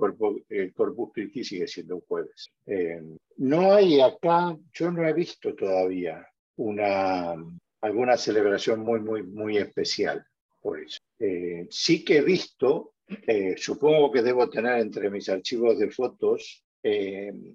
el 0.48 0.72
Corpus 0.72 1.10
Christi 1.12 1.44
sigue 1.44 1.66
siendo 1.66 1.96
un 1.96 2.02
jueves. 2.02 2.50
Eh, 2.64 3.02
no 3.38 3.72
hay 3.72 4.00
acá, 4.00 4.56
yo 4.72 4.90
no 4.90 5.06
he 5.06 5.12
visto 5.12 5.54
todavía 5.54 6.26
una, 6.56 7.34
alguna 7.80 8.16
celebración 8.16 8.80
muy, 8.80 9.00
muy, 9.00 9.24
muy 9.24 9.58
especial 9.58 10.24
por 10.62 10.80
eso. 10.80 11.00
Eh, 11.18 11.66
sí 11.70 12.04
que 12.04 12.18
he 12.18 12.22
visto, 12.22 12.94
eh, 13.26 13.54
supongo 13.56 14.12
que 14.12 14.22
debo 14.22 14.48
tener 14.48 14.78
entre 14.78 15.10
mis 15.10 15.28
archivos 15.28 15.78
de 15.78 15.90
fotos 15.90 16.64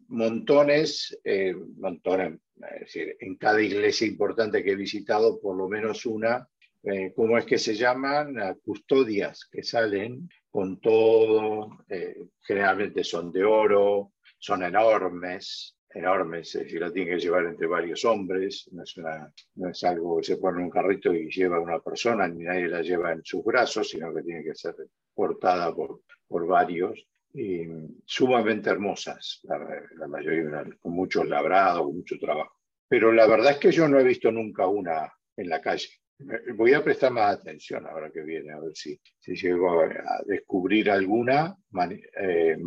montones, 0.09 1.17
montones, 1.77 2.39
es 2.75 2.79
decir, 2.81 3.17
en 3.19 3.35
cada 3.37 3.59
iglesia 3.59 4.05
importante 4.05 4.63
que 4.63 4.73
he 4.73 4.75
visitado, 4.75 5.39
por 5.41 5.57
lo 5.57 5.67
menos 5.67 6.05
una, 6.05 6.47
¿cómo 7.15 7.37
es 7.37 7.45
que 7.45 7.57
se 7.57 7.75
llaman? 7.75 8.35
Custodias 8.63 9.47
que 9.51 9.63
salen 9.63 10.29
con 10.49 10.79
todo, 10.79 11.79
eh, 11.89 12.15
generalmente 12.41 13.03
son 13.03 13.31
de 13.31 13.43
oro, 13.43 14.13
son 14.37 14.63
enormes, 14.63 15.77
enormes, 15.89 16.53
es 16.55 16.63
decir, 16.63 16.81
la 16.81 16.91
tienen 16.91 17.15
que 17.15 17.21
llevar 17.21 17.45
entre 17.45 17.67
varios 17.67 18.05
hombres, 18.05 18.69
no 18.71 18.83
es, 19.69 19.83
algo 19.83 20.17
que 20.17 20.23
se 20.23 20.37
pone 20.37 20.59
en 20.59 20.65
un 20.65 20.69
carrito 20.69 21.13
y 21.13 21.29
lleva 21.29 21.59
una 21.59 21.79
persona, 21.79 22.27
ni 22.27 22.43
nadie 22.43 22.67
la 22.67 22.81
lleva 22.81 23.11
en 23.13 23.23
sus 23.23 23.43
brazos, 23.43 23.89
sino 23.89 24.13
que 24.13 24.21
tiene 24.23 24.43
que 24.43 24.55
ser 24.55 24.75
portada 25.13 25.73
por, 25.73 26.01
varios, 26.47 27.05
y 27.33 27.63
sumamente 28.05 28.69
hermosas, 28.69 29.39
la, 29.43 29.59
la 29.97 30.07
mayoría 30.07 30.65
con 30.79 30.93
muchos 30.93 31.27
labrados, 31.27 31.83
con 31.83 31.97
mucho 31.97 32.17
trabajo. 32.19 32.55
Pero 32.87 33.11
la 33.11 33.25
verdad 33.27 33.53
es 33.53 33.57
que 33.57 33.71
yo 33.71 33.87
no 33.87 33.99
he 33.99 34.03
visto 34.03 34.31
nunca 34.31 34.67
una 34.67 35.11
en 35.35 35.49
la 35.49 35.61
calle. 35.61 35.89
Voy 36.55 36.73
a 36.73 36.83
prestar 36.83 37.11
más 37.11 37.37
atención 37.37 37.85
ahora 37.85 38.09
que 38.09 38.21
viene, 38.21 38.53
a 38.53 38.59
ver 38.59 38.71
si, 38.73 38.99
si 39.19 39.35
llego 39.35 39.81
a 39.81 40.23
descubrir 40.25 40.89
alguna 40.89 41.57
eh, 42.21 42.57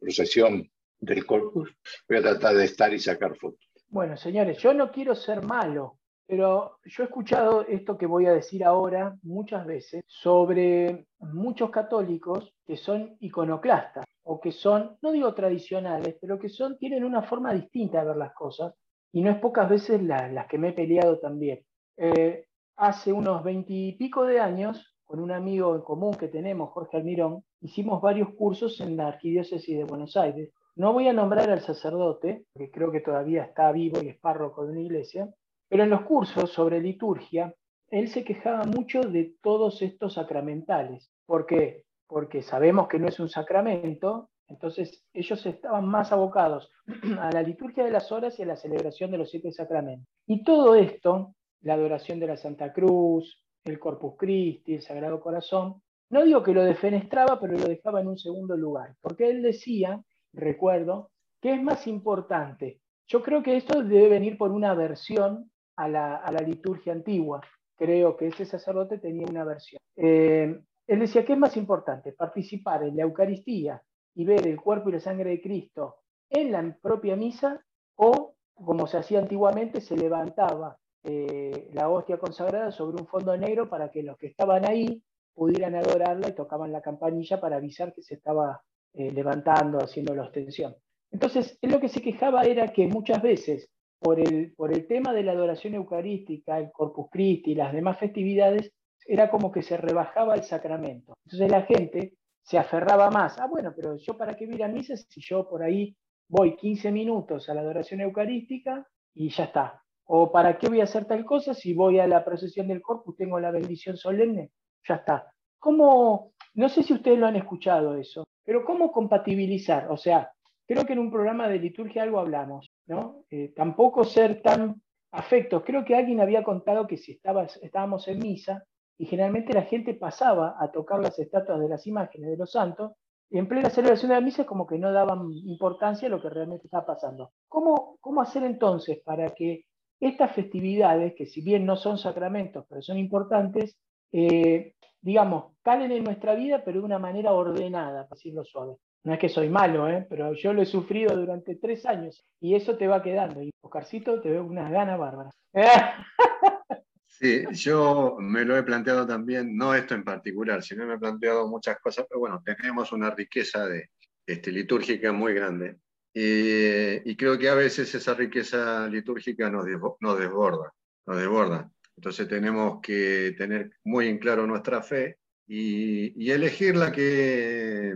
procesión 0.00 0.68
del 0.98 1.24
corpus. 1.24 1.70
Voy 2.08 2.18
a 2.18 2.22
tratar 2.22 2.56
de 2.56 2.64
estar 2.64 2.92
y 2.92 2.98
sacar 2.98 3.36
fotos. 3.36 3.60
Bueno, 3.88 4.16
señores, 4.16 4.58
yo 4.58 4.74
no 4.74 4.90
quiero 4.90 5.14
ser 5.14 5.42
malo, 5.42 5.98
pero 6.26 6.78
yo 6.84 7.04
he 7.04 7.06
escuchado 7.06 7.64
esto 7.68 7.96
que 7.96 8.06
voy 8.06 8.26
a 8.26 8.32
decir 8.32 8.64
ahora 8.64 9.16
muchas 9.22 9.64
veces 9.64 10.02
sobre 10.08 11.06
muchos 11.20 11.70
católicos 11.70 12.52
que 12.66 12.76
son 12.76 13.16
iconoclastas 13.20 14.04
o 14.24 14.40
que 14.40 14.50
son, 14.50 14.98
no 15.02 15.12
digo 15.12 15.32
tradicionales, 15.34 16.16
pero 16.20 16.38
que 16.38 16.48
son, 16.48 16.76
tienen 16.78 17.04
una 17.04 17.22
forma 17.22 17.54
distinta 17.54 18.00
de 18.00 18.06
ver 18.08 18.16
las 18.16 18.34
cosas 18.34 18.74
y 19.12 19.22
no 19.22 19.30
es 19.30 19.38
pocas 19.38 19.68
veces 19.68 20.02
las 20.02 20.46
que 20.48 20.58
me 20.58 20.70
he 20.70 20.72
peleado 20.72 21.20
también. 21.20 21.64
Eh, 21.96 22.46
hace 22.76 23.12
unos 23.12 23.42
veintipico 23.42 24.24
de 24.24 24.40
años, 24.40 24.94
con 25.04 25.20
un 25.20 25.30
amigo 25.30 25.74
en 25.74 25.82
común 25.82 26.14
que 26.14 26.28
tenemos, 26.28 26.70
Jorge 26.70 26.98
Almirón, 26.98 27.44
hicimos 27.60 28.02
varios 28.02 28.34
cursos 28.34 28.80
en 28.80 28.96
la 28.96 29.08
Arquidiócesis 29.08 29.76
de 29.76 29.84
Buenos 29.84 30.16
Aires. 30.16 30.50
No 30.74 30.92
voy 30.92 31.08
a 31.08 31.12
nombrar 31.12 31.48
al 31.48 31.60
sacerdote, 31.60 32.44
porque 32.52 32.70
creo 32.70 32.90
que 32.90 33.00
todavía 33.00 33.44
está 33.44 33.72
vivo 33.72 34.02
y 34.02 34.08
es 34.08 34.18
párroco 34.18 34.66
de 34.66 34.72
una 34.72 34.82
iglesia, 34.82 35.28
pero 35.68 35.84
en 35.84 35.90
los 35.90 36.02
cursos 36.02 36.50
sobre 36.50 36.80
liturgia, 36.80 37.54
él 37.90 38.08
se 38.08 38.24
quejaba 38.24 38.64
mucho 38.64 39.00
de 39.00 39.36
todos 39.42 39.80
estos 39.80 40.14
sacramentales. 40.14 41.10
¿Por 41.24 41.46
qué? 41.46 41.84
Porque 42.06 42.42
sabemos 42.42 42.88
que 42.88 42.98
no 42.98 43.08
es 43.08 43.18
un 43.20 43.28
sacramento, 43.28 44.28
entonces 44.48 45.04
ellos 45.14 45.44
estaban 45.46 45.86
más 45.86 46.12
abocados 46.12 46.70
a 47.20 47.30
la 47.30 47.42
liturgia 47.42 47.84
de 47.84 47.90
las 47.90 48.12
horas 48.12 48.38
y 48.38 48.42
a 48.42 48.46
la 48.46 48.56
celebración 48.56 49.10
de 49.12 49.18
los 49.18 49.30
siete 49.30 49.52
sacramentos. 49.52 50.08
Y 50.26 50.44
todo 50.44 50.74
esto 50.74 51.35
la 51.62 51.74
adoración 51.74 52.20
de 52.20 52.26
la 52.26 52.36
Santa 52.36 52.72
Cruz, 52.72 53.42
el 53.64 53.78
Corpus 53.78 54.14
Christi, 54.16 54.74
el 54.74 54.82
Sagrado 54.82 55.20
Corazón. 55.20 55.82
No 56.10 56.24
digo 56.24 56.42
que 56.42 56.52
lo 56.52 56.62
defenestraba, 56.64 57.40
pero 57.40 57.54
lo 57.54 57.66
dejaba 57.66 58.00
en 58.00 58.08
un 58.08 58.18
segundo 58.18 58.56
lugar, 58.56 58.94
porque 59.00 59.28
él 59.28 59.42
decía, 59.42 60.02
recuerdo, 60.32 61.10
que 61.40 61.54
es 61.54 61.62
más 61.62 61.86
importante. 61.86 62.80
Yo 63.08 63.22
creo 63.22 63.42
que 63.42 63.56
esto 63.56 63.82
debe 63.82 64.08
venir 64.08 64.38
por 64.38 64.52
una 64.52 64.74
versión 64.74 65.50
a 65.76 65.88
la, 65.88 66.42
liturgia 66.46 66.92
antigua. 66.92 67.40
Creo 67.76 68.16
que 68.16 68.28
ese 68.28 68.46
sacerdote 68.46 68.98
tenía 68.98 69.26
una 69.28 69.44
versión. 69.44 69.80
Eh, 69.96 70.58
él 70.86 70.98
decía, 70.98 71.24
¿qué 71.24 71.34
es 71.34 71.38
más 71.38 71.56
importante? 71.56 72.12
Participar 72.12 72.84
en 72.84 72.96
la 72.96 73.02
Eucaristía 73.02 73.82
y 74.14 74.24
ver 74.24 74.46
el 74.46 74.60
cuerpo 74.60 74.88
y 74.88 74.92
la 74.92 75.00
sangre 75.00 75.30
de 75.30 75.40
Cristo 75.40 75.96
en 76.30 76.52
la 76.52 76.76
propia 76.80 77.16
misa 77.16 77.64
o, 77.96 78.34
como 78.54 78.86
se 78.86 78.98
hacía 78.98 79.18
antiguamente, 79.18 79.80
se 79.80 79.96
levantaba 79.96 80.78
eh, 81.08 81.70
la 81.72 81.88
hostia 81.88 82.18
consagrada 82.18 82.72
sobre 82.72 83.00
un 83.00 83.06
fondo 83.06 83.36
negro 83.36 83.68
para 83.68 83.90
que 83.90 84.02
los 84.02 84.16
que 84.18 84.26
estaban 84.26 84.66
ahí 84.66 85.02
pudieran 85.34 85.76
adorarla 85.76 86.28
y 86.28 86.34
tocaban 86.34 86.72
la 86.72 86.82
campanilla 86.82 87.40
para 87.40 87.56
avisar 87.56 87.92
que 87.92 88.02
se 88.02 88.14
estaba 88.14 88.60
eh, 88.94 89.12
levantando, 89.12 89.78
haciendo 89.78 90.16
la 90.16 90.24
ostensión. 90.24 90.74
Entonces, 91.12 91.58
él 91.62 91.70
lo 91.70 91.78
que 91.78 91.88
se 91.88 92.02
quejaba 92.02 92.42
era 92.42 92.72
que 92.72 92.88
muchas 92.88 93.22
veces, 93.22 93.70
por 94.00 94.18
el, 94.18 94.52
por 94.56 94.72
el 94.72 94.88
tema 94.88 95.12
de 95.12 95.22
la 95.22 95.32
adoración 95.32 95.74
eucarística, 95.74 96.58
el 96.58 96.72
Corpus 96.72 97.08
Christi 97.10 97.52
y 97.52 97.54
las 97.54 97.72
demás 97.72 97.98
festividades, 97.98 98.72
era 99.06 99.30
como 99.30 99.52
que 99.52 99.62
se 99.62 99.76
rebajaba 99.76 100.34
el 100.34 100.42
sacramento. 100.42 101.14
Entonces 101.24 101.50
la 101.50 101.62
gente 101.62 102.14
se 102.42 102.58
aferraba 102.58 103.10
más. 103.10 103.38
Ah, 103.38 103.46
bueno, 103.46 103.72
pero 103.76 103.96
yo 103.96 104.16
para 104.16 104.34
qué 104.34 104.46
voy 104.46 104.60
a 104.62 104.68
misa 104.68 104.96
si 104.96 105.20
yo 105.20 105.48
por 105.48 105.62
ahí 105.62 105.96
voy 106.28 106.56
15 106.56 106.90
minutos 106.90 107.48
a 107.48 107.54
la 107.54 107.60
adoración 107.60 108.00
eucarística 108.00 108.84
y 109.14 109.28
ya 109.28 109.44
está. 109.44 109.85
¿O 110.06 110.30
para 110.30 110.56
qué 110.58 110.68
voy 110.68 110.80
a 110.80 110.84
hacer 110.84 111.04
tal 111.04 111.24
cosa 111.24 111.52
si 111.52 111.74
voy 111.74 111.98
a 111.98 112.06
la 112.06 112.24
procesión 112.24 112.68
del 112.68 112.80
corpus, 112.80 113.16
tengo 113.16 113.40
la 113.40 113.50
bendición 113.50 113.96
solemne? 113.96 114.50
Ya 114.88 114.96
está. 114.96 115.32
¿Cómo, 115.58 116.32
no 116.54 116.68
sé 116.68 116.82
si 116.82 116.94
ustedes 116.94 117.18
lo 117.18 117.26
han 117.26 117.36
escuchado 117.36 117.96
eso, 117.96 118.24
pero 118.44 118.64
cómo 118.64 118.92
compatibilizar? 118.92 119.90
O 119.90 119.96
sea, 119.96 120.30
creo 120.66 120.84
que 120.84 120.92
en 120.92 121.00
un 121.00 121.10
programa 121.10 121.48
de 121.48 121.58
liturgia 121.58 122.04
algo 122.04 122.20
hablamos, 122.20 122.70
¿no? 122.86 123.24
Eh, 123.30 123.52
tampoco 123.54 124.04
ser 124.04 124.42
tan 124.42 124.80
afectos. 125.10 125.64
Creo 125.64 125.84
que 125.84 125.96
alguien 125.96 126.20
había 126.20 126.44
contado 126.44 126.86
que 126.86 126.98
si 126.98 127.20
estábamos 127.62 128.06
en 128.06 128.18
misa 128.20 128.64
y 128.98 129.06
generalmente 129.06 129.52
la 129.52 129.62
gente 129.62 129.94
pasaba 129.94 130.56
a 130.60 130.70
tocar 130.70 131.00
las 131.00 131.18
estatuas 131.18 131.60
de 131.60 131.68
las 131.68 131.86
imágenes 131.86 132.30
de 132.30 132.36
los 132.36 132.52
santos, 132.52 132.92
y 133.28 133.38
en 133.38 133.48
plena 133.48 133.70
celebración 133.70 134.10
de 134.10 134.14
la 134.14 134.20
misa 134.20 134.46
como 134.46 134.66
que 134.66 134.78
no 134.78 134.92
daban 134.92 135.32
importancia 135.32 136.06
a 136.06 136.10
lo 136.10 136.22
que 136.22 136.30
realmente 136.30 136.66
estaba 136.66 136.86
pasando. 136.86 137.32
¿Cómo, 137.48 137.98
cómo 138.00 138.22
hacer 138.22 138.44
entonces 138.44 139.00
para 139.04 139.30
que 139.30 139.64
estas 140.00 140.34
festividades, 140.34 141.14
que 141.14 141.26
si 141.26 141.40
bien 141.40 141.64
no 141.64 141.76
son 141.76 141.98
sacramentos, 141.98 142.64
pero 142.68 142.82
son 142.82 142.98
importantes, 142.98 143.76
eh, 144.12 144.74
digamos, 145.00 145.52
calen 145.62 145.92
en 145.92 146.04
nuestra 146.04 146.34
vida, 146.34 146.62
pero 146.64 146.80
de 146.80 146.84
una 146.84 146.98
manera 146.98 147.32
ordenada, 147.32 148.04
para 148.04 148.16
decirlo 148.16 148.44
suave. 148.44 148.76
No 149.04 149.14
es 149.14 149.20
que 149.20 149.28
soy 149.28 149.48
malo, 149.48 149.88
¿eh? 149.88 150.04
pero 150.08 150.32
yo 150.34 150.52
lo 150.52 150.62
he 150.62 150.66
sufrido 150.66 151.16
durante 151.16 151.54
tres 151.54 151.86
años 151.86 152.26
y 152.40 152.56
eso 152.56 152.76
te 152.76 152.88
va 152.88 153.02
quedando. 153.02 153.40
Y 153.42 153.50
Oscarcito 153.60 154.20
te 154.20 154.30
veo 154.30 154.44
unas 154.44 154.70
ganas 154.70 154.98
bárbaras. 154.98 155.34
Sí, 157.18 157.44
yo 157.52 158.18
me 158.20 158.44
lo 158.44 158.58
he 158.58 158.62
planteado 158.62 159.06
también, 159.06 159.56
no 159.56 159.74
esto 159.74 159.94
en 159.94 160.04
particular, 160.04 160.62
sino 160.62 160.84
me 160.84 160.96
he 160.96 160.98
planteado 160.98 161.48
muchas 161.48 161.78
cosas, 161.80 162.04
pero 162.06 162.20
bueno, 162.20 162.42
tenemos 162.44 162.92
una 162.92 163.08
riqueza 163.08 163.66
de, 163.66 163.88
este, 164.26 164.52
litúrgica 164.52 165.12
muy 165.12 165.32
grande. 165.32 165.76
Y, 166.18 167.14
creo 167.14 167.38
que 167.38 167.50
a 167.50 167.54
veces 167.54 167.94
esa 167.94 168.14
riqueza 168.14 168.88
litúrgica 168.88 169.50
nos, 169.50 169.66
nos 170.00 170.18
desborda, 170.18 170.72
nos 171.06 171.18
desborda. 171.18 171.70
Entonces 171.94 172.26
tenemos 172.26 172.80
que 172.80 173.34
tener 173.36 173.72
muy 173.84 174.08
en 174.08 174.16
claro 174.16 174.46
nuestra 174.46 174.82
fe 174.82 175.18
y, 175.46 176.30
elegir 176.30 176.74
la 176.74 176.90
que 176.90 177.94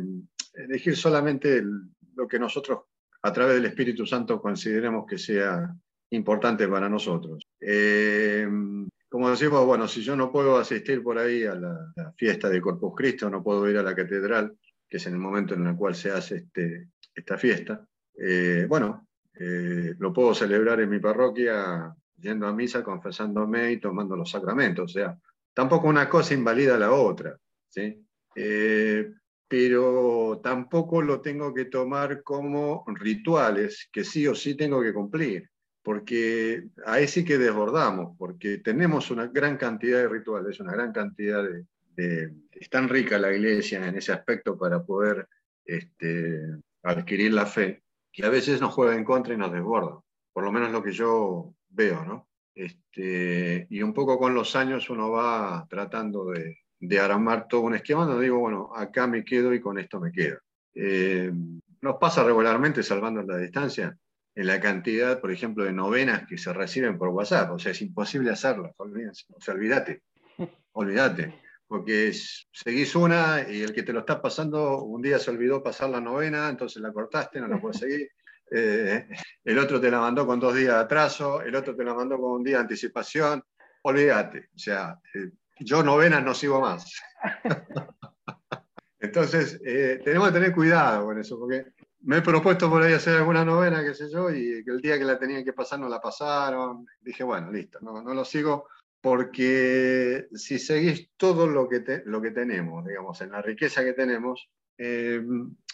elegir 0.52 0.96
solamente 0.96 1.62
lo 2.14 2.28
que 2.28 2.38
nosotros 2.38 2.80
a 3.22 3.32
través 3.32 3.54
del 3.54 3.64
Espíritu 3.64 4.04
Santo 4.04 4.38
consideremos 4.38 5.06
que 5.06 5.16
sea 5.16 5.74
importante 6.10 6.68
para 6.68 6.90
nosotros. 6.90 7.48
Eh, 7.58 8.46
como 9.08 9.30
decimos, 9.30 9.64
bueno, 9.64 9.88
si 9.88 10.02
yo 10.02 10.14
no 10.14 10.30
puedo 10.30 10.58
asistir 10.58 11.02
por 11.02 11.16
ahí 11.16 11.44
a 11.44 11.54
la, 11.54 11.90
la 11.96 12.12
fiesta 12.18 12.50
de 12.50 12.60
Corpus 12.60 12.92
Christi, 12.94 13.24
no 13.30 13.42
puedo 13.42 13.68
ir 13.70 13.78
a 13.78 13.82
la 13.82 13.96
catedral, 13.96 14.58
que 14.86 14.98
es 14.98 15.06
en 15.06 15.14
el 15.14 15.20
momento 15.20 15.54
en 15.54 15.66
el 15.66 15.76
cual 15.76 15.94
se 15.94 16.10
hace 16.10 16.36
este, 16.36 16.88
esta 17.14 17.38
fiesta, 17.38 17.86
eh, 18.22 18.66
bueno, 18.68 19.08
eh, 19.34 19.94
lo 19.98 20.12
puedo 20.12 20.34
celebrar 20.34 20.80
en 20.80 20.90
mi 20.90 20.98
parroquia 20.98 21.94
yendo 22.18 22.46
a 22.46 22.52
misa, 22.52 22.84
confesándome 22.84 23.72
y 23.72 23.80
tomando 23.80 24.14
los 24.14 24.30
sacramentos. 24.30 24.90
O 24.90 24.92
sea, 24.92 25.18
tampoco 25.54 25.88
una 25.88 26.08
cosa 26.08 26.34
invalida 26.34 26.78
la 26.78 26.92
otra, 26.92 27.38
¿sí? 27.68 28.04
Eh, 28.36 29.10
pero 29.48 30.40
tampoco 30.44 31.00
lo 31.00 31.22
tengo 31.22 31.54
que 31.54 31.64
tomar 31.64 32.22
como 32.22 32.84
rituales 32.88 33.88
que 33.90 34.04
sí 34.04 34.26
o 34.26 34.34
sí 34.34 34.54
tengo 34.54 34.82
que 34.82 34.92
cumplir, 34.92 35.48
porque 35.82 36.68
ahí 36.84 37.08
sí 37.08 37.24
que 37.24 37.38
desbordamos, 37.38 38.16
porque 38.18 38.58
tenemos 38.58 39.10
una 39.10 39.28
gran 39.28 39.56
cantidad 39.56 39.98
de 39.98 40.08
rituales, 40.08 40.60
una 40.60 40.72
gran 40.72 40.92
cantidad 40.92 41.42
de... 41.96 42.32
es 42.52 42.68
tan 42.68 42.88
rica 42.88 43.18
la 43.18 43.32
iglesia 43.32 43.88
en 43.88 43.96
ese 43.96 44.12
aspecto 44.12 44.56
para 44.58 44.84
poder 44.84 45.26
este, 45.64 46.42
adquirir 46.82 47.32
la 47.32 47.46
fe, 47.46 47.82
que 48.12 48.24
a 48.24 48.30
veces 48.30 48.60
nos 48.60 48.74
juega 48.74 48.94
en 48.94 49.04
contra 49.04 49.34
y 49.34 49.36
nos 49.36 49.52
desborda, 49.52 50.00
por 50.32 50.44
lo 50.44 50.52
menos 50.52 50.72
lo 50.72 50.82
que 50.82 50.92
yo 50.92 51.54
veo, 51.68 52.04
¿no? 52.04 52.28
Este, 52.54 53.66
y 53.70 53.82
un 53.82 53.94
poco 53.94 54.18
con 54.18 54.34
los 54.34 54.56
años 54.56 54.90
uno 54.90 55.10
va 55.10 55.66
tratando 55.70 56.30
de, 56.30 56.58
de 56.80 56.98
armar 56.98 57.46
todo 57.46 57.60
un 57.60 57.74
esquema 57.74 58.06
donde 58.06 58.24
digo, 58.24 58.38
bueno, 58.38 58.70
acá 58.74 59.06
me 59.06 59.24
quedo 59.24 59.52
y 59.54 59.60
con 59.60 59.78
esto 59.78 60.00
me 60.00 60.10
quedo. 60.10 60.38
Eh, 60.74 61.30
nos 61.82 61.96
pasa 61.96 62.24
regularmente, 62.24 62.82
salvando 62.82 63.22
la 63.22 63.36
distancia, 63.36 63.96
en 64.34 64.46
la 64.46 64.60
cantidad, 64.60 65.20
por 65.20 65.30
ejemplo, 65.30 65.64
de 65.64 65.72
novenas 65.72 66.26
que 66.26 66.38
se 66.38 66.52
reciben 66.52 66.96
por 66.96 67.08
WhatsApp. 67.08 67.50
O 67.52 67.58
sea, 67.58 67.72
es 67.72 67.82
imposible 67.82 68.30
hacerlas, 68.30 68.72
olvídense. 68.78 69.24
O 69.28 69.40
sea, 69.40 69.54
olvídate, 69.54 70.02
olvídate. 70.72 71.34
Porque 71.70 72.12
seguís 72.50 72.96
una 72.96 73.48
y 73.48 73.62
el 73.62 73.72
que 73.72 73.84
te 73.84 73.92
lo 73.92 74.00
está 74.00 74.20
pasando 74.20 74.82
un 74.82 75.00
día 75.00 75.20
se 75.20 75.30
olvidó 75.30 75.62
pasar 75.62 75.88
la 75.88 76.00
novena, 76.00 76.48
entonces 76.48 76.82
la 76.82 76.92
cortaste, 76.92 77.40
no 77.40 77.46
la 77.46 77.60
puedes 77.60 77.78
seguir. 77.78 78.10
Eh, 78.50 79.06
el 79.44 79.56
otro 79.56 79.80
te 79.80 79.88
la 79.88 80.00
mandó 80.00 80.26
con 80.26 80.40
dos 80.40 80.52
días 80.52 80.74
de 80.74 80.80
atraso, 80.80 81.40
el 81.40 81.54
otro 81.54 81.76
te 81.76 81.84
la 81.84 81.94
mandó 81.94 82.18
con 82.18 82.32
un 82.32 82.42
día 82.42 82.56
de 82.56 82.62
anticipación. 82.62 83.44
Olvídate. 83.82 84.48
O 84.52 84.58
sea, 84.58 84.98
eh, 85.14 85.30
yo 85.60 85.84
novenas 85.84 86.24
no 86.24 86.34
sigo 86.34 86.60
más. 86.60 86.92
Entonces, 88.98 89.60
eh, 89.64 90.00
tenemos 90.04 90.26
que 90.26 90.34
tener 90.34 90.52
cuidado 90.52 91.04
con 91.04 91.20
eso, 91.20 91.38
porque 91.38 91.66
me 92.00 92.16
he 92.16 92.22
propuesto 92.22 92.68
por 92.68 92.82
ahí 92.82 92.94
hacer 92.94 93.18
alguna 93.18 93.44
novena, 93.44 93.84
qué 93.84 93.94
sé 93.94 94.10
yo, 94.10 94.28
y 94.28 94.64
el 94.66 94.80
día 94.80 94.98
que 94.98 95.04
la 95.04 95.20
tenían 95.20 95.44
que 95.44 95.52
pasar 95.52 95.78
no 95.78 95.88
la 95.88 96.00
pasaron. 96.00 96.84
Dije, 97.00 97.22
bueno, 97.22 97.52
listo, 97.52 97.78
no, 97.80 98.02
no 98.02 98.12
lo 98.12 98.24
sigo, 98.24 98.66
porque 99.00 100.28
si 100.34 100.58
seguís 100.58 101.10
todo 101.16 101.46
lo 101.46 101.68
que, 101.68 102.02
lo 102.04 102.20
que 102.20 102.30
tenemos, 102.30 102.84
digamos, 102.86 103.20
en 103.20 103.32
la 103.32 103.42
riqueza 103.42 103.82
que 103.82 103.94
tenemos, 103.94 104.50
eh, 104.76 105.22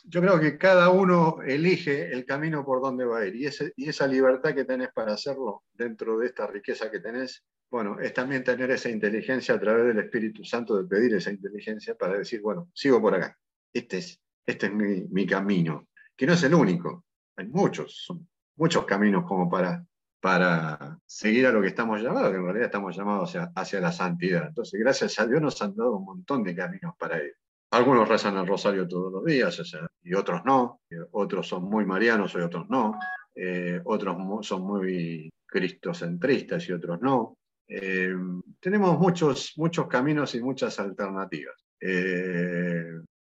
yo 0.05 0.21
creo 0.21 0.39
que 0.41 0.57
cada 0.57 0.91
uno 0.91 1.39
elige 1.45 2.13
el 2.13 2.25
camino 2.25 2.65
por 2.65 2.81
donde 2.81 3.05
va 3.05 3.19
a 3.19 3.27
ir, 3.27 3.37
y 3.37 3.89
esa 3.89 4.07
libertad 4.07 4.55
que 4.55 4.65
tenés 4.65 4.91
para 4.93 5.15
hacerlo 5.15 5.65
dentro 5.73 6.19
de 6.19 6.27
esta 6.27 6.47
riqueza 6.47 6.91
que 6.91 7.01
tenés, 7.01 7.45
bueno, 7.71 7.99
es 8.01 8.15
también 8.15 8.45
tener 8.45 8.71
esa 8.71 8.89
inteligencia 8.89 9.55
a 9.55 9.61
través 9.61 9.87
del 9.87 9.99
Espíritu 9.99 10.45
Santo, 10.45 10.77
de 10.77 10.89
pedir 10.89 11.15
esa 11.15 11.31
inteligencia 11.31 11.97
para 11.97 12.19
decir, 12.19 12.41
bueno, 12.41 12.71
sigo 12.73 13.01
por 13.01 13.15
acá. 13.15 13.37
Este 13.73 13.99
es, 13.99 14.21
este 14.47 14.67
es 14.67 14.73
mi, 14.73 15.03
mi 15.09 15.27
camino, 15.27 15.89
que 16.17 16.27
no 16.27 16.35
es 16.35 16.43
el 16.45 16.55
único. 16.55 17.05
Hay 17.37 17.49
muchos, 17.49 18.05
son 18.05 18.29
muchos 18.57 18.85
caminos 18.87 19.25
como 19.27 19.51
para, 19.51 19.85
para 20.27 20.99
seguir 21.07 21.47
a 21.47 21.53
lo 21.53 21.63
que 21.63 21.69
estamos 21.69 22.03
llamados, 22.03 22.31
que 22.31 22.37
en 22.39 22.43
realidad 22.43 22.65
estamos 22.65 22.97
llamados 22.97 23.33
hacia, 23.55 23.81
la 23.81 23.93
santidad. 23.93 24.49
Entonces, 24.49 24.81
gracias 24.81 25.21
a 25.21 25.27
Dios 25.29 25.41
nos 25.41 25.63
han 25.63 25.77
dado 25.77 25.99
un 25.99 26.05
montón 26.05 26.43
de 26.43 26.53
caminos 26.53 26.97
para 26.99 27.23
ir. 27.23 27.37
Algunos 27.71 28.09
rezan 28.09 28.37
el 28.37 28.45
rosario 28.45 28.89
todos 28.89 29.13
los 29.13 29.25
días, 29.25 29.63
y 30.03 30.15
otros 30.15 30.41
no. 30.45 30.81
Eh, 30.91 30.97
Otros 31.13 31.47
son 31.47 31.63
muy 31.71 31.85
marianos 31.85 32.35
y 32.35 32.39
otros 32.39 32.69
no. 32.69 32.99
Eh, 33.37 33.81
otros 33.85 34.45
son 34.45 34.63
muy 34.63 35.31
cristocentristas 35.47 36.69
y 36.69 36.73
otros 36.73 37.01
no. 37.01 37.37
Eh, 37.69 38.13
tenemos 38.59 38.99
muchos, 38.99 39.53
muchos 39.55 39.87
caminos 39.87 40.35
y 40.35 40.43
muchas 40.43 40.81
alternativas. 40.81 41.55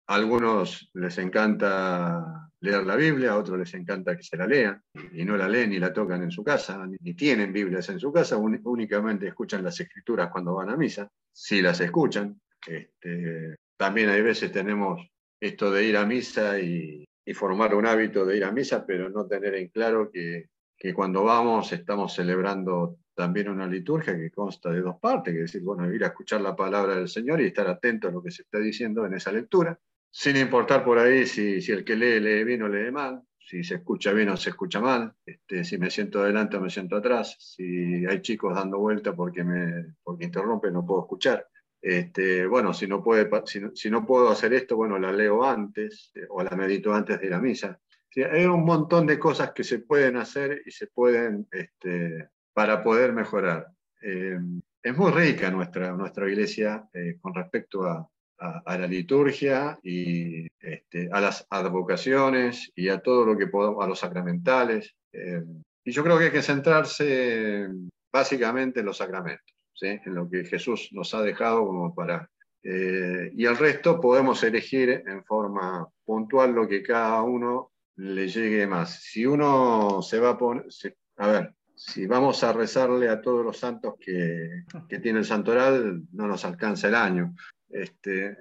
Algunos 0.07 0.89
les 0.95 1.19
encanta 1.19 2.44
leer 2.65 2.85
la 2.85 2.95
Biblia, 2.97 3.31
a 3.31 3.37
otros 3.37 3.57
les 3.57 3.73
encanta 3.75 4.17
que 4.17 4.23
se 4.23 4.35
la 4.35 4.45
lean 4.45 4.81
y 5.13 5.23
no 5.23 5.37
la 5.37 5.47
leen 5.47 5.69
ni 5.69 5.79
la 5.79 5.93
tocan 5.93 6.21
en 6.23 6.31
su 6.31 6.43
casa, 6.43 6.85
ni, 6.85 7.13
tienen 7.13 7.53
Biblias 7.53 7.87
en 7.89 7.99
su 7.99 8.11
casa, 8.11 8.35
uni- 8.37 8.59
únicamente 8.63 9.27
escuchan 9.27 9.63
las 9.63 9.79
escrituras 9.79 10.29
cuando 10.31 10.53
van 10.55 10.69
a 10.69 10.75
misa, 10.75 11.09
si 11.31 11.61
las 11.61 11.79
escuchan. 11.79 12.39
Este, 12.67 13.55
también 13.77 14.09
hay 14.09 14.21
veces 14.21 14.51
tenemos 14.51 15.07
esto 15.39 15.71
de 15.71 15.85
ir 15.85 15.97
a 15.97 16.05
misa 16.05 16.59
y, 16.59 17.05
y 17.25 17.33
formar 17.33 17.75
un 17.75 17.85
hábito 17.85 18.25
de 18.25 18.37
ir 18.37 18.43
a 18.43 18.51
misa, 18.51 18.85
pero 18.85 19.09
no 19.09 19.25
tener 19.27 19.55
en 19.55 19.69
claro 19.69 20.09
que, 20.11 20.49
que 20.77 20.93
cuando 20.93 21.23
vamos 21.23 21.71
estamos 21.71 22.13
celebrando 22.13 22.97
también 23.13 23.47
una 23.49 23.65
liturgia 23.67 24.17
que 24.17 24.29
consta 24.31 24.71
de 24.71 24.81
dos 24.81 24.97
partes, 24.99 25.33
que 25.33 25.41
es 25.43 25.51
decir, 25.51 25.61
bueno, 25.63 25.93
ir 25.93 26.03
a 26.03 26.07
escuchar 26.07 26.41
la 26.41 26.55
palabra 26.55 26.95
del 26.95 27.07
Señor 27.07 27.39
y 27.39 27.45
estar 27.45 27.67
atento 27.67 28.07
a 28.07 28.11
lo 28.11 28.21
que 28.21 28.31
se 28.31 28.41
está 28.41 28.59
diciendo 28.59 29.05
en 29.05 29.13
esa 29.13 29.31
lectura, 29.31 29.79
sin 30.17 30.37
importar 30.37 30.85
por 30.85 30.97
ahí 30.97 31.25
si, 31.25 31.61
si 31.61 31.73
el 31.73 31.83
que 31.83 31.97
lee 31.97 32.21
lee 32.21 32.45
bien 32.45 32.61
o 32.61 32.69
lee 32.69 32.89
mal, 32.89 33.21
si 33.37 33.65
se 33.65 33.75
escucha 33.75 34.13
bien 34.13 34.29
o 34.29 34.37
se 34.37 34.51
escucha 34.51 34.79
mal, 34.79 35.13
este, 35.25 35.65
si 35.65 35.77
me 35.77 35.89
siento 35.89 36.21
adelante 36.21 36.55
o 36.55 36.61
me 36.61 36.69
siento 36.69 36.95
atrás, 36.95 37.35
si 37.37 38.05
hay 38.05 38.21
chicos 38.21 38.55
dando 38.55 38.79
vuelta 38.79 39.13
porque, 39.13 39.43
me, 39.43 39.95
porque 40.01 40.23
interrumpen, 40.23 40.71
no 40.71 40.85
puedo 40.85 41.01
escuchar. 41.01 41.45
Este, 41.81 42.47
bueno, 42.47 42.73
si 42.73 42.87
no, 42.87 43.03
puede, 43.03 43.29
si, 43.45 43.59
si 43.73 43.89
no 43.91 44.05
puedo 44.05 44.29
hacer 44.29 44.53
esto, 44.53 44.77
bueno, 44.77 44.97
la 44.97 45.11
leo 45.11 45.43
antes 45.43 46.13
eh, 46.15 46.25
o 46.29 46.41
la 46.41 46.55
medito 46.55 46.93
antes 46.93 47.19
de 47.19 47.27
ir 47.27 47.33
a 47.33 47.41
misa. 47.41 47.77
Sí, 48.09 48.23
hay 48.23 48.45
un 48.45 48.63
montón 48.63 49.05
de 49.05 49.19
cosas 49.19 49.51
que 49.51 49.65
se 49.65 49.79
pueden 49.79 50.15
hacer 50.15 50.61
y 50.65 50.71
se 50.71 50.87
pueden 50.87 51.45
este, 51.51 52.29
para 52.53 52.81
poder 52.81 53.11
mejorar. 53.11 53.67
Eh, 54.01 54.39
es 54.81 54.97
muy 54.97 55.11
rica 55.11 55.51
nuestra, 55.51 55.91
nuestra 55.91 56.29
iglesia 56.29 56.87
eh, 56.93 57.17
con 57.19 57.35
respecto 57.35 57.83
a, 57.83 58.09
a- 58.39 58.61
a 58.65 58.77
la 58.77 58.87
liturgia 58.87 59.77
y 59.83 60.47
este, 60.59 61.09
a 61.11 61.21
las 61.21 61.45
advocaciones 61.49 62.71
y 62.75 62.89
a 62.89 62.99
todo 62.99 63.25
lo 63.25 63.37
que 63.37 63.47
podamos, 63.47 63.83
a 63.83 63.87
los 63.87 63.99
sacramentales. 63.99 64.93
Eh, 65.13 65.43
y 65.83 65.91
yo 65.91 66.03
creo 66.03 66.17
que 66.17 66.25
hay 66.25 66.31
que 66.31 66.41
centrarse 66.41 67.67
básicamente 68.11 68.79
en 68.79 68.85
los 68.87 68.97
sacramentos, 68.97 69.53
¿sí? 69.73 69.87
en 69.87 70.15
lo 70.15 70.29
que 70.29 70.45
Jesús 70.45 70.89
nos 70.91 71.13
ha 71.13 71.21
dejado 71.21 71.65
como 71.65 71.93
para... 71.93 72.29
eh, 72.63 73.31
y 73.35 73.45
el 73.45 73.57
resto 73.57 73.99
podemos 74.01 74.41
elegir 74.43 75.03
en 75.05 75.23
forma 75.25 75.87
puntual 76.03 76.53
lo 76.53 76.67
que 76.67 76.81
cada 76.81 77.21
uno 77.21 77.71
le 77.97 78.27
llegue 78.27 78.65
más. 78.67 79.01
Si 79.03 79.25
uno 79.25 80.01
se 80.01 80.19
va 80.19 80.31
a 80.31 80.37
poner... 80.37 80.71
se- 80.71 80.95
a 81.17 81.27
ver, 81.27 81.53
si 81.75 82.07
vamos 82.07 82.43
a 82.43 82.51
rezarle 82.53 83.09
a 83.09 83.21
todos 83.21 83.43
los 83.45 83.57
santos 83.57 83.95
que, 83.99 84.63
que 84.89 84.99
tiene 84.99 85.19
el 85.19 85.25
santoral, 85.25 86.03
no 86.13 86.25
nos 86.27 86.43
alcanza 86.45 86.87
el 86.87 86.95
año. 86.95 87.35
Este, 87.75 88.37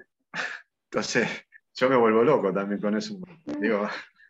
entonces, 0.85 1.27
yo 1.73 1.89
me 1.89 1.97
vuelvo 1.97 2.23
loco 2.23 2.53
también 2.53 2.79
con 2.81 2.95
eso. 2.95 3.17
Digo, 3.59 3.87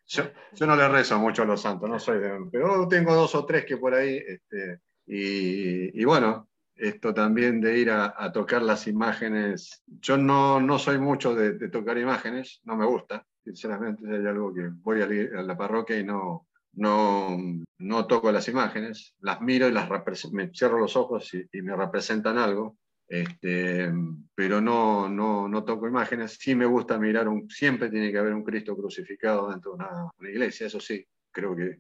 yo, 0.08 0.24
yo 0.54 0.66
no 0.68 0.76
le 0.76 0.88
rezo 0.88 1.20
mucho 1.20 1.44
a 1.44 1.46
los 1.46 1.62
santos, 1.62 1.90
no 1.90 2.00
soy 2.00 2.20
de, 2.20 2.40
pero 2.52 2.88
tengo 2.88 3.14
dos 3.14 3.36
o 3.36 3.46
tres 3.46 3.66
que 3.66 3.78
por 3.78 3.94
ahí, 3.94 4.18
este, 4.18 4.82
y, 5.06 6.02
y 6.02 6.06
bueno, 6.06 6.50
esto 6.76 7.14
también 7.14 7.62
de 7.62 7.78
ir 7.78 7.92
a, 7.92 8.16
a 8.18 8.32
tocar 8.32 8.62
las 8.62 8.88
imágenes, 8.88 9.84
yo 9.86 10.18
no, 10.18 10.60
no 10.60 10.78
soy 10.80 10.98
mucho 11.00 11.36
de, 11.36 11.54
de 11.54 11.70
tocar 11.70 11.98
imágenes, 11.98 12.62
no 12.66 12.76
me 12.76 12.86
gusta, 12.86 13.26
sinceramente 13.44 14.08
hay 14.10 14.26
algo 14.26 14.54
que 14.54 14.70
voy 14.72 15.02
a, 15.02 15.08
la- 15.08 15.56
parroquia 15.58 15.98
y 16.00 16.04
no, 16.04 16.48
no, 16.74 17.38
no 17.78 18.08
toco 18.08 18.32
las 18.32 18.48
imágenes, 18.50 19.16
las 19.20 19.40
miro 19.42 19.68
y 19.68 19.72
las 19.72 19.88
me 20.32 20.52
cierro 20.54 20.80
los 20.80 20.96
ojos 20.98 21.34
y, 21.34 21.48
y 21.52 21.62
me 21.62 21.76
representan 21.76 22.38
algo, 22.38 22.78
este, 23.08 23.92
pero 24.34 24.62
no, 24.62 25.08
no, 25.08 25.48
no 25.48 25.64
toco 25.64 25.88
imágenes. 25.88 26.38
Sí 26.40 26.56
me 26.56 26.66
gusta 26.66 26.98
mirar, 26.98 27.28
un, 27.28 27.50
siempre 27.50 27.90
tiene 27.90 28.12
que 28.12 28.18
haber 28.18 28.34
un 28.34 28.44
Cristo 28.44 28.76
crucificado 28.76 29.50
dentro 29.50 29.72
de 29.72 29.78
una, 29.78 30.32
iglesia, 30.32 30.68
eso 30.68 30.80
sí, 30.80 31.06
creo 31.32 31.56
que 31.56 31.80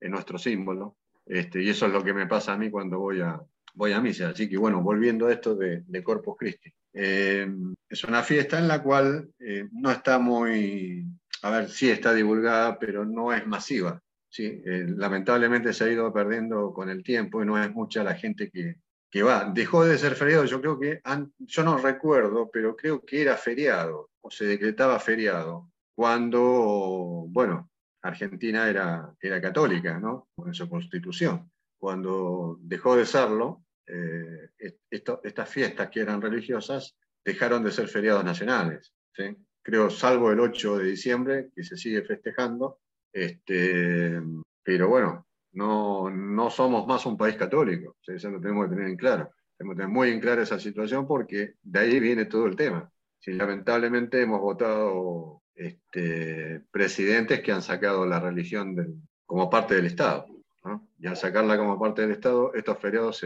es 0.00 0.10
nuestro 0.10 0.38
símbolo. 0.38 0.96
Este, 1.26 1.62
y 1.62 1.68
eso 1.68 1.86
es 1.86 1.92
lo 1.92 2.02
que 2.02 2.14
me 2.14 2.26
pasa 2.26 2.54
a 2.54 2.58
mí 2.58 2.70
cuando 2.70 2.98
voy 2.98 3.20
a, 3.20 3.40
voy 3.74 3.92
a 3.92 4.00
misa. 4.00 4.30
Así 4.30 4.48
que 4.48 4.56
bueno, 4.56 4.82
volviendo 4.82 5.26
a 5.26 5.32
esto 5.32 5.54
de, 5.54 5.82
de 5.86 6.02
Corpus 6.02 6.36
Christi. 6.38 6.72
Eh, 6.92 7.48
es 7.88 8.04
una 8.04 8.22
fiesta 8.22 8.58
en 8.58 8.68
la 8.68 8.82
cual 8.82 9.30
eh, 9.38 9.68
no 9.72 9.90
está 9.90 10.18
muy, 10.18 11.06
a 11.42 11.50
ver, 11.50 11.68
sí 11.68 11.90
está 11.90 12.12
divulgada, 12.12 12.78
pero 12.78 13.04
no 13.04 13.32
es 13.32 13.46
masiva. 13.46 14.02
¿sí? 14.28 14.62
Eh, 14.64 14.86
lamentablemente 14.88 15.72
se 15.72 15.84
ha 15.84 15.92
ido 15.92 16.12
perdiendo 16.12 16.72
con 16.72 16.88
el 16.90 17.02
tiempo 17.02 17.42
y 17.42 17.46
no 17.46 17.62
es 17.62 17.72
mucha 17.72 18.02
la 18.02 18.14
gente 18.14 18.50
que, 18.50 18.76
que 19.10 19.22
va. 19.22 19.50
Dejó 19.52 19.84
de 19.84 19.98
ser 19.98 20.14
feriado, 20.14 20.44
yo 20.44 20.60
creo 20.60 20.78
que, 20.78 21.00
yo 21.38 21.64
no 21.64 21.78
recuerdo, 21.78 22.50
pero 22.50 22.76
creo 22.76 23.04
que 23.04 23.22
era 23.22 23.36
feriado, 23.36 24.10
o 24.20 24.30
se 24.30 24.44
decretaba 24.44 24.98
feriado, 24.98 25.70
cuando, 25.94 27.24
bueno, 27.28 27.70
Argentina 28.02 28.68
era, 28.68 29.12
era 29.20 29.40
católica, 29.40 29.98
¿no? 29.98 30.28
Con 30.36 30.54
su 30.54 30.68
constitución. 30.68 31.50
Cuando 31.78 32.58
dejó 32.60 32.96
de 32.96 33.06
serlo, 33.06 33.64
eh, 33.86 34.50
esto, 34.90 35.20
estas 35.24 35.48
fiestas 35.48 35.88
que 35.90 36.00
eran 36.00 36.20
religiosas 36.20 36.96
dejaron 37.24 37.64
de 37.64 37.72
ser 37.72 37.88
feriados 37.88 38.24
nacionales. 38.24 38.92
¿sí? 39.14 39.36
Creo, 39.62 39.90
salvo 39.90 40.30
el 40.30 40.40
8 40.40 40.78
de 40.78 40.84
diciembre, 40.84 41.50
que 41.54 41.62
se 41.62 41.76
sigue 41.76 42.02
festejando. 42.02 42.80
Este, 43.12 44.20
pero 44.62 44.88
bueno, 44.88 45.27
no, 45.52 46.10
no 46.10 46.50
somos 46.50 46.86
más 46.86 47.06
un 47.06 47.16
país 47.16 47.36
católico. 47.36 47.96
Eso 48.06 48.30
lo 48.30 48.40
tenemos 48.40 48.66
que 48.66 48.74
tener 48.74 48.90
en 48.90 48.96
claro. 48.96 49.30
Tenemos 49.56 49.74
que 49.74 49.82
tener 49.82 49.92
muy 49.92 50.10
en 50.10 50.20
claro 50.20 50.42
esa 50.42 50.58
situación 50.58 51.06
porque 51.06 51.54
de 51.62 51.78
ahí 51.78 52.00
viene 52.00 52.26
todo 52.26 52.46
el 52.46 52.56
tema. 52.56 52.90
Si 53.18 53.32
lamentablemente 53.32 54.22
hemos 54.22 54.40
votado 54.40 55.42
este, 55.54 56.62
presidentes 56.70 57.40
que 57.40 57.52
han 57.52 57.62
sacado 57.62 58.06
la 58.06 58.20
religión 58.20 59.08
como 59.26 59.50
parte 59.50 59.74
del 59.74 59.86
Estado. 59.86 60.26
Y 60.98 61.06
al 61.06 61.16
sacarla 61.16 61.56
como 61.56 61.78
parte 61.78 62.02
del 62.02 62.12
Estado, 62.12 62.52
estos 62.54 62.78
feriados 62.78 63.24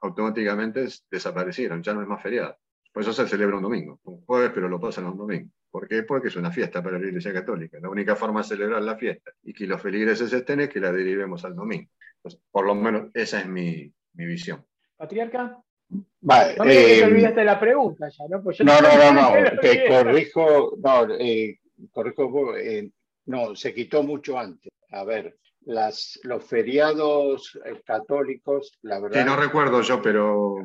automáticamente 0.00 0.86
desaparecieron, 1.10 1.82
ya 1.82 1.92
no 1.92 2.02
es 2.02 2.08
más 2.08 2.22
feriado. 2.22 2.56
Por 2.92 3.02
eso 3.02 3.12
se 3.12 3.26
celebra 3.26 3.56
un 3.56 3.62
domingo, 3.62 3.98
un 4.04 4.24
jueves, 4.24 4.52
pero 4.54 4.68
lo 4.68 4.78
pasan 4.78 5.06
un 5.06 5.16
domingo. 5.16 5.50
¿Por 5.74 5.88
qué? 5.88 6.04
Porque 6.04 6.28
es 6.28 6.36
una 6.36 6.52
fiesta 6.52 6.80
para 6.80 7.00
la 7.00 7.06
Iglesia 7.08 7.32
Católica. 7.32 7.80
La 7.80 7.88
única 7.88 8.14
forma 8.14 8.42
de 8.42 8.46
celebrar 8.46 8.80
la 8.80 8.94
fiesta 8.94 9.32
y 9.42 9.52
que 9.52 9.66
los 9.66 9.82
feligreses 9.82 10.32
estén 10.32 10.60
es 10.60 10.68
que 10.68 10.78
la 10.78 10.92
derivemos 10.92 11.44
al 11.44 11.56
domingo. 11.56 11.90
por 12.52 12.64
lo 12.64 12.76
menos 12.76 13.10
esa 13.12 13.40
es 13.40 13.48
mi, 13.48 13.92
mi 14.12 14.24
visión. 14.24 14.64
Patriarca. 14.96 15.58
Vale, 16.20 16.54
no 16.56 16.62
te 16.62 17.00
eh, 17.00 17.04
olvidaste 17.04 17.42
la 17.42 17.58
pregunta 17.58 18.08
ya, 18.08 18.24
¿no? 18.28 18.40
Pues 18.40 18.60
no, 18.60 18.80
no, 18.80 19.12
no, 19.12 19.12
no, 19.12 19.60
te 19.60 19.88
corrijo, 19.88 20.78
no, 20.80 21.14
eh, 21.18 21.58
corrijo, 21.90 22.56
eh, 22.56 22.88
no, 23.26 23.56
se 23.56 23.74
quitó 23.74 24.04
mucho 24.04 24.38
antes. 24.38 24.72
A 24.90 25.02
ver, 25.02 25.38
las, 25.66 26.18
los 26.22 26.44
feriados 26.44 27.58
eh, 27.64 27.80
católicos, 27.84 28.78
la 28.82 29.00
verdad. 29.00 29.20
Que 29.20 29.24
no 29.24 29.36
recuerdo 29.36 29.82
yo, 29.82 30.00
pero. 30.02 30.56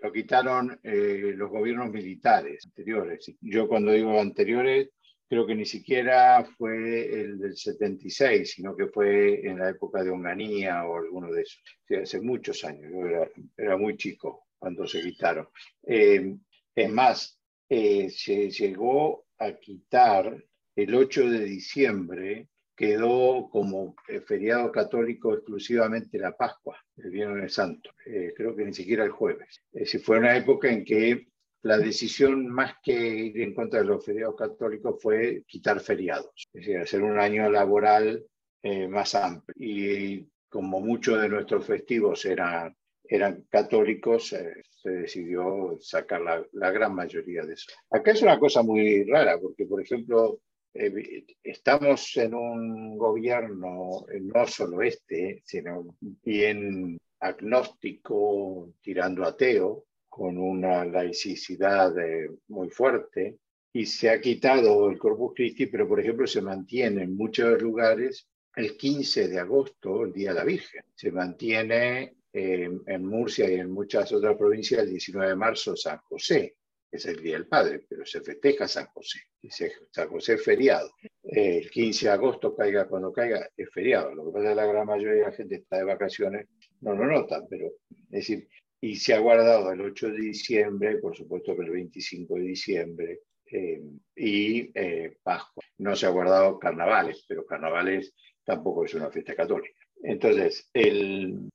Lo 0.00 0.12
quitaron 0.12 0.78
eh, 0.82 1.32
los 1.34 1.50
gobiernos 1.50 1.90
militares 1.90 2.64
anteriores. 2.66 3.32
Yo 3.40 3.66
cuando 3.66 3.90
digo 3.90 4.20
anteriores, 4.20 4.90
creo 5.28 5.44
que 5.44 5.56
ni 5.56 5.64
siquiera 5.64 6.44
fue 6.56 7.20
el 7.20 7.38
del 7.38 7.56
76, 7.56 8.52
sino 8.52 8.76
que 8.76 8.86
fue 8.86 9.44
en 9.44 9.58
la 9.58 9.70
época 9.70 10.04
de 10.04 10.10
Onganía 10.10 10.84
o 10.84 10.98
alguno 10.98 11.32
de 11.32 11.42
esos. 11.42 11.62
hace 12.00 12.20
muchos 12.20 12.64
años, 12.64 12.92
yo 12.92 13.26
era, 13.56 13.76
muy 13.76 13.96
chico 13.96 14.46
cuando 14.56 14.86
se 14.86 15.00
quitaron. 15.00 15.48
Eh, 15.84 16.36
es 16.76 16.90
más, 16.90 17.40
se 17.68 18.50
llegó 18.50 19.26
a 19.38 19.52
quitar 19.52 20.44
el 20.76 20.94
8 20.94 21.28
de 21.28 21.44
diciembre 21.44 22.48
quedó 22.78 23.50
como 23.50 23.96
eh, 24.06 24.20
feriado 24.20 24.70
católico 24.70 25.34
exclusivamente 25.34 26.16
la 26.16 26.36
Pascua, 26.36 26.78
el 26.96 27.10
Viernes 27.10 27.52
Santo, 27.52 27.90
eh, 28.06 28.32
creo 28.36 28.54
que 28.54 28.64
ni 28.64 28.72
siquiera 28.72 29.04
el 29.04 29.10
jueves. 29.10 29.64
Es 29.72 29.80
decir, 29.80 30.00
fue 30.00 30.18
una 30.18 30.36
época 30.36 30.70
en 30.70 30.84
que 30.84 31.26
la 31.62 31.76
decisión 31.76 32.46
más 32.46 32.74
que 32.80 32.92
ir 32.92 33.40
en 33.40 33.52
contra 33.52 33.80
de 33.80 33.86
los 33.86 34.04
feriados 34.04 34.36
católicos 34.36 35.02
fue 35.02 35.42
quitar 35.48 35.80
feriados, 35.80 36.48
es 36.52 36.60
decir, 36.60 36.78
hacer 36.78 37.02
un 37.02 37.18
año 37.18 37.50
laboral 37.50 38.24
eh, 38.62 38.86
más 38.86 39.16
amplio. 39.16 39.54
Y 39.58 40.28
como 40.48 40.78
muchos 40.80 41.20
de 41.20 41.28
nuestros 41.28 41.66
festivos 41.66 42.24
eran, 42.26 42.76
eran 43.02 43.44
católicos, 43.50 44.28
se 44.28 44.90
decidió 44.90 45.76
sacar 45.80 46.20
la, 46.20 46.46
la 46.52 46.70
gran 46.70 46.94
mayoría 46.94 47.42
de 47.44 47.54
eso. 47.54 47.72
Acá 47.90 48.12
es 48.12 48.22
una 48.22 48.38
cosa 48.38 48.62
muy 48.62 49.02
rara, 49.02 49.36
porque 49.40 49.66
por 49.66 49.82
ejemplo, 49.82 50.38
eh, 50.38 50.47
estamos 50.72 52.16
en 52.16 52.34
un 52.34 52.96
gobierno 52.96 54.04
no 54.20 54.46
solo 54.46 54.82
este, 54.82 55.42
sino 55.44 55.96
bien 56.00 56.98
agnóstico, 57.20 58.72
tirando 58.80 59.24
ateo, 59.24 59.84
con 60.08 60.38
una 60.38 60.84
laicidad 60.84 61.96
eh, 61.98 62.30
muy 62.48 62.70
fuerte, 62.70 63.38
y 63.72 63.86
se 63.86 64.10
ha 64.10 64.20
quitado 64.20 64.88
el 64.88 64.98
Corpus 64.98 65.34
Christi, 65.34 65.66
pero 65.66 65.86
por 65.86 66.00
ejemplo 66.00 66.26
se 66.26 66.42
mantiene 66.42 67.02
en 67.02 67.16
muchos 67.16 67.60
lugares 67.60 68.28
el 68.56 68.76
15 68.76 69.28
de 69.28 69.38
agosto, 69.38 70.04
el 70.04 70.12
Día 70.12 70.30
de 70.30 70.36
la 70.36 70.44
Virgen. 70.44 70.82
Se 70.94 71.12
mantiene 71.12 72.16
eh, 72.32 72.68
en 72.86 73.04
Murcia 73.04 73.48
y 73.48 73.54
en 73.54 73.70
muchas 73.70 74.12
otras 74.12 74.36
provincias 74.36 74.82
el 74.82 74.90
19 74.90 75.28
de 75.28 75.36
marzo 75.36 75.76
San 75.76 75.98
José 75.98 76.57
es 76.90 77.06
el 77.06 77.22
Día 77.22 77.34
del 77.34 77.46
Padre, 77.46 77.84
pero 77.88 78.04
se 78.06 78.20
festeja 78.20 78.66
San 78.66 78.86
José. 78.86 79.20
Dice 79.40 79.72
San 79.90 80.08
José 80.08 80.34
es 80.34 80.44
feriado. 80.44 80.90
el 81.22 81.70
15 81.70 82.06
de 82.06 82.12
agosto, 82.12 82.56
caiga 82.56 82.88
cuando 82.88 83.12
caiga, 83.12 83.48
es 83.56 83.70
feriado. 83.70 84.14
Lo 84.14 84.26
que 84.26 84.32
pasa 84.32 84.44
es 84.44 84.50
que 84.50 84.56
la 84.56 84.66
gran 84.66 84.86
mayoría 84.86 85.14
de 85.14 85.30
la 85.30 85.32
gente 85.32 85.54
está 85.56 85.78
de 85.78 85.84
vacaciones, 85.84 86.46
no 86.80 86.94
lo 86.94 87.06
notan, 87.06 87.46
pero 87.48 87.66
es 87.90 88.10
decir, 88.10 88.48
y 88.80 88.96
se 88.96 89.14
ha 89.14 89.18
guardado 89.18 89.72
el 89.72 89.80
8 89.80 90.12
de 90.12 90.18
diciembre, 90.18 90.98
por 90.98 91.16
supuesto 91.16 91.56
que 91.56 91.62
el 91.62 91.70
25 91.70 92.34
de 92.36 92.40
diciembre, 92.40 93.20
eh, 93.50 93.82
y 94.14 94.70
eh, 94.74 95.16
Pascua. 95.22 95.64
No 95.78 95.96
se 95.96 96.06
ha 96.06 96.10
guardado 96.10 96.58
carnavales, 96.58 97.24
pero 97.26 97.46
carnavales 97.46 98.14
tampoco 98.44 98.84
es 98.84 98.94
una 98.94 99.10
fiesta 99.10 99.34
católica. 99.34 99.80
Entonces, 100.02 100.68
el, 100.72 101.48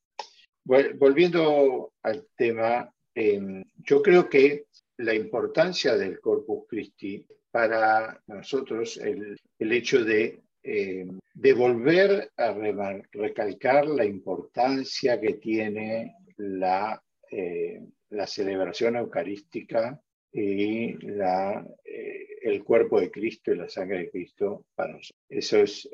volviendo 0.66 1.94
al 2.02 2.28
tema, 2.36 2.92
eh, 3.16 3.64
yo 3.78 4.02
creo 4.02 4.30
que 4.30 4.66
la 4.98 5.14
importancia 5.14 5.96
del 5.96 6.20
Corpus 6.20 6.66
Christi 6.68 7.26
para 7.52 8.22
nosotros, 8.28 8.98
el, 8.98 9.38
hecho 9.60 10.04
de, 10.04 10.42
eh, 10.64 11.06
volver 11.56 12.32
a 12.38 12.56
recalcar 13.12 13.88
la 13.88 14.06
importancia 14.06 15.20
que 15.20 15.34
tiene 15.34 16.16
la, 16.38 17.02
eh, 17.30 17.82
la 18.10 18.28
celebración 18.28 18.96
eucarística 18.96 20.00
y 20.32 20.94
la, 21.06 21.66
eh, 21.84 22.28
el 22.42 22.64
cuerpo 22.64 23.00
de 23.00 23.12
Cristo 23.12 23.54
y 23.54 23.58
la 23.58 23.70
sangre 23.70 24.00
de 24.00 24.10
Cristo 24.10 24.66
para 24.74 24.94
nosotros. 24.94 25.20
Eso 25.30 25.60
es, 25.60 25.90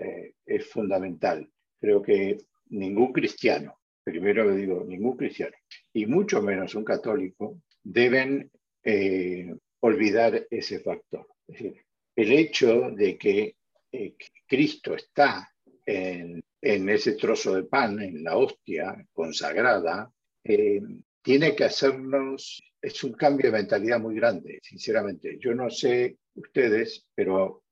es 0.46 0.66
fundamental. 0.68 1.50
Creo 1.80 2.02
que 2.02 2.38
ningún 2.70 3.12
cristiano, 3.12 3.80
primero 4.04 4.54
digo, 4.56 4.84
ningún 4.86 5.18
cristiano, 5.18 5.56
y 5.94 6.06
mucho 6.06 6.42
menos 6.42 6.76
un 6.76 6.86
católico, 6.86 7.62
deben 7.84 8.50
eh, 8.84 9.54
olvidar 9.82 10.46
ese 10.50 10.80
factor. 10.80 11.28
El 11.48 12.32
hecho 12.32 12.92
de 12.92 13.18
que 13.18 13.56
eh, 13.92 14.16
Cristo 14.48 14.96
está 14.96 15.52
en, 15.86 16.42
ese 16.62 17.14
trozo 17.14 17.56
de 17.56 17.64
pan, 17.64 18.02
en 18.02 18.24
la 18.24 18.38
hostia 18.38 19.06
consagrada, 19.12 20.12
eh, 20.44 20.82
tiene 21.22 21.56
que 21.56 21.64
hacernos, 21.66 22.62
es 22.82 23.04
un 23.04 23.14
cambio 23.14 23.48
de 23.48 23.58
mentalidad 23.58 24.00
muy 24.00 24.16
grande, 24.16 24.60
sinceramente. 24.62 25.38
Yo 25.40 25.54
no 25.54 25.70
sé 25.70 26.18
ustedes, 26.36 27.06
pero 27.16 27.64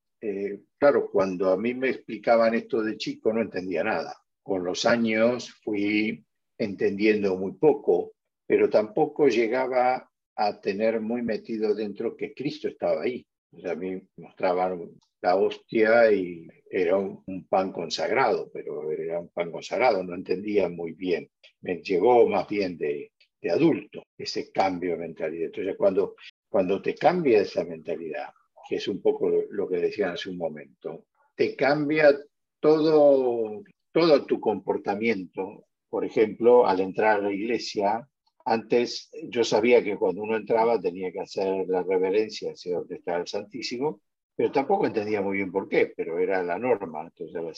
claro, 0.79 1.09
cuando 1.11 1.51
a 1.51 1.57
mí 1.57 1.73
me 1.73 1.89
explicaban 1.89 2.55
esto 2.55 2.81
de 2.81 2.97
chico 2.97 3.31
no 3.31 3.41
entendía 3.41 3.83
nada. 3.83 4.15
Con 4.41 4.63
los 4.63 4.85
años 4.85 5.53
fui 5.63 6.25
entendiendo 6.57 7.37
muy 7.37 7.53
poco, 7.53 8.13
pero 8.47 8.69
tampoco 8.69 9.27
llegaba 9.27 10.09
a 10.37 10.61
tener 10.61 11.01
muy 11.01 11.23
metido 11.23 11.73
dentro 11.73 12.15
que 12.15 12.33
Cristo 12.33 12.67
estaba 12.67 13.01
ahí. 13.01 13.25
a 13.65 13.75
mí 13.75 13.99
mostraban 14.17 14.91
la 15.21 15.35
hostia 15.35 16.11
y 16.11 16.47
era 16.69 16.97
un, 16.97 17.47
pan 17.49 17.71
consagrado, 17.71 18.49
pero 18.53 18.91
era 18.91 19.19
un 19.19 19.29
pan 19.29 19.51
consagrado, 19.51 20.03
no 20.03 20.13
entendía 20.13 20.69
muy 20.69 20.93
bien. 20.93 21.27
Me 21.61 21.81
llegó 21.81 22.27
más 22.27 22.47
bien 22.47 22.77
de, 22.77 23.11
adulto 23.49 24.03
ese 24.17 24.51
cambio 24.51 24.91
de 24.91 24.97
mentalidad. 24.97 25.45
Entonces, 25.45 25.75
cuando, 25.77 26.15
cuando 26.49 26.81
te 26.81 26.93
cambia 26.95 27.41
esa 27.41 27.63
mentalidad, 27.63 28.29
que 28.67 28.75
es 28.75 28.87
un 28.89 29.01
poco 29.01 29.29
lo 29.49 29.69
que 29.69 29.77
decían 29.77 30.11
hace 30.11 30.29
un 30.29 30.37
momento, 30.37 31.05
te 31.33 31.55
cambia 31.55 32.13
todo, 32.59 33.63
todo 33.91 34.25
tu 34.25 34.39
comportamiento. 34.39 35.65
Por 35.89 36.03
ejemplo, 36.03 36.67
al 36.67 36.81
entrar 36.81 37.19
a 37.19 37.23
la 37.23 37.33
iglesia, 37.33 38.05
antes 38.49 39.09
yo 39.23 39.43
sabía 39.43 39.83
que 39.83 39.97
cuando 39.97 40.23
uno 40.23 40.37
entraba 40.37 40.79
tenía 40.79 41.11
que 41.11 41.19
hacer 41.19 41.67
la 41.67 41.83
reverencia 41.83 42.51
hacia 42.51 42.77
donde 42.77 42.95
estaba 42.95 43.19
el 43.19 43.27
Santísimo, 43.27 44.01
pero 44.37 44.51
tampoco 44.53 44.85
entendía 44.85 45.21
muy 45.21 45.37
bien 45.37 45.51
por 45.51 45.67
qué, 45.67 45.93
pero 45.95 46.17
era 46.17 46.41
la 46.43 46.57
norma, 46.57 47.01
entonces 47.01 47.35
lo. 47.35 47.51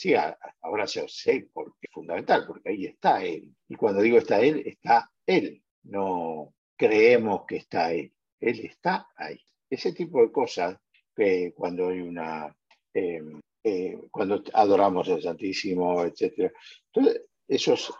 Ahora 0.62 0.86
ya 0.86 1.04
sé 1.06 1.48
por 1.52 1.74
qué 1.78 1.86
es 1.86 1.92
fundamental, 1.92 2.44
porque 2.44 2.70
ahí 2.70 2.86
está 2.86 3.24
Él. 3.24 3.54
Y 3.68 3.76
cuando 3.76 4.02
digo 4.02 4.18
está 4.18 4.40
Él, 4.40 4.62
está 4.66 5.08
Él. 5.26 5.62
No 5.84 6.54
creemos 6.76 7.44
que 7.46 7.58
está 7.58 7.92
Él. 7.92 8.12
Él 8.40 8.60
está 8.60 9.06
ahí. 9.14 9.38
Ese 9.68 9.92
tipo 9.92 10.20
de 10.22 10.32
cosas 10.32 10.76
que 11.14 11.52
cuando 11.54 11.88
hay 11.88 12.00
una... 12.00 12.52
Em, 12.92 13.40
eh, 13.62 13.96
cuando 14.10 14.42
adoramos 14.54 15.08
al 15.10 15.22
Santísimo, 15.22 16.02
etc. 16.04 16.50
Entonces, 16.92 17.26
esos, 17.50 17.92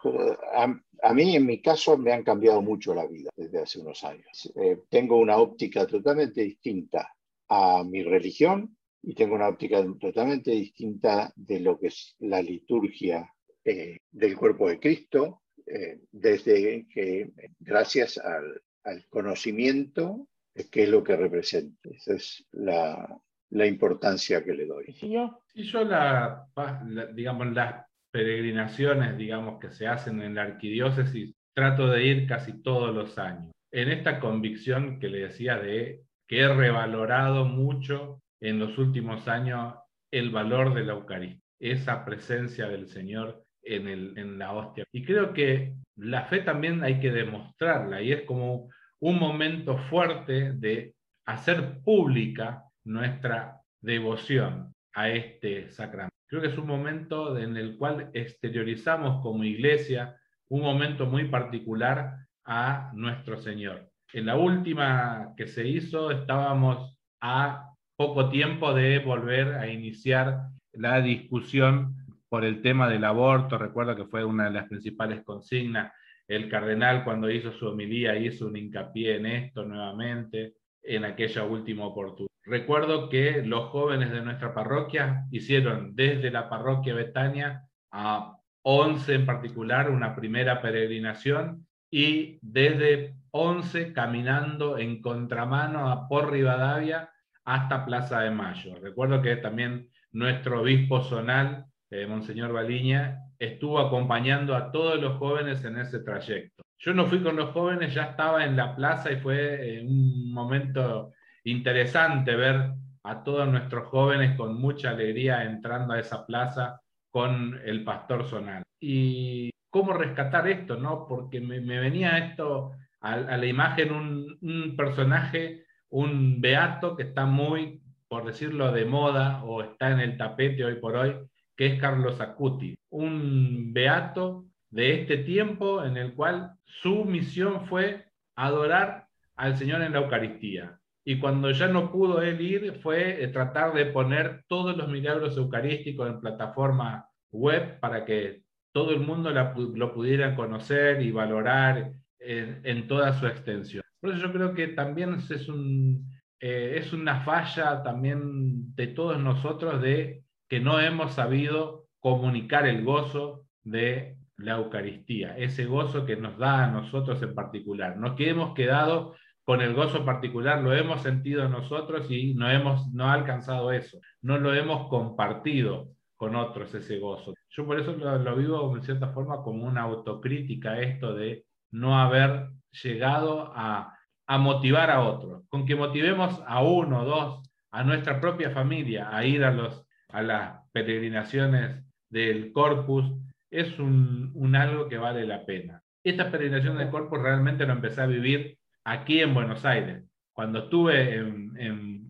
a, 1.03 1.13
mí 1.15 1.37
en 1.37 1.47
mi 1.47 1.61
caso 1.61 1.97
me 1.99 2.13
han 2.13 2.23
cambiado 2.23 2.63
mucho 2.63 2.95
la 2.95 3.07
vida 3.07 3.31
desde 3.37 3.59
hace 3.63 3.81
unos 3.81 4.03
años. 4.05 4.53
Eh, 4.57 4.79
tengo 4.89 5.17
una 5.19 5.37
óptica 5.39 5.87
totalmente 5.87 6.43
distinta 6.43 7.09
a 7.49 7.83
mi 7.85 8.03
religión 8.03 8.77
y 9.03 9.15
tengo 9.15 9.35
una 9.35 9.49
óptica 9.49 9.85
totalmente 9.99 10.53
distinta 10.53 11.33
de 11.35 11.61
lo 11.61 11.79
que 11.79 11.89
es 11.89 12.15
la 12.21 12.41
liturgia 12.43 13.29
eh, 13.65 13.99
del 14.11 14.37
cuerpo 14.37 14.69
de 14.69 14.79
Cristo. 14.79 15.43
eh, 15.67 16.01
desde 16.13 16.87
que, 16.89 17.31
gracias 17.61 18.19
al, 18.19 18.61
al 18.85 19.07
conocimiento, 19.09 20.27
qué 20.71 20.83
es 20.85 20.89
lo 20.89 21.03
que 21.03 21.17
representa. 21.17 21.89
Esa 21.91 22.15
es 22.15 22.47
la, 22.53 23.19
la 23.51 23.67
importancia 23.67 24.45
que 24.45 24.53
le 24.53 24.67
doy. 24.67 24.85
¿Y 25.01 25.11
yo? 25.13 25.43
Y 25.55 25.63
yo 25.65 25.85
la, 25.85 26.47
la- 26.87 27.07
digamos, 27.13 27.53
las 27.53 27.87
peregrinaciones, 28.11 29.17
digamos, 29.17 29.61
que 29.61 29.71
se 29.71 29.87
hacen 29.87 30.21
en 30.23 30.35
la 30.35 30.43
arquidiócesis, 30.43 31.35
trato 31.55 31.89
de 31.89 32.05
ir 32.05 32.27
casi 32.27 32.63
todos 32.63 32.95
los 32.95 33.19
años. 33.19 33.53
En 33.73 33.91
esta 33.91 34.19
convicción 34.21 34.99
que 34.99 35.09
le 35.09 35.21
decía 35.21 35.59
de 35.59 36.03
que 36.27 36.41
he 36.41 36.49
revalorado 36.49 37.45
mucho 37.45 38.23
en 38.41 38.59
los 38.59 38.79
últimos 38.79 39.29
años 39.29 39.75
el 40.11 40.31
valor 40.31 40.75
de 40.75 40.85
la 40.85 40.93
Eucaristía, 40.95 41.41
esa 41.61 42.05
presencia 42.05 42.69
del 42.69 42.89
Señor 42.89 43.45
en, 43.63 43.89
en 43.89 44.39
la 44.39 44.53
hostia. 44.53 44.85
Y 44.93 45.05
creo 45.05 45.33
que 45.33 45.75
la 45.97 46.25
fe 46.25 46.41
también 46.41 46.83
hay 46.83 46.99
que 46.99 47.11
demostrarla 47.11 48.03
y 48.03 48.13
es 48.13 48.23
como 48.23 48.71
un 49.01 49.19
momento 49.19 49.77
fuerte 49.77 50.53
de 50.53 50.95
hacer 51.27 51.81
pública 51.83 52.65
nuestra 52.85 53.61
devoción 53.81 54.75
a 54.95 55.11
este 55.11 55.71
sacramento. 55.71 56.10
Creo 56.31 56.43
que 56.43 56.49
es 56.49 56.59
un 56.59 56.69
momento 56.69 57.37
en 57.37 57.57
el 57.57 57.77
cual 57.77 58.09
exteriorizamos 58.15 59.21
como 59.21 59.43
iglesia 59.43 60.17
un 60.49 60.63
momento 60.63 61.07
muy 61.07 61.25
particular 61.25 62.19
a 62.45 62.93
nuestro 62.95 63.37
Señor. 63.37 63.91
En 64.13 64.27
la 64.27 64.37
última 64.37 65.35
que 65.37 65.49
se 65.49 65.67
hizo 65.67 66.13
estábamos 66.13 66.97
a 67.21 67.75
poco 67.97 68.31
tiempo 68.31 68.73
de 68.73 69.01
volver 69.01 69.55
a 69.55 69.67
iniciar 69.67 70.43
la 70.73 71.01
discusión 71.01 71.97
por 72.29 72.45
el 72.45 72.63
tema 72.63 72.89
del 72.89 73.05
aborto. 73.05 73.59
Recuerdo 73.59 73.97
que 73.97 74.07
fue 74.07 74.25
una 74.25 74.45
de 74.45 74.53
las 74.53 74.69
principales 74.69 75.25
consignas. 75.25 75.93
El 76.29 76.49
cardenal 76.49 77.03
cuando 77.03 77.29
hizo 77.29 77.51
su 77.51 77.67
homilía 77.67 78.17
hizo 78.17 78.47
un 78.47 78.57
hincapié 78.57 79.17
en 79.17 79.27
esto 79.27 79.65
nuevamente 79.65 80.55
en 80.81 81.05
aquella 81.05 81.43
última 81.43 81.87
oportunidad. 81.87 82.30
Recuerdo 82.45 83.09
que 83.09 83.43
los 83.45 83.69
jóvenes 83.71 84.11
de 84.11 84.23
nuestra 84.23 84.55
parroquia 84.55 85.27
hicieron 85.31 85.95
desde 85.95 86.31
la 86.31 86.49
parroquia 86.49 86.95
Betania 86.95 87.65
a 87.91 88.37
11 88.63 89.15
en 89.15 89.27
particular 89.27 89.91
una 89.91 90.15
primera 90.15 90.61
peregrinación 90.61 91.67
y 91.91 92.39
desde 92.43 93.15
11 93.33 93.93
caminando 93.93 94.79
en 94.79 95.01
contramano 95.01 95.91
a 95.91 96.09
por 96.09 96.31
Rivadavia 96.31 97.11
hasta 97.45 97.85
Plaza 97.85 98.21
de 98.21 98.31
Mayo. 98.31 98.75
Recuerdo 98.81 99.23
que 99.23 99.37
también 99.37 99.89
nuestro 100.13 100.63
obispo 100.63 101.03
zonal, 101.03 101.67
eh, 101.91 102.07
Monseñor 102.07 102.53
Baliña, 102.53 103.19
estuvo 103.39 103.79
acompañando 103.79 104.55
a 104.55 104.71
todos 104.71 105.01
los 105.01 105.19
jóvenes 105.19 105.65
en 105.65 105.79
ese 105.79 106.01
trayecto. 106.01 106.63
Yo 106.79 106.95
no 106.95 107.07
fui 107.07 107.23
con 107.23 107.37
los 107.37 107.51
jóvenes, 107.51 107.95
ya 107.95 108.05
estaba 108.05 108.45
en 108.45 108.57
la 108.57 108.75
plaza 108.77 109.11
y 109.11 109.17
fue 109.17 109.79
eh, 109.79 109.85
un 109.85 110.33
momento 110.33 111.13
interesante 111.45 112.35
ver 112.37 112.73
a 113.03 113.23
todos 113.25 113.49
nuestros 113.49 113.89
jóvenes 113.89 114.37
con 114.37 114.61
mucha 114.61 114.91
alegría 114.91 115.45
entrando 115.45 115.95
a 115.95 116.01
esa 116.01 116.27
plaza 116.27 116.81
con 117.11 117.61
el 117.65 117.85
pastor 117.85 118.27
zonal. 118.27 118.63
Y 118.81 119.51
cómo 119.71 119.93
rescatar 119.93 120.49
esto, 120.49 120.77
¿no? 120.77 121.07
Porque 121.07 121.41
me, 121.41 121.61
venía 121.61 122.19
esto 122.19 122.73
a, 123.01 123.13
a 123.13 123.37
la 123.37 123.47
imagen 123.47 123.93
un, 123.93 124.39
un, 124.43 124.77
personaje, 124.77 125.65
un 125.89 126.41
beato 126.41 126.97
que 126.97 127.05
está 127.05 127.27
muy, 127.27 127.81
por 128.09 128.27
decirlo, 128.27 128.73
de 128.73 128.85
moda 128.85 129.43
o 129.45 129.63
está 129.63 129.91
en 129.91 130.01
el 130.01 130.17
tapete 130.17 130.65
hoy 130.65 130.77
por 130.77 130.97
hoy, 130.97 131.17
que 131.57 131.67
es 131.67 131.81
Carlos 131.81 132.21
Acuti, 132.21 132.77
un 132.91 133.73
beato 133.73 134.47
de 134.71 135.01
este 135.01 135.19
tiempo 135.19 135.85
en 135.85 135.97
el 135.97 136.15
cual 136.15 136.53
su 136.65 137.05
misión 137.05 137.67
fue 137.67 138.07
adorar 138.37 139.09
al 139.37 139.57
Señor 139.57 139.83
en 139.83 139.93
la 139.93 139.99
Eucaristía. 139.99 140.80
Y 141.05 141.19
cuando 141.19 141.51
ya 141.51 141.69
no 141.69 141.91
pudo 141.91 142.23
él 142.23 142.41
ir, 142.41 142.75
fue 142.83 143.27
tratar 143.33 143.73
de 143.75 143.87
poner 143.87 144.45
todos 144.49 144.77
los 144.77 144.89
milagros 144.89 145.37
eucarísticos 145.37 146.09
en 146.09 146.21
plataforma 146.21 147.09
web 147.33 147.81
para 147.81 148.05
que 148.05 148.43
todo 148.73 148.93
el 148.93 149.01
mundo 149.01 149.31
lo 149.31 149.95
pudiera 149.95 150.37
conocer 150.37 151.03
y 151.03 151.11
valorar 151.11 151.93
en, 152.21 152.87
toda 152.87 153.13
su 153.19 153.27
extensión. 153.27 153.83
Por 154.01 154.11
eso 154.11 154.27
yo 154.27 154.33
creo 154.33 154.55
que 154.55 154.69
también 154.69 155.15
es, 155.15 155.49
un, 155.49 156.09
eh, 156.39 156.75
es 156.77 156.93
una 156.93 157.21
falla 157.21 157.83
también 157.83 158.75
de 158.75 158.89
todos 158.89 159.19
nosotros 159.19 159.81
de 159.83 160.25
que 160.49 160.61
no 160.61 160.81
hemos 160.81 161.15
sabido 161.15 161.87
comunicar 162.01 162.67
el 162.67 162.85
gozo 162.85 163.47
de 163.63 164.17
la 164.37 164.57
Eucaristía, 164.57 165.37
ese 165.37 165.67
gozo 165.67 166.07
que 166.07 166.17
nos 166.17 166.39
da 166.39 166.65
a 166.65 166.71
nosotros 166.71 167.23
en 167.23 167.35
particular. 167.35 167.97
No 167.97 168.17
que 168.17 168.31
hemos 168.31 168.55
quedado 168.55 169.15
con 169.51 169.63
el 169.63 169.75
gozo 169.75 170.05
particular, 170.05 170.63
lo 170.63 170.73
hemos 170.73 171.03
sentido 171.03 171.49
nosotros 171.49 172.09
y 172.09 172.35
no 172.35 172.49
hemos 172.49 172.87
no 172.95 173.09
ha 173.09 173.15
alcanzado 173.15 173.73
eso, 173.73 173.99
no 174.23 174.39
lo 174.39 174.55
hemos 174.55 174.89
compartido 174.89 175.89
con 176.15 176.37
otros 176.37 176.73
ese 176.73 177.01
gozo. 177.01 177.35
Yo 177.49 177.67
por 177.67 177.81
eso 177.81 177.97
lo, 177.97 178.17
lo 178.17 178.37
vivo 178.37 178.77
en 178.77 178.85
cierta 178.85 179.09
forma 179.09 179.43
como 179.43 179.65
una 179.65 179.81
autocrítica 179.83 180.79
esto 180.79 181.15
de 181.15 181.47
no 181.73 181.99
haber 181.99 182.51
llegado 182.81 183.51
a, 183.53 183.99
a 184.29 184.39
motivar 184.39 184.89
a 184.89 185.01
otros, 185.01 185.43
con 185.49 185.67
que 185.67 185.75
motivemos 185.75 186.41
a 186.47 186.63
uno, 186.63 187.05
dos, 187.05 187.43
a 187.73 187.83
nuestra 187.83 188.21
propia 188.21 188.53
familia 188.53 189.09
a 189.13 189.25
ir 189.25 189.43
a, 189.43 189.51
los, 189.51 189.85
a 190.11 190.23
las 190.23 190.61
peregrinaciones 190.71 191.85
del 192.09 192.53
Corpus, 192.53 193.13
es 193.51 193.81
un, 193.81 194.31
un, 194.33 194.55
algo 194.55 194.89
que 194.89 194.97
vale 194.97 195.27
la 195.27 195.45
pena. 195.45 195.83
Esta 196.05 196.31
peregrinación 196.31 196.79
del 196.79 196.89
Corpus 196.89 197.21
realmente 197.21 197.67
lo 197.67 197.73
empecé 197.73 198.01
a 198.01 198.07
vivir 198.07 198.60
aquí 198.85 199.21
en 199.21 199.35
Buenos 199.35 199.65
Aires. 199.65 200.05
Cuando 200.33 200.61
estuve 200.61 201.17
en, 201.17 201.57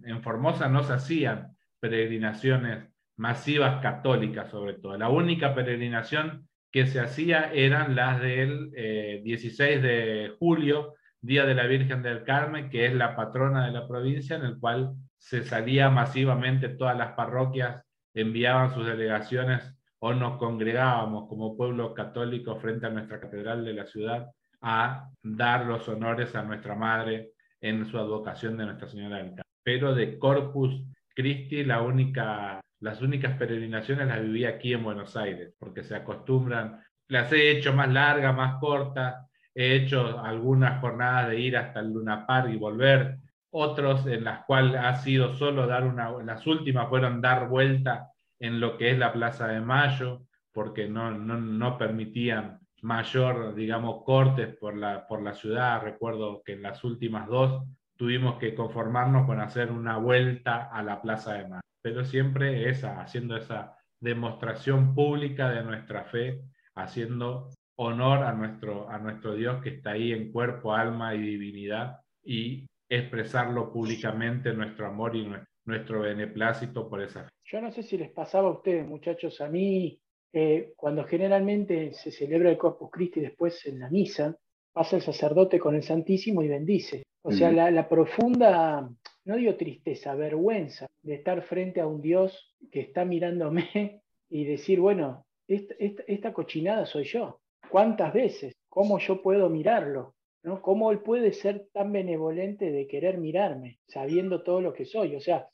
en, 0.05 0.22
Formosa 0.22 0.68
no 0.68 0.82
se 0.82 0.92
hacían 0.92 1.56
peregrinaciones 1.80 2.88
masivas 3.16 3.80
católicas 3.80 4.51
sobre 4.51 4.74
todo. 4.74 4.97
La 4.98 5.09
única 5.09 5.55
peregrinación 5.55 6.48
que 6.70 6.86
se 6.86 7.01
hacía 7.01 7.52
eran 7.52 7.97
las 7.97 8.20
del 8.20 8.70
eh, 8.74 9.20
16 9.24 9.82
de 9.82 10.34
julio, 10.38 10.94
Día 11.22 11.44
de 11.44 11.55
la 11.55 11.66
Virgen 11.66 12.02
del 12.02 12.24
Carmen, 12.24 12.70
que 12.70 12.86
es 12.86 12.94
la 12.94 13.16
patrona 13.16 13.66
de 13.66 13.72
la 13.72 13.86
provincia, 13.86 14.36
en 14.36 14.44
el 14.44 14.59
cual 14.59 14.94
se 15.16 15.42
salía 15.42 15.90
masivamente 15.90 16.68
todas 16.70 16.97
las 16.97 17.12
parroquias, 17.12 17.82
enviaban 18.14 18.72
sus 18.74 18.86
delegaciones 18.86 19.74
o 19.98 20.14
nos 20.14 20.38
congregábamos 20.38 21.28
como 21.28 21.56
pueblo 21.56 21.92
católico 21.94 22.56
frente 22.56 22.86
a 22.86 22.90
nuestra 22.90 23.20
catedral 23.20 23.64
de 23.64 23.74
la 23.74 23.86
ciudad 23.86 24.30
a 24.61 25.09
dar 25.23 25.66
los 25.66 25.89
honores 25.89 26.35
a 26.35 26.43
nuestra 26.43 26.74
madre 26.74 27.32
en 27.61 27.87
su 27.87 27.99
advocación 27.99 28.57
de 28.57 28.66
Nuestra 28.66 28.89
Señora 28.89 29.16
del 29.16 29.27
Carmen. 29.28 29.45
Pero 29.62 29.95
de 29.95 30.19
Corpus 30.19 30.82
Christi, 31.15 31.65
las 31.65 31.82
únicas 31.82 33.37
peregrinaciones 33.39 34.09
las 34.09 34.23
viví 34.23 34.45
aquí 34.45 34.73
en 34.73 34.85
Buenos 34.85 35.16
Aires, 35.16 35.55
porque 35.59 35.82
se 35.82 35.95
acostumbran, 35.95 36.81
las 37.09 37.32
he 37.32 37.51
hecho 37.51 37.73
más 37.73 37.91
largas, 37.91 38.35
más 38.35 38.59
cortas, 38.59 39.27
he 39.55 39.74
hecho 39.74 40.20
algunas 40.20 40.81
jornadas 40.81 41.28
de 41.28 41.41
ir 41.41 41.57
hasta 41.57 41.81
el 41.81 41.93
Luna 41.93 42.27
Park 42.27 42.51
y 42.51 42.57
volver, 42.57 43.19
otros 43.51 44.07
en 44.07 44.24
las 44.24 44.45
cuales 44.45 44.77
ha 44.77 44.97
sido 44.97 45.35
solo 45.35 45.66
dar 45.66 45.85
una, 45.85 46.11
las 46.23 46.47
últimas 46.47 46.89
fueron 46.89 47.20
dar 47.20 47.49
vuelta 47.49 48.09
en 48.39 48.61
lo 48.61 48.78
que 48.78 48.93
es 48.93 48.99
la 48.99 49.12
Plaza 49.12 49.49
de 49.49 49.61
Mayo, 49.61 50.23
porque 50.53 50.89
no, 50.89 51.11
no 51.11 51.78
permitían 51.78 52.60
mayor, 52.82 53.55
digamos, 53.55 54.05
cortes 54.05 54.57
por 54.57 54.77
la, 54.77 55.07
por 55.07 55.23
la 55.23 55.35
ciudad. 55.35 55.82
Recuerdo 55.82 56.43
que 56.44 56.52
en 56.52 56.62
las 56.62 56.82
últimas 56.85 57.28
dos 57.28 57.65
tuvimos 57.97 58.39
que 58.39 58.55
conformarnos 58.55 59.27
con 59.27 59.40
hacer 59.40 59.70
una 59.70 59.98
vuelta 59.98 60.70
a 60.73 60.82
la 60.82 61.02
Plaza 61.02 61.35
de 61.35 61.48
Mayo, 61.48 61.61
pero 61.82 62.05
siempre 62.05 62.69
esa, 62.69 63.01
haciendo 63.01 63.36
esa 63.36 63.77
demostración 64.01 64.94
pública 64.94 65.51
de 65.51 65.62
nuestra 65.62 66.05
fe, 66.05 66.43
haciendo 66.74 67.51
honor 67.77 68.24
a 68.24 68.32
nuestro, 68.32 68.89
a 68.89 68.98
nuestro 68.98 69.35
Dios 69.35 69.62
que 69.62 69.70
está 69.70 69.93
ahí 69.93 70.12
en 70.12 70.32
cuerpo, 70.32 70.74
alma 70.74 71.15
y 71.15 71.20
divinidad 71.20 72.01
y 72.23 72.66
expresarlo 72.89 73.73
públicamente 73.73 74.52
nuestro 74.52 74.86
amor 74.86 75.16
y 75.16 75.27
nuestro, 75.27 75.51
nuestro 75.66 76.01
beneplácito 76.01 76.89
por 76.89 77.02
esa 77.02 77.24
fe. 77.24 77.31
Yo 77.44 77.61
no 77.61 77.70
sé 77.70 77.82
si 77.82 77.97
les 77.97 78.11
pasaba 78.11 78.48
a 78.48 78.52
ustedes, 78.52 78.86
muchachos, 78.86 79.40
a 79.40 79.48
mí, 79.48 80.01
eh, 80.32 80.73
cuando 80.77 81.05
generalmente 81.05 81.93
se 81.94 82.11
celebra 82.11 82.51
el 82.51 82.59
Corpus 82.59 82.90
Christi 82.90 83.20
después 83.20 83.65
en 83.66 83.81
la 83.81 83.90
misa, 83.90 84.36
pasa 84.73 84.97
el 84.97 85.02
sacerdote 85.02 85.59
con 85.59 85.74
el 85.74 85.82
Santísimo 85.82 86.43
y 86.43 86.48
bendice. 86.48 87.02
O 87.23 87.32
sea, 87.32 87.51
mm. 87.51 87.57
la, 87.57 87.70
la, 87.70 87.89
profunda, 87.89 88.89
no 89.24 89.36
digo 89.36 89.57
tristeza, 89.57 90.15
vergüenza 90.15 90.86
de 91.02 91.15
estar 91.15 91.43
frente 91.43 91.81
a 91.81 91.86
un 91.86 92.01
Dios 92.01 92.57
que 92.70 92.81
está 92.81 93.05
mirándome 93.05 94.02
y 94.31 94.44
decir, 94.44 94.81
bueno, 94.81 95.24
esta, 95.48 95.74
esta, 95.78 96.02
esta 96.07 96.32
cochinada 96.32 96.86
soy 96.86 97.05
yo. 97.05 97.40
¿Cuántas 97.69 98.12
veces? 98.12 98.55
¿Cómo 98.69 98.98
yo 98.98 99.23
puedo 99.23 99.51
mirarlo? 99.51 100.15
¿no? 100.43 100.62
¿Cómo 100.62 100.90
él 100.90 101.01
puede 101.01 101.32
ser 101.32 101.69
tan 101.73 101.93
benevolente 101.93 102.70
de 102.70 102.86
querer 102.86 103.19
mirarme, 103.19 103.78
sabiendo 103.86 104.43
todo 104.43 104.61
lo 104.61 104.73
que 104.73 104.85
soy? 104.85 105.15
O 105.16 105.20
sea, 105.20 105.48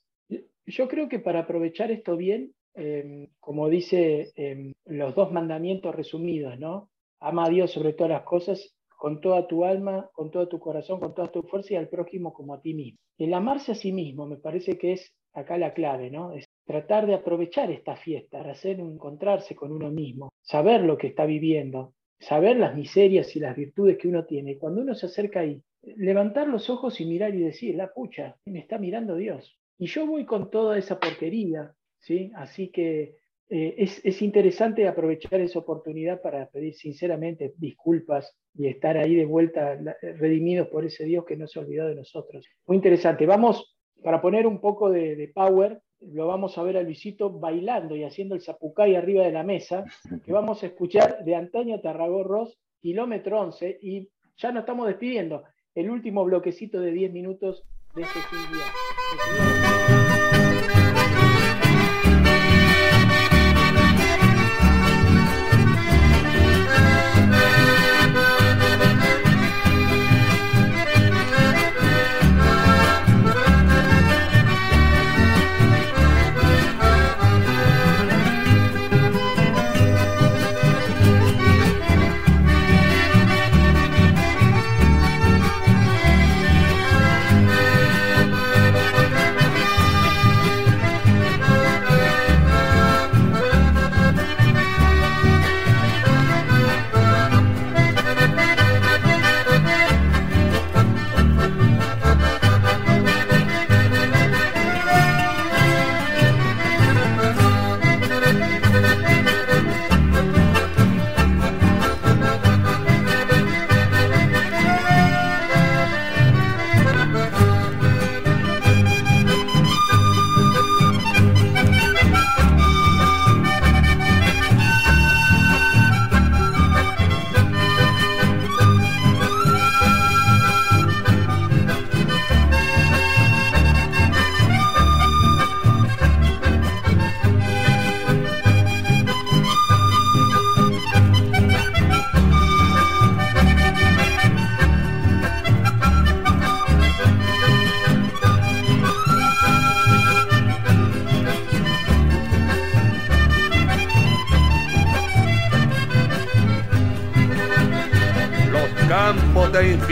yo 0.66 0.88
creo 0.88 1.08
que 1.08 1.18
para 1.18 1.40
aprovechar 1.40 1.90
esto 1.90 2.16
bien, 2.16 2.52
eh, 2.76 3.30
como 3.40 3.68
dice 3.68 4.32
eh, 4.36 4.72
los 4.84 5.14
dos 5.14 5.32
mandamientos 5.32 5.94
resumidos, 5.94 6.58
¿no? 6.58 6.90
ama 7.20 7.46
a 7.46 7.48
Dios 7.48 7.70
sobre 7.72 7.92
todas 7.92 8.10
las 8.10 8.22
cosas, 8.22 8.76
con 8.96 9.20
toda 9.20 9.46
tu 9.46 9.64
alma, 9.64 10.10
con 10.12 10.30
todo 10.30 10.48
tu 10.48 10.58
corazón, 10.58 11.00
con 11.00 11.14
toda 11.14 11.28
tu 11.28 11.42
fuerza 11.42 11.74
y 11.74 11.76
al 11.76 11.88
prójimo 11.88 12.32
como 12.32 12.54
a 12.54 12.60
ti 12.60 12.74
mismo. 12.74 12.98
El 13.18 13.34
amarse 13.34 13.72
a 13.72 13.74
sí 13.74 13.92
mismo 13.92 14.26
me 14.26 14.36
parece 14.36 14.78
que 14.78 14.92
es 14.92 15.12
acá 15.32 15.58
la 15.58 15.74
clave, 15.74 16.10
¿no? 16.10 16.32
Es 16.32 16.46
tratar 16.64 17.06
de 17.06 17.14
aprovechar 17.14 17.70
esta 17.70 17.96
fiesta 17.96 18.38
para 18.38 18.52
hacer 18.52 18.80
encontrarse 18.80 19.54
con 19.54 19.70
uno 19.72 19.90
mismo, 19.90 20.30
saber 20.42 20.82
lo 20.82 20.96
que 20.96 21.08
está 21.08 21.26
viviendo, 21.26 21.94
saber 22.18 22.56
las 22.56 22.74
miserias 22.74 23.34
y 23.36 23.40
las 23.40 23.54
virtudes 23.54 23.98
que 23.98 24.08
uno 24.08 24.24
tiene. 24.24 24.58
Cuando 24.58 24.80
uno 24.80 24.94
se 24.94 25.06
acerca 25.06 25.40
ahí, 25.40 25.62
levantar 25.82 26.48
los 26.48 26.70
ojos 26.70 27.00
y 27.00 27.06
mirar 27.06 27.34
y 27.34 27.40
decir, 27.40 27.74
la 27.76 27.92
pucha, 27.92 28.36
me 28.46 28.60
está 28.60 28.78
mirando 28.78 29.16
Dios. 29.16 29.58
Y 29.78 29.86
yo 29.86 30.06
voy 30.06 30.24
con 30.24 30.50
toda 30.50 30.78
esa 30.78 30.98
porquería, 30.98 31.74
¿sí? 32.06 32.30
Así 32.36 32.68
que 32.68 33.16
eh, 33.48 33.74
es, 33.78 34.22
interesante 34.22 34.86
aprovechar 34.86 35.40
esa 35.40 35.58
oportunidad 35.58 36.22
para 36.22 36.48
pedir 36.48 36.74
sinceramente 36.74 37.54
disculpas 37.58 38.34
y 38.54 38.68
estar 38.68 38.96
ahí 38.96 39.14
de 39.16 39.24
vuelta 39.24 39.78
redimidos 40.18 40.68
por 40.68 40.84
ese 40.84 41.04
Dios 41.04 41.24
que 41.24 41.36
no 41.36 41.46
se 41.48 41.58
olvidó 41.58 41.88
de 41.88 41.96
nosotros. 41.96 42.46
Muy 42.66 42.76
interesante. 42.76 43.26
Vamos, 43.26 43.76
para 44.02 44.20
poner 44.20 44.46
un 44.46 44.60
poco 44.60 44.90
de, 44.90 45.30
power, 45.34 45.80
lo 46.00 46.28
vamos 46.28 46.56
a 46.58 46.62
ver 46.62 46.76
a 46.76 46.82
Luisito 46.82 47.30
bailando 47.30 47.96
y 47.96 48.04
haciendo 48.04 48.34
el 48.34 48.42
zapucay 48.42 48.94
arriba 48.94 49.24
de 49.24 49.32
la 49.32 49.42
mesa, 49.42 49.84
que 50.24 50.32
vamos 50.32 50.62
a 50.62 50.66
escuchar 50.66 51.24
de 51.24 51.34
Antonio 51.34 51.80
Tarragorros, 51.80 52.58
kilómetro 52.80 53.40
11, 53.40 53.78
y 53.82 54.08
ya 54.36 54.52
nos 54.52 54.60
estamos 54.60 54.86
despidiendo. 54.86 55.42
El 55.74 55.90
último 55.90 56.24
bloquecito 56.24 56.80
de 56.80 56.92
10 56.92 57.12
minutos 57.12 57.64
de 57.94 58.02
este 58.02 58.18
día. 58.18 59.85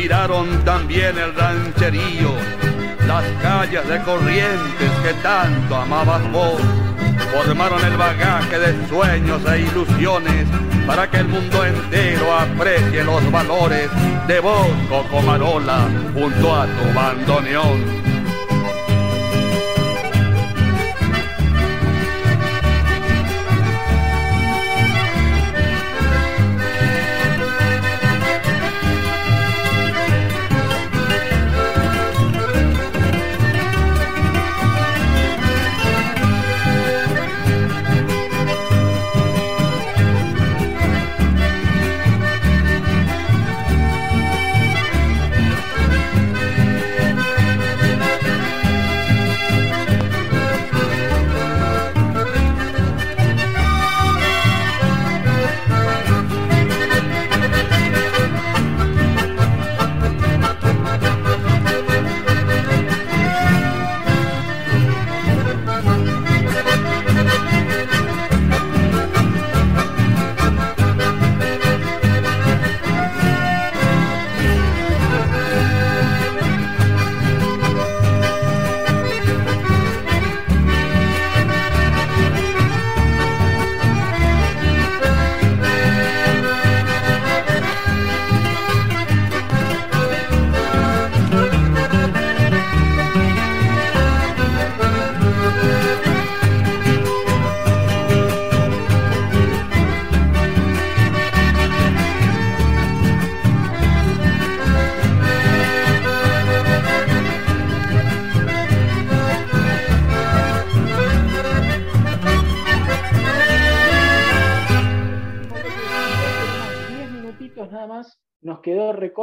Inspiraron 0.04 0.62
también 0.66 1.16
el 1.16 1.34
rancherío, 1.34 2.34
las 3.06 3.24
calles 3.40 3.88
de 3.88 4.02
corrientes 4.02 4.90
que 5.02 5.14
tanto 5.22 5.76
amabas 5.76 6.30
vos, 6.30 6.60
formaron 7.32 7.82
el 7.82 7.96
bagaje 7.96 8.58
de 8.58 8.86
sueños 8.86 9.40
e 9.50 9.60
ilusiones 9.60 10.46
para 10.86 11.08
que 11.08 11.16
el 11.20 11.28
mundo 11.28 11.64
entero 11.64 12.38
aprecie 12.38 13.02
los 13.02 13.32
valores 13.32 13.88
de 14.26 14.40
vos, 14.40 14.68
Cocomarola, 14.90 15.88
junto 16.12 16.54
a 16.54 16.66
tu 16.66 16.92
bandoneón. 16.94 18.03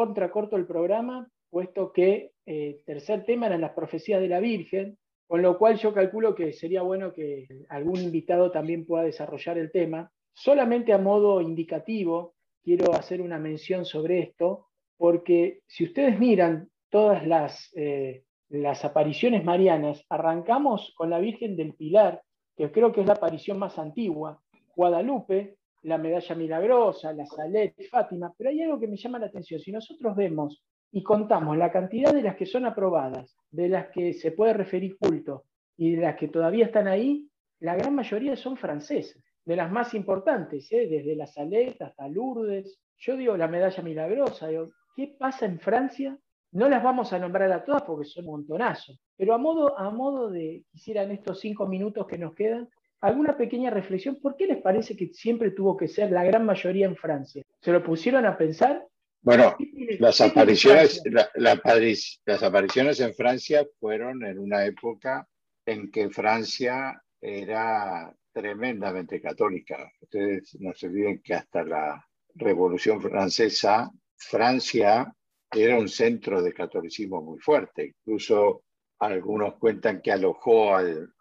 Contra 0.01 0.31
corto 0.31 0.55
el 0.55 0.65
programa, 0.65 1.29
puesto 1.51 1.93
que 1.93 2.31
el 2.47 2.55
eh, 2.55 2.83
tercer 2.87 3.23
tema 3.23 3.45
eran 3.45 3.61
las 3.61 3.73
profecías 3.73 4.19
de 4.19 4.29
la 4.29 4.39
Virgen, 4.39 4.97
con 5.27 5.43
lo 5.43 5.59
cual 5.59 5.77
yo 5.77 5.93
calculo 5.93 6.33
que 6.33 6.53
sería 6.53 6.81
bueno 6.81 7.13
que 7.13 7.47
algún 7.69 7.99
invitado 8.01 8.49
también 8.49 8.83
pueda 8.87 9.03
desarrollar 9.03 9.59
el 9.59 9.71
tema. 9.71 10.11
Solamente 10.33 10.91
a 10.91 10.97
modo 10.97 11.39
indicativo, 11.39 12.33
quiero 12.63 12.95
hacer 12.95 13.21
una 13.21 13.37
mención 13.37 13.85
sobre 13.85 14.21
esto, 14.21 14.69
porque 14.97 15.59
si 15.67 15.83
ustedes 15.83 16.19
miran 16.19 16.67
todas 16.89 17.27
las, 17.27 17.69
eh, 17.75 18.23
las 18.49 18.83
apariciones 18.83 19.45
marianas, 19.45 20.03
arrancamos 20.09 20.93
con 20.95 21.11
la 21.11 21.19
Virgen 21.19 21.55
del 21.55 21.75
Pilar, 21.75 22.23
que 22.57 22.71
creo 22.71 22.91
que 22.91 23.01
es 23.01 23.07
la 23.07 23.13
aparición 23.13 23.59
más 23.59 23.77
antigua, 23.77 24.41
Guadalupe, 24.75 25.57
la 25.83 25.97
medalla 25.97 26.35
milagrosa, 26.35 27.13
la 27.13 27.25
Salet, 27.25 27.75
Fátima, 27.89 28.33
pero 28.37 28.49
hay 28.49 28.61
algo 28.61 28.79
que 28.79 28.87
me 28.87 28.97
llama 28.97 29.19
la 29.19 29.27
atención. 29.27 29.59
Si 29.59 29.71
nosotros 29.71 30.15
vemos 30.15 30.63
y 30.91 31.01
contamos 31.03 31.57
la 31.57 31.71
cantidad 31.71 32.13
de 32.13 32.21
las 32.21 32.35
que 32.35 32.45
son 32.45 32.65
aprobadas, 32.65 33.35
de 33.49 33.69
las 33.69 33.89
que 33.89 34.13
se 34.13 34.31
puede 34.31 34.53
referir 34.53 34.97
culto 34.97 35.45
y 35.77 35.95
de 35.95 36.01
las 36.01 36.15
que 36.17 36.27
todavía 36.27 36.65
están 36.65 36.87
ahí, 36.87 37.27
la 37.59 37.75
gran 37.75 37.95
mayoría 37.95 38.35
son 38.35 38.57
francesas, 38.57 39.23
de 39.45 39.55
las 39.55 39.71
más 39.71 39.93
importantes, 39.93 40.71
¿eh? 40.71 40.87
desde 40.87 41.15
la 41.15 41.27
Salet 41.27 41.81
hasta 41.81 42.07
Lourdes. 42.07 42.79
Yo 42.97 43.15
digo 43.15 43.35
la 43.37 43.47
medalla 43.47 43.81
milagrosa, 43.81 44.47
¿qué 44.95 45.15
pasa 45.17 45.45
en 45.45 45.59
Francia? 45.59 46.17
No 46.51 46.67
las 46.67 46.83
vamos 46.83 47.13
a 47.13 47.19
nombrar 47.19 47.51
a 47.51 47.63
todas 47.63 47.83
porque 47.83 48.05
son 48.05 48.25
un 48.25 48.31
montonazo, 48.31 48.93
pero 49.15 49.33
a 49.33 49.37
modo, 49.37 49.77
a 49.79 49.89
modo 49.89 50.29
de, 50.29 50.65
quisiera 50.69 51.03
en 51.03 51.11
estos 51.11 51.39
cinco 51.39 51.65
minutos 51.65 52.05
que 52.05 52.17
nos 52.17 52.35
quedan, 52.35 52.67
alguna 53.01 53.35
pequeña 53.35 53.69
reflexión, 53.69 54.19
¿por 54.21 54.35
qué 54.35 54.45
les 54.45 54.61
parece 54.61 54.95
que 54.95 55.07
siempre 55.13 55.51
tuvo 55.51 55.75
que 55.75 55.87
ser 55.87 56.11
la 56.11 56.23
gran 56.23 56.45
mayoría 56.45 56.85
en 56.85 56.95
Francia? 56.95 57.43
¿Se 57.59 57.71
lo 57.71 57.83
pusieron 57.83 58.25
a 58.25 58.37
pensar? 58.37 58.85
Bueno, 59.23 59.55
las 59.99 60.19
apariciones, 60.21 61.01
las 61.35 62.43
apariciones 62.43 62.99
en 62.99 63.13
Francia 63.13 63.67
fueron 63.79 64.23
en 64.23 64.39
una 64.39 64.65
época 64.65 65.27
en 65.65 65.91
que 65.91 66.09
Francia 66.09 67.01
era 67.19 68.15
tremendamente 68.33 69.21
católica. 69.21 69.91
Ustedes 70.01 70.57
no 70.59 70.73
se 70.73 70.87
olviden 70.87 71.21
que 71.21 71.35
hasta 71.35 71.63
la 71.63 72.07
Revolución 72.33 73.01
Francesa, 73.01 73.91
Francia 74.15 75.13
era 75.51 75.77
un 75.77 75.89
centro 75.89 76.41
de 76.41 76.53
catolicismo 76.53 77.21
muy 77.21 77.39
fuerte. 77.39 77.93
Incluso 78.05 78.63
algunos 78.99 79.55
cuentan 79.55 80.01
que 80.01 80.11
alojó 80.11 80.75
al, 80.75 81.13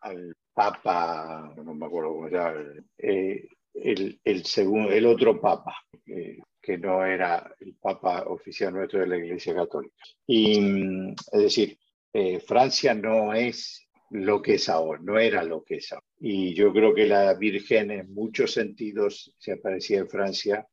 Papa, 0.60 1.54
no 1.56 1.74
me 1.74 1.86
acuerdo 1.86 2.10
cómo 2.10 2.28
se 2.28 2.34
llama, 2.34 2.54
eh, 2.98 3.48
el, 3.72 4.20
el, 4.22 4.44
segundo, 4.44 4.90
el 4.90 5.06
otro 5.06 5.40
Papa, 5.40 5.74
que 6.04 6.76
no 6.76 7.02
era 7.02 7.50
el 7.60 7.76
Papa 7.76 8.24
oficial 8.26 8.74
nuestro 8.74 9.00
de 9.00 9.06
la 9.06 9.16
Iglesia 9.16 9.54
Católica. 9.54 9.94
Y, 10.26 10.60
mm, 10.60 11.14
es 11.32 11.42
decir, 11.42 11.78
eh, 12.12 12.40
Francia 12.40 12.92
no 12.92 13.32
es 13.32 13.88
lo 14.10 14.42
que 14.42 14.56
es 14.56 14.68
ahora, 14.68 15.00
no 15.02 15.18
era 15.18 15.42
lo 15.44 15.64
que 15.64 15.76
es 15.76 15.90
ahora. 15.92 16.04
Y 16.18 16.52
yo 16.52 16.74
creo 16.74 16.94
que 16.94 17.06
la 17.06 17.32
Virgen 17.32 17.90
en 17.92 18.12
muchos 18.12 18.52
sentidos 18.52 19.34
se 19.38 19.52
aparecía 19.52 20.00
en 20.00 20.10
Francia, 20.10 20.66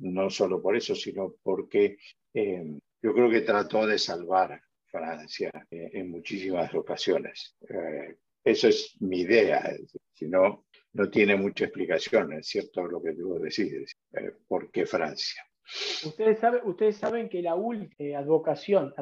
no 0.00 0.28
solo 0.28 0.60
por 0.60 0.76
eso, 0.76 0.94
sino 0.94 1.32
porque 1.42 1.96
eh, 2.34 2.78
yo 3.00 3.14
creo 3.14 3.30
que 3.30 3.40
trató 3.40 3.86
de 3.86 3.98
salvar 3.98 4.60
Francia 4.84 5.50
eh, 5.70 5.92
en 5.94 6.10
muchísimas 6.10 6.74
ocasiones. 6.74 7.56
Eso 8.44 8.68
es 8.68 8.96
mi 9.00 9.20
idea, 9.20 9.74
si 10.12 10.28
no, 10.28 10.66
no 10.92 11.10
tiene 11.10 11.36
mucha 11.36 11.64
explicación, 11.64 12.34
es 12.34 12.46
cierto 12.46 12.86
lo 12.86 13.02
que 13.02 13.14
tú 13.14 13.38
decís, 13.38 13.96
eh, 14.12 14.32
¿por 14.46 14.70
qué 14.70 14.86
Francia? 14.86 15.42
Ustedes, 16.04 16.38
ustedes 16.64 16.96
saben 16.96 17.28
que 17.28 17.40
la, 17.40 17.54
última 17.54 18.18
advocación, 18.18 18.92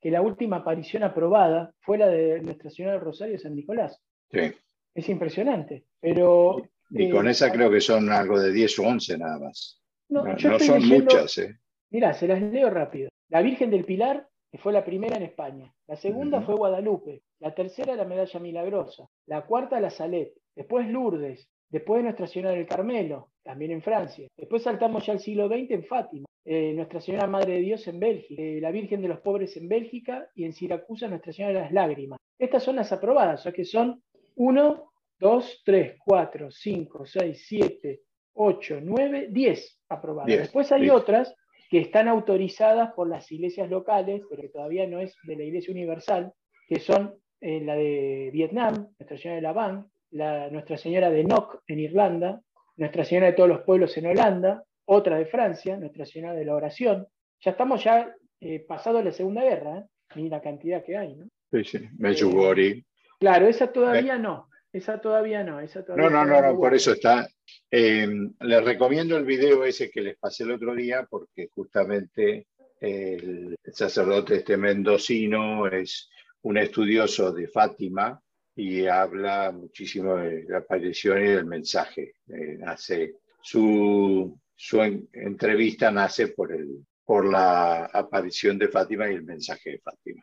que 0.00 0.10
la 0.10 0.22
última 0.22 0.56
aparición 0.56 1.02
aprobada 1.02 1.74
fue 1.80 1.98
la 1.98 2.08
de 2.08 2.40
Nuestra 2.40 2.70
Señora 2.70 2.94
del 2.94 3.02
Rosario 3.02 3.38
San 3.38 3.54
Nicolás. 3.54 4.00
Sí. 4.30 4.52
Es 4.94 5.08
impresionante, 5.08 5.84
pero... 6.00 6.62
Y, 6.88 7.10
con 7.10 7.28
eh, 7.28 7.32
esa 7.32 7.52
creo 7.52 7.70
que 7.70 7.80
son 7.80 8.10
algo 8.10 8.40
de 8.40 8.52
10 8.52 8.78
o 8.78 8.82
11 8.84 9.18
nada 9.18 9.38
más. 9.38 9.82
No, 10.08 10.24
son 10.58 10.86
muchas. 10.88 11.36
¿eh? 11.38 11.58
Mirá, 11.90 12.14
se 12.14 12.28
las 12.28 12.40
leo 12.40 12.70
rápido. 12.70 13.10
La 13.28 13.42
Virgen 13.42 13.70
del 13.70 13.84
Pilar, 13.84 14.26
que 14.50 14.58
fue 14.58 14.72
la 14.72 14.84
primera 14.84 15.16
en 15.16 15.24
España. 15.24 15.72
La 15.86 15.96
segunda 15.96 16.42
fue 16.42 16.54
Guadalupe. 16.54 17.22
La 17.40 17.54
tercera 17.54 17.94
la 17.94 18.04
Medalla 18.04 18.40
Milagrosa. 18.40 19.08
La 19.26 19.46
cuarta 19.46 19.80
la 19.80 19.90
Salet 19.90 20.32
después 20.56 20.88
Lourdes, 20.88 21.48
después 21.68 22.02
Nuestra 22.02 22.26
Señora 22.26 22.52
del 22.52 22.66
Carmelo, 22.66 23.30
también 23.44 23.70
en 23.70 23.82
Francia. 23.82 24.26
Después 24.36 24.62
saltamos 24.62 25.06
ya 25.06 25.12
al 25.12 25.20
siglo 25.20 25.46
XX 25.48 25.70
en 25.70 25.84
Fátima, 25.84 26.26
eh, 26.44 26.72
Nuestra 26.74 27.00
Señora 27.00 27.26
Madre 27.26 27.54
de 27.54 27.60
Dios 27.60 27.86
en 27.86 28.00
Bélgica, 28.00 28.42
eh, 28.42 28.60
la 28.60 28.70
Virgen 28.70 29.02
de 29.02 29.08
los 29.08 29.20
Pobres 29.20 29.56
en 29.56 29.68
Bélgica 29.68 30.28
y 30.34 30.44
en 30.44 30.54
Siracusa 30.54 31.06
Nuestra 31.08 31.32
Señora 31.32 31.54
de 31.54 31.60
las 31.60 31.72
Lágrimas. 31.72 32.18
Estas 32.38 32.62
son 32.62 32.76
las 32.76 32.90
aprobadas, 32.90 33.40
o 33.40 33.42
sea 33.44 33.52
que 33.52 33.64
son 33.64 34.02
1, 34.36 34.92
2, 35.18 35.62
3, 35.64 35.96
4, 36.04 36.50
5, 36.50 37.06
6, 37.06 37.44
7, 37.46 38.00
8, 38.34 38.78
9, 38.82 39.28
10 39.30 39.80
aprobadas. 39.88 40.38
Después 40.38 40.72
hay 40.72 40.90
otras 40.90 41.34
que 41.70 41.78
están 41.78 42.08
autorizadas 42.08 42.92
por 42.92 43.08
las 43.08 43.30
iglesias 43.32 43.68
locales, 43.70 44.22
pero 44.28 44.42
que 44.42 44.48
todavía 44.48 44.86
no 44.86 45.00
es 45.00 45.16
de 45.24 45.36
la 45.36 45.44
Iglesia 45.44 45.72
Universal, 45.72 46.32
que 46.68 46.80
son 46.80 47.14
eh, 47.40 47.60
la 47.60 47.74
de 47.74 48.30
Vietnam, 48.32 48.88
Nuestra 48.98 49.18
Señora 49.18 49.36
de 49.36 49.42
la 49.42 49.52
Van, 49.52 49.86
nuestra 50.10 50.76
Señora 50.76 51.10
de 51.10 51.24
Noc 51.24 51.62
en 51.66 51.80
Irlanda, 51.80 52.40
Nuestra 52.76 53.04
Señora 53.04 53.26
de 53.26 53.32
todos 53.32 53.48
los 53.48 53.62
pueblos 53.62 53.96
en 53.96 54.06
Holanda, 54.06 54.64
otra 54.84 55.18
de 55.18 55.26
Francia, 55.26 55.76
Nuestra 55.76 56.06
Señora 56.06 56.34
de 56.34 56.44
la 56.44 56.54
Oración. 56.54 57.06
Ya 57.40 57.50
estamos 57.50 57.82
ya 57.82 58.14
eh, 58.40 58.60
pasado 58.60 59.02
la 59.02 59.12
Segunda 59.12 59.42
Guerra, 59.42 59.78
¿eh? 60.14 60.28
la 60.28 60.40
cantidad 60.40 60.84
que 60.84 60.96
hay, 60.96 61.16
¿no? 61.16 61.26
Sí, 61.52 61.64
sí, 61.64 61.88
Medjugorje. 61.98 62.84
claro, 63.18 63.46
esa 63.46 63.72
todavía 63.72 64.18
no, 64.18 64.48
esa 64.72 65.00
todavía 65.00 65.42
no. 65.42 65.60
Esa 65.60 65.84
no, 65.96 66.10
no, 66.10 66.24
no, 66.24 66.42
no, 66.42 66.56
por 66.56 66.74
eso 66.74 66.92
está. 66.92 67.26
Em, 67.70 68.32
les 68.40 68.64
recomiendo 68.64 69.16
el 69.16 69.24
video 69.24 69.64
ese 69.64 69.90
que 69.90 70.00
les 70.00 70.16
pasé 70.16 70.44
el 70.44 70.52
otro 70.52 70.74
día, 70.74 71.06
porque 71.08 71.48
justamente 71.54 72.46
el 72.80 73.56
sacerdote 73.72 74.36
este 74.36 74.56
mendocino 74.56 75.66
es 75.66 76.10
un 76.42 76.58
estudioso 76.58 77.32
de 77.32 77.48
Fátima 77.48 78.20
y 78.54 78.86
habla 78.86 79.52
muchísimo 79.52 80.16
de 80.16 80.44
la 80.44 80.58
aparición 80.58 81.22
y 81.22 81.28
del 81.28 81.46
mensaje. 81.46 82.14
Eh, 82.28 82.58
hace 82.66 83.16
su, 83.42 84.38
su 84.54 84.82
entrevista 84.82 85.90
nace 85.90 86.28
por, 86.28 86.52
el, 86.52 86.86
por 87.04 87.26
la 87.26 87.86
aparición 87.86 88.58
de 88.58 88.68
Fátima 88.68 89.10
y 89.10 89.14
el 89.14 89.24
mensaje 89.24 89.70
de 89.70 89.78
Fátima. 89.78 90.22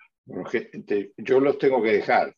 yo 1.18 1.40
los 1.40 1.57
tengo 1.57 1.82
que 1.82 1.94
dejar. 1.94 2.36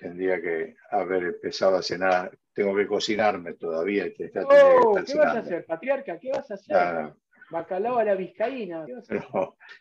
Eh, 0.00 0.06
tendría 0.06 0.40
que 0.40 0.76
haber 0.90 1.24
empezado 1.24 1.76
a 1.76 1.82
cenar. 1.82 2.36
Tengo 2.52 2.74
que 2.76 2.86
cocinarme 2.86 3.54
todavía. 3.54 4.06
Oh, 4.06 4.94
¿Qué 5.04 5.14
vas 5.14 5.36
a 5.36 5.38
hacer, 5.38 5.64
patriarca? 5.64 6.18
¿Qué 6.18 6.30
vas 6.30 6.50
a 6.50 6.54
hacer? 6.54 7.12
Bacalao 7.50 7.98
a 7.98 8.04
la 8.04 8.14
vizcaína. 8.14 8.86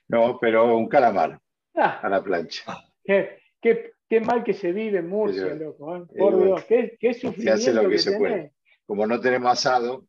No, 0.07 0.39
pero 0.39 0.75
un 0.75 0.87
calamar 0.87 1.39
ah. 1.75 1.99
a 2.01 2.09
la 2.09 2.23
plancha. 2.23 2.63
¿Qué? 3.03 3.39
Qué, 3.61 3.91
qué, 4.07 4.21
mal 4.21 4.43
que 4.43 4.53
se 4.53 4.71
vive 4.71 4.99
en 4.99 5.09
Murcia, 5.09 5.53
loco. 5.55 5.95
¿eh? 5.97 6.03
Por 6.17 6.43
Dios, 6.43 6.63
qué, 6.65 6.97
qué 6.99 7.13
sufrimiento. 7.13 7.57
Se 7.57 7.69
hace 7.69 7.73
lo 7.73 7.89
que, 7.89 7.99
se 7.99 8.17
puede. 8.17 8.53
Como 8.85 9.05
no 9.05 9.19
tenemos 9.19 9.51
asado. 9.51 10.05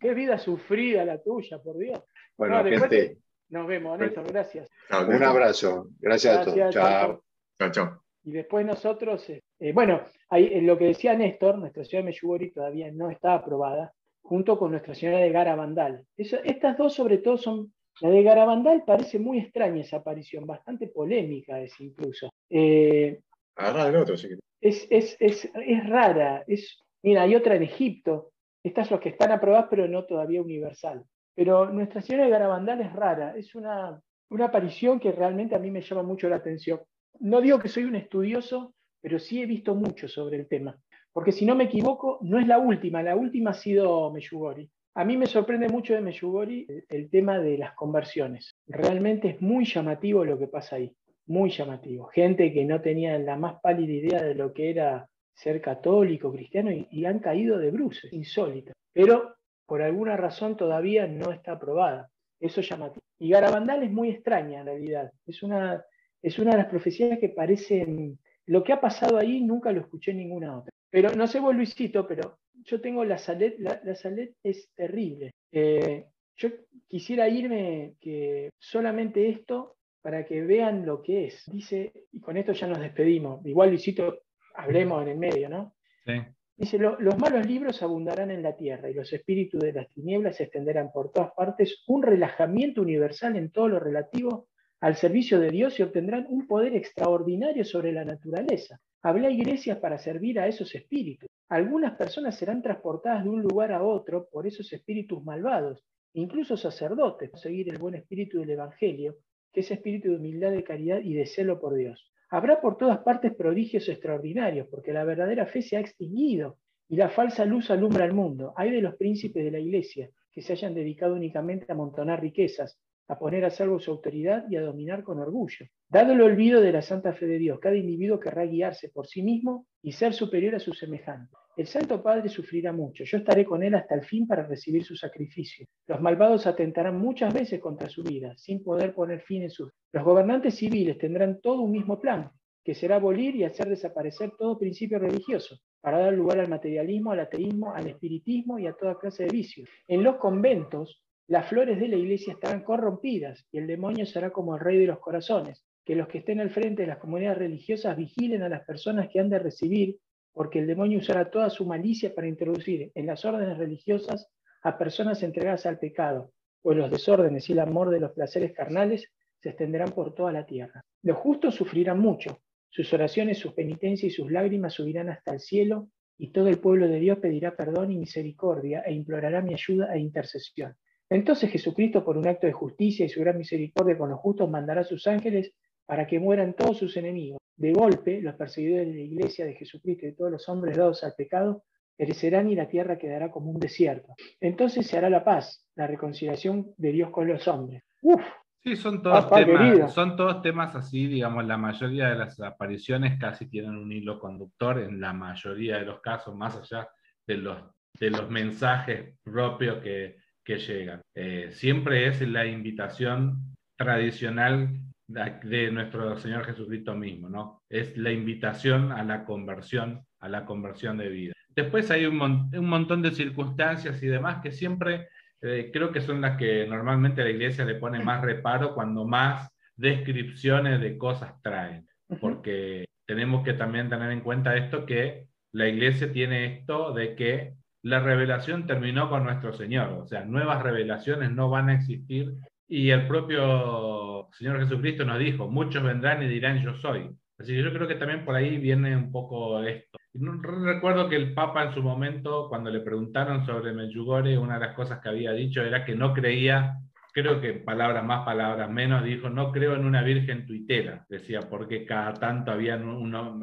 Qué, 0.00 0.14
vida 0.14 0.38
sufrida 0.38 1.04
la 1.04 1.22
tuya, 1.22 1.62
por 1.62 1.78
Dios. 1.78 2.02
Bueno, 2.36 2.64
gente. 2.64 3.18
Nos 3.48 3.66
vemos, 3.66 3.98
Néstor, 3.98 4.26
gracias. 4.32 4.68
Un 4.90 5.22
abrazo. 5.22 5.88
Gracias, 6.00 6.38
a 6.38 6.44
todos. 6.44 6.74
Chao. 6.74 7.22
Chao, 7.58 7.70
chao. 7.70 8.01
Y 8.24 8.32
después 8.32 8.64
nosotros, 8.64 9.28
eh, 9.30 9.42
eh, 9.58 9.72
bueno, 9.72 10.02
ahí, 10.28 10.60
lo 10.60 10.78
que 10.78 10.86
decía 10.86 11.14
Néstor, 11.14 11.58
nuestra 11.58 11.84
ciudad 11.84 12.02
de 12.02 12.10
Meyugori 12.10 12.52
todavía 12.52 12.90
no 12.92 13.10
está 13.10 13.34
aprobada, 13.34 13.92
junto 14.22 14.58
con 14.58 14.70
Nuestra 14.70 14.94
Señora 14.94 15.18
de 15.18 15.30
Garabandal. 15.30 16.04
estas 16.16 16.78
dos, 16.78 16.94
sobre 16.94 17.18
todo, 17.18 17.36
son 17.36 17.72
la 18.00 18.08
de 18.08 18.22
Garabandal 18.22 18.84
parece 18.84 19.18
muy 19.18 19.38
extraña 19.38 19.82
esa 19.82 19.98
aparición, 19.98 20.46
bastante 20.46 20.88
polémica 20.88 21.60
es 21.60 21.78
incluso. 21.80 22.30
Eh, 22.48 23.20
otro, 23.56 24.14
es, 24.60 24.86
es, 24.90 25.16
es, 25.20 25.50
es, 25.54 25.88
rara. 25.88 26.42
Es, 26.46 26.78
mira, 27.02 27.22
hay 27.22 27.34
otra 27.34 27.56
en 27.56 27.64
Egipto. 27.64 28.32
Estas 28.62 28.88
son 28.88 28.96
las 28.96 29.02
que 29.02 29.10
están 29.10 29.32
aprobadas, 29.32 29.66
pero 29.68 29.86
no 29.88 30.04
todavía 30.04 30.40
universal. 30.40 31.04
Pero 31.34 31.70
Nuestra 31.70 32.00
Señora 32.00 32.24
de 32.24 32.30
Garabandal 32.30 32.80
es 32.80 32.92
rara. 32.92 33.34
Es 33.36 33.54
una, 33.54 34.00
una 34.30 34.46
aparición 34.46 34.98
que 34.98 35.12
realmente 35.12 35.54
a 35.54 35.58
mí 35.58 35.70
me 35.70 35.82
llama 35.82 36.02
mucho 36.02 36.28
la 36.28 36.36
atención. 36.36 36.80
No 37.20 37.40
digo 37.40 37.58
que 37.58 37.68
soy 37.68 37.84
un 37.84 37.96
estudioso, 37.96 38.74
pero 39.00 39.18
sí 39.18 39.42
he 39.42 39.46
visto 39.46 39.74
mucho 39.74 40.08
sobre 40.08 40.36
el 40.36 40.48
tema. 40.48 40.78
Porque 41.12 41.32
si 41.32 41.44
no 41.44 41.54
me 41.54 41.64
equivoco, 41.64 42.18
no 42.22 42.38
es 42.38 42.46
la 42.46 42.58
última. 42.58 43.02
La 43.02 43.16
última 43.16 43.50
ha 43.50 43.54
sido 43.54 44.10
Meyugori. 44.10 44.70
A 44.94 45.04
mí 45.04 45.16
me 45.16 45.26
sorprende 45.26 45.68
mucho 45.68 45.94
de 45.94 46.00
Meyugori 46.00 46.66
el 46.88 47.10
tema 47.10 47.38
de 47.38 47.58
las 47.58 47.74
conversiones. 47.74 48.56
Realmente 48.66 49.28
es 49.28 49.40
muy 49.40 49.64
llamativo 49.64 50.24
lo 50.24 50.38
que 50.38 50.48
pasa 50.48 50.76
ahí, 50.76 50.94
muy 51.26 51.50
llamativo. 51.50 52.06
Gente 52.06 52.52
que 52.52 52.64
no 52.64 52.80
tenía 52.80 53.18
la 53.18 53.36
más 53.36 53.60
pálida 53.60 53.92
idea 53.92 54.22
de 54.22 54.34
lo 54.34 54.52
que 54.52 54.70
era 54.70 55.08
ser 55.34 55.60
católico, 55.60 56.30
cristiano, 56.30 56.70
y, 56.70 57.04
han 57.04 57.20
caído 57.20 57.58
de 57.58 57.70
bruces, 57.70 58.12
insólito. 58.12 58.72
Pero 58.92 59.34
por 59.66 59.80
alguna 59.80 60.16
razón 60.16 60.56
todavía 60.56 61.06
no 61.06 61.32
está 61.32 61.52
aprobada. 61.52 62.10
Eso 62.38 62.60
es 62.60 62.68
llamativo. 62.68 63.02
Y 63.18 63.30
Garabandal 63.30 63.82
es 63.82 63.90
muy 63.90 64.10
extraña 64.10 64.60
en 64.60 64.66
realidad. 64.66 65.10
Es 65.26 65.42
una, 65.42 65.82
es 66.22 66.38
una 66.38 66.52
de 66.52 66.58
las 66.58 66.66
profecías 66.66 67.18
que 67.18 67.28
parecen... 67.28 68.18
Lo 68.46 68.64
que 68.64 68.72
ha 68.72 68.80
pasado 68.80 69.18
ahí 69.18 69.40
nunca 69.40 69.70
lo 69.70 69.80
escuché 69.80 70.10
en 70.10 70.18
ninguna 70.18 70.58
otra. 70.58 70.72
Pero 70.90 71.14
no 71.14 71.26
sé 71.26 71.40
vos, 71.40 71.54
Luisito, 71.54 72.06
pero 72.06 72.38
yo 72.64 72.80
tengo 72.80 73.04
la 73.04 73.18
Salet, 73.18 73.56
la, 73.58 73.94
Salet 73.94 74.34
es 74.42 74.70
terrible. 74.74 75.32
Eh, 75.52 76.06
yo 76.36 76.48
quisiera 76.88 77.28
irme 77.28 77.94
que 78.00 78.50
solamente 78.58 79.28
esto 79.28 79.76
para 80.00 80.26
que 80.26 80.42
vean 80.42 80.84
lo 80.84 81.02
que 81.02 81.26
es. 81.26 81.44
Dice, 81.46 81.92
y 82.12 82.20
con 82.20 82.36
esto 82.36 82.52
ya 82.52 82.66
nos 82.66 82.80
despedimos. 82.80 83.44
Igual, 83.46 83.70
Luisito, 83.70 84.22
hablemos 84.54 85.02
en 85.02 85.08
el 85.08 85.18
medio, 85.18 85.48
¿no? 85.48 85.74
Sí. 86.04 86.14
Dice, 86.56 86.78
los 86.78 87.18
malos 87.18 87.46
libros 87.46 87.82
abundarán 87.82 88.30
en 88.30 88.42
la 88.42 88.56
tierra 88.56 88.90
y 88.90 88.94
los 88.94 89.12
espíritus 89.12 89.60
de 89.60 89.72
las 89.72 89.88
tinieblas 89.88 90.36
se 90.36 90.44
extenderán 90.44 90.92
por 90.92 91.10
todas 91.10 91.32
partes, 91.32 91.82
un 91.86 92.02
relajamiento 92.02 92.82
universal 92.82 93.36
en 93.36 93.50
todo 93.50 93.68
lo 93.68 93.80
relativo 93.80 94.48
al 94.82 94.96
servicio 94.96 95.38
de 95.38 95.50
Dios 95.50 95.78
y 95.78 95.84
obtendrán 95.84 96.26
un 96.28 96.48
poder 96.48 96.74
extraordinario 96.74 97.64
sobre 97.64 97.92
la 97.92 98.04
naturaleza. 98.04 98.80
Habrá 99.00 99.30
iglesias 99.30 99.78
para 99.78 99.96
servir 99.96 100.40
a 100.40 100.48
esos 100.48 100.74
espíritus. 100.74 101.28
Algunas 101.48 101.96
personas 101.96 102.36
serán 102.36 102.62
transportadas 102.62 103.22
de 103.22 103.30
un 103.30 103.42
lugar 103.42 103.70
a 103.70 103.84
otro 103.84 104.28
por 104.28 104.44
esos 104.44 104.72
espíritus 104.72 105.22
malvados, 105.22 105.84
incluso 106.14 106.56
sacerdotes, 106.56 107.30
seguir 107.40 107.68
el 107.68 107.78
buen 107.78 107.94
espíritu 107.94 108.40
del 108.40 108.50
Evangelio, 108.50 109.18
que 109.52 109.60
es 109.60 109.70
espíritu 109.70 110.10
de 110.10 110.16
humildad, 110.16 110.50
de 110.50 110.64
caridad 110.64 110.98
y 111.00 111.14
de 111.14 111.26
celo 111.26 111.60
por 111.60 111.74
Dios. 111.74 112.10
Habrá 112.28 112.60
por 112.60 112.76
todas 112.76 112.98
partes 113.04 113.32
prodigios 113.36 113.88
extraordinarios, 113.88 114.66
porque 114.68 114.92
la 114.92 115.04
verdadera 115.04 115.46
fe 115.46 115.62
se 115.62 115.76
ha 115.76 115.80
extinguido 115.80 116.58
y 116.88 116.96
la 116.96 117.08
falsa 117.08 117.44
luz 117.44 117.70
alumbra 117.70 118.04
el 118.04 118.14
mundo. 118.14 118.52
Hay 118.56 118.72
de 118.72 118.82
los 118.82 118.96
príncipes 118.96 119.44
de 119.44 119.52
la 119.52 119.60
iglesia 119.60 120.10
que 120.32 120.42
se 120.42 120.54
hayan 120.54 120.74
dedicado 120.74 121.14
únicamente 121.14 121.66
a 121.68 121.74
amontonar 121.74 122.20
riquezas, 122.20 122.80
a 123.12 123.18
poner 123.18 123.44
a 123.44 123.50
salvo 123.50 123.78
su 123.78 123.90
autoridad 123.90 124.46
y 124.48 124.56
a 124.56 124.62
dominar 124.62 125.04
con 125.04 125.18
orgullo. 125.18 125.66
Dado 125.86 126.14
el 126.14 126.22
olvido 126.22 126.62
de 126.62 126.72
la 126.72 126.80
santa 126.80 127.12
fe 127.12 127.26
de 127.26 127.36
Dios, 127.36 127.60
cada 127.60 127.76
individuo 127.76 128.18
querrá 128.18 128.44
guiarse 128.46 128.88
por 128.88 129.06
sí 129.06 129.22
mismo 129.22 129.66
y 129.82 129.92
ser 129.92 130.14
superior 130.14 130.54
a 130.54 130.58
su 130.58 130.72
semejante. 130.72 131.36
El 131.54 131.66
Santo 131.66 132.02
Padre 132.02 132.30
sufrirá 132.30 132.72
mucho, 132.72 133.04
yo 133.04 133.18
estaré 133.18 133.44
con 133.44 133.62
él 133.62 133.74
hasta 133.74 133.96
el 133.96 134.04
fin 134.06 134.26
para 134.26 134.46
recibir 134.46 134.82
su 134.82 134.96
sacrificio. 134.96 135.66
Los 135.86 136.00
malvados 136.00 136.46
atentarán 136.46 136.98
muchas 136.98 137.34
veces 137.34 137.60
contra 137.60 137.90
su 137.90 138.02
vida, 138.02 138.32
sin 138.38 138.64
poder 138.64 138.94
poner 138.94 139.20
fin 139.20 139.42
en 139.42 139.50
sus... 139.50 139.70
Los 139.92 140.04
gobernantes 140.04 140.54
civiles 140.54 140.96
tendrán 140.96 141.38
todo 141.42 141.60
un 141.60 141.70
mismo 141.70 142.00
plan, 142.00 142.30
que 142.64 142.74
será 142.74 142.96
abolir 142.96 143.36
y 143.36 143.44
hacer 143.44 143.68
desaparecer 143.68 144.32
todo 144.38 144.58
principio 144.58 144.98
religioso, 144.98 145.58
para 145.82 145.98
dar 145.98 146.14
lugar 146.14 146.40
al 146.40 146.48
materialismo, 146.48 147.12
al 147.12 147.20
ateísmo, 147.20 147.74
al 147.74 147.88
espiritismo 147.88 148.58
y 148.58 148.66
a 148.66 148.72
toda 148.72 148.98
clase 148.98 149.24
de 149.24 149.30
vicios. 149.30 149.68
En 149.86 150.02
los 150.02 150.16
conventos, 150.16 151.02
las 151.28 151.48
flores 151.48 151.78
de 151.78 151.88
la 151.88 151.96
iglesia 151.96 152.34
estarán 152.34 152.62
corrompidas 152.62 153.46
y 153.50 153.58
el 153.58 153.66
demonio 153.66 154.06
será 154.06 154.30
como 154.30 154.54
el 154.54 154.60
rey 154.60 154.78
de 154.78 154.86
los 154.86 154.98
corazones. 154.98 155.64
Que 155.84 155.96
los 155.96 156.08
que 156.08 156.18
estén 156.18 156.40
al 156.40 156.50
frente 156.50 156.82
de 156.82 156.88
las 156.88 156.98
comunidades 156.98 157.38
religiosas 157.38 157.96
vigilen 157.96 158.42
a 158.42 158.48
las 158.48 158.64
personas 158.64 159.08
que 159.10 159.18
han 159.18 159.30
de 159.30 159.38
recibir 159.38 159.98
porque 160.32 160.58
el 160.58 160.66
demonio 160.66 160.98
usará 160.98 161.30
toda 161.30 161.50
su 161.50 161.66
malicia 161.66 162.14
para 162.14 162.28
introducir 162.28 162.90
en 162.94 163.06
las 163.06 163.24
órdenes 163.24 163.58
religiosas 163.58 164.28
a 164.62 164.78
personas 164.78 165.22
entregadas 165.22 165.66
al 165.66 165.78
pecado, 165.78 166.32
pues 166.62 166.76
los 166.78 166.90
desórdenes 166.90 167.48
y 167.48 167.52
el 167.52 167.60
amor 167.60 167.90
de 167.90 168.00
los 168.00 168.12
placeres 168.12 168.52
carnales 168.52 169.10
se 169.40 169.50
extenderán 169.50 169.90
por 169.92 170.14
toda 170.14 170.32
la 170.32 170.46
tierra. 170.46 170.84
Los 171.02 171.18
justos 171.18 171.56
sufrirán 171.56 171.98
mucho, 171.98 172.40
sus 172.70 172.92
oraciones, 172.94 173.38
sus 173.38 173.52
penitencias 173.52 174.12
y 174.12 174.14
sus 174.14 174.30
lágrimas 174.30 174.74
subirán 174.74 175.10
hasta 175.10 175.34
el 175.34 175.40
cielo, 175.40 175.88
y 176.16 176.30
todo 176.30 176.48
el 176.48 176.58
pueblo 176.58 176.86
de 176.88 177.00
Dios 177.00 177.18
pedirá 177.18 177.56
perdón 177.56 177.90
y 177.90 177.98
misericordia 177.98 178.82
e 178.86 178.92
implorará 178.92 179.42
mi 179.42 179.54
ayuda 179.54 179.92
e 179.94 179.98
intercesión. 179.98 180.76
Entonces 181.14 181.50
Jesucristo, 181.50 182.02
por 182.04 182.16
un 182.16 182.26
acto 182.26 182.46
de 182.46 182.54
justicia 182.54 183.04
y 183.04 183.08
su 183.08 183.20
gran 183.20 183.36
misericordia 183.36 183.98
con 183.98 184.08
los 184.10 184.18
justos, 184.18 184.50
mandará 184.50 184.80
a 184.80 184.84
sus 184.84 185.06
ángeles 185.06 185.52
para 185.84 186.06
que 186.06 186.18
mueran 186.18 186.54
todos 186.54 186.78
sus 186.78 186.96
enemigos. 186.96 187.38
De 187.54 187.72
golpe, 187.72 188.22
los 188.22 188.34
perseguidores 188.34 188.88
de 188.88 188.94
la 188.94 189.00
iglesia 189.00 189.44
de 189.44 189.54
Jesucristo 189.54 190.06
y 190.06 190.10
de 190.10 190.16
todos 190.16 190.32
los 190.32 190.48
hombres 190.48 190.76
dados 190.76 191.04
al 191.04 191.12
pecado 191.14 191.64
perecerán 191.98 192.48
y 192.50 192.56
la 192.56 192.66
tierra 192.66 192.98
quedará 192.98 193.30
como 193.30 193.50
un 193.50 193.60
desierto. 193.60 194.14
Entonces 194.40 194.86
se 194.86 194.96
hará 194.96 195.10
la 195.10 195.22
paz, 195.22 195.66
la 195.74 195.86
reconciliación 195.86 196.72
de 196.78 196.92
Dios 196.92 197.10
con 197.10 197.28
los 197.28 197.46
hombres. 197.46 197.82
Uf, 198.00 198.22
Sí, 198.64 198.76
son 198.76 199.02
todos, 199.02 199.28
temas, 199.28 199.92
son 199.92 200.16
todos 200.16 200.40
temas 200.40 200.76
así, 200.76 201.08
digamos, 201.08 201.44
la 201.44 201.56
mayoría 201.56 202.10
de 202.10 202.14
las 202.14 202.38
apariciones 202.40 203.18
casi 203.18 203.50
tienen 203.50 203.76
un 203.76 203.90
hilo 203.90 204.20
conductor 204.20 204.78
en 204.78 205.00
la 205.00 205.12
mayoría 205.12 205.78
de 205.78 205.84
los 205.84 206.00
casos, 206.00 206.36
más 206.36 206.56
allá 206.56 206.88
de 207.26 207.38
los, 207.38 207.58
de 207.98 208.10
los 208.10 208.30
mensajes 208.30 209.18
propios 209.24 209.82
que, 209.82 210.21
que 210.44 210.58
llegan. 210.58 211.00
Eh, 211.14 211.50
siempre 211.52 212.06
es 212.06 212.20
la 212.26 212.46
invitación 212.46 213.54
tradicional 213.76 214.70
de 215.08 215.70
nuestro 215.70 216.16
Señor 216.16 216.44
Jesucristo 216.44 216.94
mismo, 216.94 217.28
¿no? 217.28 217.62
Es 217.68 217.96
la 217.96 218.12
invitación 218.12 218.92
a 218.92 219.04
la 219.04 219.24
conversión, 219.24 220.04
a 220.20 220.28
la 220.28 220.44
conversión 220.44 220.96
de 220.96 221.08
vida. 221.08 221.32
Después 221.54 221.90
hay 221.90 222.06
un, 222.06 222.20
un 222.20 222.68
montón 222.68 223.02
de 223.02 223.10
circunstancias 223.10 224.02
y 224.02 224.06
demás 224.06 224.40
que 224.42 224.52
siempre 224.52 225.08
eh, 225.42 225.70
creo 225.72 225.90
que 225.90 226.00
son 226.00 226.20
las 226.20 226.38
que 226.38 226.66
normalmente 226.66 227.24
la 227.24 227.30
iglesia 227.30 227.64
le 227.64 227.74
pone 227.74 228.02
más 228.02 228.22
reparo 228.22 228.74
cuando 228.74 229.04
más 229.04 229.48
descripciones 229.74 230.80
de 230.80 230.96
cosas 230.96 231.34
traen, 231.42 231.88
porque 232.20 232.86
tenemos 233.06 233.42
que 233.42 233.54
también 233.54 233.88
tener 233.88 234.12
en 234.12 234.20
cuenta 234.20 234.56
esto 234.56 234.86
que 234.86 235.26
la 235.52 235.68
iglesia 235.68 236.12
tiene 236.12 236.46
esto 236.46 236.92
de 236.92 237.16
que 237.16 237.54
la 237.82 238.00
revelación 238.00 238.66
terminó 238.66 239.08
con 239.10 239.24
nuestro 239.24 239.52
Señor, 239.52 239.90
o 239.90 240.06
sea, 240.06 240.24
nuevas 240.24 240.62
revelaciones 240.62 241.32
no 241.32 241.50
van 241.50 241.68
a 241.68 241.74
existir 241.74 242.32
y 242.68 242.90
el 242.90 243.06
propio 243.06 244.28
Señor 244.32 244.60
Jesucristo 244.60 245.04
nos 245.04 245.18
dijo, 245.18 245.48
muchos 245.48 245.82
vendrán 245.82 246.22
y 246.22 246.28
dirán 246.28 246.62
yo 246.62 246.74
soy. 246.74 247.10
Así 247.38 247.52
que 247.52 247.62
yo 247.62 247.72
creo 247.72 247.88
que 247.88 247.96
también 247.96 248.24
por 248.24 248.36
ahí 248.36 248.56
viene 248.58 248.96
un 248.96 249.10
poco 249.10 249.62
esto. 249.62 249.98
Recuerdo 250.14 251.08
que 251.08 251.16
el 251.16 251.34
Papa 251.34 251.64
en 251.64 251.74
su 251.74 251.82
momento, 251.82 252.48
cuando 252.48 252.70
le 252.70 252.80
preguntaron 252.80 253.44
sobre 253.44 253.72
Medjugorje, 253.72 254.38
una 254.38 254.54
de 254.54 254.66
las 254.66 254.76
cosas 254.76 255.00
que 255.00 255.08
había 255.08 255.32
dicho 255.32 255.62
era 255.62 255.84
que 255.84 255.96
no 255.96 256.12
creía, 256.12 256.76
creo 257.12 257.40
que 257.40 257.52
palabras 257.52 258.04
más, 258.04 258.24
palabras 258.24 258.70
menos, 258.70 259.04
dijo, 259.04 259.30
no 259.30 259.52
creo 259.52 259.74
en 259.74 259.84
una 259.84 260.02
virgen 260.02 260.46
tuitera, 260.46 261.06
decía, 261.08 261.40
porque 261.48 261.84
cada 261.84 262.14
tanto 262.14 262.50
había, 262.50 262.76
uno, 262.76 263.38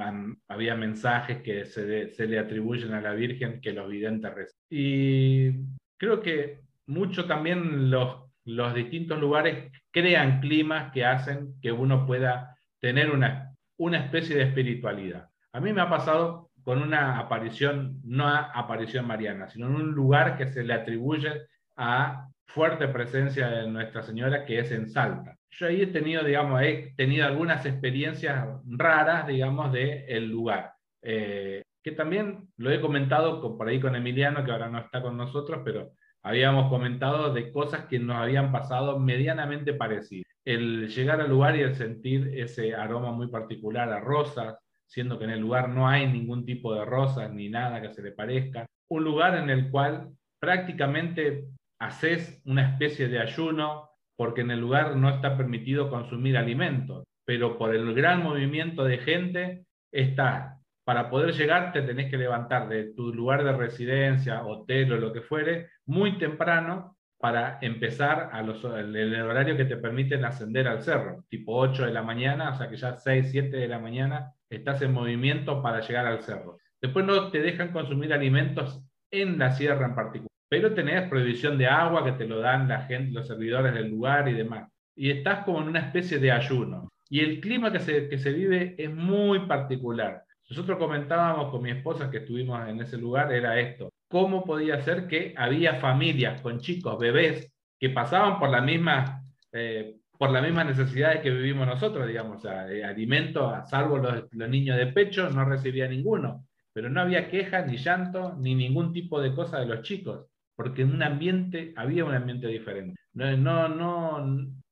había 0.48 0.76
mensajes 0.76 1.42
que 1.42 1.66
se, 1.66 2.10
se 2.10 2.28
le 2.28 2.40
atribuyen 2.40 2.94
a 2.94 3.02
la 3.02 3.14
Virgen 3.14 3.62
que 3.62 3.74
los 3.74 3.90
videntes 3.90 4.34
reciben. 4.34 4.66
Y 4.70 5.52
creo 5.98 6.22
que 6.22 6.62
mucho 6.88 7.26
también 7.26 7.90
los 7.90 8.30
los 8.50 8.74
distintos 8.74 9.20
lugares 9.20 9.72
crean 9.92 10.40
climas 10.40 10.92
que 10.92 11.06
hacen 11.06 11.60
que 11.62 11.72
uno 11.72 12.06
pueda 12.06 12.58
tener 12.80 13.12
una, 13.12 13.56
una 13.78 14.00
especie 14.00 14.36
de 14.36 14.44
espiritualidad. 14.44 15.30
A 15.54 15.60
mí 15.60 15.72
me 15.74 15.82
ha 15.82 15.90
pasado 15.90 16.50
con 16.64 16.82
una 16.82 17.20
aparición, 17.20 18.00
no 18.04 18.28
aparición 18.28 19.06
mariana, 19.06 19.48
sino 19.50 19.68
en 19.68 19.76
un 19.76 19.92
lugar 19.92 20.38
que 20.38 20.48
se 20.48 20.64
le 20.64 20.74
atribuye 20.74 21.48
a 21.80 22.30
fuerte 22.46 22.90
presencia 22.90 23.48
de 23.48 23.68
Nuestra 23.68 24.04
Señora, 24.04 24.46
que 24.46 24.60
es 24.60 24.72
en 24.72 24.90
Salta. 24.90 25.36
Yo 25.52 25.68
ahí 25.68 25.82
he 25.82 25.88
tenido, 25.88 26.24
digamos, 26.24 26.62
he 26.62 26.94
tenido 26.98 27.26
algunas 27.26 27.66
experiencias 27.66 28.46
raras, 28.66 29.26
digamos, 29.28 29.72
del 29.72 30.04
el 30.08 30.30
lugar. 30.30 30.74
Eh, 31.02 31.64
que 31.82 31.94
también 31.94 32.50
lo 32.58 32.70
he 32.70 32.82
comentado 32.82 33.58
por 33.58 33.68
ahí 33.68 33.80
con 33.80 33.96
Emiliano, 33.96 34.44
que 34.44 34.52
ahora 34.52 34.70
no 34.70 34.80
está 34.80 35.02
con 35.02 35.16
nosotros, 35.16 35.62
pero 35.64 35.94
habíamos 36.22 36.70
comentado 36.70 37.34
de 37.34 37.50
cosas 37.50 37.86
que 37.86 37.98
nos 37.98 38.18
habían 38.18 38.52
pasado 38.52 39.00
medianamente 39.00 39.74
parecidas. 39.74 40.28
El 40.44 40.90
llegar 40.90 41.22
al 41.22 41.30
lugar 41.30 41.56
y 41.56 41.62
el 41.62 41.76
sentir 41.76 42.34
ese 42.36 42.76
aroma 42.76 43.14
muy 43.14 43.28
particular 43.28 43.92
a 43.94 44.02
rosas, 44.02 44.58
siendo 44.86 45.18
que 45.18 45.26
en 45.26 45.32
el 45.32 45.40
lugar 45.40 45.70
no 45.70 45.88
hay 45.88 46.12
ningún 46.12 46.46
tipo 46.46 46.74
de 46.76 46.84
rosas 46.84 47.32
ni 47.32 47.48
nada 47.48 47.82
que 47.82 47.94
se 47.94 48.02
le 48.02 48.12
parezca. 48.12 48.66
Un 48.90 49.06
lugar 49.06 49.38
en 49.38 49.50
el 49.50 49.70
cual 49.72 50.10
prácticamente 50.40 51.46
haces 51.80 52.42
una 52.46 52.72
especie 52.72 53.08
de 53.08 53.20
ayuno 53.20 53.90
porque 54.18 54.42
en 54.42 54.52
el 54.52 54.60
lugar 54.60 54.96
no 54.98 55.10
está 55.10 55.38
permitido 55.38 55.90
consumir 55.90 56.38
alimentos, 56.38 57.06
pero 57.26 57.58
por 57.58 57.74
el 57.74 57.94
gran 57.94 58.22
movimiento 58.22 58.84
de 58.84 58.98
gente 58.98 59.66
está. 59.92 60.58
Para 60.84 61.10
poder 61.10 61.34
llegar 61.34 61.72
te 61.72 61.84
tenés 61.84 62.10
que 62.10 62.18
levantar 62.18 62.68
de 62.68 62.94
tu 62.94 63.14
lugar 63.14 63.44
de 63.44 63.54
residencia, 63.54 64.44
hotel 64.44 64.92
o 64.94 64.98
lo 64.98 65.14
que 65.14 65.22
fuere, 65.22 65.70
muy 65.86 66.18
temprano 66.18 66.98
para 67.20 67.60
empezar 67.62 68.30
a 68.32 68.42
los, 68.42 68.64
el, 68.64 69.22
horario 69.22 69.58
que 69.58 69.66
te 69.66 69.78
permiten 69.78 70.24
ascender 70.24 70.68
al 70.68 70.82
cerro, 70.82 71.26
tipo 71.30 71.56
8 71.58 71.86
de 71.86 71.94
la 71.94 72.02
mañana, 72.02 72.52
o 72.52 72.56
sea 72.56 72.70
que 72.70 72.78
ya 72.78 72.96
6, 72.96 73.28
7 73.30 73.56
de 73.56 73.68
la 73.68 73.80
mañana 73.80 74.34
estás 74.50 74.82
en 74.82 74.94
movimiento 74.94 75.62
para 75.62 75.82
llegar 75.82 76.08
al 76.08 76.22
cerro. 76.22 76.58
Después 76.82 77.06
no 77.06 77.30
te 77.30 77.42
dejan 77.42 77.74
consumir 77.74 78.14
alimentos 78.14 78.84
en 79.12 79.38
la 79.38 79.52
sierra 79.52 79.86
en 79.86 79.96
particular, 79.96 80.29
pero 80.50 80.74
tenés 80.74 81.08
prohibición 81.08 81.58
de 81.58 81.68
agua 81.68 82.04
que 82.04 82.14
te 82.14 82.28
lo 82.28 82.40
dan 82.40 82.68
la 82.68 82.82
gente, 82.82 83.14
los 83.14 83.28
servidores 83.28 83.74
del 83.74 83.90
lugar 83.90 84.28
y 84.28 84.34
demás. 84.34 84.68
Y 84.96 85.12
estás 85.12 85.46
como 85.46 85.62
en 85.62 85.70
una 85.70 85.80
especie 85.80 86.18
de 86.18 86.32
ayuno. 86.32 86.90
Y 87.08 87.20
el 87.22 87.40
clima 87.40 87.72
que 87.72 87.80
se, 87.80 88.10
que 88.10 88.18
se 88.18 88.34
vive 88.34 88.76
es 88.78 88.94
muy 88.94 89.42
particular. 89.46 90.24
Nosotros 90.50 90.80
comentábamos 90.80 91.52
con 91.52 91.62
mi 91.62 91.70
esposa 91.70 92.10
que 92.10 92.18
estuvimos 92.18 92.68
en 92.68 92.82
ese 92.82 92.98
lugar, 92.98 93.32
era 93.32 93.60
esto, 93.60 93.90
cómo 94.08 94.44
podía 94.44 94.82
ser 94.82 95.08
que 95.08 95.36
había 95.38 95.76
familias 95.76 96.42
con 96.42 96.60
chicos, 96.60 96.98
bebés, 96.98 97.54
que 97.80 97.90
pasaban 97.90 98.40
por 98.40 98.50
la 98.50 98.62
misma... 98.62 99.24
Eh, 99.54 99.96
por 100.18 100.32
las 100.32 100.44
mismas 100.44 100.66
necesidades 100.66 101.22
que 101.22 101.30
vivimos 101.30 101.66
nosotros, 101.66 102.06
digamos, 102.06 102.44
o 102.44 102.50
alimento, 102.50 103.48
a 103.48 103.66
salvo 103.66 103.98
los, 103.98 104.26
los, 104.32 104.50
niños 104.50 104.76
de 104.76 104.88
pecho, 104.88 105.30
no 105.30 105.46
recibía 105.46 105.88
ninguno, 105.88 106.46
pero 106.74 106.90
no 106.90 107.00
había 107.00 107.30
queja, 107.30 107.62
ni 107.62 107.78
llanto, 107.78 108.36
ni 108.38 108.54
ningún 108.54 108.92
tipo 108.92 109.22
de 109.22 109.34
cosa 109.34 109.62
de 109.62 109.68
los 109.68 109.82
chicos, 109.82 110.29
porque 110.60 110.82
en 110.82 110.94
un 110.94 111.04
ambiente, 111.04 111.72
había 111.78 112.04
un 112.04 112.14
ambiente 112.14 112.48
diferente. 112.48 113.00
No, 113.14 113.70
no, 113.70 114.20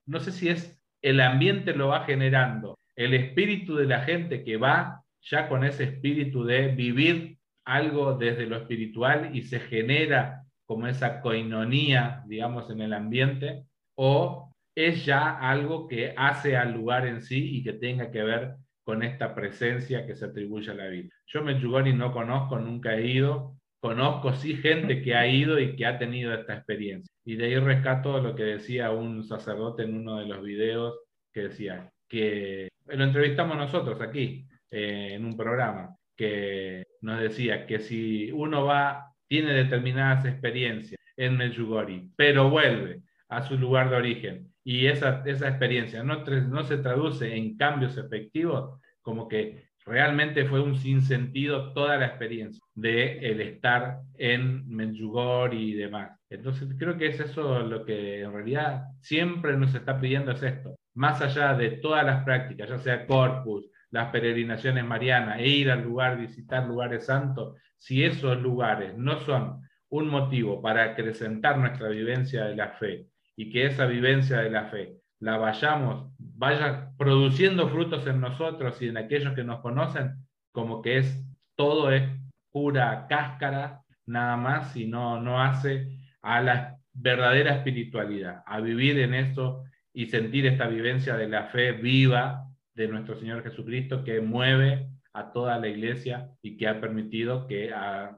no, 0.05 0.19
sé 0.19 0.33
si 0.33 0.49
es 0.49 0.77
el 1.01 1.21
ambiente 1.21 1.73
lo 1.73 1.87
va 1.87 2.03
generando, 2.03 2.77
el 2.97 3.13
espíritu 3.13 3.77
de 3.77 3.85
la 3.85 4.01
gente 4.01 4.43
que 4.43 4.57
va 4.57 5.01
ya 5.21 5.47
con 5.47 5.63
ese 5.63 5.85
espíritu 5.85 6.43
de 6.43 6.75
vivir 6.75 7.37
algo 7.63 8.17
desde 8.17 8.47
lo 8.47 8.57
espiritual 8.57 9.33
y 9.33 9.43
se 9.43 9.61
genera 9.61 10.43
como 10.65 10.87
esa 10.87 11.21
coinonía, 11.21 12.21
digamos, 12.27 12.69
en 12.69 12.81
el 12.81 12.91
ambiente, 12.91 13.63
o 13.95 14.53
es 14.75 15.05
ya 15.05 15.39
algo 15.39 15.87
que 15.87 16.13
hace 16.17 16.57
al 16.57 16.73
lugar 16.73 17.07
en 17.07 17.21
sí 17.21 17.59
y 17.59 17.63
que 17.63 17.71
tenga 17.71 18.11
que 18.11 18.23
ver 18.23 18.55
con 18.83 19.03
esta 19.03 19.33
presencia 19.33 20.05
que 20.05 20.17
se 20.17 20.25
atribuye 20.25 20.69
a 20.69 20.73
la 20.73 20.87
vida. 20.87 21.07
Yo 21.27 21.43
Medjugorje 21.43 21.93
no 21.93 22.11
conozco, 22.11 22.59
nunca 22.59 22.93
he 22.93 23.07
ido, 23.07 23.56
conozco 23.79 24.33
sí 24.33 24.55
gente 24.55 25.01
que 25.01 25.15
ha 25.15 25.27
ido 25.27 25.59
y 25.59 25.75
que 25.75 25.85
ha 25.85 25.97
tenido 25.97 26.33
esta 26.33 26.55
experiencia. 26.55 27.11
Y 27.25 27.35
de 27.35 27.45
ahí 27.45 27.57
rescato 27.57 28.19
lo 28.19 28.35
que 28.35 28.43
decía 28.43 28.91
un 28.91 29.23
sacerdote 29.23 29.83
en 29.83 29.95
uno 29.95 30.17
de 30.19 30.25
los 30.25 30.43
videos 30.43 30.99
que 31.33 31.49
decía 31.49 31.91
que 32.07 32.69
lo 32.87 33.03
entrevistamos 33.03 33.57
nosotros 33.57 33.99
aquí 34.01 34.47
eh, 34.71 35.09
en 35.13 35.25
un 35.25 35.35
programa 35.35 35.95
que 36.15 36.85
nos 37.01 37.19
decía 37.19 37.67
que 37.67 37.79
si 37.79 38.31
uno 38.31 38.65
va, 38.65 39.13
tiene 39.27 39.53
determinadas 39.53 40.25
experiencias 40.25 40.99
en 41.15 41.37
Medjugorje, 41.37 42.07
pero 42.15 42.49
vuelve 42.49 43.01
a 43.29 43.41
su 43.43 43.57
lugar 43.57 43.89
de 43.89 43.97
origen 43.97 44.53
y 44.63 44.87
esa, 44.87 45.23
esa 45.25 45.49
experiencia 45.49 46.03
no, 46.03 46.23
no 46.25 46.63
se 46.63 46.77
traduce 46.77 47.35
en 47.35 47.55
cambios 47.57 47.97
efectivos, 47.97 48.79
como 49.01 49.27
que 49.27 49.66
realmente 49.87 50.45
fue 50.45 50.61
un 50.61 50.75
sinsentido 50.75 51.73
toda 51.73 51.97
la 51.97 52.07
experiencia 52.07 52.61
de 52.75 53.19
el 53.19 53.41
estar 53.41 53.99
en 54.17 54.67
Medjugorje 54.67 55.55
y 55.55 55.73
demás. 55.73 56.11
Entonces 56.29 56.67
creo 56.77 56.97
que 56.97 57.07
es 57.07 57.19
eso 57.19 57.61
lo 57.61 57.85
que 57.85 58.21
en 58.21 58.33
realidad 58.33 58.83
siempre 58.99 59.55
nos 59.55 59.73
está 59.73 59.99
pidiendo 59.99 60.31
es 60.31 60.43
esto, 60.43 60.75
más 60.93 61.21
allá 61.21 61.53
de 61.53 61.71
todas 61.71 62.05
las 62.05 62.23
prácticas, 62.25 62.69
ya 62.69 62.77
sea 62.79 63.07
corpus, 63.07 63.69
las 63.89 64.09
peregrinaciones 64.09 64.83
marianas 64.83 65.39
e 65.39 65.47
ir 65.47 65.71
al 65.71 65.83
lugar, 65.83 66.19
visitar 66.19 66.67
lugares 66.67 67.05
santos, 67.05 67.57
si 67.77 68.03
esos 68.03 68.41
lugares 68.41 68.97
no 68.97 69.19
son 69.21 69.61
un 69.89 70.09
motivo 70.09 70.61
para 70.61 70.83
acrecentar 70.83 71.57
nuestra 71.57 71.87
vivencia 71.87 72.43
de 72.45 72.55
la 72.57 72.71
fe 72.71 73.07
y 73.37 73.49
que 73.49 73.67
esa 73.67 73.85
vivencia 73.85 74.39
de 74.39 74.49
la 74.49 74.65
fe 74.65 74.97
la 75.19 75.37
vayamos, 75.37 76.11
vaya 76.37 76.91
produciendo 76.97 77.67
frutos 77.69 78.05
en 78.07 78.21
nosotros 78.21 78.79
y 78.81 78.87
en 78.87 78.97
aquellos 78.97 79.33
que 79.33 79.43
nos 79.43 79.59
conocen, 79.61 80.15
como 80.51 80.81
que 80.81 80.97
es 80.97 81.23
todo 81.55 81.91
es 81.91 82.03
pura 82.51 83.07
cáscara, 83.09 83.81
nada 84.05 84.37
más, 84.37 84.75
y 84.77 84.85
no, 84.85 85.19
no 85.19 85.41
hace 85.41 85.97
a 86.21 86.41
la 86.41 86.77
verdadera 86.93 87.55
espiritualidad, 87.55 88.43
a 88.45 88.59
vivir 88.59 88.99
en 88.99 89.13
eso 89.13 89.63
y 89.93 90.07
sentir 90.07 90.45
esta 90.45 90.67
vivencia 90.67 91.17
de 91.17 91.27
la 91.27 91.45
fe 91.45 91.71
viva 91.71 92.47
de 92.75 92.87
nuestro 92.87 93.15
Señor 93.15 93.43
Jesucristo 93.43 94.03
que 94.03 94.21
mueve 94.21 94.87
a 95.13 95.31
toda 95.31 95.57
la 95.57 95.67
iglesia 95.67 96.29
y 96.43 96.57
que 96.57 96.67
ha 96.67 96.79
permitido 96.79 97.47
que 97.47 97.73
a, 97.73 98.15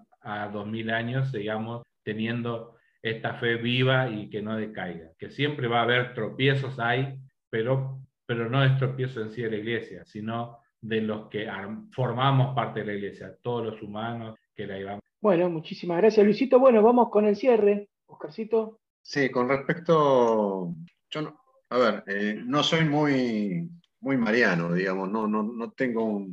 dos 0.51 0.67
mil 0.67 0.89
años 0.89 1.31
sigamos 1.31 1.83
teniendo 2.03 2.75
esta 3.01 3.35
fe 3.35 3.55
viva 3.55 4.09
y 4.09 4.29
que 4.29 4.41
no 4.41 4.57
decaiga, 4.57 5.11
que 5.17 5.29
siempre 5.29 5.67
va 5.67 5.79
a 5.79 5.83
haber 5.83 6.13
tropiezos, 6.13 6.77
hay, 6.77 7.17
pero, 7.49 8.01
pero 8.29 8.47
no 8.47 8.63
es 8.63 8.77
tropiezo 8.77 9.21
en 9.21 9.31
sí 9.31 9.41
de 9.41 9.49
la 9.49 9.57
iglesia, 9.57 10.05
sino 10.05 10.59
de 10.79 11.01
los 11.01 11.29
que 11.29 11.49
formamos 11.89 12.53
parte 12.53 12.81
de 12.81 12.85
la 12.85 12.93
iglesia, 12.93 13.35
todos 13.41 13.65
los 13.65 13.81
humanos 13.81 14.37
que 14.53 14.67
la 14.67 14.77
llevamos. 14.77 15.01
Bueno, 15.19 15.49
muchísimas 15.49 15.97
gracias, 15.97 16.23
Luisito. 16.23 16.59
Bueno, 16.59 16.83
vamos 16.83 17.09
con 17.09 17.25
el 17.25 17.35
cierre. 17.35 17.89
Oscarcito. 18.05 18.81
Sí, 19.01 19.31
con 19.31 19.49
respecto, 19.49 20.75
yo 21.09 21.21
no, 21.23 21.41
a 21.69 21.77
ver, 21.79 22.03
eh, 22.05 22.39
no 22.45 22.61
soy 22.61 22.85
muy, 22.85 23.67
muy 23.99 24.17
mariano, 24.17 24.73
digamos, 24.73 25.09
no, 25.09 25.27
no, 25.27 25.41
no 25.41 25.71
tengo 25.71 26.27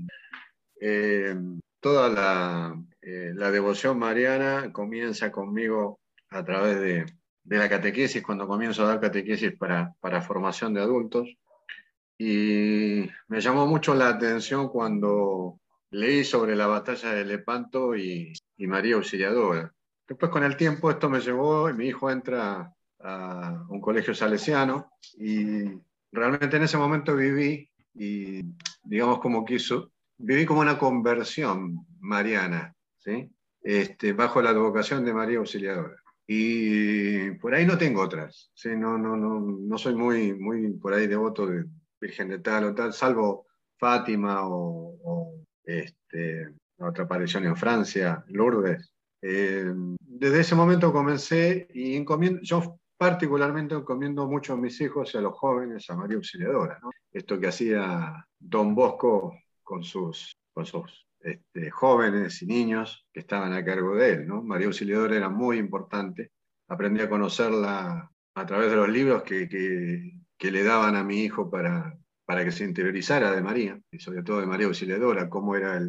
eh, 0.79 1.35
toda 1.81 2.11
la, 2.11 2.79
eh, 3.01 3.33
la 3.35 3.51
devoción 3.51 3.99
mariana 3.99 4.71
comienza 4.71 5.33
conmigo 5.33 5.99
a 6.29 6.45
través 6.45 6.79
de, 6.79 7.07
la 7.45 7.71
catequesis, 7.71 8.23
cuando 8.23 8.47
comienzo 8.47 8.85
a 8.85 8.89
dar 8.89 9.01
catequesis 9.01 9.55
para, 9.57 9.95
formación 10.21 10.75
de 10.75 10.83
adultos. 10.83 11.35
Y 12.19 13.09
me 13.29 13.41
llamó 13.41 13.67
mucho 13.67 13.95
la 13.95 14.09
atención 14.09 14.69
cuando 14.69 15.61
leí 15.91 16.25
sobre 16.25 16.57
la 16.57 16.67
batalla 16.67 17.13
de 17.13 17.25
Lepanto 17.25 17.97
y, 17.97 18.33
María 18.59 18.97
Auxiliadora. 18.97 19.73
Después 20.09 20.31
con 20.31 20.45
el 20.45 20.57
tiempo 20.57 20.91
esto 20.91 21.11
me 21.11 21.21
llevó, 21.21 21.69
y 21.69 21.75
mi 21.75 21.89
hijo 21.89 22.11
entra 22.11 22.73
a 23.01 23.67
un 23.69 23.81
colegio 23.81 24.15
salesiano 24.15 24.91
y 25.19 25.65
realmente 26.11 26.57
en 26.57 26.63
ese 26.63 26.79
momento 26.79 27.15
viví 27.15 27.69
y 27.95 28.43
digamos 28.83 29.21
como 29.21 29.45
quiso, 29.45 29.93
viví 30.17 30.47
como 30.47 30.61
una 30.61 30.79
conversión 30.79 31.87
mariana, 32.01 32.75
¿sí? 32.99 33.31
este, 33.63 34.13
bajo 34.13 34.41
la 34.41 34.51
advocación 34.51 35.05
de 35.05 35.13
María 35.13 35.39
Auxiliadora. 35.39 35.97
Y 36.27 37.33
por 37.33 37.55
ahí 37.55 37.67
no 37.67 37.79
tengo 37.79 38.01
otras. 38.01 38.51
¿sí? 38.55 38.71
No, 38.77 38.97
no, 38.99 39.17
no, 39.17 39.41
no 39.41 39.79
soy 39.79 39.95
muy, 39.95 40.35
muy 40.35 40.73
por 40.75 40.95
ahí 40.95 41.07
devoto 41.07 41.47
de 41.47 41.65
Virgen 42.07 42.29
de 42.29 42.39
tal 42.39 42.65
o 42.65 42.75
tal, 42.75 42.93
salvo 42.93 43.47
Fátima 43.79 44.47
o, 44.47 45.35
este, 45.65 46.55
otra 46.79 47.05
aparición 47.05 47.45
en 47.47 47.57
Francia, 47.57 48.25
Lourdes. 48.29 48.93
Eh, 49.21 49.73
desde 49.99 50.41
ese 50.41 50.55
momento 50.55 50.93
comencé 50.93 51.67
y 51.75 51.97
encomiendo, 51.97 52.41
yo 52.43 52.79
particularmente 52.97 53.75
encomiendo 53.75 54.27
mucho 54.29 54.53
a 54.53 54.57
mis 54.57 54.81
hijos 54.81 55.13
y 55.13 55.19
a 55.19 55.21
los 55.21 55.35
jóvenes 55.35 55.91
a 55.91 55.97
María 55.97 56.17
Auxiliadora. 56.17 56.79
Esto 57.13 57.41
que 57.41 57.49
hacía 57.49 58.25
Don 58.39 58.75
Bosco 58.75 59.35
con 59.65 59.83
sus, 59.83 60.33
con 60.55 60.65
sus 60.65 61.07
este, 61.21 61.71
jóvenes 61.71 62.41
y 62.43 62.47
niños 62.47 63.05
que 63.13 63.21
estaban 63.21 63.53
a 63.53 63.65
cargo 63.65 63.97
de 63.97 64.13
él. 64.13 64.29
¿no? 64.29 64.43
María 64.43 64.69
Auxiliadora 64.69 65.17
era 65.17 65.29
muy 65.29 65.59
importante. 65.59 66.31
Aprendí 66.69 67.01
a 67.01 67.11
conocerla 67.11 68.11
a 68.37 68.47
través 68.47 68.71
de 68.71 68.77
los 68.77 68.89
libros 68.89 69.25
que, 69.25 69.49
que, 69.49 70.26
le 70.41 70.63
daban 70.63 70.97
a 70.97 71.05
mi 71.05 71.23
hijo 71.23 71.51
para, 71.51 71.99
para 72.25 72.45
que 72.45 72.53
se 72.53 72.65
interiorizara 72.65 73.33
de 73.33 73.43
María, 73.43 73.81
y 73.91 73.99
sobre 73.99 74.23
todo 74.23 74.41
de 74.41 74.47
María 74.47 74.67
Auxiliadora, 74.67 75.29
cómo 75.29 75.57
era 75.57 75.81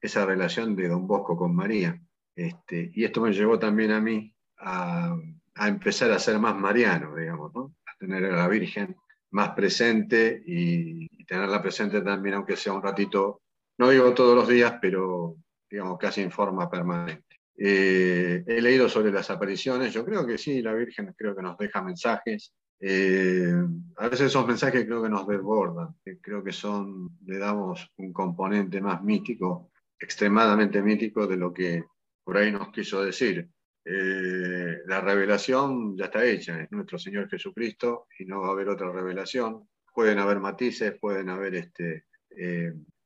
esa 0.00 0.26
relación 0.26 0.76
de 0.76 0.88
don 0.88 1.06
Bosco 1.06 1.36
con 1.36 1.54
María. 1.54 2.00
Este, 2.36 2.90
y 2.94 3.04
esto 3.04 3.20
me 3.20 3.32
llevó 3.32 3.58
también 3.58 3.92
a 3.92 4.00
mí 4.00 4.34
a, 4.58 5.16
a 5.54 5.68
empezar 5.68 6.10
a 6.10 6.18
ser 6.18 6.38
más 6.38 6.56
mariano, 6.56 7.14
digamos, 7.14 7.54
¿no? 7.54 7.74
a 7.86 7.96
tener 7.98 8.24
a 8.24 8.36
la 8.36 8.48
Virgen 8.48 8.96
más 9.30 9.50
presente 9.50 10.42
y, 10.46 11.08
y 11.10 11.24
tenerla 11.24 11.62
presente 11.62 12.00
también, 12.02 12.36
aunque 12.36 12.56
sea 12.56 12.72
un 12.72 12.82
ratito 12.82 13.42
no 13.78 13.90
digo 13.90 14.14
todos 14.14 14.36
los 14.36 14.48
días, 14.48 14.74
pero 14.80 15.36
digamos 15.68 15.98
casi 15.98 16.22
en 16.22 16.30
forma 16.30 16.70
permanente. 16.70 17.40
Eh, 17.56 18.44
he 18.46 18.60
leído 18.60 18.88
sobre 18.88 19.12
las 19.12 19.30
apariciones, 19.30 19.92
yo 19.92 20.04
creo 20.04 20.26
que 20.26 20.38
sí, 20.38 20.62
la 20.62 20.74
Virgen 20.74 21.14
creo 21.16 21.34
que 21.34 21.42
nos 21.42 21.58
deja 21.58 21.82
mensajes. 21.82 22.52
Eh, 22.80 23.52
a 23.96 24.08
veces 24.08 24.26
esos 24.26 24.46
mensajes 24.46 24.84
creo 24.84 25.02
que 25.02 25.08
nos 25.08 25.26
desbordan, 25.26 25.94
creo 26.20 26.42
que 26.42 26.52
son, 26.52 27.18
le 27.24 27.38
damos 27.38 27.90
un 27.96 28.12
componente 28.12 28.80
más 28.80 29.02
mítico, 29.02 29.70
extremadamente 29.98 30.82
mítico 30.82 31.26
de 31.26 31.36
lo 31.36 31.52
que 31.52 31.84
por 32.22 32.36
ahí 32.36 32.52
nos 32.52 32.68
quiso 32.70 33.04
decir. 33.04 33.48
Eh, 33.86 34.78
la 34.86 35.00
revelación 35.00 35.96
ya 35.96 36.06
está 36.06 36.24
hecha, 36.24 36.60
es 36.62 36.72
nuestro 36.72 36.98
Señor 36.98 37.28
Jesucristo 37.28 38.06
y 38.18 38.24
no 38.24 38.40
va 38.40 38.48
a 38.48 38.52
haber 38.52 38.68
otra 38.68 38.90
revelación. 38.90 39.68
Pueden 39.94 40.18
haber 40.18 40.40
matices, 40.40 40.98
pueden 40.98 41.28
haber 41.28 41.54
este, 41.54 42.06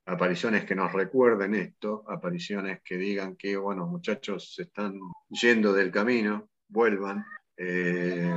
apariciones 0.09 0.65
que 0.65 0.75
nos 0.75 0.93
recuerden 0.93 1.55
esto, 1.55 2.03
apariciones 2.09 2.81
que 2.83 2.97
digan 2.97 3.37
que, 3.37 3.57
bueno, 3.57 3.87
muchachos 3.87 4.55
se 4.55 4.63
están 4.63 4.99
yendo 5.29 5.73
del 5.73 5.91
camino, 5.91 6.49
vuelvan, 6.69 7.25
eh, 7.57 8.33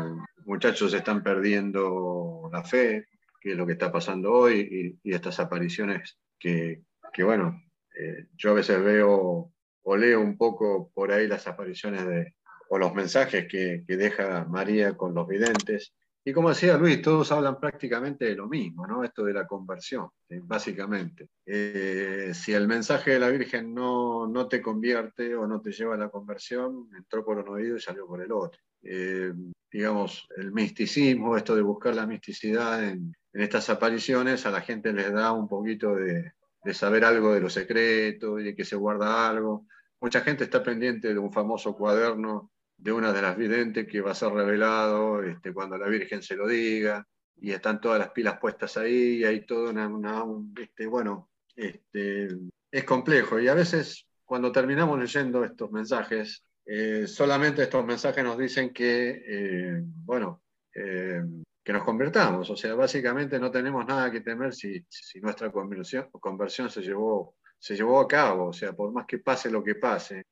muchachos 0.46 0.94
están 0.94 1.24
perdiendo 1.24 2.50
la 2.52 2.64
fe, 2.64 3.08
que 3.40 3.52
es 3.52 3.58
lo 3.58 3.66
que 3.66 3.74
está 3.74 3.92
pasando 3.92 4.32
hoy, 4.32 5.00
y, 5.04 5.14
estas 5.14 5.40
apariciones 5.40 6.18
que, 6.40 6.84
bueno, 7.24 7.62
eh, 7.98 8.28
yo 8.36 8.52
a 8.52 8.56
veces 8.56 8.84
veo 8.84 9.52
o 9.84 9.98
leo 9.98 10.22
un 10.22 10.38
poco 10.38 10.92
por 10.94 11.12
ahí 11.12 11.28
las 11.28 11.48
apariciones 11.48 12.06
de, 12.08 12.36
o 12.70 12.78
los 12.78 12.94
mensajes 12.94 13.48
que, 13.48 13.84
que 13.88 13.98
deja 13.98 14.46
María 14.46 14.96
con 14.96 15.14
los 15.14 15.28
videntes, 15.28 15.94
y 16.24 16.34
como 16.34 16.50
decía 16.50 16.78
Luis, 16.78 17.02
todos 17.02 17.32
hablan 17.32 17.60
prácticamente 17.60 18.26
de 18.26 18.36
lo 18.36 18.48
mismo, 18.48 18.86
¿no? 18.86 19.04
Esto 19.04 19.24
de 19.24 19.34
la 19.34 19.48
conversión, 19.48 20.10
básicamente. 20.44 21.30
Eh, 21.46 22.32
si 22.36 22.54
el 22.54 22.68
mensaje 22.68 23.12
de 23.12 23.20
la 23.20 23.30
Virgen 23.30 23.74
no, 23.74 24.28
no, 24.28 24.48
te 24.48 24.62
convierte 24.62 25.36
o 25.36 25.48
no 25.48 25.62
te 25.62 25.72
lleva 25.72 25.96
a 25.96 25.98
la 25.98 26.10
conversión, 26.10 26.90
entró 26.96 27.26
por 27.26 27.40
un 27.40 27.50
oído 27.50 27.76
y 27.76 27.82
salió 27.82 28.06
por 28.06 28.22
el 28.22 28.32
otro. 28.32 28.62
Eh, 28.84 29.34
digamos, 29.72 30.28
el 30.36 30.52
misticismo, 30.52 31.38
esto 31.38 31.56
de 31.56 31.62
buscar 31.62 31.96
la 31.96 32.06
misticidad 32.06 32.84
en, 32.84 33.16
estas 33.34 33.70
apariciones, 33.70 34.46
a 34.46 34.52
la 34.52 34.60
gente 34.60 34.92
les 34.92 35.12
da 35.14 35.32
un 35.32 35.48
poquito 35.48 35.96
de, 35.96 36.34
saber 36.74 37.06
algo 37.06 37.34
de 37.34 37.40
lo 37.40 37.50
secreto 37.50 38.38
y 38.38 38.44
de 38.44 38.56
que 38.56 38.66
se 38.66 38.76
guarda 38.76 39.30
algo. 39.30 39.66
Mucha 40.02 40.20
gente 40.22 40.44
está 40.44 40.62
pendiente 40.62 41.14
de 41.14 41.18
un 41.18 41.32
famoso 41.32 41.74
cuaderno 41.76 42.52
de 42.78 42.92
una 42.92 43.14
de 43.14 43.22
las 43.22 43.38
videntes 43.38 43.88
que 43.88 44.02
va 44.02 44.12
a 44.12 44.16
ser 44.16 44.34
revelado 44.34 45.24
este, 45.24 45.54
cuando 45.54 45.78
la 45.78 45.88
Virgen 45.88 46.22
se 46.22 46.36
lo 46.36 46.46
diga, 46.48 47.08
y 47.38 47.52
están 47.52 47.80
todas 47.80 48.00
las 48.00 48.10
pilas 48.10 48.38
puestas 48.40 48.76
ahí, 48.76 49.20
y 49.20 49.24
hay 49.24 49.46
todo 49.46 49.70
una, 49.70 50.26
este, 50.60 50.88
bueno, 50.88 51.30
este, 51.56 52.28
es 52.70 52.84
complejo, 52.84 53.40
y 53.40 53.48
a 53.48 53.54
veces 53.54 54.08
cuando 54.26 54.52
terminamos 54.52 55.00
leyendo 55.00 55.46
estos 55.46 55.72
mensajes, 55.72 56.44
eh, 56.74 57.06
solamente 57.06 57.64
estos 57.64 57.86
mensajes 57.86 58.24
nos 58.24 58.38
dicen 58.38 58.72
que, 58.72 59.24
eh, 59.28 59.82
bueno, 59.84 60.42
eh, 60.74 61.22
que 61.62 61.74
nos 61.74 61.84
convertamos. 61.84 62.50
O 62.50 62.56
sea, 62.56 62.76
básicamente 62.76 63.38
no 63.40 63.52
tenemos 63.52 63.86
nada 63.86 64.10
que 64.10 64.22
temer 64.22 64.54
si, 64.54 64.86
si 64.88 65.20
nuestra 65.20 65.52
conversión, 65.52 66.10
conversión 66.12 66.70
se, 66.70 66.82
llevó, 66.82 67.36
se 67.60 67.76
llevó 67.76 68.00
a 68.00 68.08
cabo. 68.08 68.48
O 68.48 68.54
sea, 68.54 68.72
por 68.72 68.94
más 68.94 69.06
que 69.06 69.20
pase 69.20 69.52
lo 69.52 69.62
que 69.62 69.76
pase, 69.76 70.28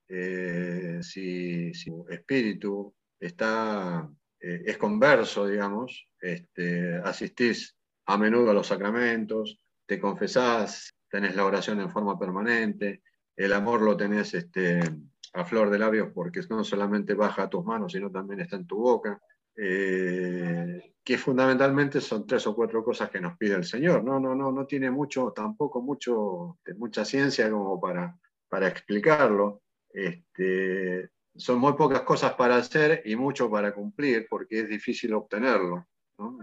si, 1.01 1.73
si 1.73 1.91
espíritu 2.09 2.95
está, 3.19 4.09
es 4.39 4.77
converso, 4.77 5.45
digamos, 5.45 6.07
este, 6.21 6.95
asistís 7.03 7.75
a 8.05 8.17
menudo 8.17 8.51
a 8.51 8.53
los 8.53 8.67
sacramentos, 8.67 9.59
te 9.85 9.99
confesás, 9.99 10.89
tenés 11.09 11.35
la 11.35 11.43
oración 11.43 11.81
en 11.81 11.91
forma 11.91 12.17
permanente, 12.17 13.01
el 13.35 13.51
amor 13.51 13.81
lo 13.81 13.97
tenés 13.97 14.33
este, 14.33 14.79
a 15.33 15.45
flor 15.45 15.69
de 15.69 15.79
labios 15.79 16.09
porque 16.13 16.41
no 16.49 16.63
solamente 16.63 17.13
baja 17.13 17.43
a 17.43 17.49
tus 17.49 17.63
manos, 17.63 17.91
sino 17.91 18.11
también 18.11 18.41
está 18.41 18.55
en 18.55 18.67
tu 18.67 18.77
boca, 18.77 19.21
eh, 19.55 20.93
que 21.03 21.17
fundamentalmente 21.17 22.01
son 22.01 22.25
tres 22.25 22.45
o 22.47 22.55
cuatro 22.55 22.83
cosas 22.83 23.09
que 23.09 23.19
nos 23.19 23.37
pide 23.37 23.55
el 23.55 23.65
Señor. 23.65 24.03
No, 24.03 24.19
no, 24.19 24.35
no, 24.35 24.51
no 24.51 24.65
tiene 24.65 24.91
mucho, 24.91 25.31
tampoco 25.35 25.81
mucho, 25.81 26.57
mucha 26.77 27.03
ciencia 27.03 27.49
como 27.49 27.79
para, 27.79 28.15
para 28.47 28.67
explicarlo. 28.67 29.61
Este, 29.89 31.09
son 31.35 31.59
muy 31.59 31.73
pocas 31.73 32.01
cosas 32.01 32.33
para 32.33 32.57
hacer 32.57 33.01
y 33.05 33.15
mucho 33.15 33.49
para 33.49 33.73
cumplir 33.73 34.27
porque 34.29 34.61
es 34.61 34.69
difícil 34.69 35.13
obtenerlo. 35.13 35.87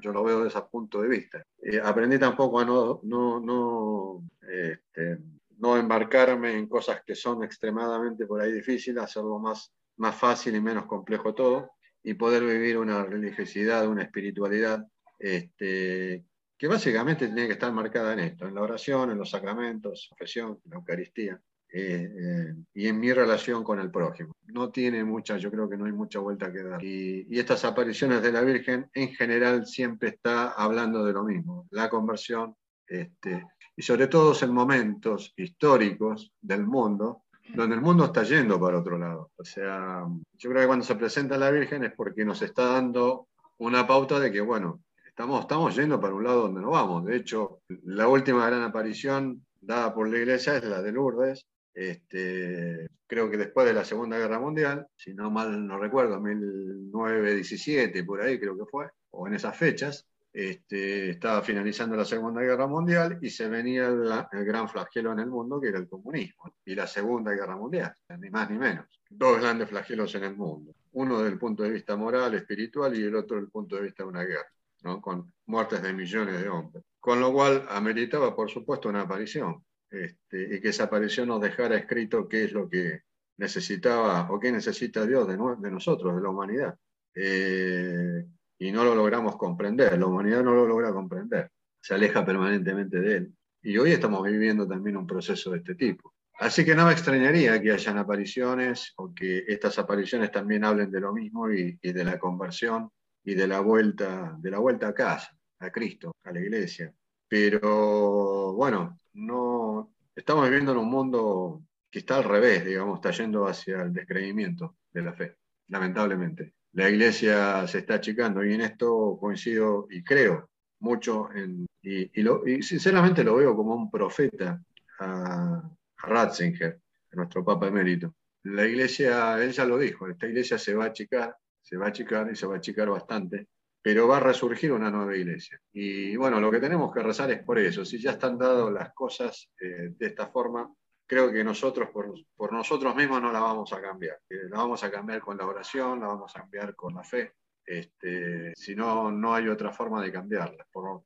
Yo 0.00 0.10
lo 0.10 0.24
veo 0.24 0.42
desde 0.42 0.58
ese 0.58 0.68
punto 0.70 1.02
de 1.02 1.08
vista. 1.08 1.44
Eh, 1.62 1.80
aprendí 1.82 2.18
tampoco 2.18 2.60
a 2.60 2.64
no, 2.64 3.00
no, 3.02 3.40
no, 3.40 4.26
este, 4.40 5.18
no 5.58 5.76
embarcarme 5.76 6.56
en 6.56 6.68
cosas 6.68 7.02
que 7.06 7.14
son 7.14 7.42
extremadamente 7.42 8.26
por 8.26 8.40
ahí 8.40 8.52
difíciles, 8.52 9.02
hacerlo 9.02 9.38
más, 9.38 9.72
más 9.96 10.14
fácil 10.14 10.54
y 10.54 10.60
menos 10.60 10.86
complejo 10.86 11.34
todo, 11.34 11.72
y 12.02 12.14
poder 12.14 12.44
vivir 12.44 12.78
una 12.78 13.04
religiosidad, 13.04 13.88
una 13.88 14.02
espiritualidad 14.02 14.86
este, 15.18 16.24
que 16.56 16.68
básicamente 16.68 17.26
tiene 17.26 17.46
que 17.46 17.54
estar 17.54 17.72
marcada 17.72 18.12
en 18.12 18.20
esto, 18.20 18.46
en 18.46 18.54
la 18.54 18.62
oración, 18.62 19.10
en 19.10 19.18
los 19.18 19.30
sacramentos, 19.30 20.06
confesión, 20.08 20.60
en 20.64 20.70
la 20.70 20.76
Eucaristía. 20.76 21.40
Eh, 21.68 22.08
eh, 22.08 22.54
y 22.74 22.86
en 22.86 22.98
mi 22.98 23.12
relación 23.12 23.64
con 23.64 23.80
el 23.80 23.90
prójimo. 23.90 24.32
No 24.46 24.70
tiene 24.70 25.04
mucha, 25.04 25.36
yo 25.36 25.50
creo 25.50 25.68
que 25.68 25.76
no 25.76 25.86
hay 25.86 25.92
mucha 25.92 26.20
vuelta 26.20 26.52
que 26.52 26.62
dar. 26.62 26.82
Y, 26.82 27.26
estas 27.38 27.64
apariciones 27.64 28.22
de 28.22 28.32
la 28.32 28.42
Virgen 28.42 28.88
en 28.94 29.14
general 29.14 29.66
siempre 29.66 30.10
está 30.10 30.52
hablando 30.52 31.04
de 31.04 31.12
lo 31.12 31.24
mismo, 31.24 31.66
la 31.70 31.90
conversión, 31.90 32.56
este, 32.86 33.44
y 33.76 33.82
sobre 33.82 34.08
todo 34.08 34.34
en 34.40 34.52
momentos 34.52 35.32
históricos 35.36 36.32
del 36.40 36.66
mundo, 36.66 37.24
donde 37.54 37.76
el 37.76 37.80
mundo 37.80 38.06
está 38.06 38.22
yendo 38.22 38.60
para 38.60 38.78
otro 38.78 38.98
lado. 38.98 39.30
O 39.36 39.44
sea, 39.44 40.04
yo 40.34 40.50
creo 40.50 40.62
que 40.62 40.66
cuando 40.66 40.84
se 40.84 40.96
presenta 40.96 41.38
la 41.38 41.50
Virgen 41.50 41.84
es 41.84 41.92
porque 41.92 42.24
nos 42.24 42.42
está 42.42 42.64
dando 42.66 43.28
una 43.58 43.86
pauta 43.86 44.18
de 44.18 44.32
que, 44.32 44.40
bueno, 44.40 44.80
estamos, 45.06 45.40
estamos 45.40 45.76
yendo 45.76 46.00
para 46.00 46.14
un 46.14 46.24
lado 46.24 46.42
donde 46.42 46.60
no 46.60 46.70
vamos. 46.70 47.04
De 47.04 47.16
hecho, 47.16 47.60
la 47.84 48.08
última 48.08 48.46
gran 48.46 48.62
aparición 48.62 49.44
dada 49.60 49.94
por 49.94 50.08
la 50.08 50.18
Iglesia 50.18 50.56
es 50.56 50.64
la 50.64 50.82
de 50.82 50.92
Lourdes, 50.92 51.46
este, 51.76 52.88
creo 53.06 53.30
que 53.30 53.36
después 53.36 53.66
de 53.66 53.74
la 53.74 53.84
Segunda 53.84 54.18
Guerra 54.18 54.40
Mundial, 54.40 54.86
si 54.96 55.12
no 55.12 55.30
mal 55.30 55.66
no 55.66 55.78
recuerdo, 55.78 56.20
1917, 56.20 58.02
por 58.04 58.22
ahí 58.22 58.40
creo 58.40 58.56
que 58.56 58.64
fue, 58.64 58.88
o 59.10 59.26
en 59.26 59.34
esas 59.34 59.56
fechas, 59.56 60.06
este, 60.36 61.08
estaba 61.08 61.40
finalizando 61.40 61.96
la 61.96 62.04
Segunda 62.04 62.42
Guerra 62.42 62.66
Mundial 62.66 63.18
y 63.22 63.30
se 63.30 63.48
venía 63.48 63.88
el, 63.88 64.44
gran 64.44 64.68
flagelo 64.68 65.12
en 65.12 65.20
el 65.20 65.28
mundo, 65.28 65.58
que 65.58 65.68
era 65.68 65.78
el 65.78 65.88
comunismo, 65.88 66.54
y 66.62 66.74
la 66.74 66.86
Segunda 66.86 67.32
Guerra 67.32 67.56
Mundial, 67.56 67.94
ni 68.18 68.28
más 68.28 68.50
ni 68.50 68.58
menos. 68.58 68.84
Dos 69.08 69.40
grandes 69.40 69.70
flagelos 69.70 70.14
en 70.14 70.24
el 70.24 70.36
mundo, 70.36 70.74
uno 70.92 71.20
desde 71.20 71.32
el 71.32 71.38
punto 71.38 71.62
de 71.62 71.70
vista 71.70 71.96
moral, 71.96 72.34
espiritual, 72.34 72.94
y 72.94 73.04
el 73.04 73.16
otro 73.16 73.36
desde 73.36 73.46
el 73.46 73.50
punto 73.50 73.76
de 73.76 73.82
vista 73.84 74.02
de 74.02 74.10
una 74.10 74.24
guerra, 74.24 74.52
¿no? 74.82 75.00
con 75.00 75.32
muertes 75.46 75.80
de 75.80 75.94
millones 75.94 76.38
de 76.38 76.50
hombres. 76.50 76.84
Con 77.00 77.18
lo 77.18 77.32
cual 77.32 77.64
ameritaba, 77.70 78.36
por 78.36 78.50
supuesto, 78.50 78.90
una 78.90 79.02
aparición, 79.02 79.64
este, 79.90 80.54
y 80.54 80.60
que 80.60 80.68
esa 80.68 80.84
aparición 80.84 81.28
nos 81.28 81.40
dejara 81.40 81.78
escrito 81.78 82.28
qué 82.28 82.44
es 82.44 82.52
lo 82.52 82.68
que 82.68 83.04
necesitaba 83.38 84.30
o 84.30 84.38
qué 84.38 84.52
necesita 84.52 85.06
Dios 85.06 85.26
de, 85.26 85.38
de 85.60 85.70
nosotros, 85.70 86.14
de 86.14 86.20
la 86.20 86.28
humanidad. 86.28 86.78
Eh, 87.14 88.26
y 88.58 88.72
no 88.72 88.84
lo 88.84 88.94
logramos 88.94 89.36
comprender, 89.36 89.98
la 89.98 90.06
humanidad 90.06 90.42
no 90.42 90.54
lo 90.54 90.66
logra 90.66 90.92
comprender, 90.92 91.50
se 91.80 91.94
aleja 91.94 92.24
permanentemente 92.24 93.00
de 93.00 93.16
él. 93.16 93.34
Y 93.62 93.76
hoy 93.78 93.92
estamos 93.92 94.22
viviendo 94.22 94.66
también 94.66 94.96
un 94.96 95.06
proceso 95.06 95.50
de 95.50 95.58
este 95.58 95.74
tipo. 95.74 96.14
Así 96.38 96.64
que 96.64 96.74
no 96.74 96.86
me 96.86 96.92
extrañaría 96.92 97.60
que 97.60 97.72
hayan 97.72 97.98
apariciones 97.98 98.92
o 98.96 99.12
que 99.14 99.44
estas 99.48 99.78
apariciones 99.78 100.30
también 100.30 100.64
hablen 100.64 100.90
de 100.90 101.00
lo 101.00 101.12
mismo 101.12 101.50
y, 101.50 101.78
de 101.80 102.04
la 102.04 102.18
conversión 102.18 102.90
y 103.24 103.34
de 103.34 103.48
la 103.48 103.60
vuelta, 103.60 104.36
de 104.38 104.50
la 104.50 104.58
vuelta 104.58 104.88
a 104.88 104.94
casa, 104.94 105.36
a 105.58 105.70
Cristo, 105.70 106.12
a 106.24 106.32
la 106.32 106.40
iglesia. 106.40 106.92
Pero 107.26 108.52
bueno, 108.52 108.98
no 109.14 109.94
estamos 110.14 110.44
viviendo 110.44 110.72
en 110.72 110.78
un 110.78 110.90
mundo 110.90 111.62
que 111.90 112.00
está 112.00 112.16
al 112.18 112.24
revés, 112.24 112.64
digamos, 112.64 112.96
está 112.96 113.10
yendo 113.10 113.46
hacia 113.46 113.82
el 113.82 113.92
descreimiento 113.92 114.76
de 114.92 115.02
la 115.02 115.14
fe, 115.14 115.36
lamentablemente 115.68 116.55
la 116.76 116.90
iglesia 116.90 117.66
se 117.66 117.78
está 117.78 117.94
achicando 117.94 118.44
y 118.44 118.52
en 118.52 118.60
esto 118.60 119.16
coincido 119.18 119.86
y 119.90 120.04
creo 120.04 120.50
mucho 120.80 121.30
en, 121.34 121.66
y, 121.82 122.62
sinceramente 122.62 123.24
lo 123.24 123.36
veo 123.36 123.56
como 123.56 123.74
un 123.74 123.90
profeta 123.90 124.60
a, 125.00 125.62
Ratzinger, 125.98 126.78
nuestro 127.12 127.42
Papa 127.42 127.68
emérito. 127.68 128.14
La 128.42 128.66
iglesia, 128.66 129.42
él 129.42 129.52
ya 129.52 129.64
lo 129.64 129.78
dijo, 129.78 130.06
esta 130.06 130.26
iglesia 130.26 130.58
se 130.58 130.74
va 130.74 130.84
a 130.84 130.88
achicar, 130.88 131.34
se 131.62 131.78
va 131.78 131.86
a 131.86 131.88
achicar 131.88 132.30
y 132.30 132.36
se 132.36 132.46
va 132.46 132.56
a 132.56 132.58
achicar 132.58 132.90
bastante, 132.90 133.48
pero 133.80 134.06
va 134.06 134.18
a 134.18 134.20
resurgir 134.20 134.70
una 134.70 134.90
nueva 134.90 135.16
iglesia. 135.16 135.58
Y 135.72 136.14
bueno, 136.16 136.38
lo 136.40 136.50
que 136.50 136.60
tenemos 136.60 136.92
que 136.92 137.02
rezar 137.02 137.30
es 137.30 137.42
por 137.42 137.58
eso. 137.58 137.86
Si 137.86 137.98
ya 137.98 138.12
están 138.12 138.36
dadas 138.36 138.70
las 138.70 138.92
cosas 138.92 139.50
eh, 139.58 139.94
de 139.96 140.06
esta 140.06 140.28
forma, 140.28 140.70
creo 141.06 141.32
que 141.32 141.44
nosotros 141.44 141.90
por, 141.90 142.52
nosotros 142.52 142.94
mismos 142.94 143.22
no 143.22 143.32
la 143.32 143.40
vamos 143.40 143.72
a 143.72 143.80
cambiar. 143.80 144.20
La 144.28 144.58
vamos 144.58 144.82
a 144.82 144.90
cambiar 144.90 145.20
con 145.20 145.36
la 145.36 145.46
oración, 145.46 146.00
la 146.00 146.08
vamos 146.08 146.34
a 146.36 146.40
cambiar 146.40 146.74
con 146.74 146.94
la 146.94 147.04
fe. 147.04 147.34
Este, 147.64 148.52
si 148.54 148.76
no, 148.76 149.10
no 149.10 149.34
hay 149.34 149.48
otra 149.48 149.72
forma 149.72 150.02
de 150.02 150.12
cambiarla. 150.12 150.66
Por, 150.70 151.02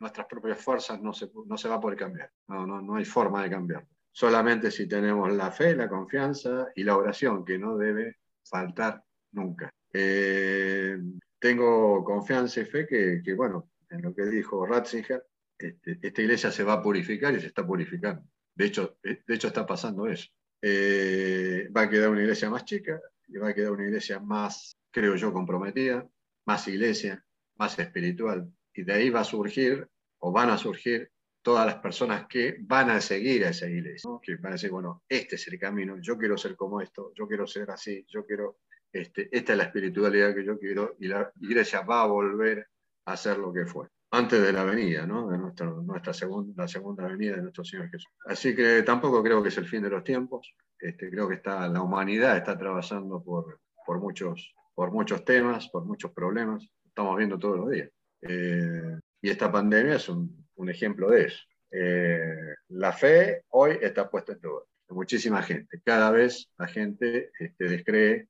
nuestras 0.00 0.26
propias 0.26 0.62
fuerzas 0.62 1.00
no 1.00 1.12
se, 1.12 1.30
no 1.46 1.58
se 1.58 1.68
va 1.68 1.76
a 1.76 1.80
poder 1.80 1.98
cambiar. 1.98 2.30
No, 2.46 2.66
no, 2.66 2.80
no 2.80 2.96
hay 2.96 3.04
forma 3.04 3.42
de 3.42 3.50
cambiarla. 3.50 3.88
Solamente 4.12 4.70
si 4.70 4.86
tenemos 4.86 5.32
la 5.32 5.50
fe, 5.50 5.74
la 5.74 5.88
confianza 5.88 6.68
y 6.74 6.84
la 6.84 6.96
oración, 6.96 7.44
que 7.44 7.58
no 7.58 7.76
debe 7.76 8.18
faltar 8.44 9.02
nunca. 9.32 9.72
Eh, 9.92 10.98
tengo 11.38 12.04
confianza 12.04 12.60
y 12.60 12.64
fe 12.64 12.86
que, 12.86 13.22
que, 13.24 13.34
bueno, 13.34 13.70
en 13.90 14.02
lo 14.02 14.14
que 14.14 14.26
dijo 14.26 14.66
Ratzinger, 14.66 15.24
este, 15.58 15.98
esta 16.02 16.22
iglesia 16.22 16.50
se 16.50 16.64
va 16.64 16.74
a 16.74 16.82
purificar 16.82 17.34
y 17.34 17.40
se 17.40 17.48
está 17.48 17.66
purificando. 17.66 18.22
De 18.58 18.66
hecho, 18.66 18.98
eh, 19.04 19.22
de 19.24 19.34
hecho 19.36 19.46
está 19.46 19.64
pasando 19.64 20.08
eso. 20.08 20.28
Eh, 20.60 21.68
va 21.74 21.82
a 21.82 21.88
quedar 21.88 22.10
una 22.10 22.22
iglesia 22.22 22.50
más 22.50 22.64
chica 22.64 23.00
y 23.28 23.36
va 23.36 23.50
a 23.50 23.54
quedar 23.54 23.70
una 23.70 23.84
iglesia 23.84 24.18
más, 24.18 24.76
creo 24.90 25.14
yo, 25.14 25.32
comprometida, 25.32 26.04
más 26.44 26.66
iglesia, 26.66 27.24
más 27.54 27.78
espiritual. 27.78 28.52
Y 28.74 28.82
de 28.82 28.92
ahí 28.92 29.10
va 29.10 29.20
a 29.20 29.24
surgir, 29.24 29.88
o 30.18 30.32
van 30.32 30.50
a 30.50 30.58
surgir, 30.58 31.08
todas 31.40 31.66
las 31.66 31.76
personas 31.76 32.26
que 32.26 32.56
van 32.62 32.90
a 32.90 33.00
seguir 33.00 33.44
a 33.44 33.50
esa 33.50 33.68
iglesia, 33.68 34.10
que 34.20 34.34
van 34.34 34.52
a 34.52 34.56
decir, 34.56 34.70
bueno, 34.72 35.04
este 35.08 35.36
es 35.36 35.46
el 35.46 35.58
camino, 35.58 35.96
yo 36.00 36.18
quiero 36.18 36.36
ser 36.36 36.56
como 36.56 36.80
esto, 36.80 37.12
yo 37.14 37.28
quiero 37.28 37.46
ser 37.46 37.70
así, 37.70 38.04
yo 38.08 38.26
quiero, 38.26 38.58
este, 38.92 39.28
esta 39.30 39.52
es 39.52 39.58
la 39.58 39.64
espiritualidad 39.64 40.34
que 40.34 40.44
yo 40.44 40.58
quiero, 40.58 40.96
y 40.98 41.06
la 41.06 41.32
iglesia 41.40 41.82
va 41.82 42.02
a 42.02 42.06
volver 42.06 42.68
a 43.04 43.16
ser 43.16 43.38
lo 43.38 43.52
que 43.52 43.66
fue 43.66 43.88
antes 44.10 44.42
de 44.42 44.52
la 44.52 44.64
venida, 44.64 45.06
¿no? 45.06 45.28
de 45.28 45.38
nuestra, 45.38 45.66
nuestra 45.66 46.14
segunda, 46.14 46.62
la 46.62 46.68
segunda 46.68 47.06
venida 47.06 47.36
de 47.36 47.42
nuestro 47.42 47.64
Señor 47.64 47.90
Jesús. 47.90 48.10
Así 48.26 48.54
que 48.54 48.82
tampoco 48.82 49.22
creo 49.22 49.42
que 49.42 49.50
es 49.50 49.58
el 49.58 49.66
fin 49.66 49.82
de 49.82 49.90
los 49.90 50.04
tiempos, 50.04 50.54
este, 50.78 51.10
creo 51.10 51.28
que 51.28 51.36
está, 51.36 51.68
la 51.68 51.82
humanidad 51.82 52.36
está 52.36 52.52
atravesando 52.52 53.22
por, 53.22 53.60
por, 53.84 54.00
muchos, 54.00 54.54
por 54.74 54.90
muchos 54.92 55.24
temas, 55.24 55.68
por 55.68 55.84
muchos 55.84 56.12
problemas, 56.12 56.66
estamos 56.84 57.16
viendo 57.16 57.38
todos 57.38 57.58
los 57.58 57.70
días. 57.70 57.90
Eh, 58.22 58.98
y 59.20 59.30
esta 59.30 59.50
pandemia 59.50 59.96
es 59.96 60.08
un, 60.08 60.46
un 60.56 60.70
ejemplo 60.70 61.10
de 61.10 61.24
eso. 61.24 61.38
Eh, 61.70 62.54
la 62.68 62.92
fe 62.92 63.42
hoy 63.50 63.78
está 63.80 64.08
puesta 64.08 64.32
en 64.32 64.40
duda. 64.40 64.62
Muchísima 64.90 65.42
gente. 65.42 65.80
Cada 65.84 66.10
vez 66.10 66.48
la 66.56 66.66
gente 66.66 67.30
este, 67.38 67.64
descree 67.68 68.28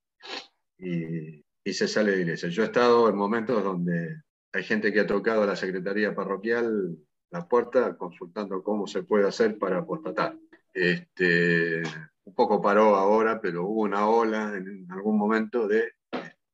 y, 0.76 1.44
y 1.62 1.72
se 1.72 1.86
sale 1.86 2.12
de 2.12 2.22
iglesia. 2.22 2.48
Yo 2.48 2.62
he 2.62 2.66
estado 2.66 3.08
en 3.08 3.16
momentos 3.16 3.62
donde 3.62 4.22
hay 4.58 4.64
gente 4.64 4.92
que 4.92 5.00
ha 5.00 5.06
tocado 5.06 5.44
a 5.44 5.46
la 5.46 5.54
Secretaría 5.54 6.16
Parroquial 6.16 6.98
la 7.30 7.46
puerta 7.46 7.96
consultando 7.96 8.62
cómo 8.64 8.88
se 8.88 9.04
puede 9.04 9.28
hacer 9.28 9.56
para 9.56 9.78
apostatar. 9.78 10.36
Este, 10.74 11.82
un 12.24 12.34
poco 12.34 12.60
paró 12.60 12.96
ahora, 12.96 13.40
pero 13.40 13.66
hubo 13.66 13.82
una 13.82 14.08
ola 14.08 14.56
en 14.56 14.90
algún 14.90 15.16
momento 15.16 15.68
de... 15.68 15.92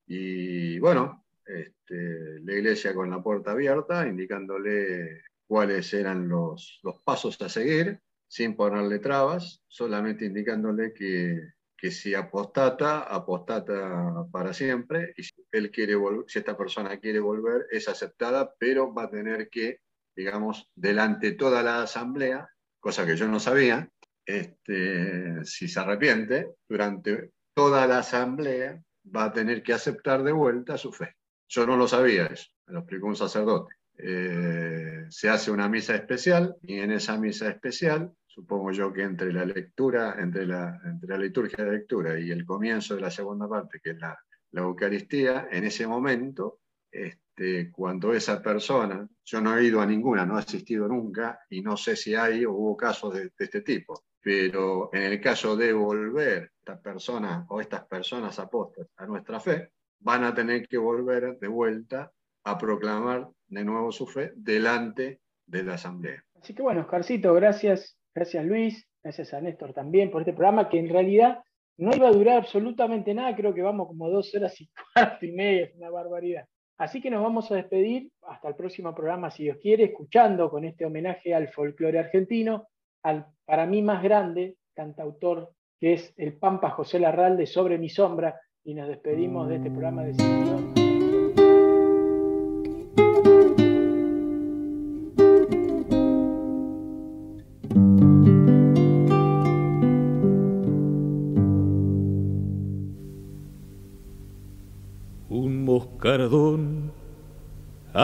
Y 0.07 0.79
bueno, 0.81 1.25
este, 1.47 2.41
la 2.41 2.53
iglesia 2.53 2.93
con 2.93 3.09
la 3.09 3.23
puerta 3.23 3.53
abierta, 3.53 4.07
indicándole 4.07 5.23
cuáles 5.47 5.95
eran 5.95 6.29
los, 6.29 6.81
los 6.83 7.01
pasos 7.01 7.41
a 7.41 7.49
seguir, 7.49 8.01
sin 8.29 8.55
ponerle 8.55 8.99
trabas, 8.99 9.63
solamente 9.67 10.27
indicándole 10.27 10.93
que, 10.93 11.54
que 11.85 11.91
si 11.91 12.15
apostata, 12.15 13.01
apostata 13.01 14.27
para 14.33 14.55
siempre, 14.55 15.13
y 15.19 15.23
si, 15.23 15.35
él 15.53 15.71
quiere 15.71 15.97
si 16.27 16.39
esta 16.39 16.57
persona 16.57 16.99
quiere 16.99 17.21
volver, 17.21 17.67
es 17.71 17.91
aceptada, 17.91 18.55
pero 18.59 18.95
va 18.95 19.03
a 19.03 19.11
tener 19.11 19.51
que, 19.51 19.81
digamos, 20.17 20.71
delante 20.75 21.33
de 21.33 21.37
toda 21.37 21.63
la 21.63 21.83
asamblea, 21.83 22.49
cosa 22.81 23.05
que 23.05 23.19
yo 23.19 23.29
no 23.29 23.39
sabía, 23.39 23.87
este, 24.25 25.45
si 25.45 25.69
se 25.69 25.79
arrepiente, 25.79 26.55
durante 26.67 27.33
toda 27.53 27.87
la 27.87 27.99
asamblea 27.99 28.83
va 29.15 29.25
a 29.25 29.33
tener 29.35 29.63
que 29.63 29.75
aceptar 29.75 30.23
de 30.23 30.33
vuelta 30.33 30.79
su 30.79 30.91
fe. 30.91 31.17
Yo 31.49 31.67
no 31.67 31.77
lo 31.77 31.87
sabía 31.87 32.25
eso, 32.29 32.49
me 32.67 32.73
lo 32.73 32.79
explicó 32.81 33.09
un 33.09 33.17
sacerdote. 33.17 33.75
Eh, 33.99 35.05
se 35.11 35.29
hace 35.29 35.51
una 35.51 35.69
misa 35.69 35.95
especial 35.95 36.57
y 36.63 36.79
en 36.79 36.93
esa 36.93 37.19
misa 37.19 37.51
especial, 37.51 38.11
supongo 38.35 38.73
yo 38.73 38.93
que 38.93 39.03
entre 39.03 39.33
la 39.33 39.45
lectura, 39.45 40.17
entre 40.19 40.45
la, 40.45 40.81
entre 40.85 41.09
la 41.09 41.19
liturgia 41.19 41.65
de 41.65 41.71
lectura 41.71 42.19
y 42.19 42.33
el 42.33 42.45
comienzo 42.45 42.97
de 42.97 43.01
la 43.01 43.11
segunda 43.11 43.49
parte, 43.49 43.79
que 43.81 43.91
es 43.91 43.99
la, 43.99 44.19
la 44.51 44.63
Eucaristía, 44.63 45.47
en 45.53 45.63
ese 45.63 45.87
momento, 45.87 46.59
este, 46.91 47.71
cuando 47.71 48.13
esa 48.13 48.43
persona, 48.43 49.09
yo 49.25 49.41
no 49.41 49.57
he 49.57 49.65
ido 49.65 49.81
a 49.81 49.87
ninguna, 49.87 50.27
no 50.27 50.37
he 50.37 50.41
asistido 50.41 50.89
nunca 50.89 51.39
y 51.49 51.63
no 51.63 51.77
sé 51.77 51.95
si 51.95 52.17
hay 52.17 52.45
o 52.45 52.53
hubo 52.53 52.77
casos 52.77 53.15
de, 53.15 53.25
de 53.25 53.33
este 53.39 53.61
tipo, 53.61 54.03
pero 54.21 54.91
en 54.93 55.03
el 55.05 55.21
caso 55.21 55.57
de 55.57 55.73
volver 55.73 56.51
esta 56.59 56.81
persona 56.81 57.47
o 57.49 57.61
estas 57.61 57.87
personas 57.87 58.37
apostas 58.41 58.89
a 58.97 59.07
nuestra 59.07 59.39
fe, 59.39 59.71
van 60.01 60.25
a 60.25 60.35
tener 60.35 60.67
que 60.67 60.77
volver 60.77 61.39
de 61.39 61.49
vuelta 61.49 62.11
a 62.43 62.59
proclamar 62.59 63.29
de 63.47 63.65
nuevo 63.65 63.93
su 63.93 64.09
fe 64.09 64.33
delante 64.35 65.21
de 65.47 65.63
la 65.63 65.75
asamblea. 65.75 66.25
Así 66.41 66.53
que 66.53 66.63
bueno, 66.63 66.81
Oscarcito, 66.81 67.33
gracias, 67.33 67.97
gracias 68.15 68.45
Luis, 68.45 68.89
gracias 69.03 69.35
a 69.35 69.41
Néstor 69.41 69.73
también 69.73 70.11
por 70.11 70.23
este 70.23 70.33
programa 70.33 70.69
que 70.69 70.79
en 70.79 70.89
realidad 70.89 71.43
no 71.77 71.95
iba 71.95 72.09
a 72.09 72.13
durar 72.13 72.39
absolutamente 72.39 73.15
nada, 73.15 73.35
creo 73.35 73.53
que 73.53 73.63
vamos 73.63 73.89
como 73.89 74.09
dos 74.09 74.35
horas 74.35 74.61
y 74.61 74.71
cuarto 74.95 75.27
y 75.27 75.33
media, 75.33 75.65
es 75.65 75.75
una 75.77 75.91
barbaridad. 75.91 76.47
Así 76.77 77.01
que 77.01 77.11
nos 77.11 77.23
vamos 77.23 77.51
a 77.51 77.57
despedir. 77.57 78.11
Hasta 78.23 78.49
el 78.49 78.57
próximo 78.57 78.95
programa, 78.95 79.31
si 79.31 79.45
Dios 79.45 79.59
quiere, 79.61 79.85
escuchando 79.85 80.51
con 80.51 80.65
este 80.65 80.85
homenaje 80.85 81.35
al 81.35 81.49
folclore 81.49 81.99
argentino, 81.99 82.69
al 83.03 83.27
para 83.45 83.67
mí 83.67 83.83
más 83.83 84.03
grande 84.03 84.57
cantautor 84.75 85.53
que 85.79 85.95
es 85.95 86.15
el 86.17 86.37
Pampa 86.39 86.71
José 86.71 86.99
Larralde 86.99 87.47
sobre 87.47 87.79
mi 87.79 87.89
sombra, 87.89 88.41
y 88.65 88.75
nos 88.75 88.89
despedimos 88.89 89.49
de 89.49 89.57
este 89.57 89.71
programa 89.71 90.05
de 90.05 90.15
Sin 90.15 90.84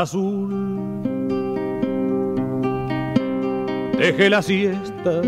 azul. 0.01 0.49
Deje 3.99 4.31
la 4.31 4.41
siesta 4.41 5.21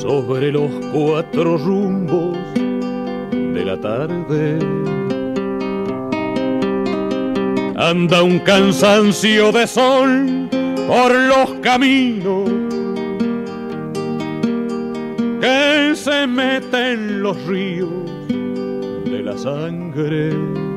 sobre 0.00 0.50
los 0.50 0.70
cuatro 0.92 1.56
rumbos 1.56 2.36
de 3.54 3.64
la 3.64 3.76
tarde. 3.80 4.58
Anda 7.76 8.22
un 8.22 8.40
cansancio 8.40 9.52
de 9.52 9.66
sol 9.66 10.48
por 10.88 11.14
los 11.14 11.50
caminos 11.62 12.50
que 15.40 15.92
se 15.94 16.26
mete 16.26 16.92
en 16.92 17.22
los 17.22 17.36
ríos 17.46 18.10
la 19.22 19.36
sangre. 19.36 20.69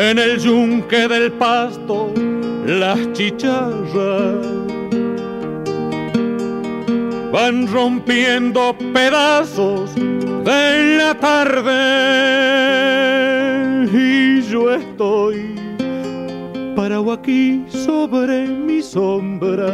En 0.00 0.16
el 0.16 0.38
yunque 0.38 1.08
del 1.08 1.32
pasto, 1.32 2.14
las 2.64 3.12
chicharras 3.14 4.46
van 7.32 7.66
rompiendo 7.66 8.76
pedazos 8.94 9.92
de 9.96 10.98
la 10.98 11.16
tarde 11.18 11.72
y 13.92 14.40
yo 14.42 14.72
estoy 14.72 15.56
parado 16.76 17.12
aquí 17.12 17.64
sobre 17.68 18.46
mi 18.46 18.80
sombra 18.80 19.72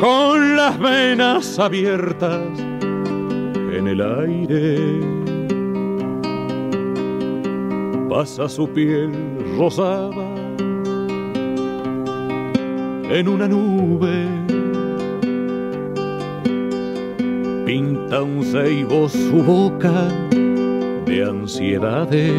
con 0.00 0.56
las 0.56 0.78
venas 0.78 1.58
abiertas 1.58 2.46
en 3.76 3.88
el 3.88 4.00
aire. 4.00 5.13
Pasa 8.14 8.48
su 8.48 8.68
piel 8.68 9.10
rosada 9.58 10.28
en 13.10 13.26
una 13.26 13.48
nube. 13.48 14.28
Pinta 17.66 18.22
un 18.22 18.44
ceibo 18.44 19.08
su 19.08 19.42
boca 19.42 20.06
de 21.06 21.24
ansiedades 21.28 22.32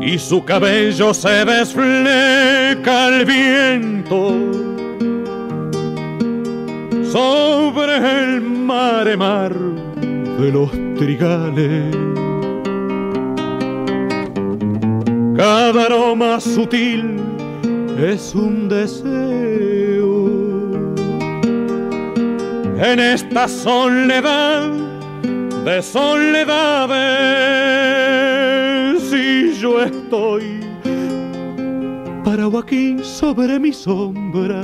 y 0.00 0.16
su 0.16 0.44
cabello 0.44 1.12
se 1.12 1.44
desfleca 1.44 3.06
al 3.06 3.24
viento 3.24 4.30
sobre 7.10 7.96
el 7.96 8.42
mare 8.42 9.16
mar 9.16 9.52
de 10.38 10.52
los 10.52 10.70
trigales. 10.96 12.03
Cada 15.74 15.86
aroma 15.86 16.38
sutil 16.40 17.18
es 17.98 18.32
un 18.32 18.68
deseo. 18.68 20.28
En 22.78 23.00
esta 23.00 23.48
soledad 23.48 24.70
de 25.64 25.82
soledades 25.82 26.62
y 29.12 29.52
yo 29.54 29.82
estoy 29.82 30.60
parado 32.24 32.60
aquí 32.60 32.98
sobre 33.02 33.58
mi 33.58 33.72
sombra 33.72 34.62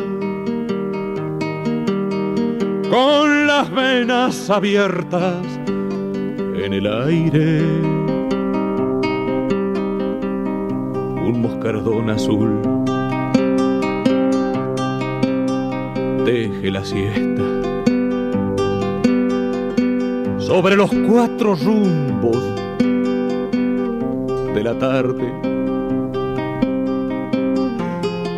con 2.88 3.48
las 3.48 3.68
venas 3.72 4.48
abiertas 4.48 5.44
en 6.54 6.72
el 6.72 6.86
aire 6.86 7.99
moscardón 11.40 12.10
azul 12.10 12.60
deje 16.24 16.70
la 16.70 16.84
siesta 16.84 17.42
sobre 20.38 20.76
los 20.76 20.90
cuatro 21.08 21.54
rumbos 21.54 22.36
de 24.54 24.64
la 24.64 24.76
tarde. 24.78 25.32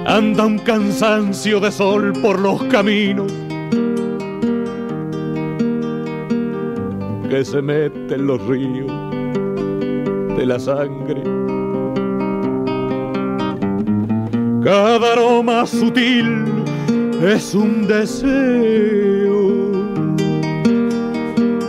Anda 0.06 0.44
un 0.44 0.58
cansancio 0.58 1.58
de 1.58 1.72
sol 1.72 2.12
por 2.20 2.38
los 2.38 2.62
caminos 2.64 3.32
que 7.30 7.44
se 7.44 7.62
mete 7.62 8.14
en 8.14 8.26
los 8.26 8.46
ríos 8.46 8.92
de 10.36 10.44
la 10.44 10.58
sangre. 10.58 11.21
Cada 14.72 15.12
aroma 15.12 15.66
sutil 15.66 16.46
es 17.22 17.54
un 17.54 17.86
deseo. 17.86 19.52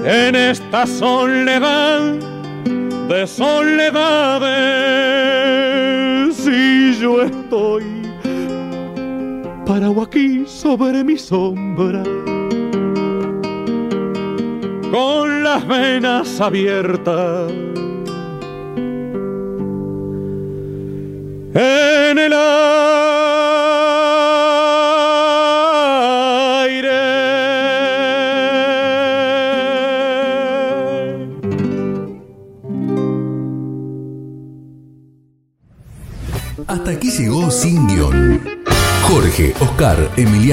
En 0.06 0.36
esta 0.36 0.88
soledad 0.88 2.14
de 3.10 3.28
soledades 3.28 4.48
y 6.48 6.94
yo 7.02 7.24
estoy 7.24 7.84
parado 9.66 10.02
aquí 10.02 10.46
sobre 10.48 11.04
mi 11.04 11.18
sombra 11.18 12.04
con 14.94 15.44
las 15.44 15.68
venas 15.68 16.40
abiertas 16.40 17.52